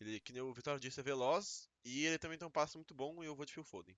Ele, 0.00 0.20
que 0.20 0.32
nem 0.32 0.42
o 0.42 0.52
Vitório 0.52 0.80
disse, 0.80 1.00
é 1.00 1.02
veloz 1.02 1.68
e 1.84 2.06
ele 2.06 2.18
também 2.18 2.38
tem 2.38 2.46
um 2.46 2.50
passe 2.50 2.76
muito 2.76 2.94
bom 2.94 3.22
e 3.22 3.26
eu 3.26 3.34
vou 3.34 3.46
de 3.46 3.54
Phil 3.54 3.64
Foden. 3.64 3.96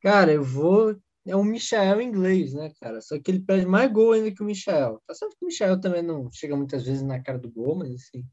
Cara, 0.00 0.32
eu 0.32 0.42
vou. 0.42 0.96
É 1.26 1.36
um 1.36 1.44
Michael 1.44 2.00
inglês, 2.00 2.54
né, 2.54 2.72
cara? 2.80 3.00
Só 3.00 3.20
que 3.20 3.30
ele 3.30 3.40
perde 3.40 3.66
mais 3.66 3.92
gol 3.92 4.12
ainda 4.12 4.32
que 4.32 4.42
o 4.42 4.46
Michael. 4.46 5.02
Tá 5.06 5.14
certo 5.14 5.36
que 5.36 5.44
o 5.44 5.48
Michael 5.48 5.80
também 5.80 6.02
não 6.02 6.30
chega 6.32 6.56
muitas 6.56 6.84
vezes 6.84 7.02
na 7.02 7.22
cara 7.22 7.38
do 7.38 7.50
gol, 7.50 7.76
mas 7.76 7.92
assim. 7.92 8.24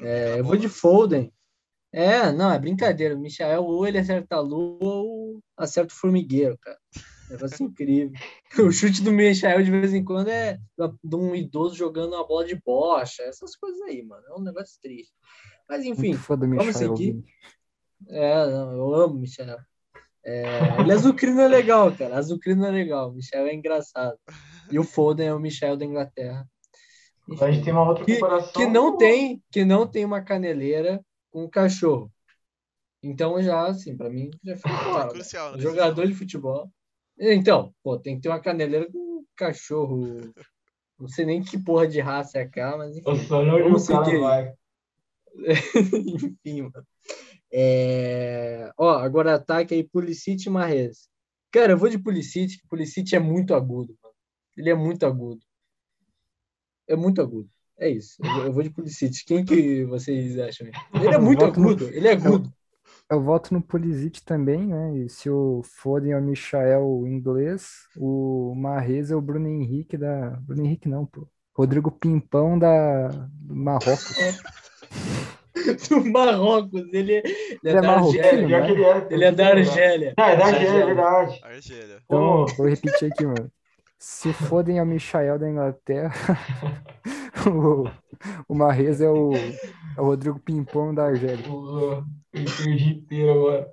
É, 0.00 0.38
eu 0.38 0.44
vou 0.44 0.56
de 0.56 0.68
Foden. 0.68 1.32
É, 1.92 2.30
não, 2.32 2.52
é 2.52 2.58
brincadeira. 2.58 3.16
O 3.16 3.20
Michael 3.20 3.64
ou 3.64 3.86
ele 3.86 3.98
acerta 3.98 4.36
a 4.36 4.40
lua 4.40 4.78
ou 4.80 5.40
acerta 5.56 5.92
o 5.92 5.96
formigueiro, 5.96 6.58
cara. 6.58 6.78
Negócio 7.30 7.64
incrível. 7.64 8.12
O 8.68 8.72
chute 8.72 9.02
do 9.02 9.12
Michael 9.12 9.62
de 9.62 9.70
vez 9.70 9.92
em 9.92 10.02
quando 10.02 10.28
é 10.28 10.58
de 11.04 11.16
um 11.16 11.34
idoso 11.34 11.76
jogando 11.76 12.14
uma 12.14 12.26
bola 12.26 12.46
de 12.46 12.54
bocha, 12.56 13.22
essas 13.22 13.54
coisas 13.54 13.80
aí, 13.82 14.02
mano. 14.02 14.22
É 14.26 14.34
um 14.34 14.42
negócio 14.42 14.80
triste. 14.80 15.12
Mas 15.68 15.84
enfim, 15.84 16.14
vamos 16.14 16.76
seguir. 16.76 17.22
É, 18.08 18.46
não, 18.46 18.72
eu 18.72 18.94
amo 18.94 19.14
o 19.14 19.18
Michel. 19.18 19.58
É, 20.24 20.80
ele 20.80 20.92
azucrino 20.92 21.40
é 21.40 21.48
legal, 21.48 21.92
cara. 21.92 22.16
Azucrino 22.16 22.64
é 22.64 22.70
legal. 22.70 23.10
O 23.10 23.14
Michel 23.14 23.46
é 23.46 23.54
engraçado. 23.54 24.18
E 24.70 24.78
o 24.78 24.84
Foden 24.84 25.28
é 25.28 25.34
o 25.34 25.38
Michel 25.38 25.76
da 25.76 25.84
Inglaterra. 25.84 26.46
Agora 27.30 27.50
a 27.50 27.52
gente 27.52 27.64
tem 27.64 27.72
uma 27.72 27.86
outra 27.86 28.04
Que- 28.04 28.14
comparação. 28.14 28.52
Que 28.52 28.66
não 28.66 28.96
tem, 28.96 29.42
que 29.50 29.64
não 29.64 29.86
tem 29.86 30.04
uma 30.04 30.22
caneleira 30.22 31.04
com 31.30 31.44
um 31.44 31.50
cachorro. 31.50 32.12
Então 33.02 33.40
já, 33.40 33.66
assim, 33.66 33.96
pra 33.96 34.10
mim 34.10 34.30
já 34.44 34.56
fica 34.56 34.68
claro. 34.68 35.06
né? 35.06 35.12
Crucial, 35.12 35.52
né? 35.52 35.58
Jogador 35.58 36.06
de 36.06 36.14
futebol. 36.14 36.70
Então, 37.18 37.74
pô, 37.82 37.98
tem 37.98 38.16
que 38.16 38.22
ter 38.22 38.28
uma 38.28 38.40
caneleira 38.40 38.90
com 38.90 38.98
um 38.98 39.24
cachorro. 39.36 40.20
Não 40.98 41.08
sei 41.08 41.24
nem 41.24 41.42
que 41.42 41.58
porra 41.58 41.86
de 41.86 42.00
raça 42.00 42.38
é 42.38 42.42
aquela, 42.42 42.78
mas 42.78 42.96
enfim. 42.96 43.26
Vamos 43.28 43.88
o 43.88 43.92
cara 43.92 44.04
seguir. 44.04 44.20
vai. 44.20 44.52
Enfim, 46.24 46.62
mano. 46.62 46.86
É... 47.52 48.70
Ó, 48.76 48.90
agora 48.90 49.34
ataque 49.34 49.74
aí 49.74 49.84
Pulisic 49.84 50.46
e 50.46 50.50
Marrez. 50.50 51.08
Cara, 51.52 51.72
eu 51.72 51.78
vou 51.78 51.88
de 51.88 51.98
Pulisic, 51.98 52.58
que 52.58 52.68
Pulisic 52.68 53.14
é 53.14 53.18
muito 53.18 53.54
agudo, 53.54 53.96
mano. 54.02 54.14
Ele 54.56 54.70
é 54.70 54.74
muito 54.74 55.06
agudo. 55.06 55.40
É 56.88 56.96
muito 56.96 57.22
agudo. 57.22 57.48
É 57.80 57.88
isso. 57.88 58.16
Eu 58.22 58.30
vou- 58.34 58.44
eu 58.44 58.52
vou 58.52 58.62
de 58.62 58.70
Pulisic. 58.70 59.24
Quem 59.24 59.44
que 59.44 59.84
vocês 59.84 60.38
acham? 60.38 60.66
Ele 60.94 61.14
é 61.14 61.18
muito 61.18 61.44
voto 61.44 61.60
no- 61.60 61.68
agudo. 61.70 61.88
Ele 61.90 62.08
é 62.08 62.12
agudo. 62.12 62.52
Eu 63.10 63.22
voto 63.22 63.54
no 63.54 63.62
Pulisic 63.62 64.22
também, 64.22 64.66
né? 64.66 64.96
E 64.98 65.08
se 65.08 65.30
o 65.30 65.62
Foden 65.64 66.12
é 66.12 66.18
o 66.18 66.22
Michael 66.22 67.04
inglês, 67.06 67.86
o 67.96 68.52
Mahrez 68.56 69.10
é 69.10 69.16
o 69.16 69.20
Bruno 69.20 69.48
Henrique 69.48 69.96
da. 69.96 70.30
Bruno 70.42 70.64
Henrique 70.64 70.88
não, 70.88 71.06
pô. 71.06 71.26
Rodrigo 71.56 71.90
Pimpão 71.90 72.58
da 72.58 73.08
do 73.08 73.54
Marrocos. 73.56 74.16
Do 75.88 76.04
Marrocos. 76.10 76.82
Ele, 76.92 77.14
ele 77.14 77.14
é, 77.14 77.22
Ele 77.64 77.76
é 77.76 77.80
da 77.80 77.88
É, 77.88 77.94
Argélia. 77.96 78.48
né? 78.60 78.70
ele 78.70 78.84
é. 78.84 79.06
Ele 79.10 79.24
é 79.24 79.32
da 79.32 79.48
Argélia. 79.48 80.14
Não, 80.16 80.24
é 80.24 80.36
da 80.36 80.46
Argélia. 80.46 80.68
É 80.82 80.86
verdade. 80.86 81.40
Argélia. 81.42 81.98
Então, 82.04 82.46
vou 82.56 82.66
repetir 82.68 83.12
aqui, 83.12 83.26
mano. 83.26 83.50
Se 83.98 84.30
é 84.30 84.82
o 84.82 84.86
Michael 84.86 85.38
da 85.40 85.50
Inglaterra, 85.50 86.12
o, 87.46 87.84
o 88.48 88.54
é 88.72 89.10
o, 89.10 89.32
é 89.34 90.00
o 90.00 90.04
Rodrigo 90.04 90.38
Pimpão 90.38 90.94
da 90.94 91.06
Argélia. 91.06 91.44
Eu 91.44 92.04
perdi 92.32 92.90
inteiro 92.90 93.32
agora. 93.32 93.72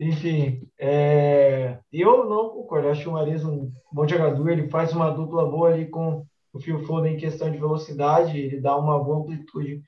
Enfim, 0.00 0.66
é, 0.78 1.78
eu 1.92 2.28
não 2.28 2.48
concordo. 2.48 2.88
Acho 2.88 3.10
o 3.10 3.12
Mahrez 3.12 3.44
um 3.44 3.70
bom 3.92 4.08
jogador. 4.08 4.48
Ele 4.48 4.68
faz 4.68 4.92
uma 4.94 5.10
dupla 5.10 5.44
boa 5.44 5.68
ali 5.68 5.86
com 5.90 6.24
o 6.52 6.58
Phil 6.58 6.78
Foden 6.80 7.14
em 7.14 7.18
questão 7.18 7.50
de 7.50 7.58
velocidade. 7.58 8.38
Ele 8.38 8.60
dá 8.60 8.76
uma 8.76 8.98
boa 8.98 9.18
amplitude 9.18 9.82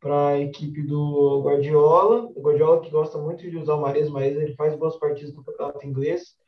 para 0.00 0.28
a 0.28 0.40
equipe 0.40 0.82
do 0.82 1.42
Guardiola. 1.44 2.30
O 2.34 2.40
Guardiola 2.40 2.80
que 2.80 2.90
gosta 2.90 3.18
muito 3.18 3.48
de 3.48 3.58
usar 3.58 3.74
o 3.74 3.82
Mahrez, 3.82 4.08
mas 4.08 4.34
ele 4.34 4.54
faz 4.54 4.74
boas 4.74 4.96
partidas 4.96 5.34
no 5.34 5.44
campeonato 5.44 5.86
inglês. 5.86 6.39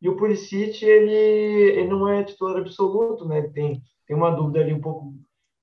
E 0.00 0.08
o 0.08 0.16
Pulisic, 0.16 0.84
ele, 0.84 1.12
ele 1.12 1.88
não 1.88 2.08
é 2.08 2.22
titular 2.22 2.56
absoluto, 2.56 3.26
né? 3.26 3.42
Tem, 3.48 3.82
tem 4.06 4.16
uma 4.16 4.30
dúvida 4.30 4.60
ali 4.60 4.72
um 4.72 4.80
pouco 4.80 5.14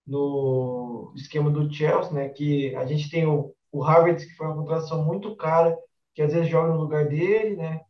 no 0.05 1.13
esquema 1.15 1.49
do 1.49 1.71
Chelsea, 1.71 2.11
né? 2.11 2.29
Que 2.29 2.75
a 2.75 2.85
gente 2.85 3.09
tem 3.09 3.25
o, 3.25 3.55
o 3.71 3.83
Havertz, 3.83 4.25
que 4.25 4.35
foi 4.35 4.47
uma 4.47 4.55
contratação 4.55 5.03
muito 5.03 5.35
cara, 5.35 5.77
que 6.13 6.21
às 6.21 6.33
vezes 6.33 6.49
joga 6.49 6.73
no 6.73 6.81
lugar 6.81 7.07
dele, 7.07 7.55
né? 7.55 7.81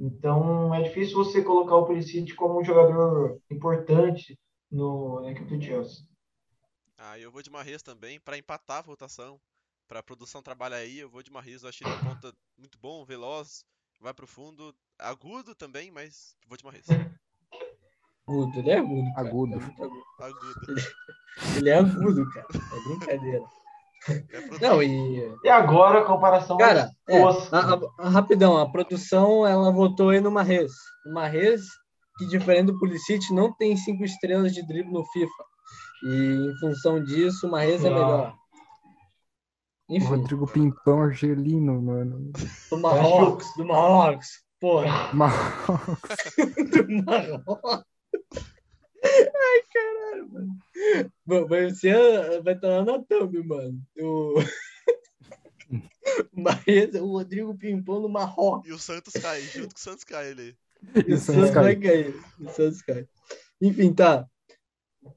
Então 0.00 0.74
é 0.74 0.82
difícil 0.82 1.16
você 1.16 1.42
colocar 1.42 1.76
o 1.76 1.84
Pulisic 1.84 2.34
como 2.34 2.60
um 2.60 2.64
jogador 2.64 3.40
importante 3.50 4.38
no, 4.70 5.20
na 5.20 5.32
equipe 5.32 5.56
do 5.56 5.62
Chelsea. 5.62 6.04
Ah, 6.96 7.18
eu 7.18 7.30
vou 7.30 7.42
de 7.42 7.50
Marrez 7.50 7.82
também, 7.82 8.20
pra 8.20 8.38
empatar 8.38 8.78
a 8.78 8.82
votação. 8.82 9.40
Pra 9.88 10.02
produção 10.02 10.42
trabalhar 10.42 10.76
aí, 10.76 10.98
eu 10.98 11.08
vou 11.08 11.22
de 11.22 11.32
Marrez. 11.32 11.62
Eu 11.62 11.68
achei 11.68 11.86
ele 11.86 11.96
um 11.96 12.04
ponta 12.04 12.32
muito 12.56 12.78
bom, 12.78 13.04
veloz, 13.04 13.64
vai 14.00 14.12
pro 14.14 14.26
fundo. 14.26 14.74
Agudo 14.98 15.54
também, 15.54 15.90
mas 15.90 16.34
vou 16.48 16.56
de 16.56 16.64
Marrez. 16.64 16.86
Agudo. 18.26 18.58
Ele 18.58 18.70
é 18.70 18.78
agudo. 18.78 19.10
cara. 19.14 19.28
Agudo. 19.28 19.54
É 19.54 19.58
agudo. 19.58 20.02
Agudo. 20.20 20.80
Ele 21.56 21.70
é 21.70 21.74
agudo, 21.78 22.30
cara. 22.30 22.46
É 22.52 22.88
brincadeira. 22.88 23.44
É 24.08 24.58
Não, 24.60 24.82
e. 24.82 25.36
E 25.44 25.48
agora 25.48 26.00
a 26.00 26.04
comparação 26.04 26.56
Cara, 26.56 26.90
mais 27.08 27.52
é, 27.52 27.56
a- 27.56 27.74
a- 27.74 28.06
a- 28.06 28.08
rapidão, 28.08 28.56
a 28.56 28.70
produção 28.70 29.46
ela 29.46 29.70
votou 29.70 30.10
aí 30.10 30.20
no 30.20 30.30
Marrez. 30.30 30.72
O 31.06 31.12
Marrez, 31.12 31.62
que 32.18 32.26
diferente 32.26 32.66
do 32.66 32.78
Pulisic, 32.78 33.32
não 33.32 33.52
tem 33.54 33.76
cinco 33.76 34.04
estrelas 34.04 34.54
de 34.54 34.66
drible 34.66 34.92
no 34.92 35.04
FIFA. 35.04 35.44
E 36.04 36.50
em 36.50 36.58
função 36.60 37.02
disso, 37.04 37.46
o 37.46 37.50
Marrez 37.50 37.84
é 37.84 37.90
melhor. 37.90 38.34
O 39.90 39.96
Enfim, 39.96 40.06
Rodrigo 40.06 40.46
Pimpão 40.46 41.02
argelino, 41.02 41.82
mano. 41.82 42.30
do 42.70 42.78
Marrocos, 42.78 43.46
do 43.56 43.64
Marrocos. 43.64 44.28
Porra, 44.60 45.12
Marrocos. 45.12 46.16
do 46.70 47.04
Marrocos. 47.04 47.84
Ai, 49.02 49.62
caralho, 49.72 50.28
mano. 50.32 50.58
Bom, 51.26 51.46
Mas 51.48 51.80
você 51.80 52.40
vai 52.42 52.54
estar 52.54 52.68
lá 52.68 52.84
na 52.84 53.02
thumb, 53.02 53.42
mano. 53.42 53.82
O... 53.98 54.38
o 56.36 56.40
Marrez, 56.40 56.94
o 56.94 57.06
Rodrigo 57.06 57.56
Pimpão 57.58 58.00
no 58.00 58.08
Marrocos. 58.08 58.68
E 58.70 58.72
o 58.72 58.78
Santos 58.78 59.12
cai, 59.14 59.40
junto 59.40 59.74
com 59.74 59.78
o 59.80 59.82
Santos 59.82 60.04
cai 60.04 60.30
ele. 60.30 60.56
E 60.94 61.12
o 61.12 61.14
Isso, 61.16 61.32
Santos 61.32 61.50
cai. 61.50 61.62
vai 61.64 61.76
cair. 61.76 62.14
O 62.38 62.48
Santos 62.50 62.82
cai. 62.82 63.08
Enfim, 63.60 63.92
tá. 63.92 64.24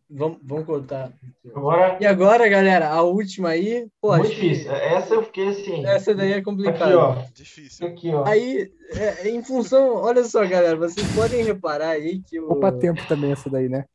Vamos, 0.10 0.38
vamos 0.44 0.66
cortar. 0.66 1.12
Agora, 1.54 1.98
E 2.00 2.06
agora, 2.06 2.48
galera, 2.48 2.90
a 2.90 3.02
última 3.02 3.50
aí. 3.50 3.88
Pô, 4.00 4.16
muito 4.16 4.28
acho 4.32 4.36
que 4.40 4.50
difícil. 4.50 4.72
Essa 4.72 5.14
eu 5.16 5.24
fiquei 5.24 5.48
assim. 5.50 5.86
essa 5.86 6.16
daí 6.16 6.32
é 6.32 6.36
Aqui, 6.36 6.44
complicada. 6.44 6.98
ó. 7.00 7.16
Difícil. 7.34 7.88
Aqui, 7.88 8.10
ó. 8.14 8.24
Aí, 8.26 8.72
é, 8.92 9.30
em 9.30 9.44
função. 9.44 9.96
Olha 9.96 10.24
só, 10.24 10.46
galera, 10.48 10.78
vocês 10.78 11.06
podem 11.14 11.44
reparar 11.44 11.90
aí 11.90 12.22
que 12.22 12.40
o. 12.40 12.52
Opa, 12.52 12.72
tempo 12.72 13.06
também 13.08 13.32
essa 13.32 13.50
daí, 13.50 13.68
né? 13.68 13.86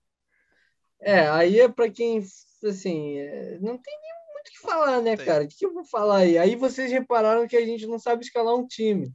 É, 1.00 1.20
aí 1.28 1.60
é 1.60 1.68
pra 1.68 1.88
quem, 1.88 2.22
assim, 2.64 3.18
é, 3.18 3.56
não 3.60 3.78
tem 3.78 3.94
nem 4.02 4.12
muito 4.34 4.48
o 4.48 4.50
que 4.50 4.58
falar, 4.60 5.00
né, 5.00 5.16
Tem. 5.16 5.24
cara? 5.24 5.44
O 5.44 5.48
que 5.48 5.56
que 5.56 5.64
eu 5.66 5.72
vou 5.72 5.84
falar 5.84 6.18
aí? 6.18 6.36
Aí 6.36 6.56
vocês 6.56 6.90
repararam 6.90 7.46
que 7.46 7.56
a 7.56 7.64
gente 7.64 7.86
não 7.86 7.98
sabe 7.98 8.24
escalar 8.24 8.54
um 8.54 8.66
time. 8.66 9.10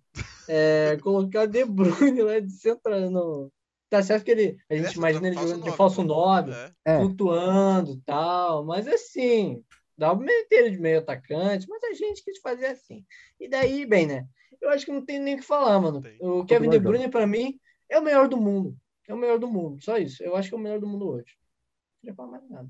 É, 0.48 0.98
colocar 1.04 1.46
De 1.46 1.66
Bruyne 1.66 2.22
lá 2.22 2.40
de 2.40 2.52
centro, 2.52 3.10
não. 3.12 3.52
Tá 3.94 4.02
certo 4.02 4.26
que 4.26 4.32
ele, 4.32 4.58
a 4.68 4.76
gente 4.76 4.88
Essa 4.88 4.98
imagina 4.98 5.28
ele 5.28 5.36
falso 5.36 5.62
de 5.62 5.72
falso 5.74 6.04
9, 6.04 6.52
É. 6.52 6.74
É, 6.84 6.98
flutuando 6.98 7.92
e 7.92 8.02
tal, 8.02 8.66
mas 8.66 8.88
assim, 8.88 9.64
dá 9.96 10.16
pra 10.16 10.26
meter 10.26 10.66
ele 10.66 10.72
de 10.72 10.80
meio 10.80 10.98
atacante, 10.98 11.70
mas 11.70 11.84
a 11.84 11.94
gente 11.94 12.24
quis 12.24 12.40
fazer 12.40 12.66
assim. 12.66 13.06
E 13.40 13.48
daí, 13.48 13.86
bem, 13.86 14.08
né? 14.08 14.26
Eu 14.60 14.72
acho 14.72 14.84
que 14.84 14.92
não 14.92 15.06
tem 15.06 15.20
nem 15.20 15.36
o 15.36 15.38
que 15.38 15.44
falar, 15.44 15.80
mano. 15.80 16.02
Tem. 16.02 16.18
O 16.20 16.44
Kevin 16.44 16.72
De. 16.72 16.80
Bruyne, 16.80 17.08
pra 17.08 17.28
mim, 17.28 17.60
é 17.88 18.00
o 18.00 18.04
melhor 18.04 18.28
do 18.28 18.36
mundo. 18.36 18.76
É 19.08 19.14
o 19.14 19.18
melhor 19.18 19.38
do 19.38 19.48
mundo, 19.48 19.80
só 19.80 19.96
isso. 19.96 20.24
Eu 20.24 20.36
acho 20.36 20.50
que 20.50 20.56
é 20.56 20.58
o 20.58 20.62
melhor 20.62 20.80
do 20.80 20.88
mundo 20.88 21.08
hoje. 21.08 21.38
Não 21.38 22.00
queria 22.02 22.16
falar 22.16 22.32
mais 22.32 22.50
nada. 22.50 22.70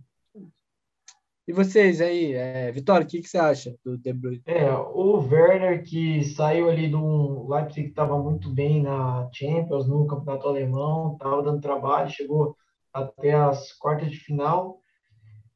E 1.45 1.51
vocês 1.51 1.99
aí, 1.99 2.33
é, 2.33 2.71
Vitória, 2.71 3.05
o 3.05 3.09
que, 3.09 3.21
que 3.21 3.27
você 3.27 3.37
acha 3.37 3.75
do 3.83 3.97
De 3.97 4.13
Bruyne? 4.13 4.41
É, 4.45 4.71
o 4.71 5.17
Werner 5.17 5.83
que 5.83 6.23
saiu 6.23 6.69
ali 6.69 6.87
do 6.87 7.45
Leipzig 7.49 7.83
que 7.83 7.89
estava 7.89 8.17
muito 8.17 8.49
bem 8.49 8.81
na 8.81 9.29
Champions, 9.33 9.85
no 9.85 10.07
Campeonato 10.07 10.47
Alemão, 10.47 11.13
estava 11.13 11.43
dando 11.43 11.59
trabalho, 11.59 12.09
chegou 12.09 12.55
até 12.93 13.33
as 13.33 13.73
quartas 13.73 14.09
de 14.09 14.17
final. 14.17 14.79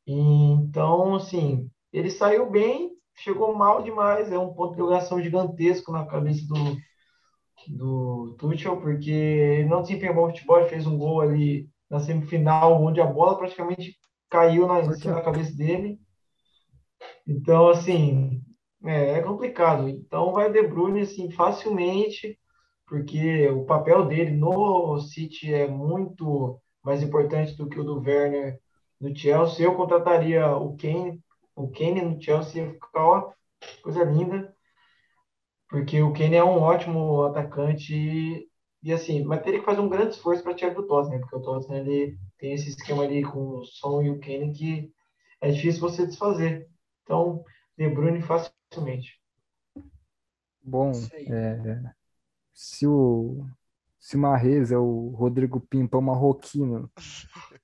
Então, 0.05 1.15
assim, 1.15 1.69
ele 1.93 2.09
saiu 2.09 2.49
bem, 2.49 2.91
chegou 3.15 3.55
mal 3.55 3.81
demais, 3.81 4.29
é 4.29 4.37
um 4.37 4.53
ponto 4.53 4.69
de 4.69 4.73
interrogação 4.73 5.21
gigantesco 5.21 5.93
na 5.93 6.05
cabeça 6.05 6.45
do, 6.47 6.77
do 7.69 8.35
Tuchel, 8.37 8.81
porque 8.81 9.09
ele 9.09 9.69
não 9.69 9.81
desempenhou 9.81 10.15
bom 10.15 10.27
futebol, 10.27 10.67
fez 10.67 10.85
um 10.85 10.97
gol 10.97 11.21
ali 11.21 11.69
na 11.89 12.01
semifinal, 12.01 12.83
onde 12.83 12.99
a 12.99 13.05
bola 13.05 13.37
praticamente 13.37 13.97
caiu 14.29 14.67
na, 14.67 14.81
da 14.81 15.21
cabeça 15.21 15.55
dele. 15.55 15.99
Então, 17.27 17.69
assim, 17.69 18.41
é, 18.83 19.19
é 19.19 19.21
complicado. 19.21 19.87
Então 19.89 20.33
vai 20.33 20.51
De 20.51 20.63
Bruyne 20.63 21.01
assim 21.01 21.31
facilmente, 21.31 22.39
porque 22.87 23.47
o 23.49 23.65
papel 23.65 24.05
dele 24.05 24.31
no 24.31 24.99
City 24.99 25.53
é 25.53 25.67
muito 25.67 26.59
mais 26.83 27.01
importante 27.03 27.55
do 27.55 27.67
que 27.67 27.79
o 27.79 27.83
do 27.83 27.99
Werner 27.99 28.59
no 28.99 29.15
Chelsea. 29.15 29.65
Eu 29.65 29.75
contrataria 29.75 30.47
o 30.55 30.75
Kane, 30.77 31.21
o 31.55 31.69
Kane 31.69 32.01
no 32.01 32.21
Chelsea 32.21 32.63
ia 32.63 32.73
ficar 32.73 33.05
ó, 33.05 33.33
coisa 33.83 34.03
linda, 34.03 34.53
porque 35.69 36.01
o 36.01 36.13
Kane 36.13 36.35
é 36.35 36.43
um 36.43 36.61
ótimo 36.61 37.23
atacante 37.23 38.47
e, 38.87 38.93
assim, 38.93 39.23
mas 39.23 39.41
teria 39.43 39.59
que 39.59 39.65
fazer 39.65 39.81
um 39.81 39.89
grande 39.89 40.15
esforço 40.15 40.43
para 40.43 40.55
tirar 40.55 40.73
do 40.73 40.85
Tottenham, 40.87 41.19
porque 41.21 41.35
o 41.35 41.41
Tottenham 41.41 41.85
ele 41.85 42.17
tem 42.39 42.53
esse 42.53 42.69
esquema 42.69 43.03
ali 43.03 43.23
com 43.23 43.59
o 43.59 43.65
Son 43.65 44.01
e 44.03 44.09
o 44.09 44.19
Kane 44.19 44.53
que 44.53 44.91
é 45.41 45.51
difícil 45.51 45.81
você 45.81 46.05
desfazer. 46.07 46.67
Então, 47.03 47.43
De 47.77 47.89
Bruyne 47.89 48.21
facilmente. 48.21 49.19
Bom, 50.61 51.09
é, 51.25 51.93
se 52.53 52.85
o 52.87 53.45
se 53.99 54.17
o 54.17 54.19
Mahrez 54.19 54.71
é 54.71 54.77
o 54.77 55.09
Rodrigo 55.11 55.59
Pimpão 55.61 56.01
marroquino, 56.01 56.91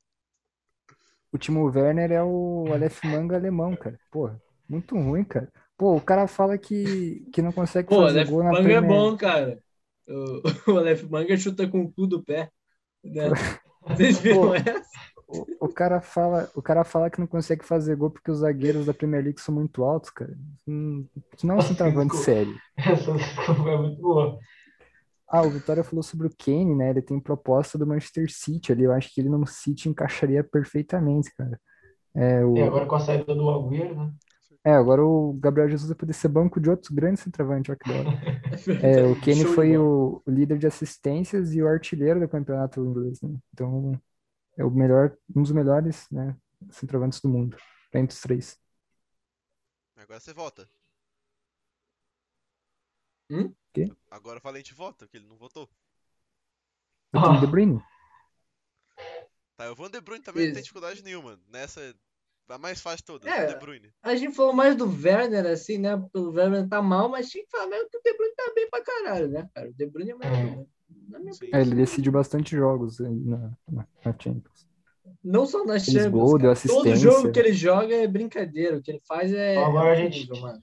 o 1.32 1.38
Timo 1.38 1.66
Werner 1.66 2.12
é 2.12 2.24
o 2.24 2.66
Aleph 2.74 3.04
Manga 3.04 3.36
alemão, 3.36 3.76
cara. 3.76 4.00
Porra, 4.12 4.42
muito 4.68 4.96
ruim, 4.96 5.24
cara. 5.24 5.52
Pô, 5.78 5.96
o 5.96 6.02
cara 6.02 6.28
fala 6.28 6.58
que, 6.58 7.28
que 7.34 7.42
não 7.42 7.52
consegue 7.52 7.88
Pô, 7.88 8.04
o 8.04 8.06
fazer 8.06 8.08
Aleph 8.08 8.26
gol 8.26 8.44
na 8.44 8.52
Manga 8.52 8.76
é 8.76 8.78
Premier. 8.82 8.82
bom, 8.82 9.18
cara. 9.18 9.60
O, 10.08 10.42
o 10.74 10.78
Aleph 10.78 11.04
Manga 11.04 11.38
chuta 11.38 11.68
com 11.68 11.82
o 11.82 11.92
cu 11.92 12.08
do 12.08 12.24
pé. 12.24 12.50
né? 13.04 13.30
Vocês 13.88 14.20
viram 14.20 14.42
Pô. 14.42 14.56
essa? 14.56 14.82
O, 15.28 15.66
o 15.66 15.70
cara 15.70 16.00
fala, 16.00 16.50
o 16.56 16.62
cara 16.62 16.84
fala 16.84 17.10
que 17.10 17.20
não 17.20 17.28
consegue 17.28 17.66
fazer 17.66 17.96
gol 17.96 18.10
porque 18.12 18.30
os 18.32 18.40
zagueiros 18.40 18.86
da 18.86 18.94
Premier 18.94 19.24
League 19.24 19.42
são 19.42 19.54
muito 19.54 19.84
altos, 19.84 20.10
cara. 20.10 20.34
Hum, 20.68 21.06
Isso 21.36 21.46
não 21.48 21.56
é 21.56 21.58
um 21.58 21.62
centroavante 21.64 22.16
sério. 22.18 22.56
Essa 22.78 23.14
desculpa 23.14 23.70
é 23.70 23.78
muito 23.78 24.02
boa. 24.02 24.38
Ah, 25.28 25.42
o 25.42 25.50
Vitória 25.50 25.84
falou 25.84 26.04
sobre 26.04 26.28
o 26.28 26.36
Kane, 26.38 26.76
né? 26.76 26.92
Ele 26.92 27.02
tem 27.02 27.20
proposta 27.20 27.78
do 27.78 27.88
Manchester 27.88 28.32
City 28.32 28.72
ali. 28.72 28.84
Eu 28.84 28.92
acho 28.92 29.12
que 29.12 29.20
ele 29.20 29.30
no 29.30 29.48
City 29.48 29.90
encaixaria 29.90 30.44
perfeitamente, 30.44 31.34
cara. 31.36 31.60
É, 32.16 32.46
o, 32.46 32.56
E 32.56 32.62
agora 32.62 32.86
com 32.86 32.96
a 32.96 33.00
saída 33.00 33.34
do 33.34 33.50
Agüero, 33.50 33.96
né? 33.96 34.12
É, 34.66 34.72
agora 34.72 35.04
o 35.06 35.34
Gabriel 35.34 35.70
Jesus 35.70 35.90
vai 35.90 35.98
poder 35.98 36.14
ser 36.14 36.30
banco 36.30 36.60
de 36.60 36.70
outros 36.70 36.90
grandes 36.90 37.22
centroavantes, 37.24 37.70
olha 37.70 37.78
que 37.78 37.86
da 37.86 37.96
hora. 37.96 38.14
É, 38.82 39.06
o 39.06 39.20
Kenny 39.20 39.46
Show 39.46 39.48
foi 39.48 39.78
o, 39.78 40.22
o 40.26 40.32
líder 40.32 40.58
de 40.58 40.68
assistências 40.68 41.54
e 41.54 41.62
o 41.62 41.68
artilheiro 41.68 42.20
do 42.20 42.30
campeonato 42.30 42.80
inglês, 42.86 43.22
né? 43.22 43.38
Então, 43.54 44.00
é 44.58 44.66
o 44.66 44.72
melhor, 44.72 45.18
um 45.36 45.44
dos 45.44 45.52
melhores, 45.52 46.08
né, 46.12 46.36
centroavantes 46.72 47.22
do 47.22 47.30
mundo, 47.30 47.58
entre 47.94 48.16
os 48.16 48.22
três. 48.22 48.60
Agora 49.96 50.20
você 50.20 50.34
vota. 50.34 50.70
Hum? 53.30 53.56
Quê? 53.74 53.86
Agora 54.10 54.40
o 54.40 54.42
Valente 54.42 54.74
vota, 54.74 55.06
porque 55.06 55.18
ele 55.18 55.28
não 55.28 55.36
votou. 55.36 55.70
Eu 57.14 57.22
tenho 57.22 57.36
Ah. 57.36 57.40
De 57.40 57.48
Bruyne. 57.48 57.82
Tá, 59.56 59.66
eu 59.66 59.76
vou 59.76 59.88
no 59.88 59.92
De 59.92 60.02
Bruyne 60.02 60.24
também, 60.24 60.44
não 60.44 60.52
tem 60.52 60.62
Isso. 60.62 60.64
dificuldade 60.64 61.04
nenhuma. 61.04 61.40
Nessa 61.48 61.82
é 61.82 61.94
a 62.50 62.58
mais 62.58 62.82
fácil 62.82 62.98
de 63.00 63.04
todas, 63.06 63.28
É. 63.32 63.46
De 63.48 63.56
Bruyne. 63.60 63.90
A 64.02 64.16
gente 64.16 64.36
falou 64.36 64.54
mais 64.54 64.76
do 64.76 64.86
Werner, 64.86 65.46
assim, 65.48 65.78
né? 65.78 65.96
O 66.14 66.30
Werner 66.30 66.68
tá 66.68 66.82
mal, 66.82 67.10
mas 67.10 67.30
tinha 67.30 67.44
que 67.44 67.50
falar 67.52 67.68
mesmo 67.68 67.90
que 67.90 67.98
o 67.98 68.02
De 68.04 68.14
Bruyne 68.18 68.36
tá 68.36 68.52
bem 68.56 68.70
pra 68.70 68.82
caralho, 68.82 69.28
né, 69.30 69.50
cara? 69.54 69.70
O 69.70 69.74
De 69.74 69.86
Bruyne 69.86 70.12
é 70.12 70.16
mais. 70.16 70.32
É. 70.34 70.66
Na 71.10 71.20
minha 71.20 71.34
Sim. 71.34 71.50
É, 71.54 71.62
ele 71.62 71.76
decidiu 71.76 72.12
bastante 72.12 72.56
jogos 72.56 73.00
na, 73.00 73.10
na, 73.70 73.88
na 74.06 74.16
Champions. 74.20 74.68
Não 75.24 75.46
só 75.46 75.66
nas 75.66 75.86
Fez 75.86 75.98
Champions, 76.04 76.32
gol, 76.32 76.40
Todo 76.68 76.96
jogo 76.96 77.32
que 77.32 77.40
ele 77.40 77.54
joga 77.54 77.96
é 77.96 78.08
brincadeira. 78.08 78.78
O 78.78 78.82
que 78.82 78.92
ele 78.92 79.02
faz 79.08 79.32
é. 79.34 79.58
Agora 79.58 79.92
a 79.92 80.00
é 80.00 80.12
gente- 80.12 80.40
mano. 80.40 80.60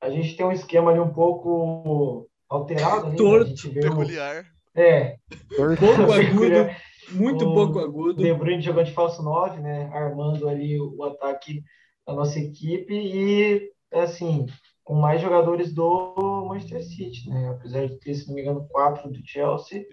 A 0.00 0.10
gente 0.10 0.36
tem 0.36 0.44
um 0.44 0.52
esquema 0.52 0.90
ali 0.90 1.00
um 1.00 1.12
pouco 1.12 2.28
alterado, 2.48 3.08
né? 3.10 3.16
Torto, 3.16 3.44
A 3.46 3.48
gente. 3.48 3.70
Peculiar. 3.70 4.46
É, 4.74 5.16
Torto. 5.56 5.80
Pouco 5.80 6.12
agudo. 6.12 6.70
Muito 7.10 7.48
O 7.48 7.54
pouco 7.54 7.78
agudo. 7.78 8.22
De 8.22 8.32
Bruyne 8.34 8.62
jogando 8.62 8.86
de 8.86 8.92
falso 8.92 9.22
9, 9.22 9.60
né? 9.60 9.90
Armando 9.92 10.48
ali 10.48 10.80
o 10.80 11.02
ataque 11.04 11.62
da 12.06 12.12
nossa 12.14 12.38
equipe 12.38 12.94
e, 12.94 13.70
assim, 13.92 14.46
com 14.82 14.94
mais 14.94 15.20
jogadores 15.20 15.72
do 15.72 16.46
Manchester 16.48 16.84
City, 16.84 17.28
né? 17.28 17.48
Apesar 17.50 17.86
de 17.86 17.98
ter, 17.98 18.14
se 18.14 18.28
não 18.28 18.34
me 18.34 18.42
engano, 18.42 18.68
quatro 18.68 19.10
do 19.10 19.20
Chelsea, 19.24 19.84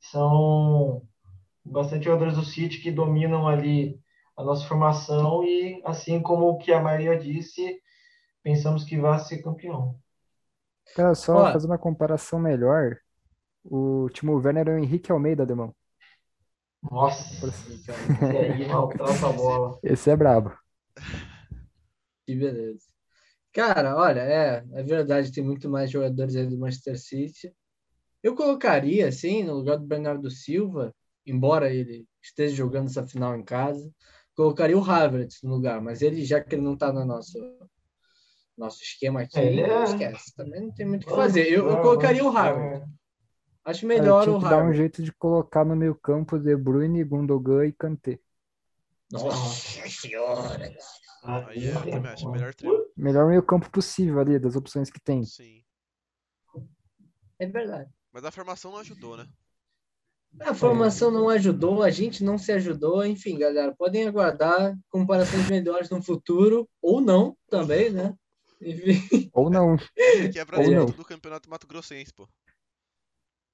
são 0.00 1.02
bastante 1.64 2.04
jogadores 2.04 2.34
do 2.34 2.44
City 2.44 2.80
que 2.80 2.90
dominam 2.90 3.46
ali 3.46 3.98
a 4.36 4.44
nossa 4.44 4.66
formação 4.66 5.42
e, 5.42 5.82
assim 5.84 6.20
como 6.22 6.48
o 6.48 6.58
que 6.58 6.72
a 6.72 6.80
Maria 6.80 7.18
disse, 7.18 7.80
pensamos 8.42 8.84
que 8.84 8.96
vai 8.96 9.18
ser 9.18 9.42
campeão. 9.42 9.96
Cara, 10.94 11.14
só 11.14 11.34
Ó. 11.34 11.52
fazer 11.52 11.66
uma 11.66 11.76
comparação 11.76 12.38
melhor, 12.38 12.96
o 13.64 14.08
Timo 14.10 14.36
Werner 14.36 14.68
é 14.68 14.74
o 14.74 14.78
Henrique 14.78 15.12
Almeida, 15.12 15.42
alemão. 15.42 15.74
Nossa, 16.82 17.46
esse 17.46 17.90
aí 18.36 18.68
maltrata 18.68 19.26
a 19.28 19.32
bola. 19.32 19.78
Esse 19.82 20.10
é 20.10 20.16
brabo. 20.16 20.56
Que 22.26 22.34
beleza. 22.34 22.86
Cara, 23.52 23.96
olha, 23.96 24.20
é, 24.20 24.64
é 24.72 24.82
verdade, 24.82 25.32
tem 25.32 25.42
muito 25.42 25.68
mais 25.68 25.90
jogadores 25.90 26.36
aí 26.36 26.46
do 26.46 26.58
Manchester 26.58 26.98
City. 26.98 27.52
Eu 28.22 28.34
colocaria, 28.34 29.08
assim, 29.08 29.42
no 29.42 29.54
lugar 29.54 29.78
do 29.78 29.86
Bernardo 29.86 30.30
Silva, 30.30 30.94
embora 31.26 31.72
ele 31.72 32.06
esteja 32.22 32.54
jogando 32.54 32.88
essa 32.88 33.06
final 33.06 33.36
em 33.36 33.44
casa, 33.44 33.90
colocaria 34.34 34.76
o 34.78 34.84
Havertz 34.84 35.42
no 35.42 35.50
lugar, 35.54 35.80
mas 35.80 36.02
ele, 36.02 36.24
já 36.24 36.40
que 36.40 36.54
ele 36.54 36.62
não 36.62 36.76
tá 36.76 36.92
no 36.92 37.04
nosso, 37.04 37.38
nosso 38.56 38.82
esquema 38.82 39.22
aqui, 39.22 39.38
Ele 39.38 39.62
é- 39.62 39.84
esquece, 39.84 40.34
também 40.34 40.60
não 40.60 40.72
tem 40.72 40.86
muito 40.86 41.04
o 41.04 41.06
que 41.06 41.14
fazer. 41.14 41.46
Eu, 41.50 41.68
eu 41.68 41.80
colocaria 41.80 42.24
o 42.24 42.36
Havertz. 42.36 42.86
Acho 43.68 43.86
melhor 43.86 44.24
tinha 44.24 44.34
o 44.34 44.40
que 44.40 44.48
dar 44.48 44.64
um 44.64 44.72
jeito 44.72 45.02
de 45.02 45.12
colocar 45.12 45.62
no 45.62 45.76
meio 45.76 45.94
campo 45.94 46.38
De 46.38 46.56
Bruyne, 46.56 47.04
Gundogan 47.04 47.66
e 47.66 47.72
Kanté. 47.72 48.18
Nossa 49.12 49.86
senhora! 49.90 50.74
Aí 51.22 51.66
é, 51.66 51.72
eu 51.72 51.74
também 51.74 52.10
acho, 52.10 52.26
o 52.26 52.32
melhor 52.32 52.54
trio. 52.54 52.90
Melhor 52.96 53.28
meio 53.28 53.42
campo 53.42 53.70
possível 53.70 54.20
ali, 54.20 54.38
das 54.38 54.56
opções 54.56 54.88
que 54.88 54.98
tem. 54.98 55.22
Sim. 55.22 55.62
É 57.38 57.44
verdade. 57.44 57.90
Mas 58.10 58.24
a 58.24 58.30
formação 58.30 58.70
não 58.70 58.78
ajudou, 58.78 59.18
né? 59.18 59.28
A 60.40 60.54
formação 60.54 61.10
não 61.10 61.28
ajudou, 61.28 61.82
a 61.82 61.90
gente 61.90 62.24
não 62.24 62.38
se 62.38 62.50
ajudou. 62.52 63.04
Enfim, 63.04 63.38
galera, 63.38 63.74
podem 63.76 64.08
aguardar 64.08 64.78
comparações 64.88 65.46
melhores 65.50 65.90
no 65.90 66.02
futuro, 66.02 66.66
ou 66.80 67.02
não 67.02 67.36
também, 67.50 67.90
né? 67.90 68.14
Enfim, 68.62 69.30
Ou 69.34 69.50
não. 69.50 69.76
Ele 69.94 70.30
que 70.30 70.38
é 70.38 70.44
brasileiro 70.46 70.86
não. 70.86 70.90
do 70.90 71.04
campeonato 71.04 71.50
Mato 71.50 71.66
Grossense, 71.66 72.14
pô. 72.14 72.26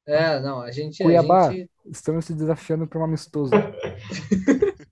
É, 0.07 0.41
não, 0.41 0.61
a 0.61 0.71
gente. 0.71 1.03
a 1.03 1.07
Cuiabá. 1.07 1.53
gente- 1.53 1.71
Estamos 1.87 2.25
se 2.25 2.35
desafiando 2.35 2.87
para 2.87 2.99
um 3.01 3.05
amistoso. 3.05 3.53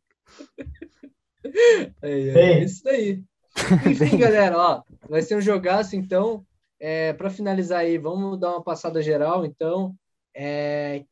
É, 2.01 2.11
é 2.11 2.65
isso 2.65 2.89
aí. 2.89 3.23
Enfim, 3.91 4.17
galera, 4.17 4.57
ó, 4.57 4.83
vai 5.09 5.23
ser 5.23 5.37
um 5.37 5.41
jogaço, 5.41 5.97
então. 5.97 6.45
É, 6.81 7.13
para 7.13 7.31
finalizar 7.31 7.81
aí, 7.81 7.97
vamos 7.99 8.39
dar 8.41 8.51
uma 8.51 8.63
passada 8.63 9.03
geral, 9.03 9.45
então. 9.45 9.95
É, 10.35 11.05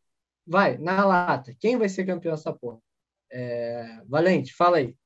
vai, 0.47 0.79
na 0.79 1.05
lata, 1.05 1.55
quem 1.61 1.77
vai 1.77 1.89
ser 1.89 2.05
campeão 2.07 2.35
dessa 2.35 2.53
porra? 2.53 2.79
É, 3.31 4.01
Valente, 4.09 4.55
fala 4.55 4.79
aí. 4.79 4.97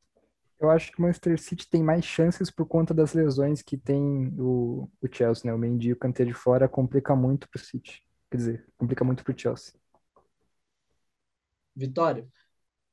Eu 0.60 0.70
acho 0.70 0.90
que 0.92 0.98
o 0.98 1.02
Manchester 1.02 1.38
City 1.38 1.68
tem 1.68 1.82
mais 1.82 2.04
chances 2.04 2.50
por 2.50 2.64
conta 2.66 2.94
das 2.94 3.12
lesões 3.12 3.60
que 3.60 3.76
tem 3.76 4.32
o, 4.38 4.88
o 5.02 5.08
Chelsea, 5.10 5.42
né? 5.44 5.52
O 5.52 5.58
Mendy 5.58 5.88
e 5.88 5.92
o 5.92 5.98
Kanté 5.98 6.24
de 6.24 6.32
fora 6.32 6.68
complica 6.68 7.14
muito 7.14 7.48
pro 7.50 7.58
City. 7.58 8.02
Quer 8.34 8.38
dizer, 8.38 8.66
complica 8.76 9.04
muito 9.04 9.22
pro 9.22 9.38
Chelsea. 9.38 9.74
Vitória. 11.76 12.26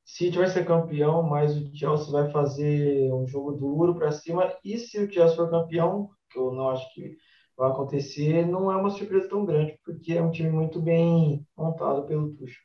City 0.04 0.38
vai 0.38 0.46
ser 0.46 0.64
campeão, 0.64 1.24
mas 1.24 1.56
o 1.56 1.76
Chelsea 1.76 2.12
vai 2.12 2.30
fazer 2.30 3.12
um 3.12 3.26
jogo 3.26 3.50
duro 3.50 3.92
para 3.96 4.12
cima. 4.12 4.56
E 4.62 4.78
se 4.78 5.00
o 5.00 5.12
Chelsea 5.12 5.34
for 5.34 5.50
campeão, 5.50 6.10
que 6.30 6.38
eu 6.38 6.52
não 6.52 6.68
acho 6.70 6.94
que 6.94 7.16
vai 7.56 7.72
acontecer, 7.72 8.46
não 8.46 8.70
é 8.70 8.76
uma 8.76 8.90
surpresa 8.90 9.28
tão 9.28 9.44
grande, 9.44 9.76
porque 9.84 10.12
é 10.12 10.22
um 10.22 10.30
time 10.30 10.50
muito 10.50 10.80
bem 10.80 11.44
montado 11.56 12.06
pelo 12.06 12.32
Tuchel. 12.36 12.62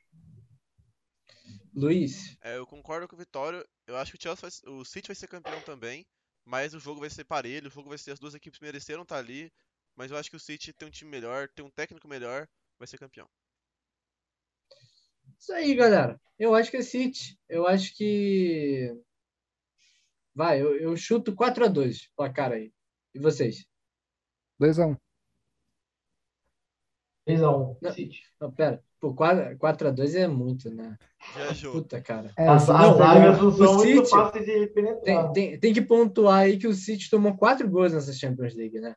Luiz. 1.74 2.38
É, 2.44 2.58
eu 2.58 2.68
concordo 2.68 3.08
com 3.08 3.16
o 3.16 3.20
Vitório. 3.20 3.68
Eu 3.88 3.98
acho 3.98 4.12
que 4.12 4.20
o 4.20 4.22
Chelsea 4.22 4.42
vai, 4.44 4.52
ser- 4.52 4.70
o 4.70 4.86
City 4.86 5.08
vai 5.08 5.16
ser 5.16 5.28
campeão 5.28 5.60
também, 5.66 6.06
mas 6.46 6.76
o 6.76 6.80
jogo 6.80 7.00
vai 7.00 7.10
ser 7.10 7.24
parelho, 7.24 7.70
o 7.70 7.72
jogo 7.72 7.90
vai 7.90 7.98
ser 7.98 8.12
as 8.12 8.20
duas 8.20 8.36
equipes 8.36 8.60
mereceram 8.60 9.02
estar 9.02 9.18
ali, 9.18 9.52
mas 9.96 10.12
eu 10.12 10.18
acho 10.18 10.30
que 10.30 10.36
o 10.38 10.40
City 10.40 10.72
tem 10.72 10.88
um 10.88 10.92
time 10.92 11.10
melhor, 11.10 11.50
tem 11.50 11.66
um 11.66 11.72
técnico 11.72 12.08
melhor, 12.08 12.48
vai 12.78 12.88
ser 12.88 12.98
campeão. 12.98 13.28
Isso 15.40 15.54
aí, 15.54 15.76
galera. 15.76 16.20
Eu 16.38 16.54
acho 16.54 16.70
que 16.70 16.78
é 16.78 16.82
City. 16.82 17.40
Eu 17.48 17.68
acho 17.68 17.96
que. 17.96 18.96
Vai, 20.34 20.62
eu, 20.62 20.76
eu 20.78 20.96
chuto 20.96 21.36
4x2 21.36 22.10
placar 22.16 22.52
aí. 22.52 22.72
E 23.14 23.20
vocês? 23.20 23.66
2x1. 24.62 24.98
3x1, 27.28 27.78
Não. 27.82 27.92
City. 27.92 28.22
Não, 28.40 28.52
pera. 28.52 28.84
Pô, 29.00 29.14
4x2 29.14 30.16
é 30.16 30.28
muito, 30.28 30.74
né? 30.74 30.98
Viajou. 31.36 31.74
Puta, 31.74 32.02
cara. 32.02 32.32
É, 32.38 32.48
As, 32.48 32.70
assim, 32.70 32.72
as 32.72 33.42
não, 33.42 33.52
são 33.52 33.76
muito 33.76 34.10
fáceis 34.10 34.46
de 34.46 34.54
Tem, 34.54 34.74
penetrar. 34.74 35.32
tem, 35.34 35.60
tem 35.60 35.74
que 35.74 35.82
pontuar 35.82 36.40
aí 36.42 36.58
que 36.58 36.68
o 36.68 36.74
City 36.74 37.10
tomou 37.10 37.36
4 37.38 37.70
gols 37.70 37.94
nessa 37.94 38.14
Champions 38.14 38.56
League, 38.56 38.80
né? 38.80 38.96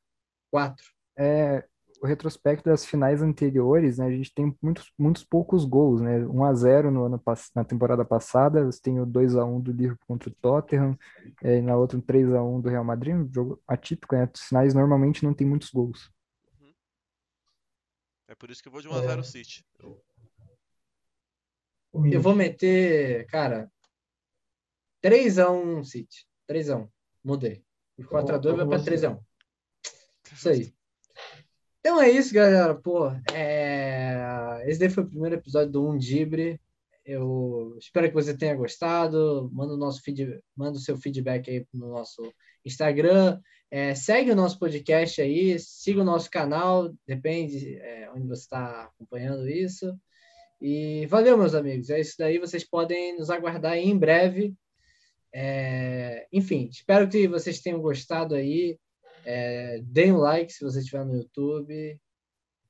4. 0.50 0.84
é, 1.18 1.68
o 2.00 2.06
retrospecto 2.06 2.68
das 2.68 2.84
finais 2.84 3.20
anteriores, 3.20 3.98
né, 3.98 4.06
a 4.06 4.10
gente 4.10 4.32
tem 4.32 4.56
muitos, 4.62 4.90
muitos 4.98 5.22
poucos 5.22 5.66
gols, 5.66 6.00
né? 6.00 6.18
1 6.26 6.44
a 6.44 6.54
0 6.54 6.90
no 6.90 7.04
ano 7.04 7.22
na 7.54 7.62
temporada 7.62 8.04
passada, 8.06 8.64
você 8.64 8.80
tem 8.80 8.98
o 8.98 9.04
2 9.04 9.36
a 9.36 9.44
1 9.44 9.60
do 9.60 9.70
Liverpool 9.70 10.06
contra 10.08 10.30
o 10.30 10.34
Tottenham, 10.34 10.98
é, 11.42 11.58
e 11.58 11.62
na 11.62 11.76
outra 11.76 11.98
um 11.98 12.00
3 12.00 12.32
a 12.32 12.42
1 12.42 12.60
do 12.62 12.70
Real 12.70 12.84
Madrid, 12.84 13.14
um 13.14 13.30
jogo 13.30 13.62
atípico, 13.68 14.14
né? 14.14 14.30
Os 14.34 14.40
finais 14.40 14.72
normalmente 14.72 15.22
não 15.22 15.34
tem 15.34 15.46
muitos 15.46 15.70
gols. 15.70 16.10
É 18.26 18.34
por 18.34 18.50
isso 18.50 18.62
que 18.62 18.68
eu 18.68 18.72
vou 18.72 18.80
de 18.80 18.88
1x0 18.88 19.18
É. 19.18 19.22
City. 19.22 19.66
Eu 21.92 22.22
vou 22.22 22.34
meter, 22.34 23.26
cara, 23.26 23.70
3x1 25.04 25.84
City. 25.84 26.26
3x1. 26.48 26.88
Mudei. 27.22 27.62
O 27.98 28.04
4x2 28.04 28.56
vai 28.56 28.64
com 28.64 28.68
pra 28.70 28.78
você. 28.78 28.90
3x1. 28.90 29.20
Isso 30.32 30.48
aí. 30.48 30.79
Então 31.80 32.00
é 32.00 32.10
isso, 32.10 32.34
galera. 32.34 32.74
Pô, 32.74 33.10
é, 33.32 34.62
esse 34.66 34.78
daí 34.78 34.90
foi 34.90 35.02
o 35.02 35.08
primeiro 35.08 35.36
episódio 35.36 35.72
do 35.72 35.88
Undibre. 35.88 36.60
Eu 37.04 37.74
espero 37.78 38.06
que 38.08 38.14
você 38.14 38.36
tenha 38.36 38.54
gostado. 38.54 39.50
Manda 39.52 39.74
o 39.74 39.78
nosso 39.78 40.02
feed... 40.02 40.40
manda 40.54 40.76
o 40.76 40.80
seu 40.80 40.98
feedback 40.98 41.50
aí 41.50 41.66
no 41.72 41.88
nosso 41.88 42.22
Instagram. 42.64 43.40
É, 43.70 43.94
segue 43.94 44.30
o 44.30 44.36
nosso 44.36 44.58
podcast 44.58 45.22
aí, 45.22 45.58
siga 45.58 46.02
o 46.02 46.04
nosso 46.04 46.28
canal, 46.28 46.92
depende 47.06 47.76
é, 47.76 48.10
onde 48.12 48.26
você 48.26 48.42
está 48.42 48.84
acompanhando 48.84 49.48
isso. 49.48 49.96
E 50.60 51.06
valeu, 51.06 51.38
meus 51.38 51.54
amigos. 51.54 51.88
É 51.88 51.98
isso 51.98 52.16
daí. 52.18 52.38
Vocês 52.38 52.62
podem 52.62 53.16
nos 53.16 53.30
aguardar 53.30 53.78
em 53.78 53.96
breve. 53.96 54.54
É, 55.32 56.26
enfim, 56.30 56.68
espero 56.70 57.08
que 57.08 57.26
vocês 57.26 57.60
tenham 57.60 57.80
gostado 57.80 58.34
aí. 58.34 58.78
É, 59.24 59.80
deem 59.82 60.12
um 60.12 60.18
like 60.18 60.52
se 60.52 60.64
você 60.64 60.80
estiver 60.80 61.04
no 61.04 61.16
YouTube. 61.16 62.00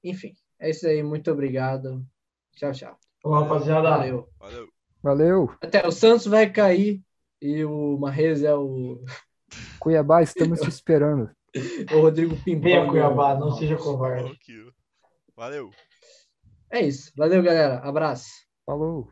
Enfim, 0.03 0.35
é 0.59 0.71
isso 0.71 0.87
aí. 0.87 1.03
Muito 1.03 1.31
obrigado. 1.31 2.05
Tchau, 2.55 2.73
tchau. 2.73 2.99
Então, 3.19 3.33
rapaziada, 3.33 3.91
Valeu. 3.91 4.29
Valeu. 4.39 4.69
Valeu! 5.03 5.51
Até 5.63 5.87
o 5.87 5.91
Santos 5.91 6.27
vai 6.27 6.51
cair 6.51 7.03
e 7.41 7.65
o 7.65 7.97
Marrez 7.99 8.43
é 8.43 8.55
o 8.55 9.03
Cuiabá, 9.81 10.23
estamos 10.23 10.61
te 10.61 10.69
esperando. 10.69 11.31
O 11.93 12.03
Rodrigo 12.03 12.37
Pimpão. 12.45 12.63
Venha 12.63 12.87
Cuiabá, 12.87 13.35
não 13.35 13.51
seja 13.51 13.77
covarde. 13.77 14.39
Valeu. 15.35 15.69
É 16.71 16.81
isso. 16.81 17.11
Valeu, 17.17 17.43
galera. 17.43 17.81
Abraço. 17.81 18.29
Falou. 18.65 19.11